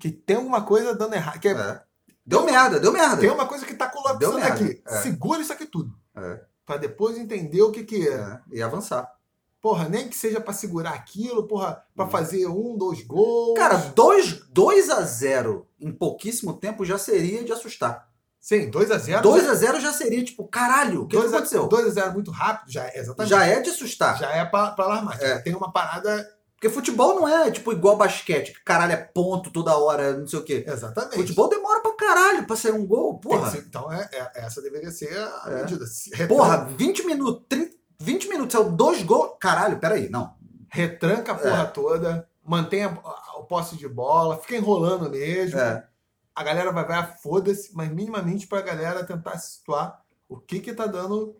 que 0.00 0.10
tem 0.10 0.36
alguma 0.36 0.62
coisa 0.62 0.94
dando 0.94 1.14
errado. 1.14 1.38
Que 1.40 1.48
é- 1.48 1.52
É. 1.52 1.82
Deu 2.26 2.44
merda, 2.44 2.80
deu 2.80 2.90
merda. 2.92 3.18
Tem 3.18 3.30
uma 3.30 3.46
coisa 3.46 3.66
que 3.66 3.74
tá 3.74 3.86
colapsando 3.88 4.38
aqui. 4.38 4.82
é. 4.86 4.96
Segura 5.02 5.40
isso 5.42 5.52
aqui 5.52 5.66
tudo. 5.66 5.94
É. 6.16 6.40
Pra 6.64 6.78
depois 6.78 7.18
entender 7.18 7.60
o 7.60 7.70
que 7.70 7.84
que 7.84 8.08
é. 8.08 8.14
É, 8.14 8.40
E 8.52 8.62
avançar. 8.62 9.12
Porra, 9.60 9.88
nem 9.88 10.08
que 10.08 10.16
seja 10.16 10.40
pra 10.40 10.52
segurar 10.54 10.92
aquilo, 10.94 11.46
porra, 11.46 11.82
pra 11.94 12.06
fazer 12.06 12.46
um, 12.46 12.76
dois 12.76 13.02
gols. 13.02 13.58
Cara, 13.58 13.76
2 13.94 14.46
dois 14.50 14.88
a 14.90 15.00
0 15.02 15.66
em 15.80 15.90
pouquíssimo 15.92 16.54
tempo 16.54 16.84
já 16.84 16.96
seria 16.98 17.44
de 17.44 17.52
assustar. 17.52 18.08
Sim, 18.46 18.70
2x0. 18.70 19.20
2 19.22 19.48
a 19.48 19.54
0 19.54 19.80
já 19.80 19.92
seria 19.92 20.22
tipo, 20.24 20.46
caralho, 20.46 21.02
o 21.02 21.06
que, 21.08 21.18
que 21.18 21.26
aconteceu? 21.26 21.68
2x0 21.68 22.12
muito 22.12 22.30
rápido, 22.30 22.70
já 22.70 22.84
é, 22.84 22.98
exatamente. 22.98 23.30
Já 23.30 23.46
é 23.46 23.60
de 23.60 23.70
assustar. 23.70 24.18
Já 24.18 24.30
é 24.30 24.44
pra, 24.44 24.70
pra 24.72 24.84
alarmar. 24.84 25.18
É. 25.22 25.38
Tem 25.38 25.54
uma 25.54 25.72
parada. 25.72 26.28
Porque 26.54 26.68
futebol 26.74 27.14
não 27.16 27.28
é 27.28 27.50
tipo 27.50 27.72
igual 27.72 27.96
basquete, 27.96 28.52
que 28.54 28.64
caralho 28.64 28.92
é 28.92 28.96
ponto 28.96 29.50
toda 29.50 29.76
hora, 29.76 30.16
não 30.16 30.26
sei 30.26 30.38
o 30.38 30.42
quê. 30.44 30.64
Exatamente. 30.66 31.16
Futebol 31.16 31.48
demora 31.48 31.80
pra 31.82 31.94
caralho 31.96 32.46
pra 32.46 32.56
sair 32.56 32.72
um 32.72 32.86
gol, 32.86 33.18
porra. 33.18 33.50
ser- 33.50 33.64
então, 33.66 33.92
é, 33.92 34.08
é- 34.12 34.44
essa 34.46 34.62
deveria 34.62 34.90
ser 34.90 35.14
a 35.18 35.44
É. 35.48 35.54
medida. 35.56 35.84
Porra, 36.28 36.64
20 36.76 37.04
minutos, 37.04 37.44
30, 37.48 37.74
20 38.00 38.28
minutos, 38.28 38.52
saiu 38.52 38.70
dois 38.70 39.02
gols. 39.02 39.32
Caralho, 39.40 39.78
peraí, 39.78 40.08
não. 40.08 40.32
retranca 40.70 41.32
a 41.32 41.34
porra 41.36 41.66
toda, 41.66 42.28
mantenha 42.44 42.88
a- 43.04 43.38
o 43.38 43.44
posse 43.44 43.76
de 43.76 43.86
bola, 43.88 44.38
fica 44.38 44.56
enrolando 44.56 45.08
mesmo. 45.10 45.58
É. 45.58 45.86
A 46.34 46.42
galera 46.42 46.72
vai 46.72 46.84
vai, 46.84 47.16
foda-se, 47.18 47.74
mas 47.74 47.90
minimamente 47.90 48.46
pra 48.46 48.60
galera 48.62 49.04
tentar 49.04 49.38
se 49.38 49.56
situar 49.56 50.04
o 50.28 50.38
que 50.38 50.60
que 50.60 50.72
tá 50.74 50.86
dando, 50.86 51.36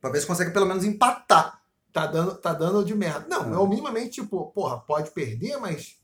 Pra 0.00 0.08
ver 0.10 0.20
se 0.20 0.26
consegue 0.26 0.50
pelo 0.50 0.64
menos 0.64 0.82
empatar. 0.84 1.62
tá 1.92 2.06
dando, 2.06 2.34
tá 2.38 2.54
dando 2.54 2.82
de 2.84 2.94
merda. 2.94 3.26
Não, 3.28 3.52
É. 3.52 3.54
é 3.54 3.58
o 3.58 3.66
minimamente 3.66 4.22
tipo, 4.22 4.50
porra, 4.52 4.80
pode 4.80 5.10
perder, 5.10 5.58
mas 5.58 6.00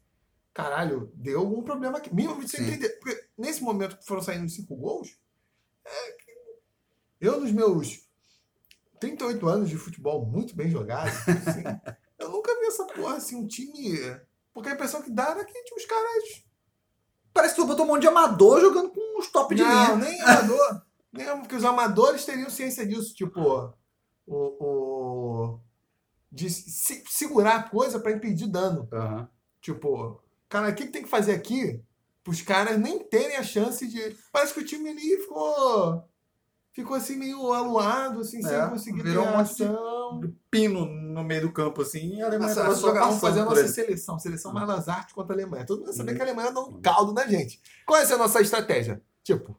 caralho, 0.52 1.10
deu 1.14 1.40
algum 1.40 1.62
problema 1.62 1.96
aqui. 1.98 2.14
Minimamente 2.14 2.50
você 2.50 2.62
entender. 2.62 2.90
Porque 3.00 3.24
nesse 3.38 3.62
momento 3.62 3.96
que 3.96 4.04
foram 4.06 4.20
saindo 4.20 4.48
cinco 4.50 4.76
gols, 4.76 5.16
é 5.86 6.16
eu 7.20 7.40
nos 7.40 7.50
meus 7.52 8.06
38 9.00 9.48
anos 9.48 9.68
de 9.70 9.76
futebol 9.78 10.26
muito 10.26 10.54
bem 10.54 10.70
jogado, 10.70 11.08
assim, 11.46 11.62
eu 12.18 12.28
nunca 12.30 12.54
vi 12.60 12.66
essa 12.66 12.84
porra 12.86 13.16
assim, 13.16 13.36
um 13.36 13.46
time. 13.46 13.98
Porque 14.52 14.68
a 14.68 14.72
impressão 14.72 15.00
que 15.02 15.10
dá 15.10 15.30
era 15.30 15.44
que 15.44 15.52
tinha 15.64 15.76
os 15.76 15.86
caras 15.86 16.44
Parece 17.36 17.54
que 17.54 17.60
tu 17.60 17.66
botou 17.66 17.84
um 17.84 17.88
monte 17.88 18.00
de 18.02 18.08
amador 18.08 18.60
jogando 18.60 18.90
com 18.90 19.18
os 19.20 19.28
top 19.30 19.54
de 19.54 19.62
não, 19.62 19.68
linha. 19.70 19.96
nem 19.96 20.20
amador. 20.22 20.82
nem, 21.12 21.26
porque 21.40 21.54
os 21.54 21.64
amadores 21.64 22.24
teriam 22.24 22.50
ciência 22.50 22.84
disso. 22.86 23.14
Tipo, 23.14 23.72
o. 24.26 24.34
o 24.36 25.60
de 26.32 26.50
se- 26.50 27.04
segurar 27.08 27.56
a 27.56 27.62
coisa 27.62 27.98
pra 28.00 28.12
impedir 28.12 28.46
dano. 28.48 28.88
Aham. 28.92 29.28
Tipo, 29.60 30.20
cara, 30.48 30.68
o 30.70 30.74
que, 30.74 30.84
que 30.86 30.92
tem 30.92 31.02
que 31.02 31.08
fazer 31.08 31.32
aqui 31.32 31.80
pros 32.22 32.42
caras 32.42 32.78
nem 32.78 32.98
terem 33.04 33.36
a 33.36 33.42
chance 33.42 33.86
de. 33.86 34.16
Parece 34.32 34.52
que 34.52 34.60
o 34.60 34.64
time 34.64 34.90
ali 34.90 35.16
ficou. 35.22 36.04
Ficou 36.72 36.94
assim 36.96 37.16
meio 37.16 37.52
aluado, 37.54 38.20
assim, 38.20 38.44
É, 38.44 38.48
sem 38.48 38.68
conseguir 38.68 39.02
virou 39.02 39.24
ter 39.24 39.30
um 39.30 39.36
monte 39.38 39.54
de- 39.56 39.64
ação. 39.64 40.34
Pino 40.50 40.84
no 41.16 41.24
meio 41.24 41.40
do 41.42 41.52
campo 41.52 41.82
assim 41.82 42.16
e 42.18 42.22
a 42.22 42.26
Alemanha 42.26 42.48
Nossa, 42.54 42.62
tava 42.62 42.74
só 42.76 42.92
vamos 42.92 43.20
fazer 43.20 43.40
a 43.40 43.44
passando 43.44 43.48
nossa 43.48 43.60
ele. 43.60 43.68
seleção. 43.68 44.18
Seleção 44.18 44.52
mais 44.52 44.68
nas 44.68 44.88
artes 44.88 45.14
contra 45.14 45.34
a 45.34 45.36
Alemanha. 45.36 45.64
Todo 45.66 45.80
mundo 45.80 45.92
sabe 45.92 46.10
Uhum. 46.10 46.16
que 46.16 46.22
a 46.22 46.24
Alemanha 46.26 46.52
dá 46.52 46.60
um 46.60 46.80
caldo 46.80 47.12
na 47.12 47.26
gente. 47.26 47.60
Qual 47.86 47.98
é 48.00 48.04
a 48.12 48.16
nossa 48.18 48.40
estratégia? 48.40 49.02
Tipo, 49.24 49.56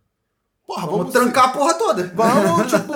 porra, 0.65 0.81
Vamos, 0.85 0.97
vamos, 0.99 1.13
trancar 1.13 1.49
a 1.49 1.51
porra 1.53 1.73
toda. 1.73 2.07
Vamos, 2.13 2.67
tipo, 2.71 2.93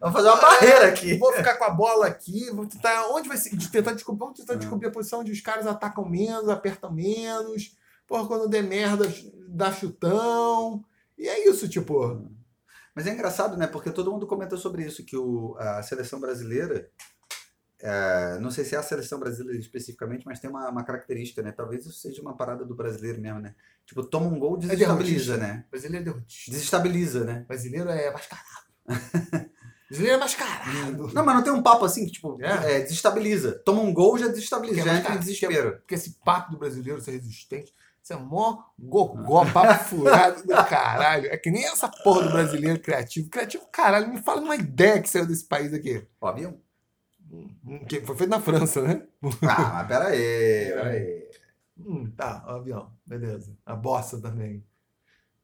Vamos 0.00 0.12
fazer 0.12 0.28
uma 0.28 0.40
barreira 0.40 0.88
aqui. 0.88 1.16
vou 1.18 1.32
ficar 1.32 1.56
com 1.56 1.64
a 1.64 1.70
bola 1.70 2.06
aqui, 2.06 2.50
vou 2.50 2.66
tentar. 2.66 3.06
Onde 3.10 3.28
vai 3.28 3.36
ser? 3.36 3.56
Tentar 3.70 3.92
descobrir, 3.92 4.20
vamos 4.20 4.38
tentar 4.40 4.54
É. 4.54 4.56
descobrir 4.56 4.88
a 4.88 4.90
posição 4.90 5.20
onde 5.20 5.30
os 5.32 5.40
caras 5.40 5.66
atacam 5.66 6.08
menos, 6.08 6.48
apertam 6.48 6.92
menos. 6.92 7.76
Porra, 8.06 8.26
quando 8.26 8.48
der 8.48 8.62
merda, 8.62 9.12
dá 9.48 9.70
chutão. 9.72 10.82
E 11.18 11.28
é 11.28 11.48
isso, 11.48 11.68
tipo. 11.68 12.22
Mas 12.94 13.06
é 13.06 13.12
engraçado, 13.12 13.56
né? 13.56 13.66
Porque 13.68 13.90
todo 13.92 14.10
mundo 14.10 14.26
comentou 14.26 14.58
sobre 14.58 14.82
isso, 14.84 15.04
que 15.04 15.16
o, 15.16 15.54
a 15.58 15.82
seleção 15.84 16.18
brasileira, 16.18 16.88
é, 17.80 18.38
não 18.40 18.50
sei 18.50 18.64
se 18.64 18.74
é 18.74 18.78
a 18.78 18.82
seleção 18.82 19.18
brasileira 19.20 19.58
especificamente, 19.58 20.24
mas 20.26 20.40
tem 20.40 20.50
uma, 20.50 20.68
uma 20.68 20.84
característica, 20.84 21.42
né? 21.42 21.52
Talvez 21.52 21.86
isso 21.86 21.98
seja 21.98 22.20
uma 22.20 22.36
parada 22.36 22.64
do 22.64 22.74
brasileiro 22.74 23.20
mesmo, 23.20 23.40
né? 23.40 23.54
Tipo, 23.86 24.02
toma 24.04 24.26
um 24.26 24.38
gol, 24.38 24.56
desestabiliza, 24.56 25.36
derrotista. 25.36 25.36
né? 25.36 25.64
Brasileiro 25.70 26.02
é 26.02 26.04
derrotista. 26.12 26.50
Desestabiliza, 26.50 27.24
né? 27.24 27.44
Brasileiro 27.46 27.88
é 27.90 28.10
mascarado. 28.10 28.68
Brasileiro 29.88 30.16
é 30.16 30.20
mascarado. 30.20 31.08
Não, 31.14 31.24
mas 31.24 31.34
não 31.36 31.42
tem 31.42 31.52
um 31.52 31.62
papo 31.62 31.84
assim 31.84 32.04
que, 32.04 32.12
tipo, 32.12 32.36
É. 32.42 32.74
é, 32.76 32.80
desestabiliza. 32.80 33.52
Toma 33.64 33.80
um 33.80 33.92
gol, 33.94 34.18
já 34.18 34.26
desestabiliza, 34.28 34.76
Porque 34.82 34.88
é 34.90 34.92
já 34.92 34.98
entra 35.00 35.14
em 35.14 35.18
desespero. 35.18 35.76
Porque 35.78 35.94
esse 35.94 36.18
papo 36.24 36.50
do 36.52 36.58
brasileiro 36.58 37.00
ser 37.00 37.12
resistente, 37.12 37.72
isso 38.02 38.12
é 38.12 38.16
mó 38.16 38.64
gogó, 38.78 39.46
papo 39.50 39.84
furado 39.88 40.42
do 40.42 40.54
caralho. 40.66 41.28
É 41.32 41.38
que 41.38 41.50
nem 41.50 41.64
essa 41.64 41.88
porra 41.88 42.24
do 42.24 42.30
brasileiro 42.30 42.78
criativo. 42.80 43.30
Criativo, 43.30 43.66
caralho, 43.72 44.08
me 44.12 44.20
fala 44.20 44.42
uma 44.42 44.56
ideia 44.56 45.00
que 45.00 45.08
saiu 45.08 45.24
desse 45.26 45.44
país 45.44 45.72
aqui. 45.72 46.06
Ó, 46.20 46.28
avião. 46.28 46.60
Hum, 47.30 47.84
Que 47.86 48.00
foi 48.00 48.16
feito 48.16 48.30
na 48.30 48.40
França, 48.40 48.82
né? 48.82 49.06
Ah, 49.42 49.70
mas 49.74 49.88
pera 49.88 50.08
aí, 50.08 50.72
pera 50.72 50.90
aí. 50.90 51.30
Hum, 51.78 52.10
tá, 52.12 52.44
o 52.46 52.50
avião, 52.50 52.92
beleza. 53.06 53.56
A 53.64 53.76
bossa 53.76 54.20
também. 54.20 54.64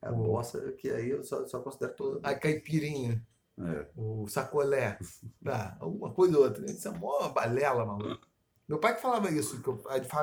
A 0.02 0.10
bossa 0.12 0.72
que 0.72 0.90
aí 0.90 1.10
eu 1.10 1.22
só, 1.24 1.46
só 1.46 1.60
considero 1.60 1.94
toda. 1.94 2.28
A 2.28 2.34
caipirinha, 2.34 3.24
É. 3.58 3.86
o 3.96 4.26
sacolé. 4.28 4.98
Tá, 5.42 5.76
alguma 5.80 6.12
coisa 6.12 6.36
ou 6.38 6.44
outra. 6.44 6.64
Isso 6.70 6.88
é 6.88 6.90
mó 6.90 7.28
balela, 7.28 7.84
maluco. 7.86 8.26
Meu 8.68 8.78
pai 8.78 8.94
que 8.94 9.02
falava 9.02 9.30
isso, 9.30 9.62
que 9.62 9.68
eu, 9.68 9.82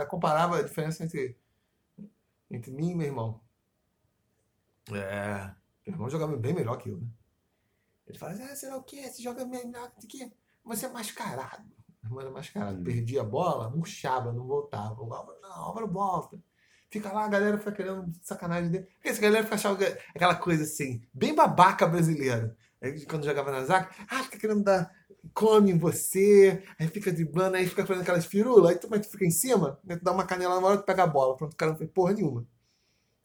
comparava 0.09 0.57
a 0.57 0.63
diferença 0.63 1.03
entre, 1.03 1.37
entre 2.49 2.71
mim 2.71 2.91
e 2.91 2.95
meu 2.95 3.07
irmão. 3.07 3.41
É. 4.91 5.53
Meu 5.85 5.95
irmão 5.95 6.09
jogava 6.09 6.35
bem 6.37 6.53
melhor 6.53 6.77
que 6.77 6.89
eu, 6.89 6.97
né? 6.97 7.07
Ele 8.07 8.17
fala 8.17 8.33
assim, 8.33 8.43
ah, 8.43 8.55
será 8.55 8.77
o 8.77 8.83
quê? 8.83 9.09
Você 9.09 9.21
joga 9.21 9.45
melhor 9.45 9.91
do 9.99 10.07
que. 10.07 10.31
Você 10.63 10.85
é 10.85 10.89
mascarado. 10.89 11.63
Irmão 12.03 12.21
era 12.21 12.31
mascarado. 12.31 12.79
Hum. 12.79 12.83
Perdia 12.83 13.21
a 13.21 13.25
bola, 13.25 13.69
murchava, 13.69 14.31
não 14.31 14.45
voltava. 14.45 15.01
O 15.01 15.13
Álvaro, 15.13 15.39
não, 15.41 15.49
o 15.49 15.53
Álvaro 15.65 15.87
volta. 15.87 16.39
Fica 16.89 17.11
lá, 17.11 17.25
a 17.25 17.29
galera 17.29 17.57
fica 17.57 17.71
querendo 17.71 18.11
sacanagem 18.21 18.69
dele. 18.69 18.85
Porque 18.95 19.09
essa 19.09 19.21
galera 19.21 19.43
fica 19.43 19.55
achando 19.55 19.77
que- 19.77 19.97
aquela 20.13 20.35
coisa 20.35 20.63
assim, 20.63 21.01
bem 21.13 21.33
babaca 21.33 21.87
brasileira. 21.87 22.55
Aí, 22.81 23.05
quando 23.05 23.25
jogava 23.25 23.51
na 23.51 23.63
zaga, 23.63 23.89
ah, 24.09 24.23
fica 24.23 24.37
querendo 24.37 24.63
dar. 24.63 24.91
Come 25.33 25.71
em 25.71 25.77
você, 25.77 26.63
aí 26.79 26.87
fica 26.87 27.11
driblando, 27.11 27.55
aí 27.55 27.67
fica 27.67 27.85
fazendo 27.85 28.01
aquelas 28.01 28.25
firulas, 28.25 28.71
aí 28.71 28.77
tu, 28.79 28.87
mas 28.89 29.05
tu 29.05 29.11
fica 29.11 29.23
em 29.23 29.29
cima, 29.29 29.79
né, 29.83 29.95
tu 29.95 30.03
dá 30.03 30.11
uma 30.11 30.25
canela 30.25 30.59
na 30.59 30.65
hora 30.67 30.77
tu 30.79 30.83
pega 30.83 31.03
a 31.03 31.07
bola. 31.07 31.37
Pronto, 31.37 31.53
o 31.53 31.55
cara 31.55 31.71
não 31.71 31.77
fez 31.77 31.89
porra 31.91 32.13
nenhuma. 32.13 32.41
O 32.41 32.47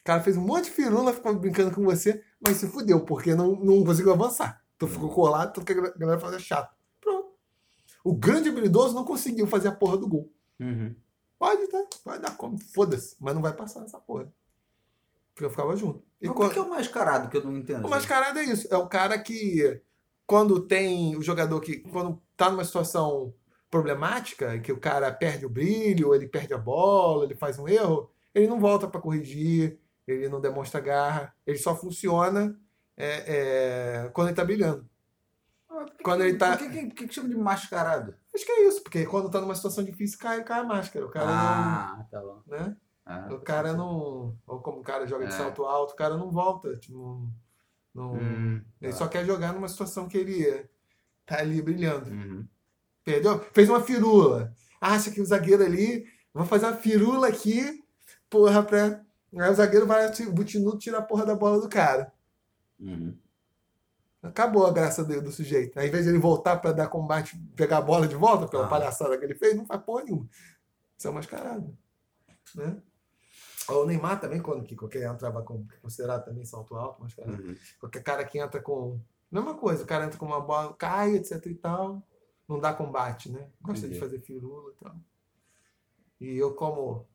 cara 0.04 0.22
fez 0.22 0.36
um 0.36 0.42
monte 0.42 0.66
de 0.66 0.70
firula, 0.72 1.12
ficou 1.12 1.34
brincando 1.34 1.74
com 1.74 1.82
você, 1.82 2.22
mas 2.40 2.58
se 2.58 2.68
fudeu, 2.68 3.04
porque 3.04 3.34
não, 3.34 3.56
não 3.56 3.82
conseguiu 3.84 4.12
avançar. 4.12 4.62
Tu 4.78 4.86
ficou 4.86 5.08
colado, 5.10 5.54
tudo 5.54 5.66
que 5.66 5.72
a 5.72 5.98
galera 5.98 6.20
fazia 6.20 6.38
chato. 6.38 6.75
O 8.08 8.14
grande 8.14 8.48
habilidoso 8.48 8.94
não 8.94 9.04
conseguiu 9.04 9.46
fazer 9.46 9.68
a 9.68 9.72
porra 9.72 9.96
do 9.96 10.06
gol. 10.06 10.32
Uhum. 10.60 10.94
Pode, 11.38 11.66
tá? 11.68 11.84
Pode 12.04 12.22
dar 12.22 12.36
como. 12.36 12.56
Foda-se. 12.58 13.16
Mas 13.18 13.34
não 13.34 13.42
vai 13.42 13.52
passar 13.52 13.82
essa 13.84 13.98
porra. 13.98 14.32
Porque 15.34 15.44
eu 15.44 15.50
ficava 15.50 15.74
junto. 15.76 16.02
E 16.20 16.28
Mas 16.28 16.36
quando- 16.36 16.50
O 16.50 16.52
que 16.54 16.58
é 16.58 16.62
o 16.62 16.70
mascarado 16.70 17.28
que 17.28 17.36
eu 17.36 17.44
não 17.44 17.56
entendo? 17.56 17.84
o 17.84 17.90
mascarado 17.90 18.38
é 18.38 18.44
isso. 18.44 18.68
É 18.70 18.76
o 18.76 18.86
cara 18.88 19.18
que, 19.18 19.80
quando 20.26 20.60
tem 20.60 21.16
o 21.16 21.22
jogador 21.22 21.60
que, 21.60 21.78
quando 21.78 22.22
tá 22.36 22.48
numa 22.50 22.64
situação 22.64 23.34
problemática, 23.70 24.58
que 24.60 24.72
o 24.72 24.78
cara 24.78 25.12
perde 25.12 25.44
o 25.44 25.50
brilho, 25.50 26.14
ele 26.14 26.26
perde 26.28 26.54
a 26.54 26.58
bola, 26.58 27.24
ele 27.24 27.34
faz 27.34 27.58
um 27.58 27.68
erro, 27.68 28.08
ele 28.34 28.46
não 28.46 28.60
volta 28.60 28.86
pra 28.86 29.00
corrigir, 29.00 29.78
ele 30.06 30.28
não 30.28 30.40
demonstra 30.40 30.80
garra, 30.80 31.34
ele 31.46 31.58
só 31.58 31.74
funciona 31.76 32.58
é, 32.96 34.04
é, 34.06 34.08
quando 34.10 34.28
ele 34.28 34.36
tá 34.36 34.44
brilhando. 34.44 34.88
Ah, 35.78 35.84
que 35.84 36.02
quando 36.02 36.20
que- 36.20 36.26
ele 36.28 36.38
tá- 36.38 36.56
Por 36.56 36.58
que, 36.58 36.68
que, 36.70 36.90
que, 36.90 37.08
que 37.08 37.14
chama 37.14 37.28
de 37.28 37.36
mascarado? 37.36 38.14
Acho 38.34 38.44
que 38.44 38.52
é 38.52 38.68
isso, 38.68 38.82
porque 38.82 39.04
quando 39.06 39.30
tá 39.30 39.40
numa 39.40 39.54
situação 39.54 39.82
difícil, 39.84 40.18
cai, 40.18 40.42
cai 40.44 40.60
a 40.60 40.64
máscara. 40.64 41.04
O 41.06 41.10
cara 41.10 41.26
Ah, 41.28 42.06
tá 42.10 42.20
bom. 42.20 42.42
não. 42.46 42.58
Né? 42.58 42.76
Ah, 43.04 43.28
O 43.32 43.40
cara 43.40 43.72
não. 43.72 44.36
Ou 44.46 44.60
como 44.60 44.80
o 44.80 44.82
cara 44.82 45.06
joga 45.06 45.26
de 45.26 45.32
É. 45.34 45.36
salto 45.36 45.64
alto, 45.64 45.92
o 45.92 45.96
cara 45.96 46.16
não 46.16 46.30
volta. 46.30 46.76
Tipo, 46.76 47.28
não, 47.94 48.14
Hum, 48.14 48.62
ele 48.80 48.92
tá. 48.92 48.98
só 48.98 49.06
quer 49.08 49.24
jogar 49.24 49.52
numa 49.52 49.68
situação 49.68 50.08
que 50.08 50.18
ele 50.18 50.68
tá 51.24 51.38
ali 51.38 51.62
brilhando. 51.62 52.10
Uhum. 52.10 52.46
Perdeu? 53.04 53.38
Fez 53.52 53.68
uma 53.68 53.80
firula. 53.80 54.52
Acha 54.80 55.10
que 55.10 55.20
o 55.20 55.24
zagueiro 55.24 55.64
ali, 55.64 56.04
vou 56.34 56.44
fazer 56.44 56.66
uma 56.66 56.76
firula 56.76 57.28
aqui, 57.28 57.82
porra, 58.28 58.62
pra. 58.62 59.00
Aí 59.38 59.50
o 59.50 59.54
zagueiro 59.54 59.86
vai, 59.86 60.06
o 60.06 60.32
Butinuto 60.32 60.78
tira 60.78 60.98
a 60.98 61.02
porra 61.02 61.24
da 61.26 61.34
bola 61.34 61.60
do 61.60 61.68
cara. 61.68 62.12
Uhum. 62.80 63.16
Acabou 64.28 64.66
a 64.66 64.72
graça 64.72 65.04
do, 65.04 65.20
do 65.22 65.30
sujeito. 65.32 65.78
Aí, 65.78 65.84
ao 65.86 65.88
invés 65.88 66.04
de 66.04 66.10
ele 66.10 66.18
voltar 66.18 66.56
para 66.56 66.72
dar 66.72 66.88
combate, 66.88 67.36
pegar 67.54 67.78
a 67.78 67.82
bola 67.82 68.06
de 68.06 68.14
volta 68.14 68.46
pela 68.48 68.66
Ah. 68.66 68.68
palhaçada 68.68 69.16
que 69.18 69.24
ele 69.24 69.34
fez, 69.34 69.54
não 69.56 69.66
faz 69.66 69.82
porra 69.82 70.04
nenhuma. 70.04 70.28
Isso 70.98 71.08
é 71.08 71.10
mascarado. 71.10 71.76
Né? 72.54 72.80
O 73.68 73.84
Neymar 73.84 74.20
também, 74.20 74.40
quando 74.40 74.64
que 74.64 74.76
qualquer 74.76 75.02
entrava 75.10 75.42
com 75.42 75.66
considerado 75.82 76.24
também 76.24 76.44
salto 76.44 76.76
alto, 76.76 77.02
mascarado. 77.02 77.42
Uhum. 77.42 77.56
Qualquer 77.80 78.02
cara 78.02 78.24
que 78.24 78.38
entra 78.38 78.60
com. 78.62 79.00
Mesma 79.30 79.54
coisa, 79.54 79.82
o 79.82 79.86
cara 79.86 80.04
entra 80.04 80.16
com 80.18 80.26
uma 80.26 80.40
bola, 80.40 80.72
cai, 80.74 81.16
etc 81.16 81.44
e 81.46 81.54
tal. 81.54 82.02
Não 82.48 82.60
dá 82.60 82.72
combate, 82.72 83.28
né? 83.30 83.48
Gosta 83.60 83.88
de 83.88 83.96
Entendi. 83.96 84.00
fazer 84.00 84.20
firula 84.20 84.70
e 84.72 84.84
tal. 84.84 84.96
E 86.20 86.36
eu, 86.36 86.54
como, 86.54 87.06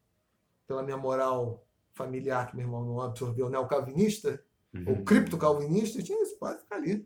pela 0.67 0.83
minha 0.83 0.97
moral 0.97 1.65
familiar, 1.93 2.47
que 2.47 2.55
meu 2.57 2.65
irmão 2.65 2.83
não 2.83 3.01
absorveu 3.01 3.49
neocalvinista, 3.49 4.43
Uhum. 4.73 4.93
o 4.93 5.03
cripto-calvinista, 5.03 5.99
eu 5.99 6.03
tinha 6.03 6.23
isso, 6.23 6.37
pode 6.39 6.59
ficar 6.59 6.77
ali. 6.77 7.05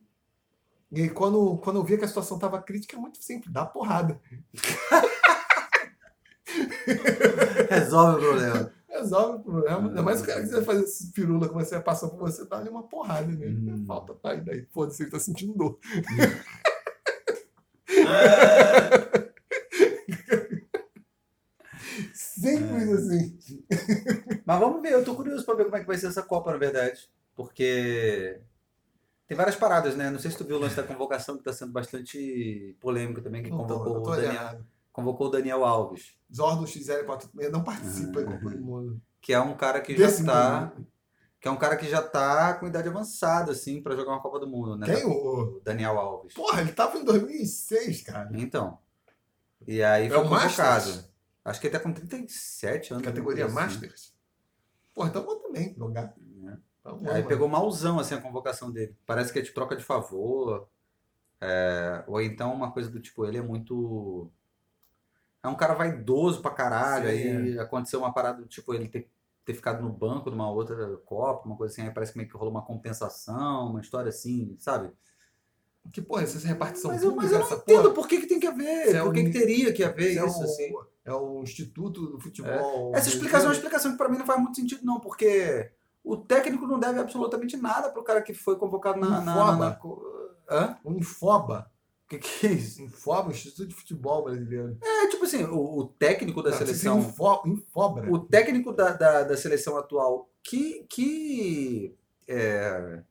E 0.92 1.10
quando, 1.10 1.58
quando 1.58 1.78
eu 1.78 1.84
via 1.84 1.98
que 1.98 2.06
a 2.06 2.08
situação 2.08 2.38
estava 2.38 2.62
crítica, 2.62 2.96
é 2.96 3.00
muito 3.00 3.18
simples, 3.18 3.52
dá 3.52 3.66
porrada. 3.66 4.22
Resolve 7.70 8.18
o 8.18 8.30
problema. 8.30 8.72
Resolve 8.88 9.40
o 9.40 9.44
problema. 9.44 9.88
Ainda 9.90 10.04
mais 10.04 10.22
o 10.22 10.26
cara 10.26 10.42
quiser 10.42 10.64
fazer 10.64 10.84
esse 10.84 11.12
pirula 11.12 11.48
que 11.48 11.54
você 11.54 11.80
passa 11.80 12.08
por 12.08 12.20
você, 12.20 12.46
tá 12.46 12.58
ali 12.58 12.70
uma 12.70 12.84
porrada 12.84 13.28
nele. 13.28 13.72
Hum. 13.72 13.86
Falta, 13.86 14.14
tá 14.14 14.32
aí, 14.32 14.42
daí, 14.42 14.66
foda-se, 14.72 15.04
ele 15.04 15.12
tá 15.12 15.20
sentindo 15.20 15.54
dor. 15.54 15.80
Simples 22.14 22.90
assim. 22.90 23.38
Mas 24.46 24.60
vamos 24.60 24.82
ver, 24.82 24.94
eu 24.94 25.04
tô 25.04 25.16
curioso 25.16 25.46
pra 25.46 25.56
ver 25.56 25.66
como 25.66 25.78
é 25.78 25.80
que 25.80 25.88
vai 25.88 25.98
ser 25.98 26.08
essa 26.08 26.22
Copa, 26.22 26.52
na 26.52 26.58
verdade. 26.58 27.10
Porque 27.36 28.42
tem 29.28 29.36
várias 29.36 29.56
paradas, 29.56 29.96
né? 29.96 30.10
Não 30.10 30.20
sei 30.20 30.32
se 30.32 30.38
tu 30.38 30.46
viu 30.46 30.58
o 30.58 30.60
lance 30.60 30.76
da 30.76 30.84
convocação, 30.84 31.38
que 31.38 31.44
tá 31.44 31.52
sendo 31.52 31.72
bastante 31.72 32.76
polêmico 32.80 33.22
também, 33.22 33.44
que 33.44 33.50
convocou, 33.50 34.02
tô 34.02 34.12
o 34.12 34.16
Daniel, 34.16 34.62
convocou 34.92 35.28
o 35.28 35.30
Daniel 35.32 35.66
Alves. 35.66 36.16
Zordo 36.34 36.64
XL4 36.64 37.30
não 37.52 37.64
participa 37.64 38.22
em 38.22 38.26
Copa 38.26 38.50
do 38.50 38.62
Mundo. 38.62 39.02
Que 39.20 39.34
é 39.34 39.40
um 39.40 39.56
cara 39.58 39.82
que 39.82 39.98
já 39.98 40.06
Desse 40.06 40.24
tá. 40.24 40.74
mundo. 40.76 40.88
Que 41.42 41.48
é 41.48 41.52
um 41.52 41.58
cara 41.58 41.76
que 41.76 41.88
já 41.88 42.02
tá 42.02 42.56
com 42.56 42.66
idade 42.66 42.88
avançada, 42.88 43.52
assim, 43.52 43.82
pra 43.82 43.96
jogar 43.96 44.14
uma 44.14 44.22
Copa 44.22 44.40
do 44.40 44.48
Mundo, 44.48 44.78
né? 44.78 44.86
Quem? 44.96 45.06
O... 45.06 45.58
O 45.58 45.62
Daniel 45.64 46.00
Alves. 46.00 46.34
Porra, 46.34 46.62
ele 46.62 46.72
tava 46.72 46.98
em 46.98 47.04
2006, 47.04 48.02
cara. 48.04 48.30
Então. 48.34 48.80
E 49.68 49.84
aí 49.84 50.06
É 50.06 50.10
foi 50.10 50.18
o 50.20 50.24
convocado. 50.24 50.46
Masters? 50.46 51.10
Acho 51.44 51.62
que 51.62 51.68
ele 51.68 51.74
tá 51.74 51.80
com 51.80 51.92
37 51.94 52.94
anos. 52.94 53.06
Categoria 53.06 53.46
assim. 53.46 53.54
Masters. 53.54 54.16
Porra, 54.94 55.10
então 55.10 55.24
vou 55.24 55.36
também 55.36 55.76
jogar. 55.78 56.14
Então, 56.86 57.00
Aí 57.02 57.08
vamos, 57.14 57.28
pegou 57.28 57.48
malzão 57.48 58.00
assim 58.00 58.14
a 58.14 58.22
convocação 58.22 58.72
dele. 58.72 58.96
Parece 59.06 59.34
que 59.34 59.40
é 59.40 59.42
de 59.42 59.52
troca 59.52 59.76
de 59.76 59.84
favor. 59.84 60.68
é, 61.42 62.04
ou 62.08 62.22
então 62.22 62.54
uma 62.54 62.72
coisa 62.72 62.90
do 62.90 63.00
tipo, 63.00 63.26
ele 63.26 63.38
é 63.38 63.42
muito. 63.42 64.30
É 65.44 65.48
um 65.48 65.56
cara 65.56 65.74
vaidoso 65.74 66.42
pra 66.42 66.52
caralho. 66.52 67.10
Sim, 67.10 67.14
é. 67.16 67.38
aí 67.38 67.60
aconteceu 67.60 68.00
uma 68.00 68.14
parada 68.14 68.42
do 68.42 68.48
tipo, 68.48 68.74
ele 68.74 68.88
ter, 68.88 69.10
ter 69.44 69.54
ficado 69.54 69.82
no 69.82 69.90
banco 69.90 70.30
de 70.30 70.36
uma 70.36 70.50
outra 70.50 70.98
Copa, 71.06 71.46
uma 71.48 71.56
coisa 71.58 71.74
assim. 71.74 71.82
Aí 71.84 71.92
parece 71.92 72.12
que 72.12 72.18
meio 72.18 72.30
que 72.30 72.38
rolou 72.38 72.52
uma 72.52 72.66
compensação, 72.66 73.70
uma 73.70 73.82
história 73.82 74.10
assim, 74.10 74.56
sabe? 74.60 74.92
Que 75.94 76.02
porra, 76.02 76.24
essa 76.24 76.48
repartição 76.48 76.90
Mas 76.90 77.04
eu, 77.04 77.16
mas 77.16 77.30
pública, 77.30 77.36
eu 77.36 77.40
não 77.40 77.46
essa 77.46 77.56
entendo 77.62 77.82
porra? 77.84 77.94
por 77.94 78.08
que, 78.08 78.20
que 78.22 78.28
tem 78.28 78.40
que 78.40 78.48
haver. 78.48 78.96
É 78.96 79.04
por 79.04 79.14
que, 79.14 79.20
um- 79.22 79.26
que 79.26 79.32
teria 79.32 79.72
que 79.72 79.84
haver 79.84 80.12
Isso 80.12 80.20
é, 80.20 80.24
o, 80.24 80.44
assim. 80.44 80.74
é 81.06 81.14
o 81.14 81.44
Instituto 81.44 82.08
do 82.08 82.20
Futebol. 82.20 82.92
Essa 82.96 83.10
explicação 83.10 83.46
é 83.48 83.50
uma 83.50 83.56
explicação 83.56 83.92
que 83.92 83.98
pra 83.98 84.10
mim 84.10 84.18
não 84.18 84.26
faz 84.26 84.40
muito 84.42 84.56
sentido, 84.56 84.84
não, 84.84 85.00
porque 85.00 85.72
o 86.06 86.16
técnico 86.16 86.68
não 86.68 86.80
deve 86.80 87.00
absolutamente 87.00 87.58
nada 87.58 87.90
pro 87.90 88.04
cara 88.04 88.22
que 88.22 88.34
foi 88.34 88.58
convocado 88.58 89.00
na. 89.00 89.20
na, 89.20 89.22
na, 89.22 89.32
Infoba. 89.34 90.06
na 90.50 90.56
Hã? 90.58 90.78
O 90.84 90.94
Infoba. 90.94 91.72
O 92.06 92.08
que, 92.08 92.20
que 92.20 92.48
é 92.48 92.52
isso? 92.52 92.84
Infoba, 92.84 93.32
Instituto 93.32 93.68
de 93.68 93.74
Futebol 93.74 94.24
Brasileiro. 94.24 94.78
É 94.84 95.08
tipo 95.08 95.26
assim, 95.26 95.44
o, 95.44 95.80
o 95.80 95.88
técnico 95.88 96.44
da 96.44 96.52
Não, 96.52 96.58
seleção. 96.58 97.00
Info, 97.00 97.42
Infobra. 97.48 98.12
O 98.12 98.20
técnico 98.20 98.72
da, 98.72 98.92
da, 98.92 99.24
da 99.24 99.36
seleção 99.36 99.76
atual, 99.76 100.30
que, 100.44 100.86
que 100.88 101.98
é, 102.28 103.02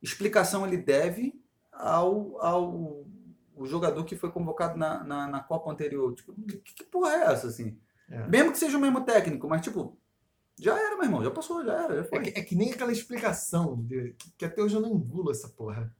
explicação 0.00 0.66
ele 0.66 0.78
deve 0.78 1.38
ao, 1.70 2.40
ao 2.40 3.06
o 3.54 3.66
jogador 3.66 4.02
que 4.04 4.16
foi 4.16 4.30
convocado 4.30 4.78
na, 4.78 5.04
na, 5.04 5.26
na 5.26 5.40
Copa 5.40 5.70
anterior? 5.70 6.14
Tipo, 6.14 6.32
que, 6.32 6.74
que 6.74 6.84
porra 6.84 7.12
é 7.12 7.32
essa, 7.32 7.48
assim? 7.48 7.78
É. 8.08 8.26
Mesmo 8.28 8.52
que 8.52 8.58
seja 8.58 8.78
o 8.78 8.80
mesmo 8.80 9.04
técnico, 9.04 9.46
mas 9.46 9.60
tipo, 9.60 9.98
já 10.60 10.78
era, 10.78 10.96
meu 10.96 11.04
irmão, 11.04 11.22
já 11.24 11.30
passou, 11.30 11.64
já 11.64 11.72
era, 11.84 11.94
já 11.96 12.00
É 12.00 12.04
foi. 12.04 12.22
que, 12.22 12.38
é 12.38 12.42
que 12.42 12.54
nem 12.54 12.72
aquela 12.72 12.92
explicação 12.92 13.76
de- 13.84 14.14
que, 14.36 14.44
até 14.44 14.62
hoje 14.62 14.74
eu 14.74 14.80
não 14.80 14.90
engulo 14.94 15.30
essa 15.30 15.48
porra. 15.48 15.94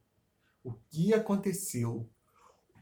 O 0.63 0.73
que 0.89 1.13
aconteceu? 1.13 2.09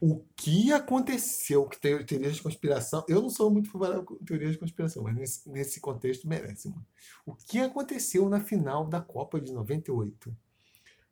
O 0.00 0.24
que 0.36 0.72
aconteceu? 0.72 1.66
Que 1.66 1.80
tem 1.80 2.04
teorias 2.04 2.36
de 2.36 2.42
conspiração. 2.42 3.04
Eu 3.08 3.20
não 3.20 3.30
sou 3.30 3.50
muito 3.50 3.70
favorável 3.70 4.04
com 4.04 4.14
teorias 4.16 4.52
de 4.52 4.58
conspiração, 4.58 5.02
mas 5.02 5.14
nesse, 5.16 5.48
nesse 5.50 5.80
contexto 5.80 6.28
merece, 6.28 6.68
mano. 6.68 6.86
O 7.26 7.34
que 7.34 7.58
aconteceu 7.58 8.28
na 8.28 8.40
final 8.40 8.86
da 8.86 9.00
Copa 9.00 9.40
de 9.40 9.52
98? 9.52 10.36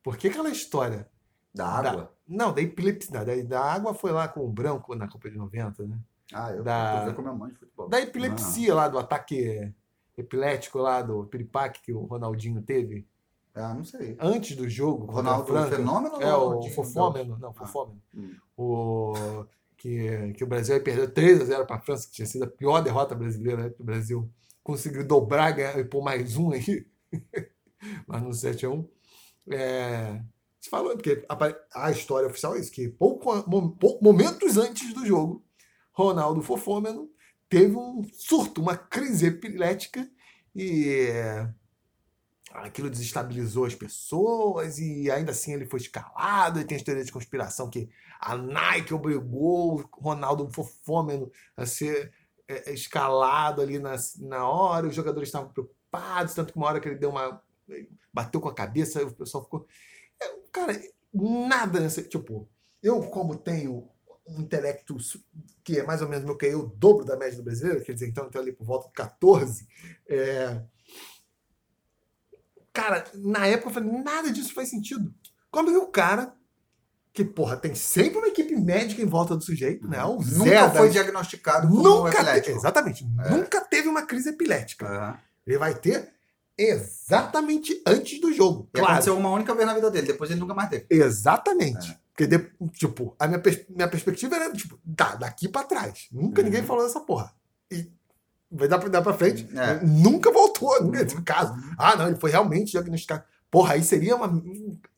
Por 0.02 0.16
que 0.16 0.28
aquela 0.28 0.50
história? 0.50 1.08
Da 1.52 1.66
água? 1.66 2.12
Não, 2.28 2.52
da 2.52 2.60
epilepsia. 2.62 3.24
Da, 3.24 3.34
da 3.42 3.60
água 3.64 3.92
foi 3.94 4.12
lá 4.12 4.28
com 4.28 4.44
o 4.44 4.48
branco 4.52 4.94
na 4.94 5.08
Copa 5.08 5.28
de 5.30 5.36
90, 5.36 5.84
né? 5.86 5.98
Ah, 6.32 6.52
eu 6.52 6.62
Da- 6.62 7.12
com 7.14 7.22
minha 7.22 7.34
mãe 7.34 7.52
de 7.52 7.58
futebol. 7.58 7.88
Da 7.88 8.00
epilepsia 8.00 8.74
lá, 8.74 8.88
do 8.88 8.98
ataque 8.98 9.72
epilético 10.16 10.78
lá, 10.78 11.02
do 11.02 11.24
piripaque 11.26 11.82
que 11.82 11.92
o 11.92 12.04
Ronaldinho 12.04 12.62
teve. 12.62 13.06
Ah, 13.54 13.72
não 13.72 13.84
sei. 13.84 14.16
antes 14.20 14.54
do 14.54 14.68
jogo, 14.68 15.04
O 15.04 15.10
Ronaldo 15.14 15.56
a 15.56 15.66
Fenômeno 15.66 16.16
é 16.20 16.34
o 16.36 16.62
Fofômeno, 16.70 17.38
não, 17.38 17.50
Ah. 17.50 17.54
Fofômeno. 17.54 18.02
Hum. 18.14 18.34
O 18.56 19.46
que, 19.78 20.32
que 20.34 20.44
o 20.44 20.46
Brasil 20.46 20.82
perdeu 20.82 21.10
3 21.10 21.40
a 21.40 21.44
0 21.44 21.66
para 21.66 21.76
a 21.76 21.80
França, 21.80 22.06
que 22.06 22.12
tinha 22.14 22.26
sido 22.26 22.44
a 22.44 22.48
pior 22.48 22.80
derrota 22.82 23.14
brasileira, 23.14 23.64
né? 23.64 23.70
que 23.70 23.80
o 23.80 23.84
Brasil 23.84 24.30
conseguiu 24.62 25.06
dobrar 25.06 25.52
ganhar, 25.52 25.78
e 25.78 25.84
pôr 25.84 26.02
mais 26.02 26.36
um 26.36 26.50
aí, 26.52 26.86
mas 28.06 28.22
no 28.22 28.32
7 28.32 28.66
a 28.66 28.70
1. 28.70 28.88
É, 29.52 30.20
se 30.60 30.68
falou, 30.68 30.92
porque 30.94 31.24
apare- 31.28 31.56
a 31.74 31.90
história 31.90 32.28
oficial 32.28 32.56
é 32.56 32.60
isso, 32.60 32.72
que 32.72 32.88
pouco, 32.88 33.32
mo- 33.48 33.76
momentos 34.02 34.56
antes 34.56 34.92
do 34.92 35.06
jogo, 35.06 35.42
Ronaldo 35.92 36.42
Fofômeno 36.42 37.08
teve 37.48 37.76
um 37.76 38.02
surto, 38.12 38.60
uma 38.60 38.76
crise 38.76 39.26
epilética 39.26 40.08
e 40.54 41.08
é, 41.10 41.48
aquilo 42.52 42.90
desestabilizou 42.90 43.64
as 43.64 43.74
pessoas 43.74 44.78
e 44.78 45.10
ainda 45.10 45.32
assim 45.32 45.54
ele 45.54 45.66
foi 45.66 45.80
escalado 45.80 46.60
e 46.60 46.64
tem 46.64 46.76
as 46.76 46.82
teorias 46.82 47.06
de 47.06 47.12
conspiração 47.12 47.70
que 47.70 47.88
a 48.20 48.36
Nike 48.36 48.94
obrigou 48.94 49.80
o 49.80 50.00
Ronaldo 50.00 50.50
Fofômeno 50.50 51.30
a 51.56 51.66
ser 51.66 52.12
é, 52.48 52.70
é, 52.70 52.74
escalado 52.74 53.60
ali 53.60 53.78
na, 53.78 53.96
na 54.20 54.48
hora, 54.48 54.86
os 54.86 54.94
jogadores 54.94 55.28
estavam 55.28 55.50
preocupados, 55.50 56.34
tanto 56.34 56.52
que 56.52 56.58
uma 56.58 56.66
hora 56.66 56.80
que 56.80 56.88
ele 56.88 56.98
deu 56.98 57.10
uma 57.10 57.42
bateu 58.12 58.40
com 58.40 58.48
a 58.48 58.54
cabeça, 58.54 59.04
o 59.04 59.12
pessoal 59.12 59.44
ficou 59.44 59.66
cara, 60.52 60.80
nada 61.12 61.80
nessa, 61.80 62.02
tipo, 62.02 62.48
eu 62.82 63.02
como 63.10 63.36
tenho 63.36 63.88
um 64.28 64.40
intelecto 64.40 64.96
que 65.64 65.78
é 65.78 65.82
mais 65.84 66.02
ou 66.02 66.08
menos 66.08 66.24
meu 66.24 66.36
que 66.36 66.46
é 66.46 66.54
o 66.56 66.66
dobro 66.66 67.04
da 67.04 67.16
média 67.16 67.36
do 67.36 67.42
brasileiro, 67.42 67.82
quer 67.84 67.92
dizer, 67.92 68.08
então 68.08 68.28
eu 68.32 68.40
ali 68.40 68.52
por 68.52 68.64
volta 68.64 68.86
de 68.88 68.92
14, 68.94 69.66
é, 70.08 70.60
Cara, 72.72 73.04
na 73.14 73.46
época 73.46 73.70
eu 73.70 73.74
falei, 73.74 73.90
nada 74.02 74.30
disso 74.30 74.52
faz 74.52 74.68
sentido. 74.68 75.12
Como 75.50 75.70
que 75.70 75.76
o 75.78 75.86
cara, 75.86 76.34
que, 77.12 77.24
porra, 77.24 77.56
tem 77.56 77.74
sempre 77.74 78.18
uma 78.18 78.28
equipe 78.28 78.54
médica 78.54 79.00
em 79.00 79.06
volta 79.06 79.34
do 79.34 79.42
sujeito, 79.42 79.88
né? 79.88 80.04
O 80.04 80.22
Zé 80.22 80.36
Nunca 80.36 80.70
foi 80.72 80.86
da- 80.88 80.92
diagnosticado 80.92 81.68
como 81.68 81.82
Nunca 81.82 82.10
te- 82.10 82.16
epilético. 82.18 82.56
Exatamente. 82.58 83.06
É. 83.24 83.30
Nunca 83.30 83.60
teve 83.62 83.88
uma 83.88 84.02
crise 84.04 84.28
epilética. 84.28 85.18
Ele 85.46 85.56
vai 85.56 85.74
ter 85.74 86.12
exatamente 86.58 87.82
antes 87.86 88.20
do 88.20 88.30
jogo. 88.32 88.68
E 88.68 88.72
claro. 88.78 88.92
aconteceu 88.92 89.16
uma 89.16 89.30
única 89.30 89.54
vez 89.54 89.66
na 89.66 89.74
vida 89.74 89.90
dele, 89.90 90.06
depois 90.08 90.30
ele 90.30 90.40
nunca 90.40 90.52
mais 90.54 90.68
teve. 90.68 90.86
Exatamente. 90.90 91.90
É. 91.92 92.05
Porque, 92.16 92.26
de- 92.26 92.50
tipo, 92.70 93.14
a 93.18 93.26
minha, 93.26 93.38
pers- 93.38 93.66
minha 93.68 93.86
perspectiva 93.88 94.36
era, 94.36 94.50
tipo, 94.52 94.78
tá, 94.96 95.16
daqui 95.16 95.48
pra 95.48 95.64
trás. 95.64 96.08
Nunca 96.10 96.40
Uhum. 96.40 96.46
ninguém 96.46 96.62
falou 96.62 96.82
dessa 96.82 97.00
porra. 97.00 97.30
E 97.70 97.90
vai 98.50 98.66
dar 98.66 98.78
pra, 98.78 98.88
dar 98.88 99.02
pra 99.02 99.12
frente. 99.12 99.46
É. 99.54 99.84
Nunca 99.84 100.32
voltou, 100.32 100.70
nunca 100.82 101.00
teve 101.04 101.16
Uhum. 101.16 101.24
caso. 101.24 101.52
Ah, 101.78 101.94
não, 101.94 102.06
ele 102.06 102.16
foi 102.16 102.30
realmente 102.30 102.70
diagnosticado. 102.70 103.22
Porra, 103.50 103.74
aí 103.74 103.82
seria 103.84 104.16
uma, 104.16 104.28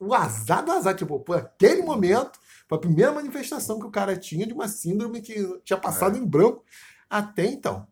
um 0.01 0.15
azar 0.15 0.65
do 0.65 0.71
azar. 0.71 0.95
Tipo, 0.95 1.19
por 1.19 1.37
aquele 1.37 1.83
momento, 1.83 2.39
foi 2.69 2.79
a 2.79 2.81
primeira 2.81 3.11
manifestação 3.13 3.81
que 3.81 3.87
o 3.87 3.91
cara 3.91 4.17
tinha 4.17 4.47
de 4.47 4.53
uma 4.53 4.69
síndrome 4.69 5.21
que 5.21 5.35
tinha 5.65 5.77
passado 5.79 6.17
É. 6.17 6.21
em 6.21 6.25
branco 6.25 6.63
até 7.11 7.47
então. 7.47 7.85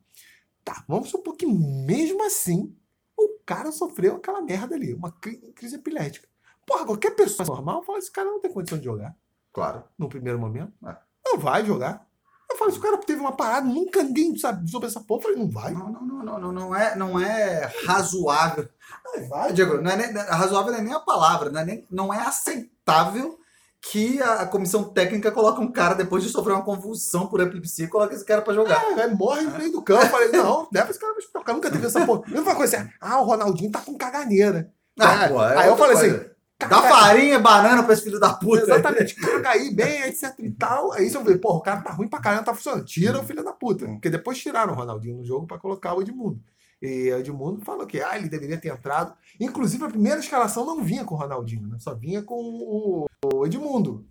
Tá, 0.65 0.85
vamos 0.86 1.11
supor 1.11 1.35
que 1.36 1.47
mesmo 1.47 2.24
assim 2.24 2.73
o 3.19 3.39
cara 3.44 3.73
sofreu 3.73 4.16
aquela 4.16 4.40
merda 4.40 4.74
ali, 4.77 4.94
uma 4.94 5.11
cri- 5.11 5.39
crise 5.55 5.74
epilética. 5.77 6.28
Porra, 6.66 6.84
qualquer 6.84 7.12
pessoa 7.12 7.47
normal 7.47 7.82
fala: 7.84 7.98
esse 7.98 8.10
cara 8.10 8.28
não 8.28 8.40
tem 8.40 8.52
condição 8.52 8.78
de 8.78 8.84
jogar 8.84 9.14
Claro. 9.52 9.84
no 9.98 10.09
primeiro 10.09 10.38
momento. 10.38 10.72
É. 10.86 10.97
Não 11.24 11.38
vai 11.38 11.64
jogar. 11.64 12.05
Eu 12.48 12.56
falei, 12.56 12.72
se 12.72 12.78
o 12.78 12.82
cara 12.82 12.97
teve 12.98 13.20
uma 13.20 13.32
parada, 13.36 13.66
nunca 13.66 14.02
ninguém 14.05 14.36
sabe 14.36 14.70
sobre 14.70 14.86
essa 14.88 15.01
porra, 15.01 15.18
eu 15.18 15.22
falei, 15.24 15.38
não 15.38 15.51
vai. 15.51 15.72
Não, 15.72 15.90
não, 15.90 16.01
não, 16.02 16.22
não, 16.24 16.38
não, 16.38 16.52
não 16.52 16.76
é, 16.76 16.94
não 16.94 17.20
é 17.20 17.72
razoável. 17.84 18.68
Não 19.05 19.28
vai. 19.28 19.52
Diego, 19.52 19.80
não 19.80 19.90
é 19.90 19.97
nem, 19.97 20.12
razoável 20.12 20.70
não 20.72 20.78
é 20.78 20.82
nem 20.82 20.93
a 20.94 21.01
palavra, 21.01 21.51
não 21.51 21.60
é, 21.60 21.64
nem, 21.64 21.86
não 21.90 22.14
é 22.14 22.20
aceitável 22.20 23.38
que 23.80 24.20
a 24.22 24.47
comissão 24.47 24.84
técnica 24.84 25.30
coloque 25.32 25.60
um 25.60 25.70
cara 25.70 25.94
depois 25.94 26.22
de 26.22 26.28
sofrer 26.30 26.52
uma 26.55 26.64
convulsão 26.64 27.26
por 27.28 27.40
epilepsia 27.40 27.88
coloque 27.88 28.14
esse 28.14 28.24
cara 28.24 28.43
pra 28.43 28.55
jogar. 28.55 28.82
É, 28.97 29.02
aí 29.02 29.14
morre 29.14 29.43
no 29.43 29.56
meio 29.59 29.72
do 29.72 29.82
campo. 29.82 30.05
Eu 30.05 30.09
falei, 30.10 30.28
não, 30.30 30.68
leva 30.72 30.90
esse 30.90 30.98
cara 31.01 31.12
pra 31.14 31.22
hospital. 31.22 31.55
Nunca 31.55 31.70
teve 31.70 31.86
essa 31.86 32.05
porra. 32.06 32.22
Não 32.28 32.44
falei 32.44 32.62
assim, 32.64 32.88
ah, 33.01 33.20
o 33.20 33.24
Ronaldinho 33.24 33.70
tá 33.70 33.80
com 33.80 33.97
caganeira. 33.97 34.72
Ah, 34.98 35.28
pô, 35.28 35.43
é 35.44 35.56
aí 35.59 35.68
eu 35.68 35.76
falei 35.76 35.97
coisa. 35.97 36.16
assim, 36.16 36.30
Dá 36.59 36.83
farinha, 36.83 37.39
banana 37.39 37.83
pra 37.83 37.93
esse 37.93 38.03
filho 38.03 38.19
da 38.19 38.33
puta. 38.33 38.62
Exatamente, 38.62 39.15
caga 39.15 39.51
aí 39.51 39.74
bem, 39.74 40.03
etc 40.05 40.35
e 40.39 40.51
tal. 40.51 40.93
Aí 40.93 41.11
você 41.11 41.23
vê, 41.23 41.37
porra, 41.37 41.59
o 41.59 41.62
cara 41.62 41.83
tá 41.83 41.93
ruim 41.93 42.09
pra 42.09 42.20
caramba, 42.20 42.45
tá 42.45 42.55
funcionando. 42.55 42.85
Tira 42.85 43.20
o 43.20 43.24
filho 43.24 43.45
da 43.45 43.53
puta. 43.53 43.85
Porque 43.87 44.09
depois 44.09 44.39
tiraram 44.39 44.73
o 44.73 44.77
Ronaldinho 44.77 45.19
no 45.19 45.24
jogo 45.24 45.47
pra 45.47 45.59
colocar 45.59 45.95
o 45.95 46.01
Edmundo. 46.01 46.43
E 46.81 47.12
o 47.12 47.19
Edmundo 47.19 47.62
falou 47.62 47.87
que 47.87 48.01
ah, 48.01 48.16
ele 48.16 48.28
deveria 48.28 48.59
ter 48.59 48.69
entrado. 48.69 49.15
Inclusive, 49.39 49.85
a 49.85 49.89
primeira 49.89 50.19
escalação 50.19 50.65
não 50.65 50.83
vinha 50.83 51.05
com 51.05 51.15
o 51.15 51.19
Ronaldinho, 51.19 51.69
né? 51.69 51.78
Só 51.78 51.95
vinha 51.95 52.23
com 52.23 52.35
o, 52.35 53.07
o 53.23 53.47
Edmundo. 53.47 54.07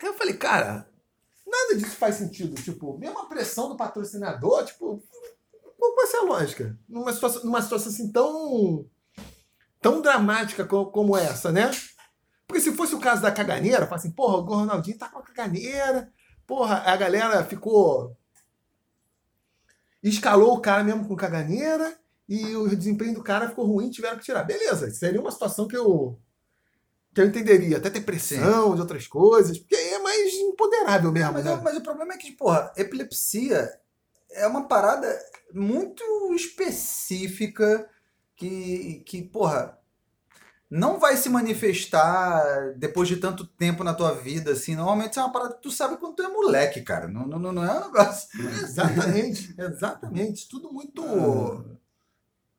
Aí 0.00 0.08
eu 0.08 0.14
falei, 0.14 0.34
cara, 0.34 0.88
nada 1.46 1.76
disso 1.76 1.96
faz 1.96 2.14
sentido. 2.14 2.54
Tipo, 2.62 2.98
mesmo 2.98 3.18
a 3.18 3.26
pressão 3.26 3.68
do 3.68 3.76
patrocinador, 3.76 4.64
tipo, 4.64 5.02
qual 5.78 5.94
vai 5.94 6.06
ser 6.06 6.16
a 6.16 6.22
lógica? 6.22 6.78
Numa 6.88 7.12
situação, 7.12 7.44
numa 7.44 7.60
situação 7.60 7.92
assim 7.92 8.10
tão 8.10 8.86
tão 9.82 10.00
dramática 10.00 10.64
co- 10.64 10.86
como 10.86 11.16
essa, 11.16 11.50
né? 11.52 11.70
Porque 12.46 12.60
se 12.62 12.72
fosse 12.72 12.94
o 12.94 13.00
caso 13.00 13.20
da 13.20 13.32
caganeira, 13.32 13.84
fala 13.86 13.96
assim, 13.96 14.10
porra, 14.12 14.36
o 14.38 14.42
Ronaldinho 14.42 14.96
tá 14.98 15.08
com 15.08 15.18
a 15.18 15.22
caganeira, 15.22 16.10
porra, 16.46 16.82
a 16.86 16.96
galera 16.96 17.44
ficou. 17.44 18.16
Escalou 20.02 20.54
o 20.54 20.60
cara 20.60 20.82
mesmo 20.82 21.06
com 21.06 21.14
caganeira 21.16 21.96
e 22.28 22.56
o 22.56 22.68
desempenho 22.74 23.14
do 23.14 23.22
cara 23.22 23.48
ficou 23.48 23.66
ruim, 23.66 23.90
tiveram 23.90 24.18
que 24.18 24.24
tirar. 24.24 24.42
Beleza, 24.44 24.90
seria 24.90 25.20
uma 25.20 25.30
situação 25.30 25.68
que 25.68 25.76
eu. 25.76 26.18
que 27.14 27.20
eu 27.20 27.26
entenderia. 27.26 27.76
Até 27.76 27.90
ter 27.90 28.00
pressão 28.00 28.74
de 28.74 28.80
outras 28.80 29.06
coisas, 29.06 29.58
porque 29.58 29.76
aí 29.76 29.88
é 29.94 29.98
mais 29.98 30.32
imponderável 30.34 31.12
mesmo, 31.12 31.32
Mas, 31.34 31.44
né? 31.44 31.52
o- 31.54 31.62
mas 31.62 31.76
o 31.76 31.82
problema 31.82 32.14
é 32.14 32.16
que, 32.16 32.32
porra, 32.32 32.72
epilepsia 32.76 33.70
é 34.30 34.46
uma 34.46 34.66
parada 34.66 35.06
muito 35.54 36.02
específica 36.34 37.88
que, 38.36 39.02
que, 39.06 39.22
porra, 39.22 39.78
não 40.70 40.98
vai 40.98 41.16
se 41.16 41.28
manifestar 41.28 42.74
depois 42.78 43.08
de 43.08 43.16
tanto 43.18 43.46
tempo 43.46 43.84
na 43.84 43.94
tua 43.94 44.12
vida, 44.14 44.52
assim. 44.52 44.74
Normalmente 44.74 45.10
isso 45.12 45.20
é 45.20 45.24
uma 45.24 45.32
parada 45.32 45.54
que 45.54 45.62
tu 45.62 45.70
sabe 45.70 45.96
quando 45.98 46.16
tu 46.16 46.22
é 46.22 46.28
moleque, 46.28 46.80
cara. 46.82 47.08
Não, 47.08 47.26
não, 47.26 47.52
não 47.52 47.64
é 47.64 47.72
um 47.78 47.86
negócio. 47.86 48.28
Exatamente, 48.62 49.54
exatamente. 49.58 50.48
Tudo 50.48 50.72
muito. 50.72 51.02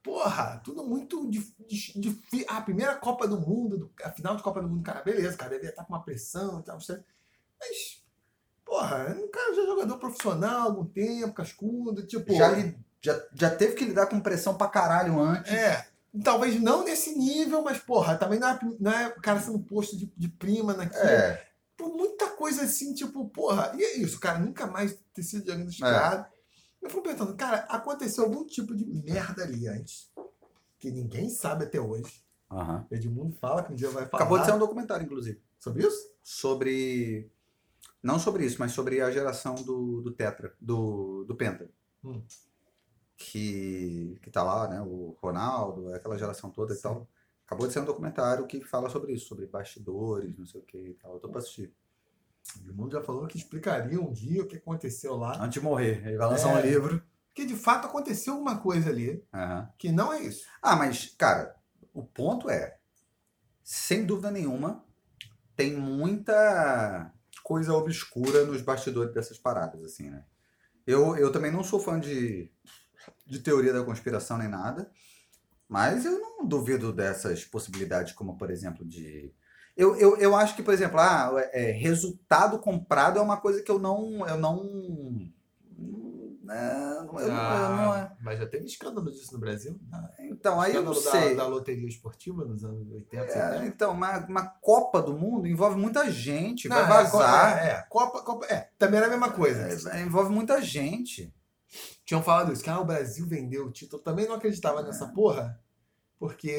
Porra, 0.04 0.62
tudo 0.64 0.84
muito 0.84 1.30
difícil. 1.30 2.02
Dif, 2.02 2.20
dif- 2.30 2.46
a 2.50 2.62
primeira 2.62 2.96
Copa 2.96 3.26
do 3.28 3.40
Mundo, 3.40 3.78
do- 3.78 3.92
a 4.04 4.12
final 4.12 4.36
de 4.36 4.44
Copa 4.44 4.62
do 4.62 4.68
Mundo, 4.68 4.84
cara, 4.84 5.02
beleza, 5.02 5.38
cara, 5.38 5.52
devia 5.52 5.70
estar 5.70 5.86
com 5.86 5.94
uma 5.94 6.04
pressão 6.04 6.60
e 6.60 6.64
tal. 6.64 6.80
certo? 6.82 7.06
Mas, 7.60 8.04
porra, 8.66 9.16
o 9.18 9.30
cara 9.30 9.56
já 9.56 9.62
é 9.64 9.66
jogador 9.66 9.98
profissional 9.98 10.60
há 10.60 10.64
algum 10.64 10.86
tempo, 10.86 11.34
cascudo, 11.34 12.06
tipo. 12.06 12.34
Já, 12.34 12.52
já, 13.04 13.22
já 13.34 13.50
teve 13.50 13.74
que 13.74 13.86
lidar 13.86 14.08
com 14.08 14.20
pressão 14.20 14.56
pra 14.56 14.68
caralho 14.68 15.20
antes. 15.20 15.52
É. 15.52 15.86
Talvez 16.24 16.60
não 16.62 16.84
nesse 16.84 17.18
nível, 17.18 17.62
mas, 17.62 17.80
porra, 17.80 18.16
também 18.16 18.40
não 18.40 18.48
é, 18.48 18.60
não 18.80 18.92
é 18.92 19.08
o 19.10 19.22
cara 19.22 19.40
sendo 19.40 19.60
posto 19.60 19.98
de, 19.98 20.12
de 20.16 20.28
prima 20.30 20.74
naquilo. 20.74 21.04
É. 21.04 21.46
por 21.76 21.90
muita 21.90 22.30
coisa 22.30 22.64
assim, 22.64 22.94
tipo, 22.94 23.28
porra, 23.30 23.74
e 23.76 23.84
é 23.84 23.98
isso, 23.98 24.20
cara, 24.20 24.40
nunca 24.40 24.68
mais 24.68 24.98
ter 25.14 25.24
sido 25.24 25.44
diagnosticado. 25.44 26.26
Eu 26.82 26.90
fico 26.90 27.02
pensando, 27.02 27.36
cara, 27.36 27.66
aconteceu 27.70 28.24
algum 28.24 28.46
tipo 28.46 28.76
de 28.76 28.86
merda 28.86 29.44
ali 29.44 29.68
antes, 29.68 30.12
que 30.80 30.92
ninguém 30.92 31.30
sabe 31.30 31.66
até 31.66 31.80
hoje. 31.80 32.24
O 32.90 32.94
Edmundo 32.94 33.36
fala 33.42 33.64
que 33.64 33.72
um 33.72 33.76
dia 33.76 33.90
vai 33.90 34.06
falar. 34.06 34.24
Acabou 34.24 34.38
de 34.38 34.46
ser 34.46 34.54
um 34.54 34.60
documentário, 34.60 35.06
inclusive. 35.06 35.42
sobre 35.60 35.88
isso? 35.88 36.14
sobre. 36.24 37.30
Não 38.02 38.20
sobre 38.20 38.46
isso, 38.46 38.58
mas 38.60 38.72
sobre 38.72 39.02
a 39.02 39.10
geração 39.12 39.56
do, 39.56 40.02
do 40.02 40.12
Tetra, 40.12 40.54
do, 40.60 41.24
do 41.26 41.36
Penta. 41.36 41.70
Hum. 42.04 42.22
Que, 43.26 44.20
que 44.22 44.30
tá 44.30 44.44
lá, 44.44 44.68
né? 44.68 44.82
O 44.82 45.16
Ronaldo, 45.22 45.94
aquela 45.94 46.18
geração 46.18 46.50
toda 46.52 46.74
e 46.74 46.78
tal. 46.78 47.08
Acabou 47.46 47.68
de 47.68 47.74
ser 47.74 47.80
um 47.80 47.86
documentário 47.86 48.46
que 48.46 48.62
fala 48.62 48.90
sobre 48.90 49.14
isso, 49.14 49.28
sobre 49.28 49.46
bastidores, 49.48 50.38
não 50.38 50.46
sei 50.46 50.60
o 50.60 50.64
que 50.64 50.78
e 50.78 50.94
tal. 50.96 51.14
Eu 51.14 51.20
tô 51.20 51.30
pra 51.30 51.40
assistir. 51.40 51.74
O 52.58 52.70
Edmundo 52.70 52.92
já 52.92 53.02
falou 53.02 53.26
que 53.28 53.38
explicaria 53.38 54.00
um 54.00 54.12
dia 54.12 54.44
o 54.44 54.48
que 54.48 54.58
aconteceu 54.58 55.16
lá. 55.16 55.38
Antes 55.42 55.54
de 55.54 55.62
morrer, 55.62 56.06
ele 56.06 56.18
vai 56.18 56.28
lançar 56.28 56.50
É. 56.50 56.62
um 56.62 56.62
livro. 56.62 57.02
Porque 57.28 57.46
de 57.46 57.56
fato 57.56 57.88
aconteceu 57.88 58.34
alguma 58.34 58.60
coisa 58.60 58.90
ali 58.90 59.26
Aham. 59.34 59.70
que 59.78 59.92
não 59.92 60.12
é 60.14 60.22
isso. 60.22 60.46
Ah, 60.62 60.76
mas, 60.76 61.16
cara, 61.18 61.56
o 61.94 62.04
ponto 62.04 62.50
é, 62.50 62.78
sem 63.64 64.06
dúvida 64.06 64.30
nenhuma, 64.30 64.84
tem 65.56 65.74
muita 65.76 67.12
coisa 67.44 67.74
obscura 67.74 68.46
nos 68.46 68.62
bastidores 68.62 69.14
dessas 69.14 69.38
paradas, 69.38 69.84
assim, 69.84 70.10
né? 70.10 70.26
Eu, 70.86 71.16
eu 71.16 71.32
também 71.32 71.52
não 71.52 71.64
sou 71.64 71.80
fã 71.80 72.00
de, 72.00 72.52
de 73.26 73.40
teoria 73.40 73.74
da 73.74 73.84
conspiração 73.84 74.38
nem 74.38 74.48
nada, 74.48 74.90
mas 75.68 76.06
eu 76.06 76.20
não 76.20 76.46
duvido 76.48 76.92
dessas 76.94 77.44
possibilidades, 77.46 78.14
como, 78.14 78.38
por 78.38 78.50
exemplo, 78.52 78.86
de... 78.86 79.34
Eu, 79.76 79.96
eu, 79.96 80.18
eu 80.18 80.36
acho 80.36 80.56
que, 80.56 80.62
por 80.62 80.74
exemplo, 80.74 81.00
ah, 81.00 81.32
é, 81.52 81.72
resultado 81.72 82.60
comprado 82.60 83.18
é 83.18 83.22
uma 83.22 83.38
coisa 83.38 83.64
que 83.64 83.72
eu 83.72 83.80
não... 83.80 84.28
Eu 84.28 84.38
não... 84.38 85.32
É, 86.50 86.98
eu 87.00 87.04
não- 87.06 87.20
eu 87.20 87.28
não- 87.30 87.96
é. 87.96 88.12
mas 88.22 88.38
já 88.38 88.46
teve 88.46 88.66
escândalo 88.66 89.10
disso 89.10 89.34
no 89.34 89.40
Brasil. 89.40 89.80
Então, 90.20 90.60
aí 90.60 90.76
eu 90.76 90.84
não 90.84 90.94
sei. 90.94 91.36
Da, 91.36 91.44
da 91.44 91.50
loteria 91.50 91.88
esportiva 91.88 92.44
nos 92.44 92.66
anos 92.66 92.92
80, 92.92 93.24
É, 93.24 93.28
70. 93.30 93.66
então, 93.66 93.94
uma, 93.94 94.18
uma 94.28 94.46
Copa 94.62 95.02
do 95.02 95.14
Mundo 95.18 95.48
envolve 95.48 95.80
muita 95.80 96.12
gente, 96.12 96.68
Não, 96.68 96.76
vai 96.76 96.84
é, 96.84 96.88
vazar. 96.88 97.58
É, 97.58 97.70
é, 97.70 97.82
Copa, 97.90 98.22
Copa, 98.22 98.46
é, 98.48 98.70
também 98.78 98.98
era 98.98 99.08
a 99.08 99.10
mesma 99.10 99.32
coisa. 99.32 99.70
É, 99.96 100.02
envolve 100.02 100.32
muita 100.34 100.62
gente. 100.62 101.34
Tinham 102.06 102.22
falado 102.24 102.52
isso, 102.52 102.64
que 102.64 102.70
ah, 102.70 102.80
o 102.80 102.86
Brasil 102.86 103.26
vendeu 103.26 103.66
o 103.68 103.72
título. 103.72 104.02
Também 104.02 104.28
não 104.28 104.36
acreditava 104.36 104.82
nessa 104.84 105.08
porra, 105.08 105.60
porque. 106.20 106.50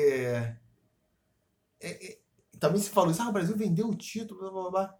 é, 1.81 1.89
é, 2.13 2.19
também 2.59 2.81
se 2.81 2.91
falou 2.91 3.11
isso, 3.11 3.21
ah, 3.23 3.29
o 3.29 3.33
Brasil 3.33 3.57
vendeu 3.57 3.89
o 3.89 3.95
título, 3.95 4.41
blá 4.41 4.51
blá 4.51 4.71
blá. 4.71 4.99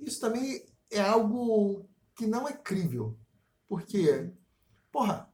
Isso 0.00 0.20
também 0.20 0.64
é 0.90 1.00
algo 1.00 1.88
que 2.16 2.26
não 2.26 2.48
é 2.48 2.52
crível. 2.52 3.16
Porque, 3.68 4.30
porra, 4.90 5.30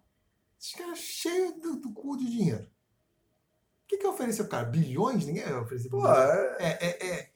esses 0.60 0.74
caras 0.74 0.98
cheios 0.98 1.54
do, 1.60 1.76
do 1.76 1.92
cu 1.92 2.16
de 2.16 2.30
dinheiro. 2.30 2.64
O 2.64 3.88
que, 3.88 3.96
que 3.98 4.06
ofereceu, 4.06 4.46
cara? 4.48 4.66
Bilhões? 4.66 5.24
Ninguém 5.24 5.42
vai 5.44 5.54
oferecer 5.60 5.88
Pô, 5.88 5.98
bilhões. 5.98 6.16
é- 6.18 6.56
É, 6.60 6.86
é, 6.86 7.06
é. 7.20 7.30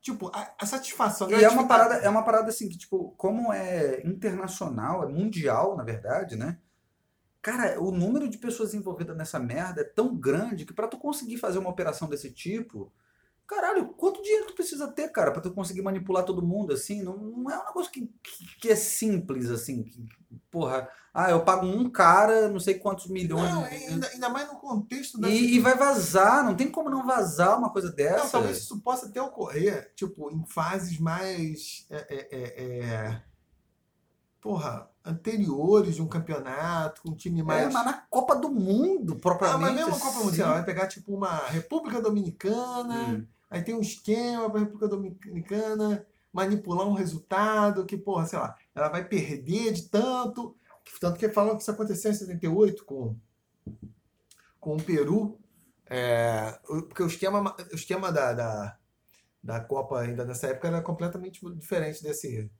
Tipo, 0.00 0.28
a, 0.34 0.54
a 0.60 0.66
satisfação. 0.66 1.30
e 1.30 1.34
é 1.34 1.48
uma, 1.48 1.66
parada, 1.66 1.94
é 1.94 2.08
uma 2.10 2.22
parada 2.22 2.48
assim 2.50 2.68
que, 2.68 2.76
tipo, 2.76 3.12
como 3.16 3.50
é 3.52 4.02
internacional, 4.06 5.02
é 5.02 5.06
mundial, 5.06 5.76
na 5.76 5.82
verdade, 5.82 6.36
né? 6.36 6.60
Cara, 7.44 7.78
o 7.78 7.90
número 7.90 8.26
de 8.26 8.38
pessoas 8.38 8.72
envolvidas 8.72 9.14
nessa 9.14 9.38
merda 9.38 9.82
é 9.82 9.84
tão 9.84 10.16
grande 10.16 10.64
que 10.64 10.72
pra 10.72 10.88
tu 10.88 10.96
conseguir 10.96 11.36
fazer 11.36 11.58
uma 11.58 11.68
operação 11.68 12.08
desse 12.08 12.32
tipo, 12.32 12.90
caralho, 13.46 13.88
quanto 13.88 14.22
dinheiro 14.22 14.46
tu 14.46 14.54
precisa 14.54 14.88
ter, 14.88 15.10
cara, 15.10 15.30
pra 15.30 15.42
tu 15.42 15.52
conseguir 15.52 15.82
manipular 15.82 16.24
todo 16.24 16.40
mundo, 16.40 16.72
assim? 16.72 17.02
Não, 17.02 17.18
não 17.18 17.50
é 17.50 17.60
um 17.62 17.66
negócio 17.66 17.92
que, 17.92 18.10
que, 18.22 18.60
que 18.62 18.68
é 18.70 18.74
simples, 18.74 19.50
assim. 19.50 19.82
que, 19.82 20.06
porra, 20.50 20.88
ah, 21.12 21.30
eu 21.30 21.44
pago 21.44 21.66
um 21.66 21.90
cara, 21.90 22.48
não 22.48 22.58
sei 22.58 22.78
quantos 22.78 23.08
milhões. 23.08 23.52
Não, 23.52 23.62
de- 23.62 23.74
ainda, 23.74 24.08
ainda 24.08 24.28
mais 24.30 24.48
no 24.48 24.58
contexto 24.58 25.20
da 25.20 25.28
E, 25.28 25.56
e 25.56 25.60
vai 25.60 25.74
vazar, 25.76 26.42
não 26.46 26.56
tem 26.56 26.70
como 26.70 26.88
não 26.88 27.04
vazar 27.06 27.58
uma 27.58 27.68
coisa 27.70 27.88
Não, 27.88 27.94
dessa. 27.94 28.30
talvez 28.30 28.56
isso 28.56 28.80
possa 28.80 29.04
até 29.04 29.20
ocorrer, 29.20 29.92
tipo, 29.94 30.30
em 30.30 30.46
fases 30.46 30.98
mais. 30.98 31.86
é, 31.90 32.06
é, 32.08 32.28
é, 32.32 32.84
é, 32.86 33.22
porra, 34.40 34.93
anteriores 35.04 35.94
de 35.96 36.02
um 36.02 36.08
campeonato, 36.08 37.02
com 37.02 37.10
um 37.10 37.14
time 37.14 37.40
É, 37.40 37.44
mais. 37.44 37.72
mas 37.72 37.84
na 37.84 37.92
Copa 38.08 38.34
do 38.36 38.50
Mundo, 38.50 39.14
ah, 39.16 39.20
propriamente. 39.20 39.60
mas 39.60 39.74
mesmo 39.74 39.94
a 39.94 39.98
Copa 39.98 40.16
assim. 40.16 40.24
Mundial, 40.24 40.52
vai 40.54 40.64
pegar 40.64 40.86
tipo 40.86 41.14
uma 41.14 41.36
República 41.48 42.00
Dominicana, 42.00 42.94
Hum. 43.10 43.26
aí 43.50 43.62
tem 43.62 43.74
um 43.74 43.80
esquema 43.80 44.48
para 44.48 44.60
a 44.60 44.62
República 44.64 44.88
Dominicana 44.88 46.06
manipular 46.32 46.86
um 46.88 46.94
resultado 46.94 47.84
que, 47.84 47.96
porra, 47.96 48.26
sei 48.26 48.38
lá, 48.38 48.56
ela 48.74 48.88
vai 48.88 49.04
perder 49.06 49.72
de 49.72 49.82
tanto. 49.88 50.56
Tanto 51.00 51.18
que 51.18 51.28
falam 51.28 51.54
que 51.56 51.62
isso 51.62 51.70
aconteceu 51.70 52.10
em 52.10 52.14
78 52.14 52.84
com, 52.84 53.16
com 54.60 54.76
o 54.76 54.82
Peru. 54.82 55.38
É, 55.86 56.58
porque 56.66 57.02
o 57.02 57.06
esquema, 57.06 57.54
o 57.70 57.74
esquema 57.74 58.10
da, 58.10 58.32
da, 58.32 58.76
da 59.42 59.60
Copa 59.60 60.00
ainda 60.00 60.24
nessa 60.24 60.48
época 60.48 60.68
era 60.68 60.82
completamente 60.82 61.40
diferente 61.54 62.02
desse 62.02 62.50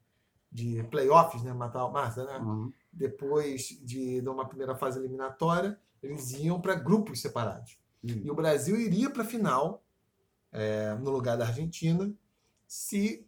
de 0.55 0.85
playoffs, 0.85 1.43
né? 1.43 1.53
Matar 1.53 1.85
o 1.85 1.93
massa, 1.93 2.25
né? 2.25 2.39
Uhum. 2.39 2.73
Depois 2.93 3.77
de, 3.83 4.21
de 4.21 4.29
uma 4.29 4.47
primeira 4.47 4.77
fase 4.77 5.01
eliminatória, 5.01 5.77
eles 6.01 6.33
iam 6.33 6.61
para 6.61 6.77
grupos 6.77 7.21
separados. 7.21 7.77
Hum. 8.05 8.23
E 8.23 8.31
o 8.31 8.35
Brasil 8.35 8.81
iria 8.81 9.11
para 9.11 9.23
a 9.23 9.27
final, 9.27 9.85
é, 10.53 10.95
no 10.95 11.11
lugar 11.11 11.37
da 11.37 11.47
Argentina, 11.47 12.15
se 12.69 13.27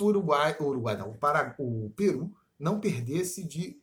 o 0.00 0.06
Uruguai, 0.06 0.56
o 0.58 0.64
Uruguai 0.64 0.96
não, 0.96 1.10
o, 1.10 1.14
Pará, 1.16 1.54
o 1.58 1.90
Peru 1.94 2.34
não 2.58 2.80
perdesse 2.80 3.44
de 3.44 3.80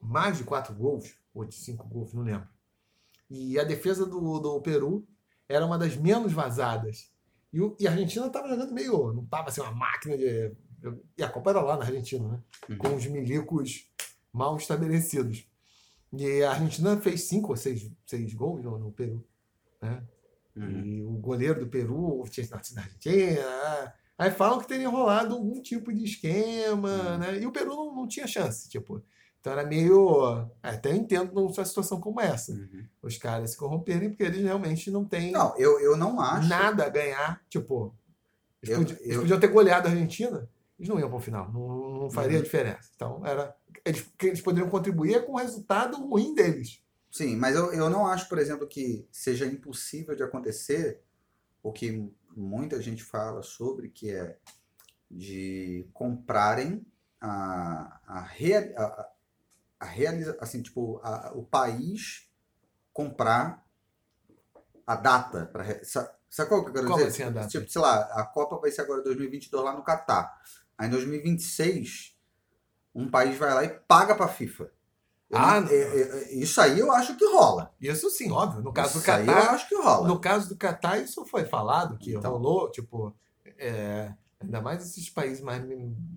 mais 0.00 0.38
de 0.38 0.44
quatro 0.44 0.74
gols, 0.74 1.14
ou 1.34 1.44
de 1.44 1.54
cinco 1.54 1.86
gols, 1.86 2.14
não 2.14 2.22
lembro. 2.22 2.48
E 3.28 3.60
a 3.60 3.64
defesa 3.64 4.06
do, 4.06 4.40
do 4.40 4.60
Peru 4.62 5.06
era 5.46 5.66
uma 5.66 5.76
das 5.76 5.94
menos 5.94 6.32
vazadas. 6.32 7.12
E, 7.52 7.60
o, 7.60 7.76
e 7.78 7.86
a 7.86 7.90
Argentina 7.90 8.26
estava 8.26 8.48
jogando 8.48 8.72
meio. 8.72 9.12
Não 9.12 9.24
estava 9.24 9.48
assim, 9.48 9.60
uma 9.60 9.72
máquina 9.72 10.16
de. 10.16 10.52
E 11.16 11.22
a 11.22 11.28
Copa 11.28 11.50
era 11.50 11.60
lá 11.60 11.76
na 11.76 11.84
Argentina, 11.84 12.26
né? 12.28 12.40
Uhum. 12.68 12.78
Com 12.78 12.94
os 12.96 13.06
milicos 13.06 13.90
mal 14.32 14.56
estabelecidos. 14.56 15.46
E 16.12 16.42
a 16.42 16.50
Argentina 16.52 17.00
fez 17.00 17.22
cinco 17.24 17.50
ou 17.50 17.56
seis, 17.56 17.90
seis 18.06 18.34
gols 18.34 18.62
no, 18.64 18.78
no 18.78 18.90
Peru. 18.92 19.24
Né? 19.80 20.02
Uhum. 20.56 20.84
E 20.84 21.02
o 21.04 21.12
goleiro 21.12 21.60
do 21.60 21.66
Peru 21.68 22.24
tinha 22.28 22.46
nascido 22.50 22.76
na 22.76 22.82
Argentina. 22.82 23.40
ah. 23.46 23.92
Aí 24.18 24.30
falam 24.30 24.58
que 24.60 24.68
teria 24.68 24.88
rolado 24.88 25.34
algum 25.34 25.62
tipo 25.62 25.92
de 25.92 26.04
esquema, 26.04 26.90
Uhum. 26.90 27.18
né? 27.18 27.38
E 27.40 27.46
o 27.46 27.52
Peru 27.52 27.70
não, 27.74 27.94
não 27.94 28.08
tinha 28.08 28.26
chance, 28.26 28.68
tipo. 28.68 29.02
Então 29.40 29.52
era 29.54 29.64
meio. 29.64 30.46
Até 30.62 30.90
eu 30.90 30.96
entendo 30.96 31.32
numa 31.32 31.64
situação 31.64 31.98
como 31.98 32.20
essa. 32.20 32.52
Uhum. 32.52 32.84
Os 33.02 33.16
caras 33.16 33.52
se 33.52 33.56
corromperem 33.56 34.10
porque 34.10 34.22
eles 34.24 34.42
realmente 34.42 34.90
não 34.90 35.04
têm 35.06 35.30
Não, 35.32 35.56
eu, 35.56 35.80
eu 35.80 35.96
não 35.96 36.20
acho. 36.20 36.46
nada 36.48 36.84
a 36.84 36.88
ganhar. 36.90 37.40
Tipo, 37.48 37.94
eles, 38.62 38.74
Eu- 38.74 38.78
podiam, 38.84 38.98
eles 39.00 39.14
eu- 39.14 39.20
podiam 39.22 39.40
ter 39.40 39.48
goleado 39.48 39.88
a 39.88 39.90
Argentina, 39.90 40.46
eles 40.80 40.88
não 40.88 40.98
iam 40.98 41.08
para 41.08 41.18
o 41.18 41.20
final. 41.20 41.52
Não, 41.52 42.00
não 42.00 42.10
faria 42.10 42.38
Uhum. 42.38 42.42
diferença. 42.42 42.90
Então, 42.96 43.24
era. 43.26 43.54
Eles, 43.84 44.02
que 44.18 44.26
eles 44.28 44.40
poderiam 44.40 44.68
contribuir 44.70 45.24
com 45.26 45.32
o 45.34 45.36
resultado 45.38 45.96
ruim 46.08 46.34
deles. 46.34 46.82
Sim, 47.10 47.36
mas 47.36 47.54
eu, 47.54 47.72
eu 47.72 47.90
não 47.90 48.06
acho, 48.06 48.28
por 48.28 48.38
exemplo, 48.38 48.66
que 48.66 49.06
seja 49.12 49.44
impossível 49.46 50.14
de 50.16 50.22
acontecer 50.22 51.02
o 51.62 51.72
que 51.72 52.10
muita 52.36 52.80
gente 52.80 53.02
fala 53.02 53.42
sobre, 53.42 53.88
que 53.90 54.10
é 54.10 54.38
de 55.10 55.88
comprarem 55.92 56.86
a, 57.20 58.00
a, 58.06 58.20
rea- 58.22 58.72
a, 58.78 59.08
a- 59.80 59.84
realiza, 59.86 60.36
assim, 60.40 60.62
tipo, 60.62 61.00
a- 61.02 61.32
o 61.34 61.44
país 61.44 62.30
comprar 62.92 63.66
a 64.86 64.96
data 64.96 65.46
para 65.46 65.64
sabe, 65.84 66.10
qual 66.48 66.62
que 66.64 66.70
eu 66.70 66.74
quero 66.74 66.86
Como 66.86 66.96
dizer? 66.98 67.08
assim 67.08 67.22
a 67.24 67.30
data? 67.30 67.48
Tipo, 67.48 67.68
sei 67.68 67.80
lá, 67.82 68.00
a 68.20 68.24
Copa 68.24 68.56
vai 68.58 68.70
ser 68.70 68.82
agora 68.82 69.02
2022 69.02 69.64
lá 69.64 69.72
no 69.76 69.82
Catar. 69.82 70.40
Aí 70.80 70.86
em 70.88 70.90
2026 70.90 72.14
um 72.94 73.08
país 73.08 73.36
vai 73.38 73.52
lá 73.54 73.64
e 73.64 73.68
paga 73.68 74.14
para 74.14 74.24
a 74.24 74.28
FIFA. 74.28 74.64
Eu 75.28 75.38
Ah, 75.38 75.60
não- 75.60 75.68
é- 75.68 75.74
é- 75.74 76.00
é- 76.24 76.34
isso 76.34 76.60
aí 76.60 76.78
eu 76.80 76.90
acho 76.90 77.16
que 77.16 77.24
rola. 77.24 77.72
Isso 77.80 78.10
sim, 78.10 78.30
óbvio. 78.32 78.62
No 78.62 78.72
caso 78.72 78.94
do 78.94 78.98
Isso 79.00 79.10
aí 79.12 79.26
eu 79.26 79.32
Catar, 79.34 79.50
acho 79.54 79.68
que 79.68 79.74
rola. 79.76 80.08
no 80.08 80.18
caso 80.18 80.48
do 80.48 80.56
Catar, 80.56 80.98
isso 80.98 81.24
foi 81.26 81.44
falado, 81.44 81.98
que 81.98 82.14
Então. 82.14 82.32
rolou, 82.32 82.70
tipo, 82.70 83.14
é, 83.58 84.12
ainda 84.40 84.60
mais 84.60 84.82
esses 84.84 85.08
países 85.10 85.40
mais 85.42 85.62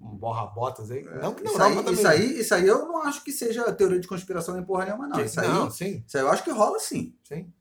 borra-botas 0.01 0.89
aí. 0.89 1.03
não 1.03 1.33
que 1.35 1.43
na 1.43 1.51
isso, 1.51 1.59
Europa 1.61 1.67
aí, 1.67 1.75
também. 1.85 1.93
isso, 1.93 2.07
aí, 2.07 2.39
isso 2.39 2.55
aí 2.55 2.67
eu 2.67 2.85
não 2.87 2.97
acho 3.03 3.23
que 3.23 3.31
seja 3.31 3.71
teoria 3.73 3.99
de 3.99 4.07
conspiração 4.07 4.55
nem 4.55 4.63
porra 4.63 4.85
nenhuma, 4.85 5.07
não. 5.07 5.19
Isso 5.23 5.39
aí, 5.39 5.47
não, 5.47 5.69
sim, 5.69 6.03
isso 6.07 6.17
aí 6.17 6.23
eu 6.23 6.29
acho 6.29 6.43
que 6.43 6.51
rola 6.51 6.79
sim. 6.79 7.13
sim. 7.23 7.51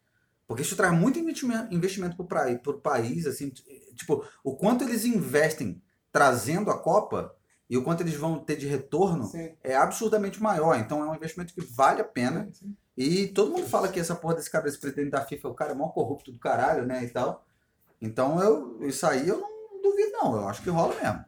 Porque 0.46 0.62
isso 0.62 0.76
traz 0.76 0.92
muito 0.94 1.18
investimento, 1.18 2.24
praí- 2.24 2.58
pro 2.58 2.78
país, 2.80 3.26
assim, 3.26 3.50
tipo, 3.94 4.24
o 4.44 4.54
quanto 4.56 4.84
eles 4.84 5.04
investem 5.04 5.82
trazendo 6.12 6.70
a 6.70 6.78
Copa 6.78 7.34
e 7.68 7.76
o 7.76 7.82
quanto 7.82 8.02
eles 8.02 8.14
vão 8.14 8.38
ter 8.38 8.56
de 8.56 8.66
retorno 8.66 9.24
sim. 9.24 9.56
é 9.62 9.74
absurdamente 9.74 10.42
maior. 10.42 10.78
Então 10.78 11.02
é 11.02 11.06
um 11.08 11.14
investimento 11.14 11.54
que 11.54 11.62
vale 11.62 12.00
a 12.02 12.04
pena. 12.04 12.44
sim, 12.52 12.66
sim. 12.66 12.76
E 12.94 13.28
todo 13.28 13.50
mundo 13.52 13.66
fala 13.66 13.88
que 13.88 13.98
essa 13.98 14.14
porra 14.14 14.34
desse 14.34 14.50
cara, 14.50 14.68
esse 14.68 14.78
presidente 14.78 15.10
da 15.10 15.24
FIFA, 15.24 15.48
o 15.48 15.54
cara 15.54 15.72
é 15.72 15.74
maior 15.74 15.92
corrupto 15.94 16.30
do 16.30 16.38
caralho, 16.38 16.84
né, 16.84 17.02
e 17.02 17.08
tal. 17.08 17.42
Então 18.00 18.38
eu, 18.42 18.78
isso 18.86 19.06
aí 19.06 19.26
eu 19.26 19.40
não 19.40 19.80
duvido 19.82 20.12
não, 20.12 20.36
eu 20.36 20.46
acho 20.48 20.60
que 20.62 20.68
rola 20.68 20.94
mesmo. 21.00 21.24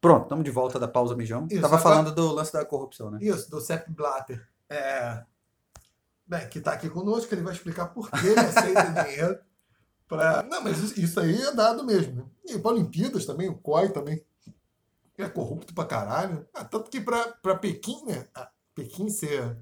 Pronto, 0.00 0.24
estamos 0.24 0.44
de 0.44 0.50
volta 0.50 0.78
da 0.78 0.86
pausa 0.86 1.16
mijão. 1.16 1.46
Isso, 1.50 1.62
Tava 1.62 1.76
agora- 1.76 1.82
falando 1.96 2.14
do 2.14 2.32
lance 2.32 2.52
da 2.52 2.64
corrupção, 2.64 3.10
né? 3.10 3.18
Isso, 3.20 3.50
do 3.50 3.60
Sepp 3.60 3.88
Blatter. 3.90 4.46
É, 4.68 5.24
bem, 6.26 6.48
que 6.48 6.58
está 6.58 6.72
aqui 6.72 6.88
conosco, 6.90 7.32
ele 7.34 7.42
vai 7.42 7.54
explicar 7.54 7.86
por 7.86 8.10
que 8.10 8.18
ele 8.26 8.40
aceita 8.40 9.02
dinheiro. 9.04 9.38
Pra... 10.08 10.42
Não, 10.44 10.62
mas 10.62 10.96
isso, 10.96 11.18
aí 11.20 11.40
é 11.42 11.52
dado 11.52 11.84
mesmo. 11.84 12.14
Né? 12.16 12.54
E 12.54 12.58
para 12.58 12.72
Olimpíadas 12.72 13.26
também, 13.26 13.48
o 13.48 13.56
COI 13.56 13.88
também 13.90 14.24
é 15.18 15.28
corrupto 15.28 15.74
pra 15.74 15.84
caralho. 15.84 16.46
Ah, 16.54 16.64
tanto 16.64 16.90
que 16.90 17.00
para 17.00 17.56
Pequim, 17.58 18.04
né? 18.04 18.28
a 18.34 18.48
Pequim 18.74 19.08
ser, 19.08 19.56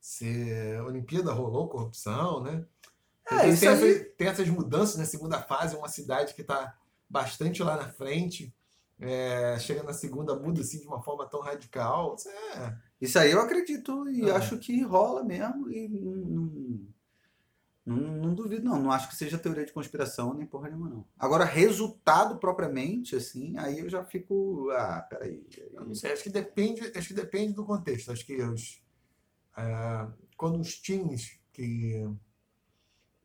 ser 0.00 0.80
Olimpíada 0.82 1.32
rolou 1.32 1.68
corrupção, 1.68 2.42
né? 2.42 2.64
É, 3.30 3.38
Tem- 3.38 3.50
isso 3.50 3.60
tem, 3.60 3.68
aí- 3.68 3.74
essas, 3.94 4.06
tem 4.16 4.28
essas 4.28 4.48
mudanças 4.48 4.96
na 4.96 5.04
segunda 5.04 5.40
fase, 5.40 5.76
uma 5.76 5.88
cidade 5.88 6.34
que 6.34 6.40
está 6.42 6.76
bastante 7.08 7.62
lá 7.62 7.76
na 7.76 7.88
frente. 7.88 8.52
É, 8.98 9.58
chega 9.58 9.82
na 9.82 9.92
segunda, 9.92 10.34
muda 10.38 10.60
assim 10.60 10.78
de 10.80 10.86
uma 10.86 11.02
forma 11.02 11.26
tão 11.26 11.40
radical. 11.40 12.14
Isso 12.16 12.28
é, 12.28 12.78
Isso 13.00 13.18
aí 13.18 13.30
eu 13.32 13.40
acredito 13.40 14.08
e 14.10 14.30
Ah. 14.30 14.36
acho 14.36 14.58
que 14.58 14.80
rola 14.82 15.24
mesmo 15.24 15.68
e 15.70 15.88
não, 17.84 17.96
não, 17.96 18.34
duvido 18.34 18.64
não. 18.64 18.80
Não 18.80 18.92
acho 18.92 19.08
que 19.08 19.16
seja 19.16 19.38
teoria 19.38 19.66
de 19.66 19.72
conspiração 19.72 20.34
nem 20.34 20.46
porra 20.46 20.68
nenhuma 20.68 20.88
não. 20.88 21.06
Agora, 21.18 21.44
resultado 21.44 22.38
propriamente, 22.38 23.16
assim, 23.16 23.56
aí 23.58 23.80
eu 23.80 23.88
já 23.88 24.04
fico... 24.04 24.70
Ah, 24.70 25.04
peraí. 25.08 25.44
Eu 25.72 25.84
não 25.84 25.94
sei, 25.94 26.12
acho 26.12 26.22
que 26.22 26.30
depende, 26.30 26.80
acho 26.96 27.08
que 27.08 27.14
depende 27.14 27.52
do 27.52 27.64
contexto. 27.64 28.12
Acho 28.12 28.24
que 28.24 28.40
os, 28.40 28.82
é, 29.56 30.06
quando 30.36 30.60
os 30.60 30.76
times 30.76 31.38
que 31.52 32.08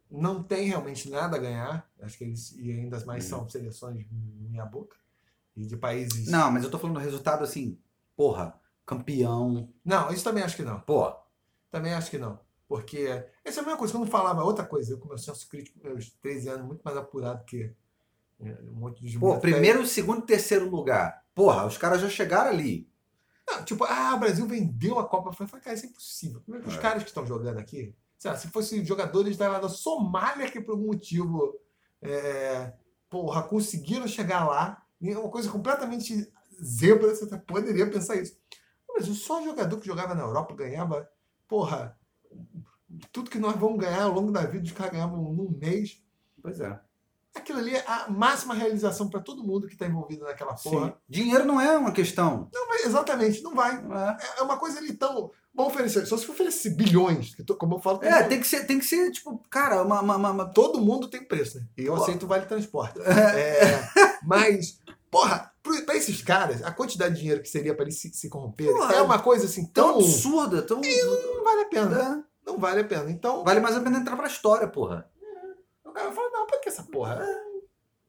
não 0.09 0.41
têm 0.41 0.67
realmente 0.67 1.09
nada 1.09 1.37
a 1.37 1.39
ganhar, 1.39 1.89
acho 2.01 2.17
que 2.17 2.23
eles 2.23 2.51
e 2.57 2.71
ainda 2.71 3.03
mais 3.05 3.25
são 3.25 3.47
seleções 3.49 4.05
minha 4.09 4.65
boca 4.65 4.97
e 5.55 5.65
de 5.65 5.77
países. 5.77 6.27
Não, 6.27 6.51
mas 6.51 6.63
eu 6.63 6.71
tô 6.71 6.79
falando 6.79 6.95
do 6.95 7.01
resultado 7.01 7.43
assim, 7.43 7.79
porra, 8.15 8.59
campeão, 8.85 9.71
Não, 9.83 10.11
isso 10.11 10.23
também 10.23 10.43
acho 10.43 10.55
que 10.55 10.63
não. 10.63 10.79
pô, 10.79 11.13
Também 11.69 11.93
acho 11.93 12.09
que 12.09 12.17
não. 12.17 12.39
Porque 12.67 13.07
essa 13.45 13.59
é 13.59 13.63
a 13.63 13.65
mesma 13.65 13.77
coisa. 13.77 13.93
Quando 13.93 14.05
eu 14.05 14.11
falava 14.11 14.43
outra 14.43 14.65
coisa, 14.65 14.91
eu 14.93 14.97
com 14.97 15.07
meu 15.07 15.17
senso 15.17 15.47
crítico, 15.47 15.79
meus 15.81 16.09
13 16.21 16.49
anos, 16.49 16.65
muito 16.67 16.81
mais 16.83 16.97
apurado 16.97 17.43
que 17.45 17.73
é, 18.39 18.57
um 18.69 18.73
monte 18.75 19.03
de 19.03 19.17
pô, 19.17 19.37
primeiro, 19.39 19.85
segundo 19.85 20.19
e 20.19 20.25
terceiro 20.25 20.69
lugar. 20.69 21.23
Porra, 21.33 21.65
os 21.65 21.77
caras 21.77 22.01
já 22.01 22.09
chegaram 22.09 22.49
ali. 22.49 22.89
Não, 23.49 23.63
tipo, 23.63 23.85
ah, 23.85 24.13
o 24.15 24.19
Brasil 24.19 24.45
vendeu 24.45 24.99
a 24.99 25.07
Copa. 25.07 25.29
Eu 25.29 25.47
falei, 25.47 25.63
cara, 25.63 25.75
isso 25.75 25.85
é 25.85 25.89
impossível. 25.89 26.41
Como 26.45 26.57
é 26.57 26.61
que 26.61 26.67
os 26.67 26.75
É. 26.75 26.79
caras 26.79 27.03
que 27.03 27.09
estão 27.09 27.25
jogando 27.25 27.57
aqui, 27.57 27.95
sei 28.19 28.31
lá, 28.31 28.37
se 28.37 28.49
fossem 28.49 28.83
jogadores 28.83 29.37
da, 29.37 29.59
da 29.59 29.69
Somália 29.69 30.51
que 30.51 30.59
por 30.59 30.71
algum 30.73 30.87
motivo, 30.87 31.57
é, 32.01 32.73
porra, 33.09 33.43
conseguiram 33.43 34.07
chegar 34.07 34.45
lá, 34.45 34.83
e 34.99 35.09
é 35.09 35.17
uma 35.17 35.29
coisa 35.29 35.49
completamente 35.49 36.29
zebra, 36.61 37.15
você 37.15 37.23
até 37.23 37.37
poderia 37.37 37.89
pensar 37.89 38.15
isso. 38.17 38.37
O 38.89 38.93
Brasil, 38.93 39.13
só 39.13 39.41
jogador 39.43 39.79
que 39.79 39.87
jogava 39.87 40.13
na 40.13 40.23
Europa 40.23 40.53
ganhava, 40.53 41.09
porra, 41.47 41.96
tudo 43.11 43.29
que 43.29 43.39
nós 43.39 43.55
vamos 43.55 43.79
ganhar 43.79 44.03
ao 44.03 44.11
longo 44.13 44.31
da 44.31 44.41
vida, 44.41 44.65
os 44.65 44.71
caras 44.71 44.93
ganhavam 44.93 45.17
num 45.21 45.49
mês. 45.59 46.01
Pois 46.41 46.59
é. 46.59 46.79
Aquilo 47.35 47.59
ali 47.59 47.75
é 47.75 47.83
a 47.87 48.07
máxima 48.09 48.55
realização 48.55 49.07
para 49.09 49.19
todo 49.19 49.43
mundo 49.43 49.67
que 49.67 49.73
está 49.73 49.85
envolvido 49.85 50.23
naquela 50.23 50.55
porra. 50.55 50.87
Sim. 50.87 50.93
Dinheiro 51.07 51.45
não 51.45 51.61
é 51.61 51.77
uma 51.77 51.91
questão. 51.91 52.49
Não, 52.51 52.73
exatamente, 52.83 53.43
não 53.43 53.53
vai. 53.53 53.75
É, 53.75 54.39
É 54.39 54.41
uma 54.41 54.57
coisa 54.57 54.79
ali 54.79 54.93
tão. 54.93 55.29
Vamos 55.53 55.73
oferecer. 55.73 56.05
Só 56.07 56.17
se 56.17 56.25
for 56.25 56.33
oferecer 56.33 56.71
bilhões, 56.71 57.35
como 57.59 57.75
eu 57.75 57.79
falo, 57.79 58.03
É, 58.03 58.23
tem 58.23 58.39
que 58.39 58.47
ser, 58.47 58.65
tem 58.65 58.79
que 58.79 58.85
ser 58.85 59.11
tipo, 59.11 59.39
cara, 59.51 59.83
uma, 59.83 60.01
uma, 60.01 60.15
uma- 60.15 60.31
uma- 60.31 60.45
todo 60.53 60.81
mundo 60.81 61.09
tem 61.09 61.23
preço, 61.23 61.57
né? 61.59 61.65
E 61.77 61.85
eu 61.85 61.95
Pô. 61.95 62.01
aceito 62.01 62.23
o 62.23 62.27
vale 62.27 62.45
transporte. 62.47 62.99
É, 63.05 63.87
mas, 64.23 64.79
porra, 65.11 65.51
pra 65.85 65.95
esses 65.95 66.21
caras, 66.23 66.63
a 66.63 66.71
quantidade 66.71 67.13
de 67.15 67.21
dinheiro 67.21 67.41
que 67.43 67.49
seria 67.49 67.73
para 67.75 67.83
eles 67.85 67.99
se, 67.99 68.11
se 68.13 68.29
corromperem 68.29 68.73
Porra, 68.73 68.95
é 68.95 69.01
uma 69.01 69.19
coisa 69.19 69.45
assim 69.45 69.65
tão 69.65 69.89
tão. 69.93 69.99
absurda, 69.99 70.61
tão. 70.63 70.81
Não 70.81 71.43
vale 71.43 71.61
a 71.61 71.65
pena. 71.65 72.23
É. 72.23 72.27
Não 72.47 72.57
vale 72.57 72.79
a 72.79 72.85
pena. 72.85 73.11
Então, 73.11 73.43
Vale 73.43 73.59
mais 73.59 73.75
a 73.75 73.81
pena 73.81 73.99
entrar 73.99 74.15
pra 74.15 74.25
história, 74.27 74.67
porra. 74.67 75.07
o 75.83 75.91
cara 75.91 76.11
fala: 76.11 76.29
não, 76.31 76.47
pra 76.47 76.59
que 76.59 76.69
essa 76.69 76.83
porra? 76.83 77.23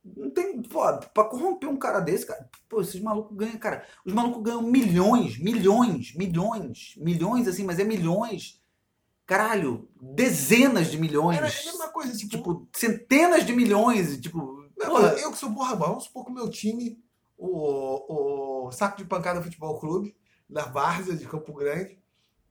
Não 0.05 0.31
tem. 0.31 0.63
Pô, 0.63 0.81
pra 1.13 1.25
corromper 1.25 1.69
um 1.69 1.77
cara 1.77 1.99
desse, 2.01 2.25
cara. 2.25 2.49
Pô, 2.69 2.81
esses 2.81 3.01
malucos 3.01 3.37
ganham, 3.37 3.59
cara. 3.59 3.85
Os 4.07 4.13
malucos 4.13 4.43
ganham 4.43 4.63
milhões, 4.63 5.39
milhões, 5.39 6.15
milhões, 6.15 6.95
milhões, 6.97 7.49
assim, 7.49 7.65
mas 7.65 7.79
é 7.81 7.85
milhões. 7.85 8.63
Caralho, 9.27 9.89
dezenas 10.01 10.91
de 10.91 10.97
milhões. 10.99 11.37
Era 11.37 11.49
a 11.49 11.51
mesma 11.51 11.89
coisa, 11.89 12.17
tipo. 12.17 12.37
Tipo, 12.37 12.69
centenas 12.73 13.45
de 13.45 13.53
milhões. 13.53 14.19
Tipo, 14.21 14.65
Não, 14.79 14.87
porra, 14.87 15.09
eu 15.15 15.33
que 15.33 15.37
sou 15.39 15.51
borra 15.51 15.75
bom, 15.77 15.87
vamos 15.89 16.05
supor 16.05 16.25
que 16.25 16.31
o 16.31 16.35
meu 16.35 16.49
time, 16.49 16.99
o, 17.37 18.67
o 18.67 18.73
Saco 18.73 18.97
de 18.97 19.05
Pancada 19.05 19.43
Futebol 19.43 19.79
Clube, 19.79 20.17
da 20.49 20.65
Várzea 20.65 21.15
de 21.15 21.27
Campo 21.27 21.53
Grande, 21.53 21.99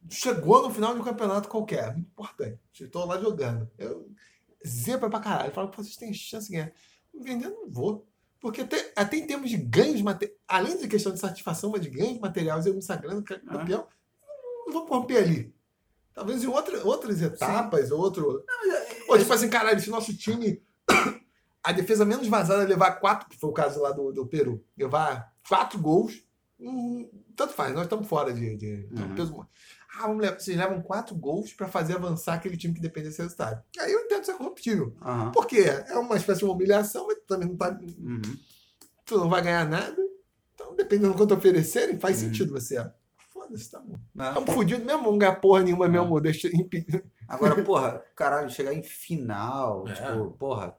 chegou 0.09 0.61
no 0.63 0.73
final 0.73 0.93
de 0.93 1.01
um 1.01 1.03
campeonato 1.03 1.47
qualquer. 1.49 1.93
Muito 1.93 2.07
importante. 2.09 2.59
Estou 2.79 3.05
lá 3.05 3.19
jogando. 3.19 3.69
Eu 3.77 4.09
zebra 4.65 5.09
pra 5.09 5.19
caralho. 5.19 5.53
Falo, 5.53 5.69
"Pô, 5.69 5.83
vocês 5.83 5.95
têm 5.97 6.13
chance 6.13 6.47
de 6.47 6.53
ganhar. 6.53 6.71
Vender, 7.13 7.49
não 7.49 7.69
vou. 7.69 8.07
Porque 8.39 8.61
até, 8.61 8.93
até 8.95 9.17
em 9.17 9.25
termos 9.25 9.49
de 9.49 9.57
ganhos, 9.57 10.01
além 10.47 10.77
de 10.77 10.87
questão 10.87 11.11
de 11.11 11.19
satisfação, 11.19 11.71
mas 11.71 11.81
de 11.81 11.89
ganhos 11.89 12.19
materiais, 12.19 12.65
eu 12.65 12.73
me 12.75 12.81
sagrando 12.83 13.23
é 13.33 13.39
campeão, 13.39 13.87
não 14.67 14.73
vou 14.73 14.85
corromper 14.85 15.17
ali. 15.23 15.55
Talvez 16.13 16.43
em 16.43 16.47
outra, 16.47 16.85
outras 16.85 17.21
etapas, 17.21 17.91
outro. 17.91 18.43
Ou 19.09 19.17
tipo 19.17 19.33
assim, 19.33 19.49
caralho, 19.49 19.79
se 19.79 19.89
nosso 19.89 20.15
time. 20.15 20.61
A 21.63 21.71
defesa 21.73 22.05
menos 22.05 22.27
vazada 22.27 22.63
levar 22.63 22.91
quatro, 22.93 23.27
que 23.27 23.37
foi 23.37 23.49
o 23.49 23.53
caso 23.53 23.81
lá 23.81 23.91
do, 23.91 24.13
do 24.13 24.25
Peru, 24.25 24.63
levar 24.77 25.33
quatro 25.49 25.77
gols, 25.77 26.23
hum, 26.57 27.09
tanto 27.35 27.51
faz, 27.53 27.73
nós 27.73 27.83
estamos 27.83 28.07
fora 28.07 28.31
de. 28.33 28.55
de 28.55 28.87
Uhum. 28.91 29.15
peso- 29.15 29.47
ah, 29.97 30.07
vamos 30.07 30.21
levar, 30.21 30.39
vocês 30.39 30.55
levam 30.57 30.81
quatro 30.81 31.15
gols 31.15 31.53
pra 31.53 31.67
fazer 31.67 31.95
avançar 31.95 32.33
aquele 32.35 32.55
time 32.57 32.73
que 32.73 32.81
depende 32.81 33.07
desse 33.07 33.21
resultado. 33.21 33.63
Aí 33.79 33.91
eu 33.91 34.01
entendo 34.01 34.25
ser 34.25 34.33
corruptível. 34.35 34.95
Aham. 35.01 35.31
Por 35.31 35.45
quê? 35.47 35.65
É 35.87 35.97
uma 35.97 36.15
espécie 36.15 36.39
de 36.39 36.45
uma 36.45 36.53
humilhação, 36.53 37.07
mas 37.07 37.17
tu 37.17 37.25
também 37.27 37.47
não 37.49 37.57
tá. 37.57 37.69
Uhum. 37.99 38.21
Tu 39.05 39.17
não 39.17 39.29
vai 39.29 39.41
ganhar 39.41 39.67
nada. 39.67 39.95
Então, 40.53 40.75
dependendo 40.75 41.13
do 41.13 41.17
quanto 41.17 41.33
oferecerem, 41.33 41.99
faz 41.99 42.21
Uhum. 42.21 42.27
sentido 42.29 42.53
você. 42.53 42.77
ó. 42.79 42.89
Foda-se, 43.31 43.69
tá 43.71 43.79
bom. 43.79 43.95
É. 44.19 44.27
Estamos 44.29 44.53
fodidos 44.53 44.85
mesmo, 44.85 45.03
vamos 45.03 45.19
ganhar 45.19 45.35
porra 45.35 45.61
nenhuma 45.63 45.87
mesmo. 45.87 46.19
Deixa, 46.19 46.47
impedir. 46.47 47.05
Agora, 47.27 47.55
porra, 47.63 48.03
caralho, 48.15 48.49
chegar 48.49 48.73
em 48.73 48.83
final, 48.83 49.87
É. 49.87 49.93
tipo, 49.93 50.31
porra. 50.31 50.75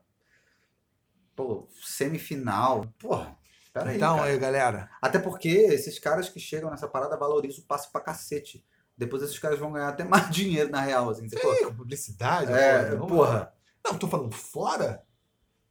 Pô, 1.37 1.69
semifinal. 1.83 2.85
Porra, 2.99 3.37
peraí. 3.73 3.97
Então, 3.97 4.17
cara. 4.17 4.29
aí, 4.31 4.39
galera. 4.39 4.91
Até 5.01 5.19
porque 5.19 5.49
esses 5.49 5.99
caras 5.99 6.29
que 6.29 6.41
chegam 6.41 6.71
nessa 6.71 6.89
parada 6.89 7.17
valorizam 7.17 7.63
o 7.63 7.67
passe 7.67 7.91
pra 7.93 8.01
cacete. 8.01 8.65
Depois 8.99 9.23
esses 9.23 9.39
caras 9.39 9.59
vão 9.59 9.73
ganhar 9.73 9.89
até 9.89 10.03
mais 10.05 10.29
dinheiro 10.31 10.71
na 10.71 10.81
real, 10.81 11.09
assim. 11.09 11.29
Pô, 11.29 11.55
Sim, 11.55 11.73
publicidade. 11.73 12.53
é, 12.53 12.97
porra, 12.97 13.07
porra. 13.09 13.53
Não, 13.85 13.97
tô 13.97 14.09
falando 14.09 14.35
fora. 14.35 15.03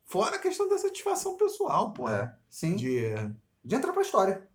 Fora 0.06 0.38
a 0.38 0.40
questão 0.40 0.70
da 0.70 0.78
satisfação 0.78 1.36
pessoal, 1.36 1.91
porra. 1.91 2.34
É, 2.34 2.40
sim. 2.49 2.76
De. 2.76 3.02
De 3.64 3.76
entrar 3.76 3.91
pra 3.91 4.02
história. 4.02 4.48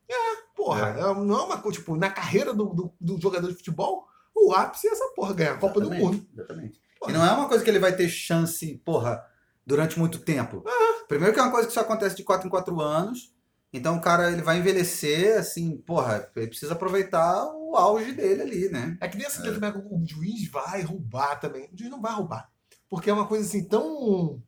Porra, 0.57 0.89
É. 0.97 1.01
é, 1.01 1.15
não 1.15 1.39
é 1.39 1.43
uma 1.45 1.59
coisa, 1.59 1.79
tipo, 1.79 1.97
na 1.97 2.11
carreira 2.11 2.55
do, 2.55 2.67
do, 2.67 2.95
do 3.01 3.21
jogador 3.21 3.49
de 3.49 3.55
futebol, 3.55 4.07
o 4.35 4.53
ápice 4.55 4.87
é 4.87 4.93
essa 4.93 5.07
porra, 5.15 5.35
ganhar 5.35 5.53
a 5.53 5.59
Copa 5.59 5.81
do 5.81 5.91
Mundo. 5.91 6.27
Exatamente. 6.33 6.81
Porra. 6.99 7.11
E 7.11 7.15
não 7.15 7.25
é 7.27 7.33
uma 7.33 7.49
coisa 7.49 7.63
que 7.65 7.69
ele 7.69 7.79
vai 7.79 7.95
ter 7.95 8.09
chance, 8.09 8.81
porra, 8.85 9.23
durante 9.67 9.99
muito 9.99 10.19
tempo. 10.21 10.63
Primeiro 11.09 11.35
que 11.35 11.41
é 11.41 11.43
uma 11.43 11.51
coisa 11.53 11.67
que 11.67 11.75
só 11.75 11.81
acontece 11.81 12.17
de 12.17 12.23
4 12.23 12.47
em 12.47 12.51
4 12.51 12.81
anos. 12.81 13.35
Então 13.73 13.97
o 13.97 14.01
cara 14.01 14.31
ele 14.31 14.43
vai 14.43 14.59
envelhecer, 14.59 15.39
assim, 15.39 15.77
porra, 15.79 16.31
ele 16.37 16.47
precisa 16.49 16.75
aproveitar 16.75 17.45
o 17.55 17.62
auge 17.77 18.13
dele 18.13 18.43
ali, 18.43 18.69
né? 18.69 18.97
É 19.01 19.09
que 19.09 19.17
nem 19.17 19.27
essa 19.27 19.43
também, 19.43 19.73
o 19.91 20.07
juiz 20.07 20.51
vai 20.51 20.83
roubar 20.83 21.41
também. 21.41 21.69
O 21.73 21.79
juiz 21.79 21.91
não 21.91 22.01
vai 22.01 22.13
roubar. 22.13 22.51
Porque 22.89 23.11
é 23.11 23.13
uma 23.13 23.27
coisa 23.27 23.47
assim 23.47 23.65
tão. 23.65 24.43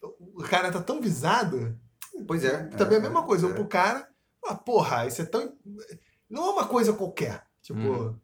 O 0.00 0.42
cara 0.48 0.72
tá 0.72 0.80
tão 0.80 1.00
visado. 1.00 1.78
Pois 2.26 2.44
é. 2.44 2.64
Também 2.68 2.96
é, 2.96 2.98
a 2.98 3.02
mesma 3.02 3.20
é, 3.20 3.26
coisa. 3.26 3.48
é. 3.48 3.52
Pro 3.52 3.66
cara, 3.66 4.08
ah, 4.44 4.54
porra, 4.54 5.06
isso 5.06 5.22
é 5.22 5.24
tão. 5.24 5.56
Não 6.28 6.46
é 6.46 6.50
uma 6.50 6.66
coisa 6.66 6.92
qualquer. 6.92 7.46
Tipo. 7.60 7.78
Hum. 7.78 8.18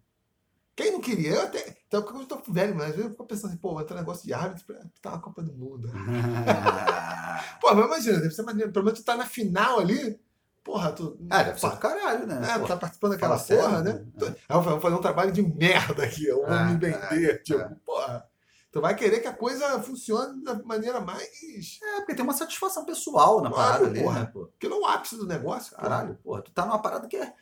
Quem 0.75 0.93
não 0.93 1.01
queria? 1.01 1.31
Eu 1.31 1.43
até. 1.43 1.77
Então, 1.89 2.03
porque 2.03 2.23
eu 2.23 2.27
tô 2.27 2.53
velho, 2.53 2.75
mas 2.75 2.91
às 2.91 2.91
vezes 2.91 3.05
eu 3.05 3.11
fico 3.11 3.27
pensando 3.27 3.51
assim, 3.51 3.59
pô, 3.59 3.75
vai 3.75 3.85
ter 3.85 3.95
um 3.95 3.97
negócio 3.97 4.25
de 4.25 4.33
árbitro 4.33 4.65
pra 4.65 4.81
tá 5.03 5.11
uma 5.11 5.21
Copa 5.21 5.43
do 5.43 5.53
Mundo. 5.53 5.91
Pô, 7.61 7.75
mas 7.75 7.87
imagina, 7.87 8.21
deve 8.21 8.35
ser 8.35 8.43
maneiro. 8.43 8.71
Pelo 8.71 8.85
menos 8.85 9.01
tu 9.01 9.05
tá 9.05 9.17
na 9.17 9.27
final 9.27 9.81
ali. 9.81 10.21
Porra, 10.69 10.93
tu. 10.93 11.17
Ah, 11.31 11.43
deve 11.43 11.59
ser 11.59 11.71
do 11.71 11.77
caralho, 11.79 12.27
né? 12.27 12.41
É, 12.43 12.59
tá 12.67 12.77
participando 12.77 13.13
daquela 13.13 13.39
Fala 13.39 13.61
porra, 13.63 13.83
sério, 13.83 13.85
né? 14.01 14.07
né? 14.21 14.35
Eu 14.51 14.61
vou 14.61 14.79
fazer 14.79 14.95
um 14.97 15.01
trabalho 15.01 15.33
de 15.33 15.41
merda 15.43 16.05
aqui, 16.05 16.27
eu 16.27 16.37
vou 16.45 16.47
É, 16.53 16.65
me 16.67 16.73
vender. 16.73 16.95
é, 17.31 17.39
tipo, 17.39 17.59
é. 17.59 17.75
porra. 17.87 18.25
Tu 18.71 18.79
vai 18.83 18.95
querer 18.95 19.21
que 19.21 19.27
a 19.27 19.33
coisa 19.33 19.81
funcione 19.83 20.45
da 20.45 20.63
maneira 20.63 21.01
mais. 21.01 21.79
É, 21.83 21.97
porque 22.01 22.15
tem 22.15 22.23
uma 22.23 22.35
satisfação 22.35 22.85
pessoal 22.85 23.41
na 23.41 23.51
Claro, 23.51 23.73
parada 23.73 23.87
ali, 23.87 24.03
porra. 24.03 24.21
né? 24.21 24.27
Pô. 24.31 24.51
Que 24.61 24.69
não 24.69 24.77
é 24.77 24.81
o 24.81 24.87
ápice 24.87 25.17
do 25.17 25.27
negócio. 25.27 25.75
Caralho, 25.75 26.17
porra, 26.23 26.43
tu 26.43 26.51
tá 26.53 26.67
numa 26.67 26.79
parada 26.83 27.09
que 27.09 27.17
é. 27.17 27.33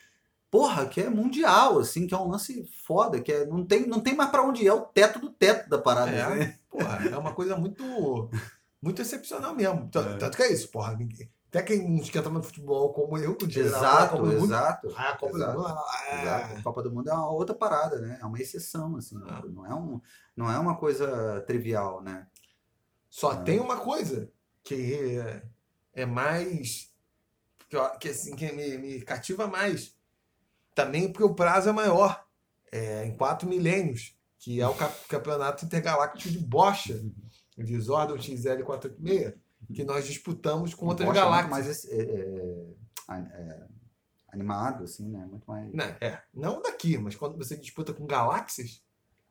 Porra, 0.48 0.86
que 0.86 1.00
é 1.00 1.10
mundial, 1.10 1.80
assim, 1.80 2.06
que 2.06 2.14
é 2.14 2.16
um 2.16 2.28
lance 2.28 2.64
foda, 2.86 3.20
que 3.20 3.32
é, 3.32 3.44
não, 3.44 3.66
tem, 3.66 3.88
não 3.88 3.98
tem 3.98 4.14
mais 4.14 4.30
pra 4.30 4.44
onde 4.44 4.62
ir, 4.62 4.68
é 4.68 4.72
o 4.72 4.82
teto 4.82 5.18
do 5.18 5.30
teto 5.30 5.68
da 5.68 5.78
parada. 5.78 6.12
É. 6.12 6.28
né? 6.36 6.58
Porra, 6.70 7.00
é 7.12 7.18
uma 7.18 7.34
coisa 7.34 7.56
muito. 7.56 8.30
Muito 8.80 9.02
excepcional 9.02 9.52
mesmo. 9.52 9.88
Tanto, 9.90 10.10
É. 10.10 10.16
tanto 10.18 10.36
que 10.36 10.42
é 10.44 10.52
isso, 10.52 10.70
porra. 10.70 10.94
Ninguém, 10.94 11.28
até 11.56 11.62
quem 11.62 11.88
não 11.88 11.96
esquenta 11.96 12.28
no 12.28 12.42
futebol 12.42 12.92
como 12.92 13.16
eu, 13.18 13.34
que 13.34 13.46
diria, 13.46 13.70
ah, 13.70 13.74
a 13.74 13.78
Exato, 13.78 14.10
Copa 14.16 14.22
do 14.26 14.32
Mundo. 14.32 14.44
exato. 14.44 14.94
Ah, 14.96 15.10
a 15.10 15.16
Copa 15.16 15.36
exato. 15.36 15.52
do 15.52 15.58
Mundo. 15.58 15.74
ah, 15.78 16.22
Exato. 16.22 16.58
A 16.58 16.62
Copa 16.62 16.82
do 16.82 16.92
Mundo 16.92 17.10
é 17.10 17.14
uma 17.14 17.30
outra 17.30 17.54
parada, 17.54 17.98
né? 18.00 18.18
É 18.20 18.24
uma 18.26 18.38
exceção, 18.40 18.96
assim. 18.96 19.16
Ah. 19.26 19.42
Não, 19.46 19.66
é 19.66 19.74
um, 19.74 20.00
não 20.36 20.50
é 20.50 20.58
uma 20.58 20.76
coisa 20.76 21.40
trivial, 21.46 22.02
né? 22.02 22.26
Só 23.08 23.30
Ah. 23.30 23.36
tem 23.42 23.58
uma 23.60 23.78
coisa 23.78 24.30
que 24.62 25.18
é, 25.18 25.42
é 25.94 26.06
mais. 26.06 26.92
Que, 27.68 27.76
que, 28.00 28.08
assim, 28.10 28.36
que 28.36 28.52
me, 28.52 28.76
me 28.78 29.00
cativa 29.02 29.46
mais. 29.46 29.96
Também 30.74 31.10
porque 31.10 31.24
o 31.24 31.34
prazo 31.34 31.68
é 31.68 31.72
maior. 31.72 32.24
É 32.70 33.04
em 33.06 33.16
quatro 33.16 33.48
milênios. 33.48 34.14
Que 34.38 34.60
é 34.60 34.68
o 34.68 34.74
Campeonato 35.08 35.64
Intergaláctico 35.64 36.30
de 36.30 36.38
Bocha. 36.38 37.00
O 37.56 37.62
Desordem 37.64 38.16
XL486. 38.18 39.34
Que 39.74 39.84
nós 39.84 40.06
disputamos 40.06 40.74
com 40.74 40.86
outras 40.86 41.08
Bocha 41.08 41.20
é 41.20 41.22
muito 41.22 41.48
galáxias. 41.50 41.84
mais 41.84 41.84
é, 41.86 42.02
é, 42.02 43.16
é, 43.42 43.66
animado, 44.32 44.84
assim, 44.84 45.08
né? 45.08 45.26
Muito 45.26 45.44
mais. 45.46 45.72
Não, 45.72 45.84
é, 45.84 46.22
não 46.32 46.62
daqui, 46.62 46.96
mas 46.98 47.16
quando 47.16 47.36
você 47.36 47.56
disputa 47.56 47.92
com 47.92 48.06
galáxias. 48.06 48.82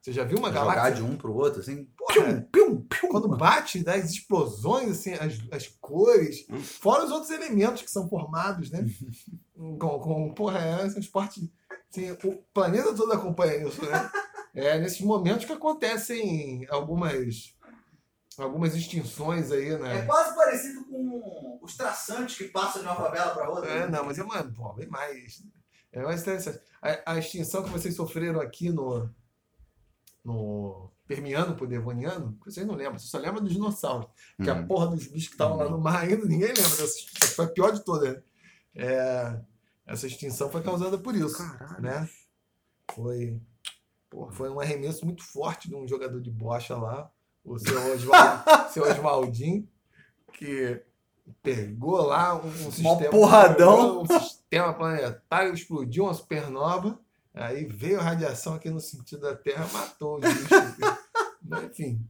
Você 0.02 0.14
já 0.14 0.24
viu 0.24 0.38
uma 0.38 0.50
Jogar 0.50 0.76
galáxia? 0.76 0.96
de 0.98 1.02
um 1.02 1.18
pro 1.18 1.34
outro, 1.34 1.62
assim. 1.62 1.86
Porra, 1.98 2.42
Pium, 2.52 2.82
pium. 2.82 3.10
quando 3.10 3.28
bate, 3.28 3.84
dá 3.84 3.96
as 3.96 4.12
explosões, 4.12 4.92
assim, 4.92 5.14
as, 5.14 5.40
as 5.52 5.68
cores, 5.82 6.46
fora 6.62 7.06
os 7.06 7.12
outros 7.12 7.32
elementos 7.32 7.82
que 7.82 7.90
são 7.90 8.08
formados, 8.08 8.70
né? 8.70 8.86
com, 9.58 9.78
com, 9.78 10.34
porra, 10.36 10.60
é 10.60 10.84
um 10.86 11.00
esporte. 11.00 11.52
Assim, 11.90 12.12
o 12.12 12.38
planeta 12.54 12.94
todo 12.94 13.14
acompanha 13.14 13.68
isso, 13.68 13.84
né? 13.84 14.12
É 14.54 14.78
nesses 14.80 15.02
momentos 15.02 15.44
que 15.46 15.54
acontecem 15.54 16.68
algumas. 16.70 17.55
Algumas 18.38 18.76
extinções 18.76 19.52
aí, 19.52 19.70
É 19.70 19.78
né? 19.78 20.06
quase 20.06 20.36
parecido 20.36 20.84
com 20.86 21.60
os 21.62 21.76
traçantes 21.78 22.38
que 22.38 22.46
passam 22.46 22.82
de 22.82 22.88
uma 22.88 22.96
favela 22.96 23.34
pra 23.34 23.50
outra. 23.50 23.70
É, 23.70 23.80
né? 23.82 23.88
não, 23.88 24.06
mas 24.06 24.18
é 24.20 24.24
uma, 24.24 24.44
pô, 24.44 24.74
bem 24.74 24.88
mais. 24.88 25.42
É 25.92 26.02
mais 26.04 26.22
interessante. 26.22 26.60
A, 26.82 27.14
a 27.14 27.18
extinção 27.18 27.64
que 27.64 27.70
vocês 27.70 27.96
sofreram 27.96 28.42
aqui 28.42 28.70
no. 28.70 29.10
no 30.24 30.92
Permiano 31.08 31.56
pro 31.56 31.68
Devoniano, 31.68 32.36
vocês 32.44 32.66
não 32.66 32.74
lembram, 32.74 32.98
vocês 32.98 33.12
só 33.12 33.20
lembram 33.20 33.44
dos 33.44 33.54
dinossauros. 33.54 34.08
Que 34.44 34.50
a 34.50 34.56
Hum. 34.56 34.66
porra 34.68 34.88
dos 34.88 35.06
bichos 35.06 35.28
que 35.28 35.36
estavam 35.36 35.56
lá 35.58 35.70
no 35.70 35.78
mar 35.80 36.02
ainda, 36.04 36.26
ninguém 36.26 36.48
lembra 36.48 36.64
dessa 36.64 36.84
extinção. 36.98 37.30
Foi 37.36 37.46
a 37.46 37.50
pior 37.50 37.72
de 37.72 37.86
todas. 37.86 38.12
né? 38.16 38.24
É, 38.76 39.40
essa 39.86 40.08
extinção 40.08 40.50
foi 40.52 40.64
causada 40.64 40.98
por 40.98 41.16
isso. 41.16 41.38
Caralho. 41.38 41.82
Né? 41.82 42.10
Foi, 42.92 43.40
porra, 44.10 44.32
foi 44.34 44.50
um 44.50 44.60
arremesso 44.60 45.06
muito 45.06 45.24
forte 45.24 45.70
de 45.70 45.76
um 45.76 45.88
jogador 45.88 46.20
de 46.20 46.32
bocha 46.32 46.76
lá, 46.76 47.10
o 47.46 47.60
seu, 47.60 47.94
Oswald, 47.94 48.44
seu 48.74 48.84
Oswaldinho, 48.84 49.68
que 50.34 50.82
pegou 51.42 52.02
lá 52.02 52.36
um, 52.36 52.48
um 52.48 52.72
sistema. 52.72 53.10
porradão. 53.10 54.02
Um 54.02 54.20
sistema 54.20 54.74
planetário, 54.74 55.54
explodiu 55.54 56.06
uma 56.06 56.14
supernova. 56.14 57.00
Aí 57.34 57.66
veio 57.66 58.00
a 58.00 58.04
radiação 58.04 58.56
aqui 58.56 58.70
no 58.70 58.80
sentido 58.80 59.22
da 59.22 59.36
Terra, 59.36 59.68
matou 59.72 60.16
os 60.16 60.22
bichos. 60.22 60.50
Mas, 61.48 61.64
Enfim. 61.66 62.10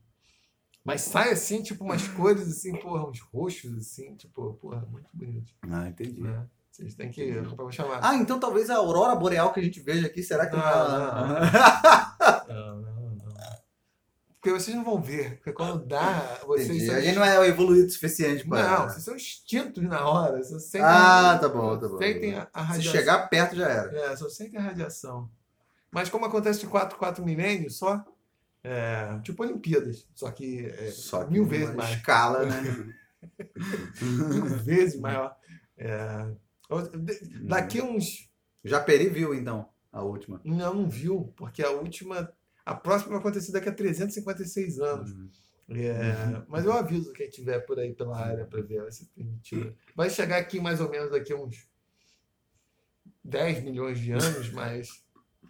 Mas 0.83 1.01
sai 1.01 1.31
assim, 1.31 1.61
tipo, 1.63 1.83
umas 1.83 2.07
cores 2.07 2.47
assim, 2.47 2.75
porra, 2.77 3.09
uns 3.09 3.19
roxos, 3.19 3.75
assim, 3.75 4.15
tipo, 4.15 4.53
porra, 4.53 4.85
muito 4.89 5.09
bonito. 5.11 5.51
Ah, 5.69 5.89
entendi. 5.89 6.21
Né? 6.21 6.45
Vocês 6.71 6.93
têm 6.93 7.09
que. 7.09 7.39
Vou 7.41 7.71
chamar. 7.71 7.99
Ah, 8.03 8.15
então 8.15 8.39
talvez 8.39 8.69
a 8.69 8.75
aurora 8.77 9.15
boreal 9.15 9.51
que 9.51 9.59
a 9.59 9.63
gente 9.63 9.79
veja 9.79 10.05
aqui, 10.07 10.21
será 10.21 10.45
que 10.45 10.55
não, 10.55 10.61
Não, 10.61 11.37
é? 11.37 12.53
Não, 12.53 12.81
não, 12.81 12.91
não. 13.01 13.04
Porque 14.45 14.59
vocês 14.59 14.77
não 14.77 14.83
vão 14.83 15.01
ver. 15.01 15.37
Porque 15.37 15.51
quando 15.53 15.83
dá, 15.87 16.39
vocês 16.45 16.85
são. 16.85 16.95
A 16.95 17.01
gente 17.01 17.15
não 17.15 17.25
é 17.25 17.47
evoluído 17.47 17.87
o 17.87 17.89
suficiente 17.89 18.47
para. 18.47 18.77
Não, 18.79 18.89
vocês 18.89 19.03
são 19.03 19.15
extintos 19.15 19.81
na 19.83 20.07
hora. 20.07 20.37
Vocês 20.37 20.65
sentem, 20.65 20.85
Ah, 20.87 21.35
tá 21.41 21.49
bom, 21.49 21.75
tá 21.79 21.87
bom. 21.87 21.97
Sentem 21.97 22.35
a, 22.35 22.47
a 22.53 22.61
Se 22.61 22.67
radiação. 22.67 22.91
chegar 22.91 23.27
perto 23.27 23.55
já 23.55 23.67
era. 23.67 23.97
É, 23.97 24.15
só 24.15 24.29
sentem 24.29 24.59
a 24.59 24.63
radiação. 24.63 25.27
Mas 25.89 26.09
como 26.11 26.25
acontece 26.25 26.59
de 26.59 26.67
4 26.67 26.95
4 26.95 27.25
milênios 27.25 27.75
só, 27.75 28.05
é, 28.63 29.19
tipo 29.23 29.41
Olimpíadas. 29.41 30.07
Só 30.13 30.29
que 30.29 30.67
é, 30.67 30.91
Só 30.91 31.23
que 31.25 31.31
mil 31.33 31.45
vezes 31.47 31.73
mais. 31.73 31.95
escala, 31.97 32.45
né? 32.45 32.61
Mil 33.99 34.45
vezes 34.45 34.99
maior. 34.99 35.35
É, 35.75 36.27
daqui 37.41 37.81
uns. 37.81 38.29
Japeri 38.63 39.09
viu, 39.09 39.33
então, 39.33 39.67
a 39.91 40.03
última. 40.03 40.39
Não, 40.43 40.71
não 40.71 40.87
viu, 40.87 41.33
porque 41.35 41.63
a 41.63 41.71
última. 41.71 42.31
A 42.65 42.73
próxima 42.73 43.11
vai 43.11 43.19
acontecer 43.19 43.51
daqui 43.51 43.69
a 43.69 43.73
356 43.73 44.79
anos. 44.79 45.11
Uhum. 45.11 45.29
É, 45.69 46.43
mas 46.47 46.63
eu 46.65 46.73
aviso 46.73 47.11
quem 47.13 47.29
tiver 47.29 47.59
por 47.59 47.79
aí 47.79 47.93
pela 47.93 48.17
área 48.17 48.45
para 48.45 48.61
ver, 48.61 48.81
vai 48.81 48.91
ser 48.91 49.05
permitido. 49.15 49.75
Vai 49.95 50.09
chegar 50.09 50.37
aqui 50.37 50.59
mais 50.59 50.79
ou 50.79 50.89
menos 50.89 51.11
daqui 51.11 51.33
a 51.33 51.37
uns 51.37 51.67
10 53.23 53.63
milhões 53.63 53.99
de 53.99 54.11
anos, 54.11 54.51
mas 54.51 55.03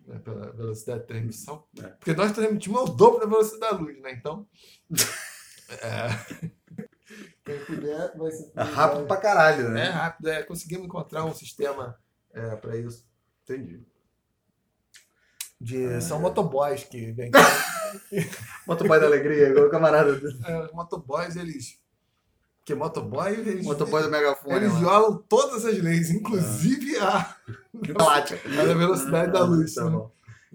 né, 0.08 0.20
pela 0.20 0.52
velocidade 0.54 1.02
de 1.02 1.08
transmissão. 1.08 1.66
É. 1.82 1.88
Porque 1.88 2.14
nós 2.14 2.32
transmitimos 2.32 2.82
o 2.82 2.94
dobro 2.94 3.20
da 3.20 3.26
velocidade 3.26 3.74
da 3.74 3.78
luz, 3.78 4.00
né? 4.02 4.12
Então. 4.14 4.48
é, 5.82 6.08
quem 7.44 7.66
puder 7.66 8.18
vai 8.18 8.32
ser. 8.32 8.52
É 8.56 8.64
rápido 8.64 9.08
pra 9.08 9.18
caralho, 9.18 9.68
É 9.68 9.72
né? 9.72 9.86
rápido, 9.90 10.30
é, 10.30 10.44
conseguimos 10.44 10.86
encontrar 10.86 11.26
um 11.26 11.34
sistema 11.34 11.98
para 12.62 12.78
isso. 12.78 13.06
Entendi. 13.44 13.86
De, 15.60 16.02
são 16.02 16.20
motoboys 16.20 16.84
que 16.84 17.12
vêm. 17.12 17.32
Motoboy 18.68 19.00
da 19.00 19.06
alegria, 19.06 19.50
igual 19.50 19.68
o 19.68 19.70
camarada. 19.70 20.20
É, 20.46 20.66
os 20.66 20.72
motoboys, 20.74 21.36
eles. 21.36 21.80
Porque 22.60 22.76
motoboy, 22.76 23.32
eles. 23.32 23.66
Motoboy 23.66 24.04
do 24.04 24.10
megafone. 24.10 24.56
Eles 24.56 24.74
lá. 24.74 24.80
violam 24.80 25.24
todas 25.30 25.66
as 25.66 25.78
leis, 25.78 26.10
inclusive 26.10 26.98
a, 26.98 27.36
Galáctica. 27.74 28.40
a 28.62 28.66
da 28.66 28.74
velocidade 28.74 29.32
da 29.32 29.44
luz. 29.44 29.74
Tá 29.76 29.90
né? 29.90 30.06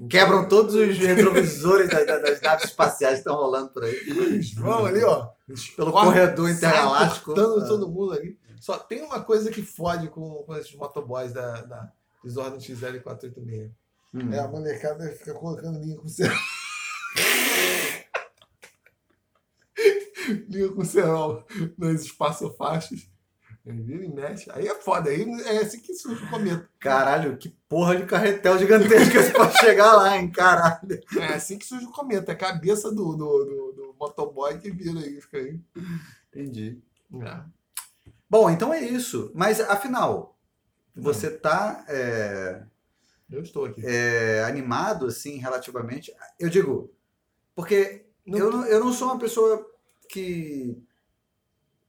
Quebram 0.09 0.49
todos 0.49 0.75
os 0.75 0.97
retrovisores 0.99 1.89
da- 1.91 2.05
da- 2.05 2.19
das 2.19 2.41
naves 2.41 2.65
espaciais 2.67 3.15
que 3.15 3.21
estão 3.21 3.37
rolando 3.37 3.71
por 3.71 3.85
aí. 3.85 3.95
Eles 4.07 4.53
vão 4.55 4.87
ali, 4.87 5.03
ó. 5.05 5.29
Pelo 5.77 5.93
correm, 5.93 6.07
corredor 6.13 6.49
intergaláctico. 6.51 7.27
cortando 7.27 7.65
Ah. 7.65 7.69
todo 7.69 7.89
mundo 7.89 8.13
ali. 8.13 8.39
Só 8.61 8.77
tem 8.79 9.03
uma 9.03 9.21
coisa 9.21 9.51
que 9.51 9.63
fode 9.63 10.09
com, 10.09 10.43
com 10.45 10.55
esses 10.57 10.75
motoboys 10.75 11.33
da, 11.33 11.63
da 11.63 11.93
Desordem 12.25 12.59
XL486. 12.61 13.71
Hum. 14.13 14.33
É, 14.33 14.41
a 14.41 14.49
molecada 14.49 15.09
fica 15.13 15.33
colocando 15.35 15.81
linha 15.81 15.97
com 15.97 16.09
cerol. 16.09 16.37
linha 20.49 20.73
com 20.73 20.85
cerol 20.85 21.47
nas 21.79 22.03
espaçofaixas. 22.03 23.09
Vira 23.65 24.05
e 24.05 24.09
mexe. 24.09 24.51
Aí 24.53 24.67
é 24.67 24.75
foda. 24.75 25.11
Aí 25.11 25.23
é 25.45 25.59
assim 25.59 25.81
que 25.81 25.95
surge 25.95 26.25
o 26.25 26.31
cometa. 26.31 26.69
Caralho, 26.79 27.37
que 27.37 27.51
porra 27.69 27.97
de 27.97 28.07
carretel 28.07 28.59
gigantesco 28.59 29.17
esse 29.17 29.33
pra 29.33 29.51
chegar 29.51 29.95
lá, 29.95 30.17
hein? 30.17 30.31
Caralho. 30.31 31.01
É 31.19 31.35
assim 31.35 31.59
que 31.59 31.67
surge 31.67 31.85
o 31.85 31.93
cometa. 31.93 32.33
É 32.33 32.35
a 32.35 32.39
cabeça 32.39 32.91
do, 32.91 33.15
do, 33.15 33.45
do, 33.45 33.73
do 33.73 33.97
motoboy 33.99 34.59
que 34.59 34.71
vira 34.71 34.99
aí. 34.99 35.21
Fica 35.21 35.39
aí. 35.39 35.61
Entendi. 36.29 36.79
É. 37.23 37.41
Bom, 38.29 38.49
então 38.49 38.73
é 38.73 38.81
isso. 38.81 39.31
Mas 39.35 39.61
afinal, 39.61 40.39
você 40.97 41.31
tá 41.31 41.85
é, 41.89 42.63
Eu 43.31 43.43
estou 43.43 43.65
aqui. 43.67 43.83
é, 43.85 44.43
animado, 44.45 45.07
assim, 45.07 45.37
relativamente? 45.39 46.13
Eu 46.39 46.49
digo, 46.49 46.93
porque 47.55 48.07
Não 48.27 48.39
eu, 48.39 48.51
não, 48.53 48.67
eu 48.67 48.81
não 48.85 48.93
sou 48.93 49.09
uma 49.09 49.19
pessoa 49.19 49.65
que 50.09 50.77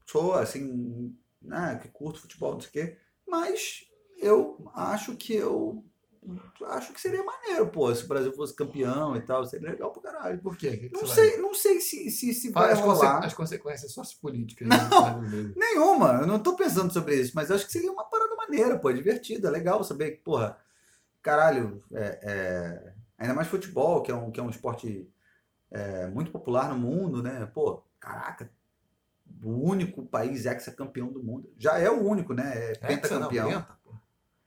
sou, 0.05 0.33
assim, 0.33 1.15
né, 1.41 1.79
que 1.81 1.87
curto 1.89 2.19
futebol, 2.21 2.53
não 2.53 2.61
sei 2.61 2.69
o 2.69 2.71
quê, 2.73 2.97
mas 3.27 3.85
eu 4.19 4.69
acho 4.75 5.15
que 5.15 5.33
eu 5.33 5.83
acho 6.67 6.93
que 6.93 7.01
seria 7.01 7.23
maneiro, 7.23 7.67
pô, 7.69 7.93
se 7.95 8.03
o 8.03 8.07
Brasil 8.07 8.31
fosse 8.33 8.53
campeão 8.55 9.15
e 9.15 9.21
tal, 9.21 9.43
seria 9.43 9.71
legal 9.71 9.91
pro 9.91 10.01
caralho. 10.01 10.39
Por 10.39 10.55
quê? 10.55 10.77
Que 10.77 10.89
que 10.89 10.93
Não 10.93 11.07
sei, 11.07 11.37
não 11.37 11.51
sei 11.55 11.81
se, 11.81 12.11
se, 12.11 12.31
se 12.33 12.51
vai- 12.51 12.65
vai 12.65 12.73
as, 12.73 12.79
conse- 12.81 13.01
rolar. 13.05 13.25
as 13.25 13.33
consequências 13.33 13.91
sociopolíticas. 13.91 14.67
Não. 14.67 15.21
Nenhuma, 15.55 16.19
eu 16.21 16.27
não 16.27 16.37
tô 16.37 16.55
pensando 16.55 16.93
sobre 16.93 17.15
isso, 17.15 17.31
mas 17.33 17.49
acho 17.49 17.65
que 17.65 17.71
seria 17.71 17.91
uma 17.91 18.03
parada 18.07 18.35
maneira, 18.35 18.77
pô, 18.77 18.91
divertida, 18.93 19.49
legal 19.49 19.83
saber 19.83 20.11
que, 20.11 20.17
porra, 20.17 20.55
caralho, 21.21 21.83
é, 21.93 22.19
é, 22.23 22.93
ainda 23.17 23.33
mais 23.33 23.47
futebol, 23.47 24.01
que 24.01 24.11
é 24.11 24.15
um, 24.15 24.31
que 24.31 24.39
é 24.39 24.43
um 24.43 24.49
esporte 24.49 25.09
é, 25.69 26.07
muito 26.07 26.31
popular 26.31 26.69
no 26.69 26.77
mundo, 26.77 27.21
né? 27.21 27.45
Pô, 27.53 27.83
caraca, 27.99 28.51
o 29.43 29.69
único 29.69 30.05
país 30.05 30.45
ex-campeão 30.45 31.11
do 31.11 31.23
mundo. 31.23 31.51
Já 31.57 31.79
é 31.79 31.89
o 31.89 32.01
único, 32.01 32.33
né? 32.33 32.71
É 32.71 32.75
pentacampeão. 32.75 33.49
não 33.49 33.61
penta. 33.61 33.81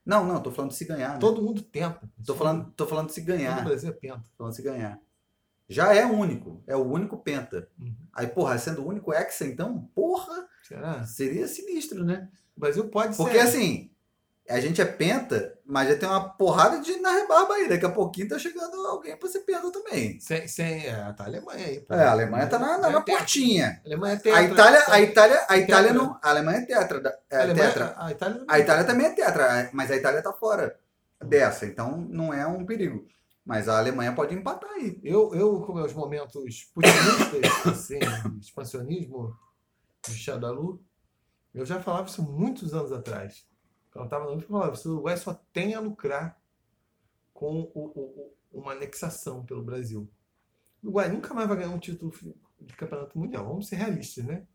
Não, 0.05 0.27
não, 0.27 0.43
tô 0.43 0.51
falando 0.51 0.71
de 0.71 0.77
se 0.77 0.85
ganhar, 0.85 1.15
né? 1.15 1.19
Todo 1.19 1.41
mundo 1.41 1.63
tenta. 1.63 2.01
Tô 2.27 2.35
falando, 2.35 2.71
tô 2.73 2.87
falando 2.87 3.07
de 3.07 3.15
se 3.15 3.21
Todo 3.23 3.29
ganhar. 3.29 3.65
Brasil 3.65 3.89
é 3.89 3.93
penta. 3.93 4.21
Tô 4.21 4.37
falando 4.37 4.51
de 4.53 4.57
se 4.57 4.63
ganhar. 4.63 5.01
Já 5.67 5.95
é 5.95 6.05
único, 6.05 6.63
é 6.67 6.77
o 6.77 6.85
único 6.85 7.17
penta. 7.17 7.69
Uhum. 7.79 7.97
Aí, 8.13 8.27
porra, 8.27 8.59
sendo 8.59 8.83
o 8.83 8.87
único 8.87 9.15
hexa, 9.15 9.47
então, 9.47 9.89
porra, 9.95 10.47
Será? 10.63 11.05
seria 11.07 11.49
sinistro, 11.49 12.05
né? 12.05 12.29
O 12.55 12.61
Brasil 12.61 12.87
pode 12.91 13.17
Porque 13.17 13.41
ser. 13.41 13.41
assim, 13.41 13.91
a 14.49 14.61
gente 14.61 14.81
é 14.81 14.85
penta, 14.85 15.59
mas 15.65 15.89
já 15.89 15.97
tem 15.97 16.09
uma 16.09 16.29
porrada 16.29 16.79
de 16.81 16.97
na 17.01 17.11
rebarba 17.13 17.55
aí. 17.55 17.69
Daqui 17.69 17.87
a 17.87 17.91
pouquinho 17.91 18.29
tá 18.29 18.39
chegando 18.39 18.77
alguém 18.87 19.17
pra 19.17 19.29
ser 19.29 19.41
penta 19.41 19.71
também. 19.73 20.21
Sem, 20.21 20.47
sem, 20.47 20.87
é, 20.87 21.13
tá 21.15 21.25
a 21.25 21.27
Alemanha 21.27 21.67
aí. 21.67 21.81
pô. 21.81 21.95
É, 21.95 22.05
a 22.05 22.11
Alemanha 22.11 22.47
tá 22.47 22.59
na, 22.59 22.77
na, 22.79 22.91
na 22.91 22.99
É 22.99 23.03
portinha. 23.03 23.81
A 23.83 23.87
Alemanha 23.87 24.15
é 24.15 24.17
A 24.17 24.21
tetra. 24.21 24.43
Itália, 24.45 24.85
a 24.89 25.01
Itália, 25.01 25.47
a 25.49 25.57
Itália 25.59 25.93
Tetra. 25.93 26.07
não. 26.07 26.19
A 26.23 26.31
Alemanha 26.31 26.59
é 26.59 26.67
tetra. 26.67 27.19
É 27.31 27.37
A 27.37 27.43
Alemanha- 27.43 27.69
tetra. 27.69 27.95
A 27.97 28.11
Itália 28.11 28.35
também. 28.39 28.55
A 28.55 28.59
Itália 28.61 28.85
também 28.85 29.07
é 29.07 29.11
tetra, 29.15 29.71
mas 29.73 29.91
a 29.91 29.97
Itália 29.97 30.23
tá 30.23 30.33
fora 30.33 30.79
dessa, 31.25 31.65
então 31.65 31.97
não 31.97 32.33
é 32.35 32.47
um 32.47 32.67
perigo. 32.67 33.07
Mas 33.47 33.69
a 33.69 33.79
Alemanha 33.79 34.13
pode 34.15 34.35
empatar 34.35 34.71
aí. 34.73 35.01
Eu, 35.03 35.35
eu, 35.35 35.61
com 35.63 35.75
meus 35.75 35.93
momentos 35.95 36.65
putinistas, 36.75 37.41
assim, 37.67 37.99
expansionismo 38.41 39.35
de 40.07 40.15
Xadalu, 40.15 40.83
eu 41.55 41.65
já 41.65 41.81
falava 41.81 42.09
isso 42.09 42.23
muitos 42.23 42.75
anos 42.75 42.93
atrás. 42.93 43.45
Eu 43.95 44.05
estava 44.05 44.25
eu 44.31 44.41
falava 44.41 44.75
isso, 44.75 44.89
o 44.89 44.93
Uruguai 44.95 45.17
só 45.17 45.35
tem 45.53 45.75
a 45.75 45.81
lucrar 45.81 46.41
com 47.33 47.61
o- 47.61 47.71
o- 47.75 48.01
o- 48.53 48.61
uma 48.61 48.73
anexação 48.73 49.45
pelo 49.45 49.63
Brasil. 49.63 50.09
O 50.83 50.87
Uruguai 50.87 51.09
nunca 51.11 51.33
mais 51.35 51.47
vai 51.49 51.57
ganhar 51.59 51.71
um 51.71 51.79
título 51.79 52.13
de 52.61 52.75
campeonato 52.75 53.19
mundial. 53.19 53.45
Vamos 53.47 53.69
ser 53.69 53.77
realistas, 53.77 54.25
né? 54.25 54.47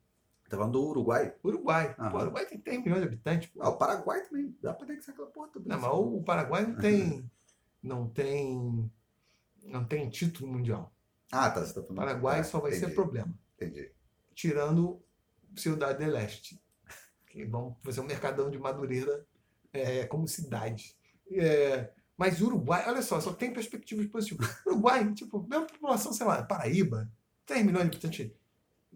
Tá 0.49 0.57
falando 0.57 0.73
do 0.73 0.83
Uruguai. 0.83 1.33
Uruguai. 1.43 1.95
Aham. 1.99 2.09
Pô, 2.11 2.17
o 2.17 2.21
Uruguai 2.21 2.45
tem 2.47 2.59
3 2.59 2.79
milhões 2.83 3.01
de 3.01 3.07
habitantes. 3.07 3.49
pô. 3.49 3.61
Ah, 3.61 3.69
o 3.69 3.77
Paraguai 3.77 4.21
também. 4.27 4.55
Dá 4.61 4.73
pra 4.73 4.85
anexar 4.85 5.13
aquela 5.13 5.29
porra 5.29 5.47
também. 5.49 5.67
Não, 5.69 5.79
mas 5.79 5.91
o 5.93 6.23
Paraguai 6.23 6.65
não 6.65 6.75
tem, 6.75 7.31
não 7.83 8.09
tem, 8.09 8.91
não 9.63 9.85
tem 9.85 10.09
título 10.09 10.51
mundial. 10.51 10.91
Ah, 11.31 11.49
tá. 11.51 11.63
Você 11.63 11.73
tá 11.75 11.81
O 11.81 11.83
falando. 11.83 11.97
Paraguai 11.99 12.39
Ah, 12.39 12.43
só 12.43 12.59
vai 12.59 12.71
ser 12.71 12.77
entendi, 12.79 12.95
problema. 12.95 13.33
Entendi. 13.55 13.91
tirando 14.33 14.99
Cidade 15.55 15.99
de 15.99 16.05
Leste, 16.09 16.59
que 17.29 17.45
vão 17.45 17.77
fazer 17.83 18.01
um 18.01 18.05
mercadão 18.05 18.49
de 18.49 18.57
Madureira 18.57 19.25
é, 19.71 20.05
como 20.05 20.27
cidade. 20.27 20.95
É, 21.31 21.89
mas 22.17 22.41
Uruguai, 22.41 22.83
olha 22.87 23.01
só, 23.01 23.21
só 23.21 23.31
tem 23.31 23.53
perspectivas 23.53 24.05
positivas. 24.07 24.49
Uruguai, 24.65 25.09
tipo, 25.13 25.39
mesma 25.47 25.65
população, 25.67 26.11
sei 26.11 26.25
lá, 26.25 26.43
Paraíba, 26.43 27.09
3 27.45 27.63
milhões 27.65 27.83
de 27.83 27.89
habitantes, 27.97 28.31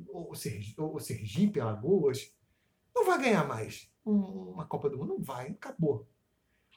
ou 0.10 0.34
Sergipe, 0.36 0.82
ou 0.82 1.00
Sergipe 1.00 1.60
Alagoas, 1.60 2.34
não 2.96 3.06
vai 3.06 3.22
ganhar 3.22 3.48
mais 3.48 3.90
um- 4.06 4.52
uma 4.52 4.66
Copa 4.66 4.90
do 4.90 4.98
Mundo, 4.98 5.10
não 5.16 5.22
vai, 5.24 5.52
acabou. 5.52 6.08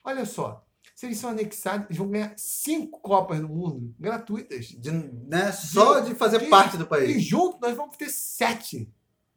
Olha 0.04 0.24
só, 0.26 0.64
se 0.94 1.06
eles 1.06 1.18
são 1.18 1.30
anexados, 1.30 1.86
eles 1.86 1.96
vão 1.98 2.08
ganhar 2.10 2.34
cinco 2.36 3.00
Copas 3.00 3.40
do 3.40 3.48
Mundo 3.48 3.94
gratuitas. 3.98 4.66
De, 4.66 4.90
né, 4.90 5.50
só 5.52 6.00
de 6.00 6.14
fazer 6.14 6.38
de- 6.40 6.46
parte 6.46 6.76
do 6.76 6.84
E 6.84 6.86
país. 6.86 7.24
junto 7.24 7.58
nós 7.60 7.74
vamos 7.76 7.96
ter 7.96 8.08
sete. 8.10 8.88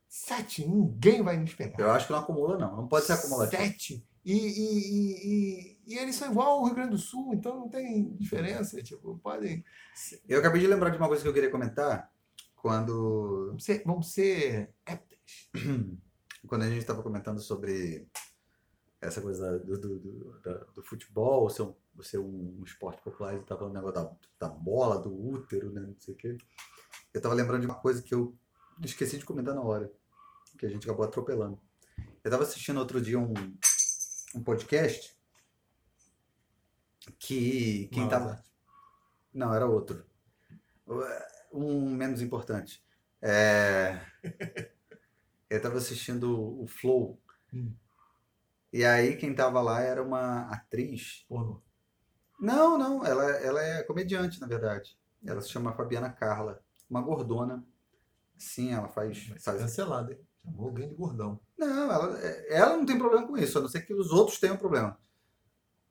Sete. 0.09 0.67
Ninguém 0.67 1.21
vai 1.21 1.37
nos 1.37 1.53
pegar. 1.53 1.79
Eu 1.79 1.91
acho 1.91 2.07
que 2.07 2.11
não 2.11 2.19
acumula, 2.19 2.57
não. 2.57 2.75
Não 2.75 2.87
pode 2.87 3.05
ser 3.05 3.13
acumulativo. 3.13 3.61
Sete. 3.61 4.03
E, 4.25 4.33
e, 4.33 5.13
e, 5.23 5.79
e, 5.87 5.97
eles 5.97 6.15
são 6.15 6.31
igual 6.31 6.59
ao 6.59 6.65
Rio 6.65 6.75
Grande 6.75 6.91
do 6.91 6.97
Sul, 6.97 7.33
então 7.33 7.57
não 7.57 7.69
tem 7.69 8.13
diferença. 8.15 8.81
Tipo, 8.81 9.17
podem. 9.19 9.63
Eu 10.27 10.39
acabei 10.39 10.61
de 10.61 10.67
lembrar 10.67 10.89
de 10.89 10.97
uma 10.97 11.07
coisa 11.07 11.21
que 11.21 11.29
eu 11.29 11.33
queria 11.33 11.51
comentar. 11.51 12.11
Quando, 12.55 13.47
Vão 13.51 13.59
ser, 13.59 13.83
vão 13.85 14.01
ser 14.01 14.73
quando 16.45 16.63
a 16.63 16.69
gente 16.69 16.79
estava 16.79 17.01
comentando 17.01 17.39
sobre 17.39 18.05
essa 19.01 19.21
coisa 19.21 19.59
do, 19.59 19.79
do, 19.79 19.99
do, 19.99 20.41
do 20.75 20.83
futebol 20.83 21.49
ser 21.49 21.61
um, 21.61 21.75
ser 22.01 22.17
um 22.17 22.61
esporte 22.65 23.01
popular, 23.01 23.33
ele 23.33 23.43
estava 23.43 23.59
falando 23.59 23.75
o 23.75 23.79
negócio 23.79 24.03
da, 24.03 24.47
da 24.47 24.53
bola, 24.53 24.99
do 24.99 25.13
útero, 25.13 25.71
né, 25.71 25.81
não 25.81 25.95
sei 25.97 26.13
o 26.13 26.17
quê. 26.17 26.37
Eu 27.13 27.19
estava 27.19 27.33
lembrando 27.33 27.61
de 27.61 27.67
uma 27.67 27.79
coisa 27.79 28.01
que 28.01 28.13
eu 28.13 28.35
esqueci 28.83 29.17
de 29.17 29.25
comentar 29.25 29.55
na 29.55 29.61
hora, 29.61 29.91
que 30.59 30.65
a 30.65 30.69
gente 30.69 30.83
acabou 30.85 31.05
atropelando. 31.05 31.59
Eu 31.97 32.05
estava 32.25 32.43
assistindo 32.43 32.79
outro 32.79 33.01
dia 33.01 33.17
um, 33.17 33.33
um 34.35 34.43
podcast 34.43 35.17
que 37.17 37.87
quem 37.93 38.03
estava 38.03 38.43
Não, 39.33 39.53
era 39.53 39.65
outro. 39.65 40.05
Um 41.51 41.89
menos 41.89 42.21
importante. 42.21 42.83
É... 43.21 44.01
Eu 45.49 45.57
estava 45.57 45.77
assistindo 45.77 46.61
o 46.61 46.67
Flow. 46.67 47.19
Hum. 47.51 47.73
E 48.71 48.85
aí 48.85 49.15
quem 49.15 49.33
tava 49.33 49.61
lá 49.61 49.81
era 49.81 50.03
uma 50.03 50.41
atriz. 50.51 51.25
Porno. 51.27 51.63
Não, 52.39 52.77
não, 52.77 53.03
ela, 53.03 53.23
ela 53.37 53.63
é 53.63 53.83
comediante, 53.83 54.39
na 54.39 54.45
verdade. 54.45 54.95
Ela 55.25 55.41
se 55.41 55.49
chama 55.49 55.73
Fabiana 55.73 56.11
Carla. 56.11 56.63
Uma 56.87 57.01
gordona. 57.01 57.65
Sim, 58.37 58.73
ela 58.73 58.87
faz. 58.87 59.33
Faz... 59.43 59.59
cancelado, 59.59 60.11
hein? 60.11 60.28
Chamou 60.43 60.67
alguém 60.67 60.89
de 60.89 60.95
gordão. 60.95 61.39
Não, 61.57 61.91
ela, 61.91 62.19
ela 62.49 62.77
não 62.77 62.85
tem 62.85 62.97
problema 62.97 63.27
com 63.27 63.37
isso, 63.37 63.57
a 63.57 63.61
não 63.61 63.67
ser 63.67 63.81
que 63.81 63.93
os 63.93 64.11
outros 64.11 64.39
tenham 64.39 64.57
problema. 64.57 64.97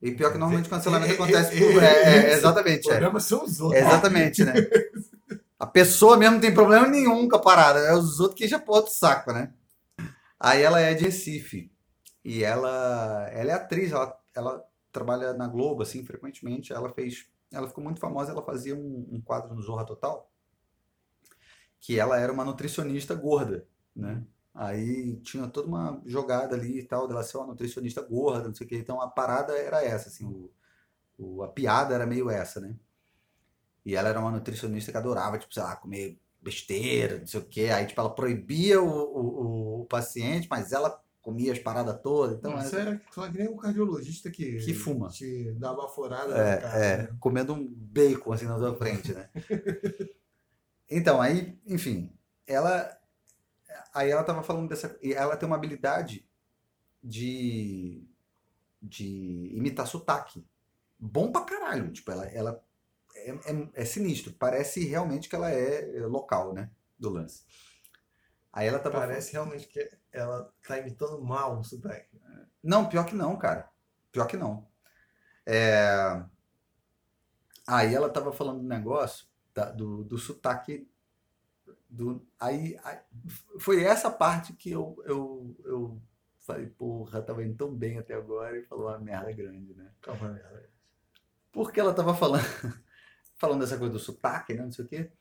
E 0.01 0.11
pior 0.11 0.31
que 0.31 0.37
normalmente 0.37 0.67
o 0.67 0.69
cancelamento 0.69 1.13
acontece 1.13 1.57
por. 1.57 1.83
É, 1.83 2.31
é, 2.31 2.33
exatamente, 2.33 2.87
O 2.87 2.91
é. 2.91 2.93
problema 2.93 3.19
são 3.19 3.43
os 3.43 3.59
outros. 3.59 3.81
Exatamente, 3.81 4.45
né? 4.45 4.53
A 5.59 5.67
pessoa 5.67 6.15
mesmo 6.15 6.35
não 6.35 6.41
tem 6.41 6.53
problema 6.53 6.87
nenhum 6.87 7.27
com 7.27 7.35
a 7.35 7.41
parada. 7.41 7.79
É 7.79 7.93
os 7.93 8.19
outros 8.21 8.39
que 8.39 8.47
já 8.47 8.57
pô 8.57 8.75
outro 8.75 8.93
saco, 8.93 9.33
né? 9.33 9.53
Aí 10.39 10.61
ela 10.61 10.79
é 10.79 10.93
de 10.93 11.03
Recife. 11.03 11.69
E 12.23 12.45
ela, 12.45 13.27
ela 13.33 13.51
é 13.51 13.53
atriz, 13.53 13.91
ela, 13.91 14.17
ela 14.33 14.63
trabalha 14.89 15.33
na 15.33 15.47
Globo, 15.47 15.83
assim, 15.83 16.05
frequentemente. 16.05 16.71
Ela 16.71 16.89
fez. 16.93 17.27
Ela 17.51 17.67
ficou 17.67 17.83
muito 17.83 17.99
famosa, 17.99 18.31
ela 18.31 18.41
fazia 18.41 18.73
um, 18.73 19.07
um 19.11 19.19
quadro 19.19 19.53
no 19.53 19.61
Zorra 19.61 19.85
Total. 19.85 20.31
Que 21.81 21.99
ela 21.99 22.17
era 22.17 22.31
uma 22.31 22.45
nutricionista 22.45 23.13
gorda, 23.13 23.67
né? 23.93 24.23
Aí 24.59 25.17
tinha 25.21 25.47
toda 25.47 25.67
uma 25.69 26.01
jogada 26.05 26.55
ali 26.55 26.79
e 26.79 26.83
tal, 26.83 27.07
dela 27.07 27.23
ser 27.23 27.37
uma 27.37 27.47
nutricionista 27.47 28.01
gorda, 28.01 28.49
não 28.49 28.55
sei 28.55 28.65
o 28.67 28.69
quê. 28.69 28.77
Então 28.77 29.01
a 29.01 29.07
parada 29.09 29.53
era 29.57 29.83
essa, 29.83 30.09
assim, 30.09 30.25
o, 30.25 30.51
o- 31.17 31.43
a 31.43 31.49
piada 31.49 31.95
era 31.95 32.05
meio 32.07 32.29
essa, 32.29 32.59
né? 32.61 32.75
E 33.85 33.95
ela 33.95 34.09
era 34.09 34.19
uma 34.19 34.31
nutricionista 34.31 34.91
que 34.91 34.97
adorava, 34.97 35.37
tipo, 35.39 35.53
sei 35.53 35.63
lá, 35.63 35.75
comer 35.75 36.19
besteira, 36.41 37.19
não 37.19 37.27
sei 37.27 37.39
o 37.39 37.45
quê. 37.45 37.69
Aí, 37.73 37.85
tipo, 37.85 37.99
ela 37.99 38.13
proibia 38.13 38.81
o, 38.81 38.87
o, 38.87 39.81
o 39.81 39.85
paciente, 39.85 40.47
mas 40.49 40.71
ela 40.71 41.01
comia 41.21 41.51
as 41.53 41.59
paradas 41.59 41.99
todas. 42.01 42.37
Então, 42.37 42.51
era- 42.53 42.63
isso 42.65 42.75
era 42.75 43.01
só 43.11 43.27
que 43.29 43.37
nem 43.37 43.47
um 43.49 43.57
cardiologista 43.57 44.29
que, 44.29 44.57
Que 44.57 44.73
fuma. 44.73 45.09
te 45.09 45.51
dá 45.53 45.73
uma 45.73 45.87
forada 45.87 46.35
É, 46.37 46.57
cara. 46.57 46.77
é, 46.85 46.97
né? 47.03 47.09
comendo 47.19 47.53
um 47.53 47.65
bacon 47.67 48.33
assim 48.33 48.45
na 48.45 48.57
tua 48.57 48.75
frente, 48.75 49.13
né? 49.13 49.29
Então, 50.89 51.21
aí, 51.21 51.57
enfim, 51.65 52.11
ela. 52.47 52.98
Aí 53.93 54.11
ela 54.11 54.23
tava 54.23 54.43
falando 54.43 54.69
dessa. 54.69 54.97
E 55.01 55.13
ela 55.13 55.37
tem 55.37 55.47
uma 55.47 55.55
habilidade 55.55 56.27
de. 57.03 58.07
de 58.81 59.05
imitar 59.55 59.87
sotaque. 59.87 60.45
Bom 60.99 61.31
pra 61.31 61.43
caralho. 61.45 61.91
Tipo, 61.93 62.11
ela, 62.11 62.25
ela 62.27 62.65
é, 63.15 63.31
é, 63.31 63.69
é 63.75 63.85
sinistro. 63.85 64.33
Parece 64.33 64.85
realmente 64.85 65.29
que 65.29 65.35
ela 65.35 65.51
é 65.51 65.97
é 65.97 66.07
local, 66.07 66.53
né? 66.53 66.71
Do 66.99 67.09
lance. 67.09 67.43
Aí 68.51 68.67
ela 68.67 68.79
tava. 68.79 68.99
Parece 68.99 69.33
realmente 69.33 69.67
que 69.67 69.89
ela 70.11 70.51
tá 70.67 70.77
imitando 70.79 71.21
mal 71.21 71.59
o 71.59 71.63
sotaque. 71.63 72.19
Não, 72.63 72.87
pior 72.89 73.05
que 73.05 73.15
não, 73.15 73.37
cara. 73.37 73.69
Pior 74.11 74.25
que 74.27 74.37
não. 74.37 74.67
É... 75.45 76.23
Aí 77.67 77.93
ela 77.93 78.09
tava 78.09 78.31
falando 78.33 78.61
do 78.61 78.67
negócio 78.67 79.27
da- 79.53 79.71
do, 79.71 80.03
do 80.03 80.17
sotaque. 80.17 80.89
Do... 81.89 82.25
Aí, 82.39 82.77
aí- 82.83 82.99
foi 83.59 83.83
essa 83.83 84.11
parte 84.11 84.53
que 84.53 84.69
eu, 84.71 85.01
eu, 85.05 85.55
eu 85.65 86.01
falei, 86.39 86.67
porra, 86.67 87.21
tava 87.21 87.43
indo 87.43 87.55
tão 87.55 87.73
bem 87.73 87.97
até 87.97 88.13
agora 88.13 88.57
e 88.57 88.63
falou 88.63 88.87
uma 88.87 88.99
merda 88.99 89.31
grande, 89.31 89.73
né? 89.73 89.91
Calma, 90.01 90.29
merda. 90.29 90.69
Porque 91.51 91.79
ela 91.79 91.93
tava 91.93 92.13
falando, 92.13 92.43
falando 93.35 93.61
dessa 93.61 93.77
coisa 93.77 93.93
do 93.93 93.99
sotaque, 93.99 94.53
né? 94.53 94.63
Não 94.63 94.71
sei 94.71 94.85
o 94.85 94.87
quê. 94.87 95.11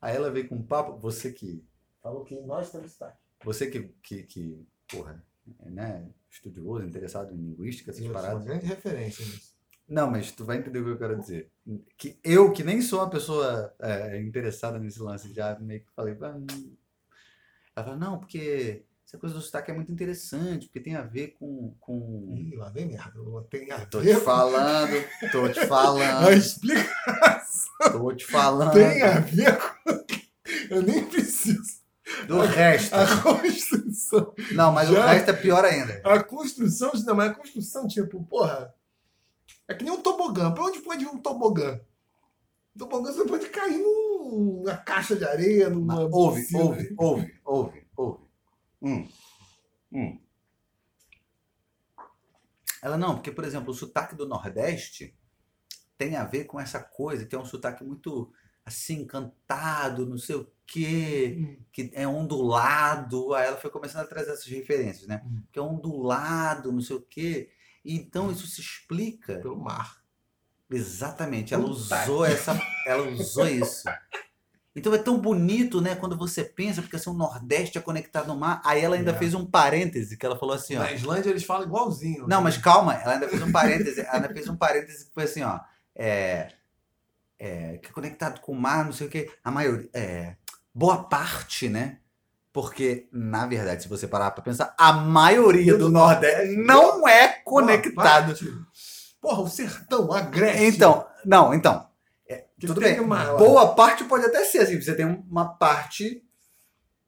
Aí 0.00 0.16
ela 0.16 0.30
veio 0.30 0.48
com 0.48 0.56
um 0.56 0.62
papo, 0.66 0.98
você 0.98 1.32
que 1.32 1.64
Falou 2.02 2.22
que 2.22 2.38
nós 2.42 2.70
temos 2.70 2.92
sotaque. 2.92 3.18
Você 3.44 3.70
que, 3.70 3.82
que, 4.02 4.22
que 4.24 4.66
porra, 4.88 5.24
é, 5.60 5.70
né, 5.70 6.06
estudioso, 6.30 6.84
interessado 6.86 7.32
em 7.32 7.36
linguística, 7.38 7.90
essas 7.90 8.02
Eu 8.04 8.08
sou 8.12 8.14
uma 8.16 8.22
paradas. 8.22 8.44
grande 8.44 8.66
referência 8.66 9.24
nisso. 9.24 9.53
Não, 9.88 10.10
mas 10.10 10.32
tu 10.32 10.44
vai 10.44 10.56
entender 10.58 10.80
o 10.80 10.84
que 10.84 10.90
eu 10.90 10.98
quero 10.98 11.18
dizer. 11.20 11.50
Que 11.98 12.18
eu, 12.24 12.52
que 12.52 12.64
nem 12.64 12.80
sou 12.80 13.00
uma 13.00 13.10
pessoa 13.10 13.74
é, 13.80 14.20
interessada 14.20 14.78
nesse 14.78 15.00
lance, 15.00 15.32
já 15.32 15.58
meio 15.60 15.80
que 15.80 15.92
falei, 15.94 16.16
"Ah, 16.22 16.34
hum." 16.36 16.74
ela 17.76 17.84
falou, 17.86 17.98
não, 18.00 18.18
porque 18.18 18.84
essa 19.06 19.18
coisa 19.18 19.34
do 19.34 19.40
sotaque 19.42 19.70
é 19.70 19.74
muito 19.74 19.92
interessante, 19.92 20.66
porque 20.66 20.80
tem 20.80 20.96
a 20.96 21.02
ver 21.02 21.36
com. 21.38 21.74
com... 21.80 22.34
Ih, 22.36 22.56
lá 22.56 22.70
vem 22.70 22.86
merda. 22.86 23.12
Tem 23.50 23.70
a 23.72 23.84
Tô 23.86 24.00
te 24.00 24.06
ver 24.06 24.20
falando, 24.20 24.92
tô 25.30 25.48
te 25.50 25.60
falando, 25.66 26.28
a 26.28 26.32
explicação 26.32 27.92
tô 27.92 28.14
te 28.14 28.24
falando 28.24 28.72
tem 28.72 29.02
a 29.02 29.20
ver 29.20 29.58
com... 29.58 30.04
Eu 30.70 30.82
nem 30.82 31.04
preciso. 31.06 31.82
do 32.26 32.40
resto. 32.40 32.94
A 32.94 33.06
construção. 33.22 34.34
Não, 34.52 34.72
mas 34.72 34.88
o 34.90 34.94
Já- 34.94 35.06
resto 35.08 35.30
é 35.30 35.34
pior 35.34 35.64
ainda. 35.64 36.00
A 36.04 36.22
construção, 36.22 36.90
não, 37.04 37.14
mas 37.14 37.30
a 37.30 37.34
construção, 37.34 37.86
tipo, 37.86 38.22
porra. 38.24 38.72
É 39.68 39.74
que 39.74 39.84
nem 39.84 39.92
um 39.92 40.02
tobogã. 40.02 40.52
Pra 40.52 40.64
onde 40.64 40.80
pode 40.80 41.04
ir 41.04 41.08
um 41.08 41.18
tobogã? 41.18 41.80
Um 42.74 42.78
tobogã 42.78 43.12
você 43.12 43.24
pode 43.26 43.48
cair 43.48 43.78
num- 43.78 44.60
numa 44.62 44.76
caixa 44.76 45.14
de 45.16 45.24
areia, 45.24 45.70
numa. 45.70 46.00
Ouve, 46.12 46.40
piscina. 46.42 46.60
ouve, 46.64 46.94
ouve, 46.96 47.40
ouve, 47.44 47.86
ouve. 47.96 48.24
Hum. 48.82 49.08
Hum. 49.92 50.18
Ela 52.82 52.98
não, 52.98 53.14
porque, 53.14 53.30
por 53.32 53.44
exemplo, 53.44 53.70
o 53.70 53.74
sotaque 53.74 54.14
do 54.14 54.28
Nordeste 54.28 55.16
tem 55.96 56.16
a 56.16 56.24
ver 56.24 56.44
com 56.44 56.60
essa 56.60 56.80
coisa, 56.82 57.24
que 57.24 57.34
é 57.34 57.38
um 57.38 57.44
sotaque 57.44 57.82
muito 57.82 58.30
assim, 58.66 59.06
cantado, 59.06 60.06
não 60.06 60.18
sei 60.18 60.36
o 60.36 60.50
quê, 60.66 61.36
Hum. 61.38 61.64
que 61.72 61.90
é 61.94 62.06
ondulado. 62.08 63.34
Aí 63.34 63.46
ela 63.46 63.56
foi 63.58 63.70
começando 63.70 64.02
a 64.02 64.06
trazer 64.06 64.32
essas 64.32 64.46
referências, 64.46 65.06
né? 65.06 65.22
Hum. 65.24 65.42
Que 65.52 65.58
é 65.58 65.62
ondulado, 65.62 66.72
não 66.72 66.80
sei 66.80 66.96
o 66.96 67.00
quê. 67.02 67.50
Então 67.84 68.30
isso 68.30 68.46
se 68.46 68.60
explica 68.60 69.36
Pelo 69.36 69.56
mar. 69.56 70.02
Exatamente, 70.70 71.52
ela 71.54 71.62
Puta 71.62 71.74
usou 71.74 72.24
essa, 72.24 72.58
ela 72.86 73.08
usou 73.10 73.46
isso. 73.46 73.84
Então 74.74 74.92
é 74.92 74.98
tão 74.98 75.20
bonito, 75.20 75.80
né, 75.80 75.94
quando 75.94 76.16
você 76.16 76.42
pensa, 76.42 76.82
porque 76.82 76.96
assim, 76.96 77.10
o 77.10 77.14
Nordeste 77.14 77.78
é 77.78 77.80
conectado 77.80 78.26
no 78.26 78.36
mar. 78.36 78.60
Aí 78.64 78.80
ela 78.80 78.96
ainda 78.96 79.12
É. 79.12 79.14
fez 79.14 79.32
um 79.34 79.46
parêntese, 79.46 80.16
que 80.16 80.26
ela 80.26 80.36
falou 80.36 80.54
assim, 80.54 80.76
ó. 80.76 80.80
Na 80.80 80.90
Islândia 80.92 81.30
eles 81.30 81.44
falam 81.44 81.66
igualzinho. 81.66 82.22
Não, 82.26 82.38
né? 82.38 82.44
mas 82.44 82.56
calma, 82.56 82.94
ela 82.94 83.14
ainda 83.14 83.28
fez 83.28 83.40
um 83.40 83.52
parêntese, 83.52 84.00
ela 84.00 84.14
ainda 84.14 84.28
fez 84.30 84.48
um 84.48 84.56
parêntese 84.56 85.06
que 85.06 85.14
foi 85.14 85.24
assim, 85.24 85.42
ó. 85.42 85.60
É, 85.94 86.52
é, 87.38 87.78
que 87.78 87.88
é 87.88 87.92
conectado 87.92 88.40
com 88.40 88.52
o 88.52 88.60
mar, 88.60 88.84
não 88.84 88.92
sei 88.92 89.06
o 89.06 89.10
quê. 89.10 89.30
A 89.44 89.50
maioria, 89.50 89.88
é, 89.92 90.36
boa 90.74 91.04
parte, 91.04 91.68
né? 91.68 91.98
Porque, 92.54 93.08
na 93.12 93.46
verdade, 93.46 93.82
se 93.82 93.88
você 93.88 94.06
parar 94.06 94.30
pra 94.30 94.40
pensar, 94.44 94.72
a 94.78 94.92
maioria 94.92 95.76
do 95.76 95.88
Nordeste 95.90 96.54
não 96.56 97.06
é 97.06 97.26
conectado. 97.44 98.32
Porra, 99.20 99.42
o 99.42 99.48
sertão, 99.48 100.12
a 100.12 100.20
Grécia. 100.20 100.64
Então, 100.68 101.04
não, 101.26 101.52
então. 101.52 101.84
é, 102.30 102.44
tudo 102.60 102.80
bem. 102.80 103.00
uma- 103.00 103.34
Boa 103.34 103.74
parte 103.74 104.04
pode 104.04 104.24
até 104.26 104.44
ser 104.44 104.58
assim. 104.58 104.80
Você 104.80 104.94
tem 104.94 105.04
uma 105.04 105.46
parte. 105.56 106.22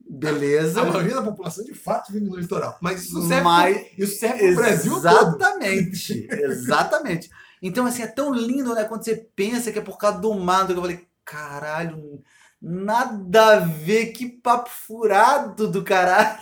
Beleza. 0.09 0.81
A 0.82 0.85
maioria 0.85 1.14
da 1.14 1.23
população 1.23 1.64
de 1.64 1.74
fato 1.74 2.12
vive 2.12 2.27
no 2.28 2.36
litoral. 2.36 2.77
Mas 2.81 3.05
isso 3.05 3.23
serve, 3.28 3.43
Mas- 3.43 3.77
pro, 3.77 4.05
isso 4.05 4.18
serve 4.18 4.47
pro 4.48 4.56
Brasil 4.56 4.93
todo. 4.94 5.06
Exatamente. 5.06 6.27
Exatamente. 6.43 7.31
Então, 7.62 7.86
assim, 7.86 8.02
é 8.02 8.06
tão 8.09 8.35
lindo, 8.35 8.74
né? 8.74 8.82
Quando 8.85 9.05
você 9.05 9.14
pensa 9.14 9.70
que 9.70 9.78
é 9.78 9.82
por 9.82 9.97
causa 9.97 10.18
do 10.18 10.35
mar, 10.35 10.66
que 10.66 10.73
eu 10.73 10.81
falei, 10.81 11.06
caralho, 11.24 12.20
nada 12.61 13.57
a 13.57 13.61
ver, 13.61 14.07
que 14.12 14.28
papo 14.28 14.69
furado 14.70 15.69
do 15.69 15.85
caralho. 15.85 16.39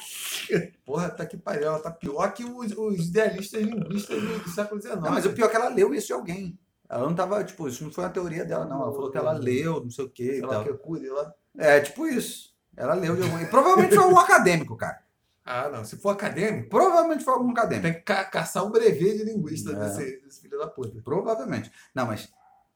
Porra, 0.84 1.10
tá 1.10 1.26
que 1.26 1.36
pariu. 1.36 1.64
Ela 1.68 1.80
tá 1.80 1.90
pior 1.90 2.32
que 2.32 2.44
os, 2.44 2.72
os 2.76 3.08
idealistas 3.08 3.62
linguistas 3.62 4.22
do, 4.22 4.48
século 4.50 4.80
XIX. 4.80 4.96
Não, 4.96 5.10
mas 5.10 5.26
o 5.26 5.32
pior 5.32 5.46
é 5.46 5.48
que 5.48 5.56
ela 5.56 5.68
leu 5.68 5.94
isso 5.94 6.08
de 6.08 6.12
alguém. 6.12 6.58
Ela 6.88 7.06
não 7.06 7.14
tava, 7.14 7.42
tipo, 7.42 7.66
isso 7.66 7.82
não 7.82 7.90
foi 7.90 8.04
uma 8.04 8.10
teoria 8.10 8.44
dela, 8.44 8.66
não. 8.66 8.82
Ela 8.82 8.92
falou 8.92 9.10
que 9.10 9.16
ela 9.18 9.32
leu, 9.32 9.82
não 9.82 9.90
sei 9.90 10.04
o 10.04 10.10
quê 10.10 10.24
Sei 10.32 10.38
e 10.38 10.42
lá, 10.42 10.62
que 10.62 10.72
cure 10.74 11.08
lá. 11.08 11.32
É, 11.56 11.80
tipo 11.80 12.06
isso. 12.06 12.54
Ela 12.76 12.94
leu 12.94 13.16
de 13.16 13.22
algum. 13.22 13.38
E 13.38 13.46
provavelmente 13.46 13.94
foi 13.94 14.04
algum 14.04 14.18
acadêmico, 14.18 14.76
cara. 14.76 15.02
Ah, 15.44 15.68
não. 15.68 15.84
Se 15.84 15.96
for 15.96 16.10
acadêmico, 16.10 16.68
Provavelmente 16.70 17.22
foi 17.24 17.34
algum 17.34 17.50
acadêmico. 17.50 17.82
tem 17.86 17.94
que 17.94 18.00
ca- 18.00 18.24
caçar 18.24 18.64
um 18.64 18.70
brevet 18.70 19.18
de 19.18 19.24
linguista 19.24 19.72
É. 19.72 19.74
desse, 19.74 20.20
desse 20.22 20.40
filho 20.40 20.58
da 20.58 20.66
puta. 20.66 21.00
Provavelmente. 21.02 21.70
Não, 21.94 22.06
mas 22.06 22.28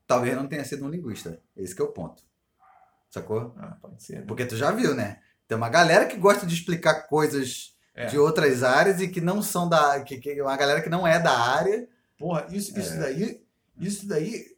talvez 0.06 0.36
não 0.36 0.46
tenha 0.46 0.64
sido 0.64 0.84
um 0.84 0.88
linguista. 0.90 1.40
Esse 1.56 1.78
é 1.80 1.84
o 1.84 1.88
ponto. 1.88 2.22
Sacou? 3.10 3.54
Ah, 3.58 3.76
pode 3.80 4.02
ser. 4.02 4.20
né? 4.20 4.24
Porque 4.26 4.44
tu 4.44 4.56
já 4.56 4.70
viu, 4.70 4.94
né? 4.94 5.20
Tem 5.46 5.56
uma 5.56 5.68
galera 5.70 6.06
que 6.06 6.16
gosta 6.16 6.46
de 6.46 6.54
explicar 6.54 7.06
coisas 7.08 7.74
É. 7.94 8.06
de 8.06 8.18
outras 8.18 8.62
áreas 8.62 9.00
e 9.00 9.08
que 9.08 9.20
não 9.20 9.42
são 9.42 9.68
da. 9.68 10.00
Que, 10.02 10.18
que, 10.18 10.40
uma 10.42 10.56
galera 10.56 10.80
que 10.82 10.88
não 10.90 11.06
é 11.06 11.18
da 11.18 11.36
área. 11.36 11.88
Porra, 12.18 12.46
isso, 12.50 12.76
É. 12.76 12.80
isso 12.80 12.98
daí, 12.98 13.44
isso 13.80 14.06
daí 14.06 14.56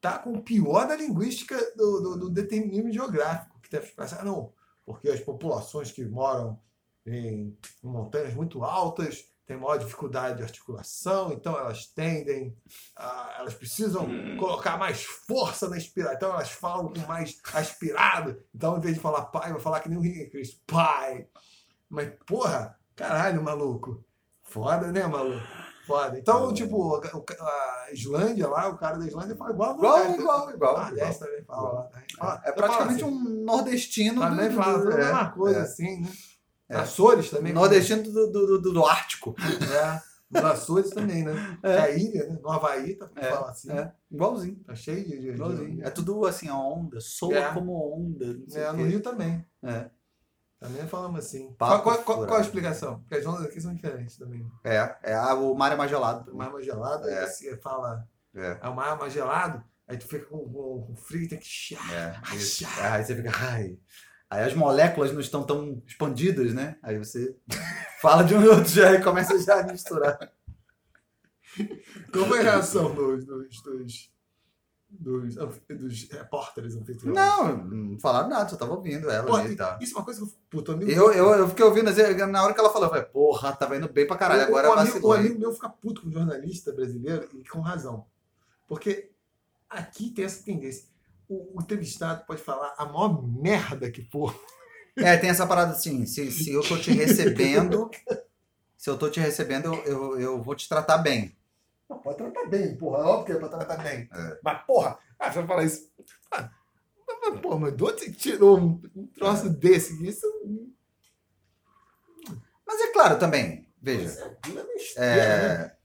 tá 0.00 0.18
com 0.18 0.32
o 0.32 0.42
pior 0.42 0.86
da 0.88 0.96
linguística 0.96 1.56
do, 1.76 2.00
do, 2.00 2.16
do 2.18 2.30
determinismo 2.30 2.90
geográfico, 2.92 3.60
que 3.60 3.70
deve 3.70 3.86
ficar 3.86 4.04
assim, 4.04 4.16
ah, 4.18 4.24
não, 4.24 4.52
porque 4.84 5.08
as 5.08 5.20
populações 5.20 5.92
que 5.92 6.04
moram 6.04 6.58
em 7.06 7.56
montanhas 7.82 8.34
muito 8.34 8.64
altas 8.64 9.26
têm 9.46 9.56
maior 9.56 9.76
dificuldade 9.78 10.36
de 10.38 10.42
articulação, 10.42 11.32
então 11.32 11.58
elas 11.58 11.86
tendem 11.86 12.56
a, 12.96 13.36
elas 13.40 13.54
precisam 13.54 14.06
colocar 14.38 14.76
mais 14.78 15.02
força 15.04 15.68
na 15.68 15.76
inspiração, 15.76 16.16
então 16.16 16.30
elas 16.32 16.50
falam 16.50 16.92
com 16.92 17.00
mais 17.06 17.38
aspirado, 17.54 18.40
então 18.54 18.72
ao 18.72 18.78
invés 18.78 18.94
de 18.94 19.00
falar 19.00 19.22
pai, 19.26 19.50
vai 19.52 19.60
falar 19.60 19.80
que 19.80 19.88
nem 19.88 19.98
o 19.98 20.04
Henrique 20.04 20.30
Cristo, 20.30 20.60
pai. 20.66 21.26
Mas, 21.90 22.10
porra, 22.26 22.78
caralho, 22.96 23.42
maluco. 23.42 24.02
Foda, 24.42 24.90
né, 24.92 25.06
maluco? 25.06 25.42
Foda. 25.86 26.18
Então, 26.18 26.50
É. 26.50 26.54
tipo, 26.54 27.02
a 27.40 27.88
Islândia 27.92 28.48
lá, 28.48 28.68
o 28.68 28.78
cara 28.78 28.96
da 28.98 29.06
Islândia 29.06 29.34
fala 29.36 29.50
igual 29.50 29.74
Igual, 29.76 30.14
igual, 30.14 30.50
igual. 30.50 30.76
Ah, 30.78 30.90
igual. 30.92 31.14
Também 31.14 31.44
fala. 31.44 31.82
Também 31.88 32.06
fala- 32.16 32.42
É 32.44 32.52
praticamente 32.52 33.00
fala 33.00 33.12
assim. 33.12 33.20
um 33.26 33.44
nordestino. 33.44 34.14
do- 34.14 34.20
Também 34.28 34.50
fala 34.52 34.78
do- 34.78 34.88
a 34.88 34.94
é, 34.94 34.96
mesma 34.98 35.30
coisa, 35.32 35.58
é. 35.58 35.62
assim, 35.62 36.00
né? 36.00 36.12
É. 36.72 36.80
Açores 36.80 37.30
também. 37.30 37.52
Nordestino 37.52 38.02
do, 38.02 38.30
do, 38.32 38.60
do, 38.60 38.72
do 38.72 38.84
Ártico. 38.86 39.34
É. 39.40 40.12
Os 40.38 40.44
Açores 40.44 40.90
também, 40.90 41.22
né? 41.24 41.58
É. 41.62 41.78
A 41.78 41.90
ilha, 41.90 42.26
né? 42.26 42.38
No 42.42 42.50
Havaí, 42.50 42.96
tá 42.96 43.08
É, 43.16 43.30
fala 43.30 43.50
assim. 43.50 43.70
É, 43.70 43.92
igualzinho. 44.10 44.56
Tá 44.64 44.74
cheio 44.74 45.04
de. 45.04 45.18
de- 45.20 45.28
igualzinho. 45.28 45.76
de- 45.76 45.82
É 45.84 45.90
tudo 45.90 46.24
assim, 46.24 46.48
a 46.48 46.56
onda. 46.56 47.00
Soa 47.00 47.36
É. 47.36 47.52
como 47.52 47.72
onda. 47.96 48.24
É, 48.54 48.72
no. 48.72 48.84
Rio 48.86 49.00
também. 49.02 49.44
É. 49.62 49.90
Também 50.58 50.86
falamos 50.86 51.18
assim. 51.18 51.52
Qual, 51.58 51.82
qual- 51.82 51.98
qual- 52.04 52.26
qual 52.26 52.38
a 52.38 52.40
explicação? 52.40 53.00
Porque 53.00 53.16
as 53.16 53.26
ondas 53.26 53.44
aqui 53.44 53.60
são 53.60 53.74
diferentes 53.74 54.16
também. 54.16 54.46
É, 54.64 54.96
é 55.02 55.14
ah, 55.14 55.34
o 55.34 55.54
mar 55.56 55.72
é 55.72 55.76
mais 55.76 55.90
gelado. 55.90 56.32
O 56.32 56.36
mar 56.36 56.48
é 56.48 56.52
mais 56.52 56.64
gelado, 56.64 57.08
É. 57.08 57.18
aí 57.24 57.26
você 57.28 57.56
fala, 57.58 58.06
É. 58.34 58.58
é 58.62 58.68
o 58.68 58.74
mar 58.76 58.94
é 58.96 58.98
mais 59.00 59.12
gelado, 59.12 59.62
aí 59.88 59.98
tu 59.98 60.06
fica 60.06 60.24
com, 60.26 60.38
com- 60.38 60.84
com 60.86 60.96
frio 60.96 61.22
e 61.24 61.28
tem 61.28 61.38
que. 61.38 61.74
É, 61.92 62.36
isso. 62.36 62.64
É, 62.80 62.86
Aí 62.88 63.04
você 63.04 63.14
fica, 63.16 63.30
ai. 63.38 63.76
Aí 64.32 64.44
as 64.44 64.54
moléculas 64.54 65.12
não 65.12 65.20
estão 65.20 65.42
tão 65.42 65.82
expandidas, 65.86 66.54
né? 66.54 66.78
Aí 66.82 66.96
você 66.96 67.36
fala 68.00 68.22
de 68.22 68.34
um 68.34 68.42
e 68.42 68.48
outro 68.48 68.72
já 68.72 68.90
e 68.94 69.02
começa 69.02 69.38
já 69.38 69.60
a 69.60 69.62
misturar. 69.62 70.18
Qual 72.10 72.24
foi 72.24 72.38
a 72.38 72.42
reação 72.42 72.94
dos, 72.94 73.26
dos, 73.26 73.60
dos, 73.60 74.10
dos, 74.88 75.36
dos 75.68 76.08
repórteres 76.10 76.74
anfitriões. 76.74 77.14
Não, 77.14 77.58
não 77.58 78.00
falaram 78.00 78.30
nada, 78.30 78.48
só 78.48 78.56
tava 78.56 78.72
ouvindo 78.72 79.10
ela 79.10 79.38
ali 79.38 79.52
e 79.52 79.56
tal. 79.56 79.78
isso 79.82 79.92
é 79.92 79.98
uma 79.98 80.04
coisa 80.06 80.20
que 80.20 80.26
eu. 80.26 80.32
Puta, 80.48 80.72
amigo 80.72 80.90
Eu, 80.90 81.12
eu, 81.12 81.28
eu 81.34 81.48
fiquei 81.50 81.66
ouvindo, 81.66 81.90
assim, 81.90 82.00
na 82.14 82.42
hora 82.42 82.54
que 82.54 82.60
ela 82.60 82.72
falou, 82.72 82.86
eu 82.86 82.90
falei, 82.90 83.04
porra, 83.04 83.52
tava 83.52 83.76
indo 83.76 83.92
bem 83.92 84.06
pra 84.06 84.16
caralho, 84.16 84.44
agora 84.44 84.70
o, 84.70 84.72
amigo, 84.72 85.06
o 85.06 85.12
amigo 85.12 85.38
meu 85.38 85.52
fica 85.52 85.68
puto 85.68 86.00
com 86.00 86.10
jornalista 86.10 86.72
brasileiro 86.72 87.28
e 87.34 87.46
com 87.46 87.60
razão. 87.60 88.06
Porque 88.66 89.10
aqui 89.68 90.08
tem 90.08 90.24
essa 90.24 90.42
tendência. 90.42 90.90
O, 91.32 91.62
entrevistado 91.62 92.24
pode 92.26 92.42
falar 92.42 92.74
a 92.76 92.84
maior 92.84 93.22
merda 93.26 93.90
que 93.90 94.02
for. 94.02 94.38
É, 94.96 95.16
tem 95.16 95.30
essa 95.30 95.46
parada 95.46 95.72
assim, 95.72 96.04
se, 96.04 96.30
se 96.30 96.52
eu 96.52 96.62
tô 96.62 96.76
te 96.76 96.90
recebendo, 96.92 97.90
se 98.76 98.90
eu 98.90 98.98
tô 98.98 99.08
te 99.08 99.18
recebendo, 99.20 99.72
eu, 99.72 99.84
eu, 99.86 100.20
eu 100.20 100.42
vou 100.42 100.54
te 100.54 100.68
tratar 100.68 100.98
bem. 100.98 101.34
Não, 101.88 101.98
pode 101.98 102.18
tratar 102.18 102.46
bem, 102.46 102.76
porra. 102.76 102.98
É 102.98 103.04
óbvio 103.04 103.24
que 103.26 103.32
é 103.32 103.36
pra 103.36 103.48
tratar 103.48 103.82
bem. 103.82 104.08
É. 104.12 104.38
Mas, 104.42 104.62
porra, 104.66 104.98
ah, 105.18 105.32
você 105.32 105.38
vai 105.38 105.46
falar 105.46 105.64
isso. 105.64 105.90
Ah, 106.30 106.50
mas, 107.22 107.40
porra, 107.40 107.58
mas 107.58 107.76
de 107.76 107.84
onde 107.84 108.00
você 108.00 108.12
tirou 108.12 108.58
um, 108.58 109.06
troço 109.14 109.48
desse? 109.48 110.06
Isso 110.06 110.26
Mas 112.66 112.80
é 112.80 112.92
claro 112.92 113.18
também, 113.18 113.68
veja, 113.80 114.20
é 114.20 114.28
pura 114.28 114.64
besteira, 114.64 115.16
né? 115.16 115.64
é, 115.64 115.76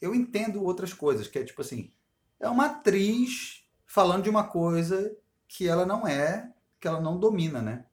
eu 0.00 0.14
entendo 0.14 0.64
outras 0.64 0.92
coisas, 0.92 1.26
que 1.28 1.38
é 1.38 1.44
tipo 1.44 1.60
assim, 1.60 1.92
é 2.40 2.48
uma 2.48 2.66
atriz 2.66 3.67
falando 3.88 4.24
de 4.24 4.30
uma 4.30 4.44
coisa 4.48 5.16
que 5.48 5.68
ela 5.68 5.86
não 5.86 6.08
é, 6.08 6.52
que 6.80 6.88
ela 6.88 7.00
não 7.02 7.18
domina, 7.20 7.62
né? 7.62 7.86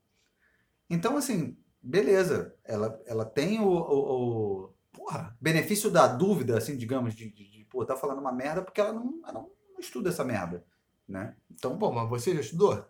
Então, 0.89 1.17
assim, 1.17 1.57
beleza, 1.81 2.55
ela, 2.63 3.01
ela 3.05 3.25
tem 3.25 3.59
o, 3.59 3.67
o- 3.67 4.65
o 4.69 4.75
Porra, 4.93 5.35
benefício 5.41 5.91
da 5.91 6.07
dúvida, 6.07 6.57
assim, 6.57 6.77
digamos, 6.77 7.13
de, 7.13 7.29
de, 7.29 7.51
de, 7.51 7.65
pô, 7.65 7.85
tá 7.85 7.97
falando 7.97 8.19
uma 8.19 8.31
merda 8.31 8.61
porque 8.61 8.79
ela 8.79 8.93
não, 8.93 9.19
ela 9.25 9.33
não 9.33 9.49
estuda 9.79 10.09
essa 10.09 10.23
merda, 10.23 10.63
né? 11.07 11.35
Então, 11.51 11.77
pô, 11.77 11.91
mas 11.91 12.09
você 12.09 12.33
já 12.33 12.39
estudou? 12.41 12.85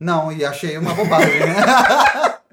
não, 0.00 0.32
e 0.32 0.44
achei 0.44 0.76
uma 0.78 0.94
bobagem, 0.94 1.40
né? 1.40 1.56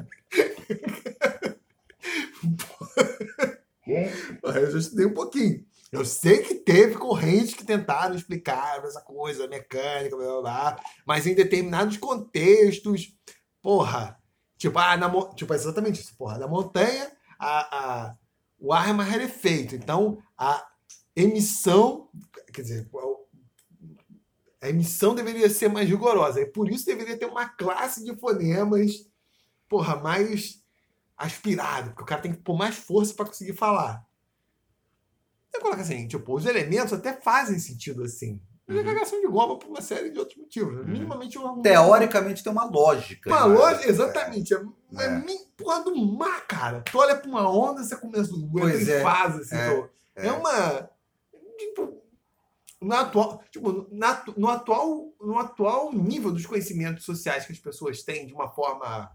Eu 4.44 4.72
já 4.72 4.77
estudei 4.77 5.06
um 5.06 5.14
pouquinho. 5.14 5.65
Eu 5.94 6.03
sei 6.03 6.40
que 6.41 6.56
teve 6.56 6.95
correntes 6.98 7.53
que 7.53 7.64
tentaram 7.64 8.15
explicar 8.15 8.84
essa 8.84 8.99
coisa 8.99 9.48
mecânica, 9.48 10.18
blá 10.18 10.26
blá 10.26 10.41
blá, 10.41 10.80
mas 11.06 11.28
em 11.28 11.36
determinados 11.36 11.98
contextos, 11.98 13.15
porra, 13.61 14.18
tipo, 14.57 14.80
ah, 14.80 14.98
na, 14.98 15.07
tipo 15.36 15.53
exatamente 15.53 16.02
isso, 16.02 16.18
porra, 16.18 16.40
na 16.40 16.48
montanha 16.48 17.11
a, 17.38 18.06
a- 18.10 18.18
o 18.60 18.74
ar 18.74 18.90
é 18.90 18.94
mais 18.94 19.07
rarefeito, 19.07 19.76
então 19.76 20.18
a 20.36 20.65
emissão, 21.15 22.10
quer 22.52 22.64
dizer, 22.64 22.90
a 24.61 24.70
emissão 24.70 25.14
deveria 25.14 25.48
ser 25.49 25.68
mais 25.68 25.88
rigorosa, 25.88 26.41
e 26.41 26.45
por 26.45 26.70
isso 26.72 26.86
deveria 26.88 27.18
ter 27.18 27.26
uma 27.26 27.48
classe 27.49 28.03
de 28.03 28.15
fonemas, 28.15 28.91
porra, 29.70 29.98
mais 29.98 30.64
aspirado, 31.18 31.90
porque 31.90 32.03
o 32.03 32.06
cara 32.06 32.22
tem 32.22 32.34
que 32.34 32.41
pôr 32.41 32.57
mais 32.57 32.76
força 32.78 33.14
para 33.14 33.26
conseguir 33.26 33.53
falar. 33.53 34.03
Eu 35.53 35.61
coloco 35.61 35.81
assim, 35.81 36.07
tipo, 36.07 36.34
os 36.35 36.45
elementos 36.45 36.93
até 36.93 37.13
fazem 37.13 37.59
sentido 37.59 38.03
assim. 38.03 38.41
Mas 38.65 38.77
é 38.77 38.80
Uhum. 38.80 38.85
cagação 38.85 39.19
de 39.21 39.27
goma 39.27 39.59
por 39.59 39.67
uma 39.67 39.81
série 39.81 40.09
de 40.09 40.17
outros 40.17 40.38
motivos. 40.38 40.73
né? 40.73 40.84
Minimamente 40.85 41.38
uma. 41.38 41.61
Teoricamente 41.61 42.41
tem 42.43 42.51
uma 42.51 42.63
lógica. 42.65 43.30
Uma 43.30 43.47
né? 43.47 43.55
lógica, 43.55 43.89
exatamente. 43.89 44.53
É, 44.53 44.57
é. 44.57 45.03
É. 45.05 45.23
porra 45.57 45.84
do 45.84 45.95
mar, 45.95 46.47
cara. 46.47 46.81
Tu 46.81 46.97
olha 46.97 47.15
pra 47.15 47.30
uma 47.30 47.49
onda, 47.49 47.84
você 47.84 47.95
começa 47.95 48.31
do 48.31 48.49
Pois 48.49 48.88
é. 48.88 49.01
fase, 49.03 49.41
assim. 49.41 49.55
É. 49.55 49.75
pô. 49.81 49.89
É, 50.15 50.31
uma. 50.31 50.89
Tipo. 51.57 52.01
No 52.81 52.93
atual, 52.95 53.41
tipo, 53.49 53.88
na- 53.91 54.23
no, 54.35 54.49
atual, 54.49 55.13
no 55.21 55.39
atual 55.39 55.93
nível 55.93 56.31
dos 56.34 56.45
conhecimentos 56.45 57.05
sociais 57.05 57.45
que 57.45 57.53
as 57.53 57.59
pessoas 57.59 58.01
têm 58.03 58.25
de 58.27 58.34
uma 58.34 58.49
forma. 58.49 59.09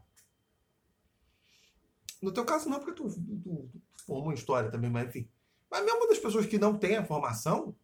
No 2.22 2.32
teu 2.32 2.44
caso, 2.44 2.68
não, 2.68 2.78
porque 2.80 2.92
tu, 2.92 3.08
tu- 3.08 3.40
tu 3.44 3.70
formou 4.06 4.32
história 4.32 4.70
também, 4.70 4.90
mas 4.90 5.08
enfim. 5.08 5.28
Mas 5.70 5.84
mesmo 5.84 6.07
pessoas 6.18 6.46
que 6.46 6.58
não 6.58 6.76
têm 6.78 6.96
a 6.96 7.04
formação, 7.04 7.74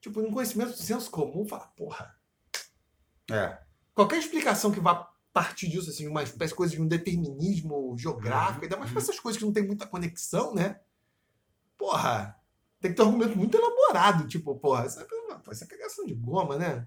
tipo, 0.00 0.20
no 0.20 0.30
conhecimento 0.32 0.70
do 0.72 0.76
senso 0.82 1.10
comum, 1.10 1.46
fala, 1.46 1.66
porra, 1.76 2.14
É. 3.30 3.58
qualquer 3.94 4.18
explicação 4.18 4.70
que 4.70 4.80
vá 4.80 5.10
partir 5.32 5.68
disso, 5.68 5.90
assim, 5.90 6.06
uma 6.06 6.22
espécie 6.22 6.52
de 6.52 6.56
coisa 6.56 6.74
de 6.74 6.80
um 6.82 6.86
determinismo 6.86 7.96
geográfico, 7.98 8.62
ainda 8.64 8.76
mais 8.76 8.88
Uhum. 8.90 8.94
pra 8.94 9.02
essas 9.02 9.18
coisas 9.18 9.38
que 9.38 9.44
não 9.44 9.52
tem 9.52 9.66
muita 9.66 9.86
conexão, 9.86 10.54
né? 10.54 10.80
Porra, 11.76 12.38
tem 12.80 12.90
que 12.92 12.96
ter 12.96 13.02
um 13.02 13.06
argumento 13.06 13.36
muito 13.36 13.56
elaborado, 13.56 14.28
tipo, 14.28 14.54
porra, 14.56 14.86
isso 14.86 15.00
é, 15.00 15.06
isso 15.52 15.64
é 15.64 15.66
cagação 15.66 16.04
de 16.06 16.14
goma, 16.14 16.56
né? 16.56 16.86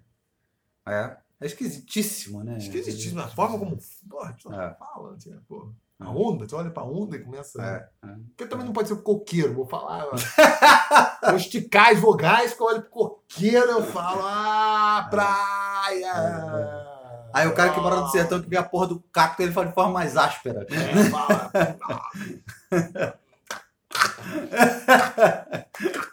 É. 0.87 1.17
É 1.39 1.45
esquisitíssimo, 1.45 2.43
né? 2.43 2.57
Esquisitíssimo, 2.57 3.19
a 3.19 3.27
forma 3.27 3.59
como, 3.59 3.77
porra, 4.09 4.33
tu 4.33 4.51
É. 4.53 4.73
fala, 4.75 5.13
assim, 5.15 5.37
porra. 5.41 5.71
A 5.99 6.11
onda, 6.11 6.45
tu 6.45 6.55
olha 6.55 6.69
pra 6.69 6.83
onda 6.83 7.15
e 7.15 7.23
começa... 7.23 7.59
É, 7.61 8.07
é. 8.07 8.13
Porque 8.27 8.45
também 8.45 8.65
não 8.65 8.73
pode 8.73 8.87
ser 8.87 8.95
coqueiro, 9.01 9.53
vou 9.53 9.65
falar. 9.65 10.05
Vou 11.27 11.35
esticar 11.35 11.89
as 11.89 11.99
vogais, 11.99 12.53
que 12.53 12.61
eu 12.61 12.67
olho 12.67 12.81
pro 12.83 12.89
coqueiro, 12.91 13.69
eu 13.71 13.83
falo, 13.83 14.21
ah, 14.23 15.07
praia! 15.09 16.13
Aí 17.33 17.47
o 17.47 17.53
cara 17.53 17.73
que 17.73 17.79
mora 17.79 17.97
no 17.97 18.07
sertão 18.09 18.41
que 18.41 18.47
vê 18.47 18.55
a 18.57 18.63
porra 18.63 18.87
do 18.87 18.99
cacto, 19.11 19.41
ele 19.41 19.51
fala 19.51 19.67
de 19.67 19.73
forma 19.73 19.91
mais 19.91 20.15
áspera. 20.15 20.65
É, 20.69 21.03
fala. 21.09 21.51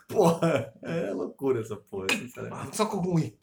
Porra, 0.08 0.72
é 0.82 1.10
loucura 1.12 1.60
essa 1.60 1.76
porra. 1.76 2.06
Só 2.72 2.86
com 2.86 3.18
i. 3.18 3.36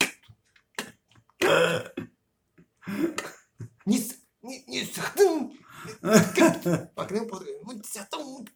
Nisso, 3.86 4.20
ni- 4.42 4.64
nisso, 4.68 5.00
Ó, 6.96 7.04
que 7.04 7.12
nem 7.12 7.22
um 7.22 7.26
português. 7.26 7.56
Muito 7.62 7.86
sertão, 7.86 8.24
muito. 8.24 8.52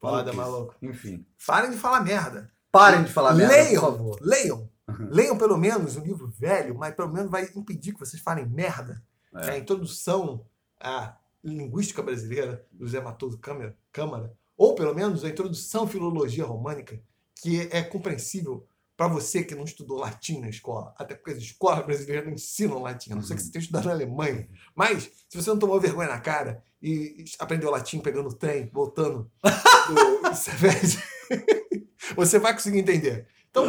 Foda, 0.00 0.32
maluco. 0.32 0.74
Enfim. 0.82 1.26
Parem 1.46 1.70
de 1.70 1.76
falar 1.76 2.02
merda. 2.02 2.50
Parem 2.70 3.04
de 3.04 3.12
falar 3.12 3.34
merda, 3.34 3.54
Leiam, 3.54 3.82
por 3.82 3.90
favor. 3.90 4.18
leiam. 4.20 4.70
Leiam 5.10 5.38
pelo 5.38 5.56
menos 5.56 5.96
um 5.96 6.02
livro 6.02 6.28
velho, 6.28 6.74
mas 6.74 6.94
pelo 6.94 7.12
menos 7.12 7.30
vai 7.30 7.48
impedir 7.54 7.92
que 7.92 8.00
vocês 8.00 8.20
falem 8.22 8.46
merda. 8.46 9.02
É. 9.34 9.48
É 9.48 9.50
a 9.52 9.58
introdução 9.58 10.44
à 10.80 11.16
linguística 11.44 12.02
brasileira 12.02 12.66
do 12.72 12.86
Zé 12.86 13.00
Matoso 13.00 13.38
Câmara, 13.38 13.76
Câmara, 13.90 14.32
ou 14.56 14.74
pelo 14.74 14.94
menos 14.94 15.24
a 15.24 15.28
introdução 15.28 15.84
à 15.84 15.88
filologia 15.88 16.44
românica, 16.44 17.00
que 17.36 17.68
é 17.72 17.82
compreensível 17.82 18.66
para 18.96 19.08
você 19.08 19.42
que 19.42 19.54
não 19.54 19.64
estudou 19.64 19.98
latim 19.98 20.40
na 20.40 20.48
escola, 20.48 20.94
até 20.98 21.14
porque 21.14 21.32
as 21.32 21.38
escolas 21.38 21.84
brasileiras 21.84 22.24
não 22.26 22.32
ensinam 22.34 22.82
latim, 22.82 23.12
a 23.12 23.16
não 23.16 23.22
ser 23.22 23.34
que 23.34 23.42
você 23.42 23.50
tenha 23.50 23.62
estudado 23.62 23.86
na 23.86 23.92
Alemanha. 23.92 24.48
Mas, 24.74 25.10
se 25.28 25.36
você 25.40 25.50
não 25.50 25.58
tomou 25.58 25.80
vergonha 25.80 26.08
na 26.08 26.20
cara 26.20 26.62
e 26.80 27.24
aprendeu 27.38 27.70
latim 27.70 28.00
pegando 28.00 28.28
o 28.28 28.34
trem, 28.34 28.70
voltando 28.72 29.30
do 29.42 30.30
você 32.16 32.38
vai 32.38 32.52
conseguir 32.52 32.78
entender. 32.78 33.26
Então, 33.50 33.64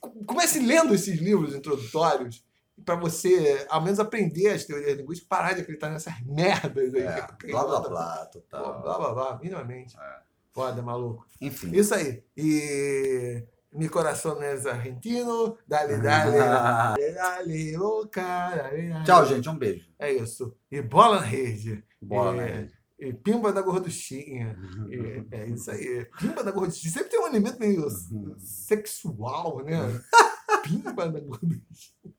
co- 0.00 0.10
comece 0.26 0.58
lendo 0.60 0.94
esses 0.94 1.18
livros 1.18 1.54
introdutórios 1.54 2.44
para 2.84 2.96
você, 2.96 3.66
ao 3.68 3.82
menos, 3.82 4.00
aprender 4.00 4.48
as 4.48 4.64
teorias 4.64 4.96
linguísticas, 4.96 5.28
parar 5.28 5.52
de 5.52 5.60
acreditar 5.60 5.90
nessas 5.90 6.18
merdas 6.22 6.94
aí. 6.94 7.02
É, 7.02 7.26
blá 7.50 7.64
blá 7.64 7.80
blá, 7.80 8.26
total. 8.26 8.82
blá 8.82 8.98
blá 8.98 9.14
blá, 9.14 9.38
minimamente. 9.38 9.96
É. 9.98 10.20
Foda, 10.52 10.82
maluco. 10.82 11.26
Enfim. 11.40 11.70
Isso 11.74 11.94
aí. 11.94 12.22
E. 12.36 13.44
Mi 13.72 13.88
coração 13.88 14.42
é 14.42 14.52
argentino, 14.52 15.56
dale, 15.66 15.98
dale, 15.98 16.38
Ah. 16.42 16.94
dale, 16.96 17.12
dale, 17.14 17.78
oh, 17.78 18.06
cara, 18.08 18.64
dale, 18.64 18.88
dale. 18.88 19.04
Tchau, 19.04 19.26
gente. 19.26 19.48
Um 19.48 19.56
beijo. 19.56 19.86
É 19.98 20.12
isso. 20.12 20.56
E 20.70 20.82
bola 20.82 21.20
na 21.20 21.26
rede. 21.26 21.84
Bola, 22.02 22.32
É. 22.42 22.62
né? 22.62 22.68
E 22.98 23.12
pimba 23.14 23.52
da 23.52 23.62
gorduchinha. 23.62 24.58
E 24.90 25.24
é 25.30 25.46
isso 25.46 25.70
aí. 25.70 26.04
Pimba 26.18 26.42
da 26.44 26.50
gorduchinha. 26.50 26.92
Sempre 26.92 27.08
tem 27.10 27.20
um 27.20 27.28
elemento 27.28 27.58
meio 27.58 27.86
Uhum. 28.10 28.34
sexual, 28.38 29.64
né? 29.64 29.78
Pimba 30.64 31.08
da 31.08 31.20
gorduchinha. 31.20 32.14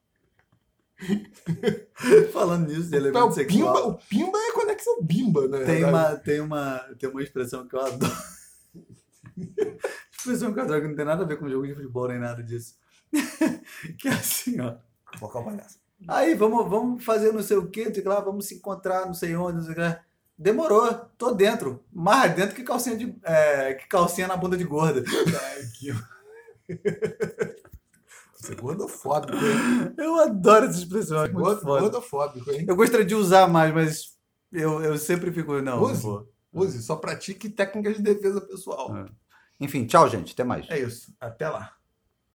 Falando 2.32 2.68
nisso, 2.68 2.90
de 2.90 2.96
elemento 2.96 3.28
o, 3.28 3.32
sexual. 3.32 3.74
pimba, 3.74 3.88
o 3.88 3.98
pimba 4.08 4.38
é 4.40 4.52
conexão 4.54 5.02
bimba, 5.04 5.48
né? 5.48 5.66
Tem 5.66 5.84
uma, 5.84 6.16
tem, 6.16 6.40
uma, 6.40 6.80
tem 6.98 7.10
uma 7.10 7.22
expressão 7.22 7.68
que 7.68 7.76
eu 7.76 7.82
adoro. 7.82 8.12
que 10.24 10.30
eu 10.60 10.64
adoro, 10.64 10.82
que 10.82 10.88
não 10.88 10.96
tem 10.96 11.06
nada 11.06 11.24
a 11.24 11.28
ver 11.28 11.38
com 11.38 11.50
jogo 11.50 11.66
de 11.68 11.74
futebol 11.76 12.08
nem 12.08 12.20
nada 12.20 12.42
disso. 12.44 12.76
que 13.98 14.08
é 14.08 14.12
assim, 14.12 14.60
ó. 14.60 14.76
O 15.22 15.28
palhaço. 15.28 15.80
Aí, 16.08 16.34
vamos, 16.34 16.68
vamos 16.70 17.04
fazer 17.04 17.32
não 17.32 17.42
sei 17.44 17.58
o 17.58 17.70
quê, 17.70 17.86
não 17.86 17.92
que 17.92 18.02
lá, 18.02 18.20
vamos 18.20 18.46
se 18.48 18.56
encontrar, 18.56 19.06
não 19.06 19.14
sei 19.14 19.36
onde, 19.36 19.58
não 19.58 19.64
sei 19.64 19.72
o 19.74 19.76
que 19.76 19.82
lá. 19.82 20.00
Demorou, 20.38 20.92
tô 21.18 21.32
dentro. 21.32 21.84
Mais 21.94 22.34
dentro 22.34 22.56
que 22.56 22.64
calcinha, 22.64 22.96
de, 22.98 23.16
é, 23.24 23.76
que 23.76 23.88
calcinha 23.88 24.28
na 24.28 24.36
bunda 24.36 24.58
de 24.58 24.64
gorda. 24.64 25.04
Você 28.36 28.54
é 28.54 28.56
gordofóbico, 28.56 29.34
hein? 29.38 29.94
Eu 29.98 30.20
adoro 30.20 30.66
essa 30.66 30.80
expressão, 30.80 31.24
é 31.24 31.28
Gordo- 31.28 31.62
foda. 31.62 31.82
Gordofóbico, 31.82 32.50
hein? 32.52 32.66
Eu 32.68 32.76
gostaria 32.76 33.06
de 33.06 33.14
usar 33.14 33.48
mais, 33.48 33.72
mas 33.74 34.18
eu, 34.52 34.82
eu 34.82 34.98
sempre 34.98 35.32
fico, 35.32 35.54
não, 35.62 35.80
não 35.80 35.84
Use. 35.84 36.02
vou. 36.02 36.28
Use, 36.52 36.82
só 36.82 36.96
pratique 36.96 37.50
técnicas 37.50 37.98
de 37.98 38.02
defesa 38.02 38.42
pessoal. 38.42 38.98
É. 38.98 39.06
Enfim, 39.62 39.86
tchau, 39.86 40.10
gente. 40.10 40.34
Até 40.34 40.44
mais. 40.44 40.70
É 40.70 40.80
isso. 40.80 41.14
Até 41.22 41.48
lá. 41.48 41.72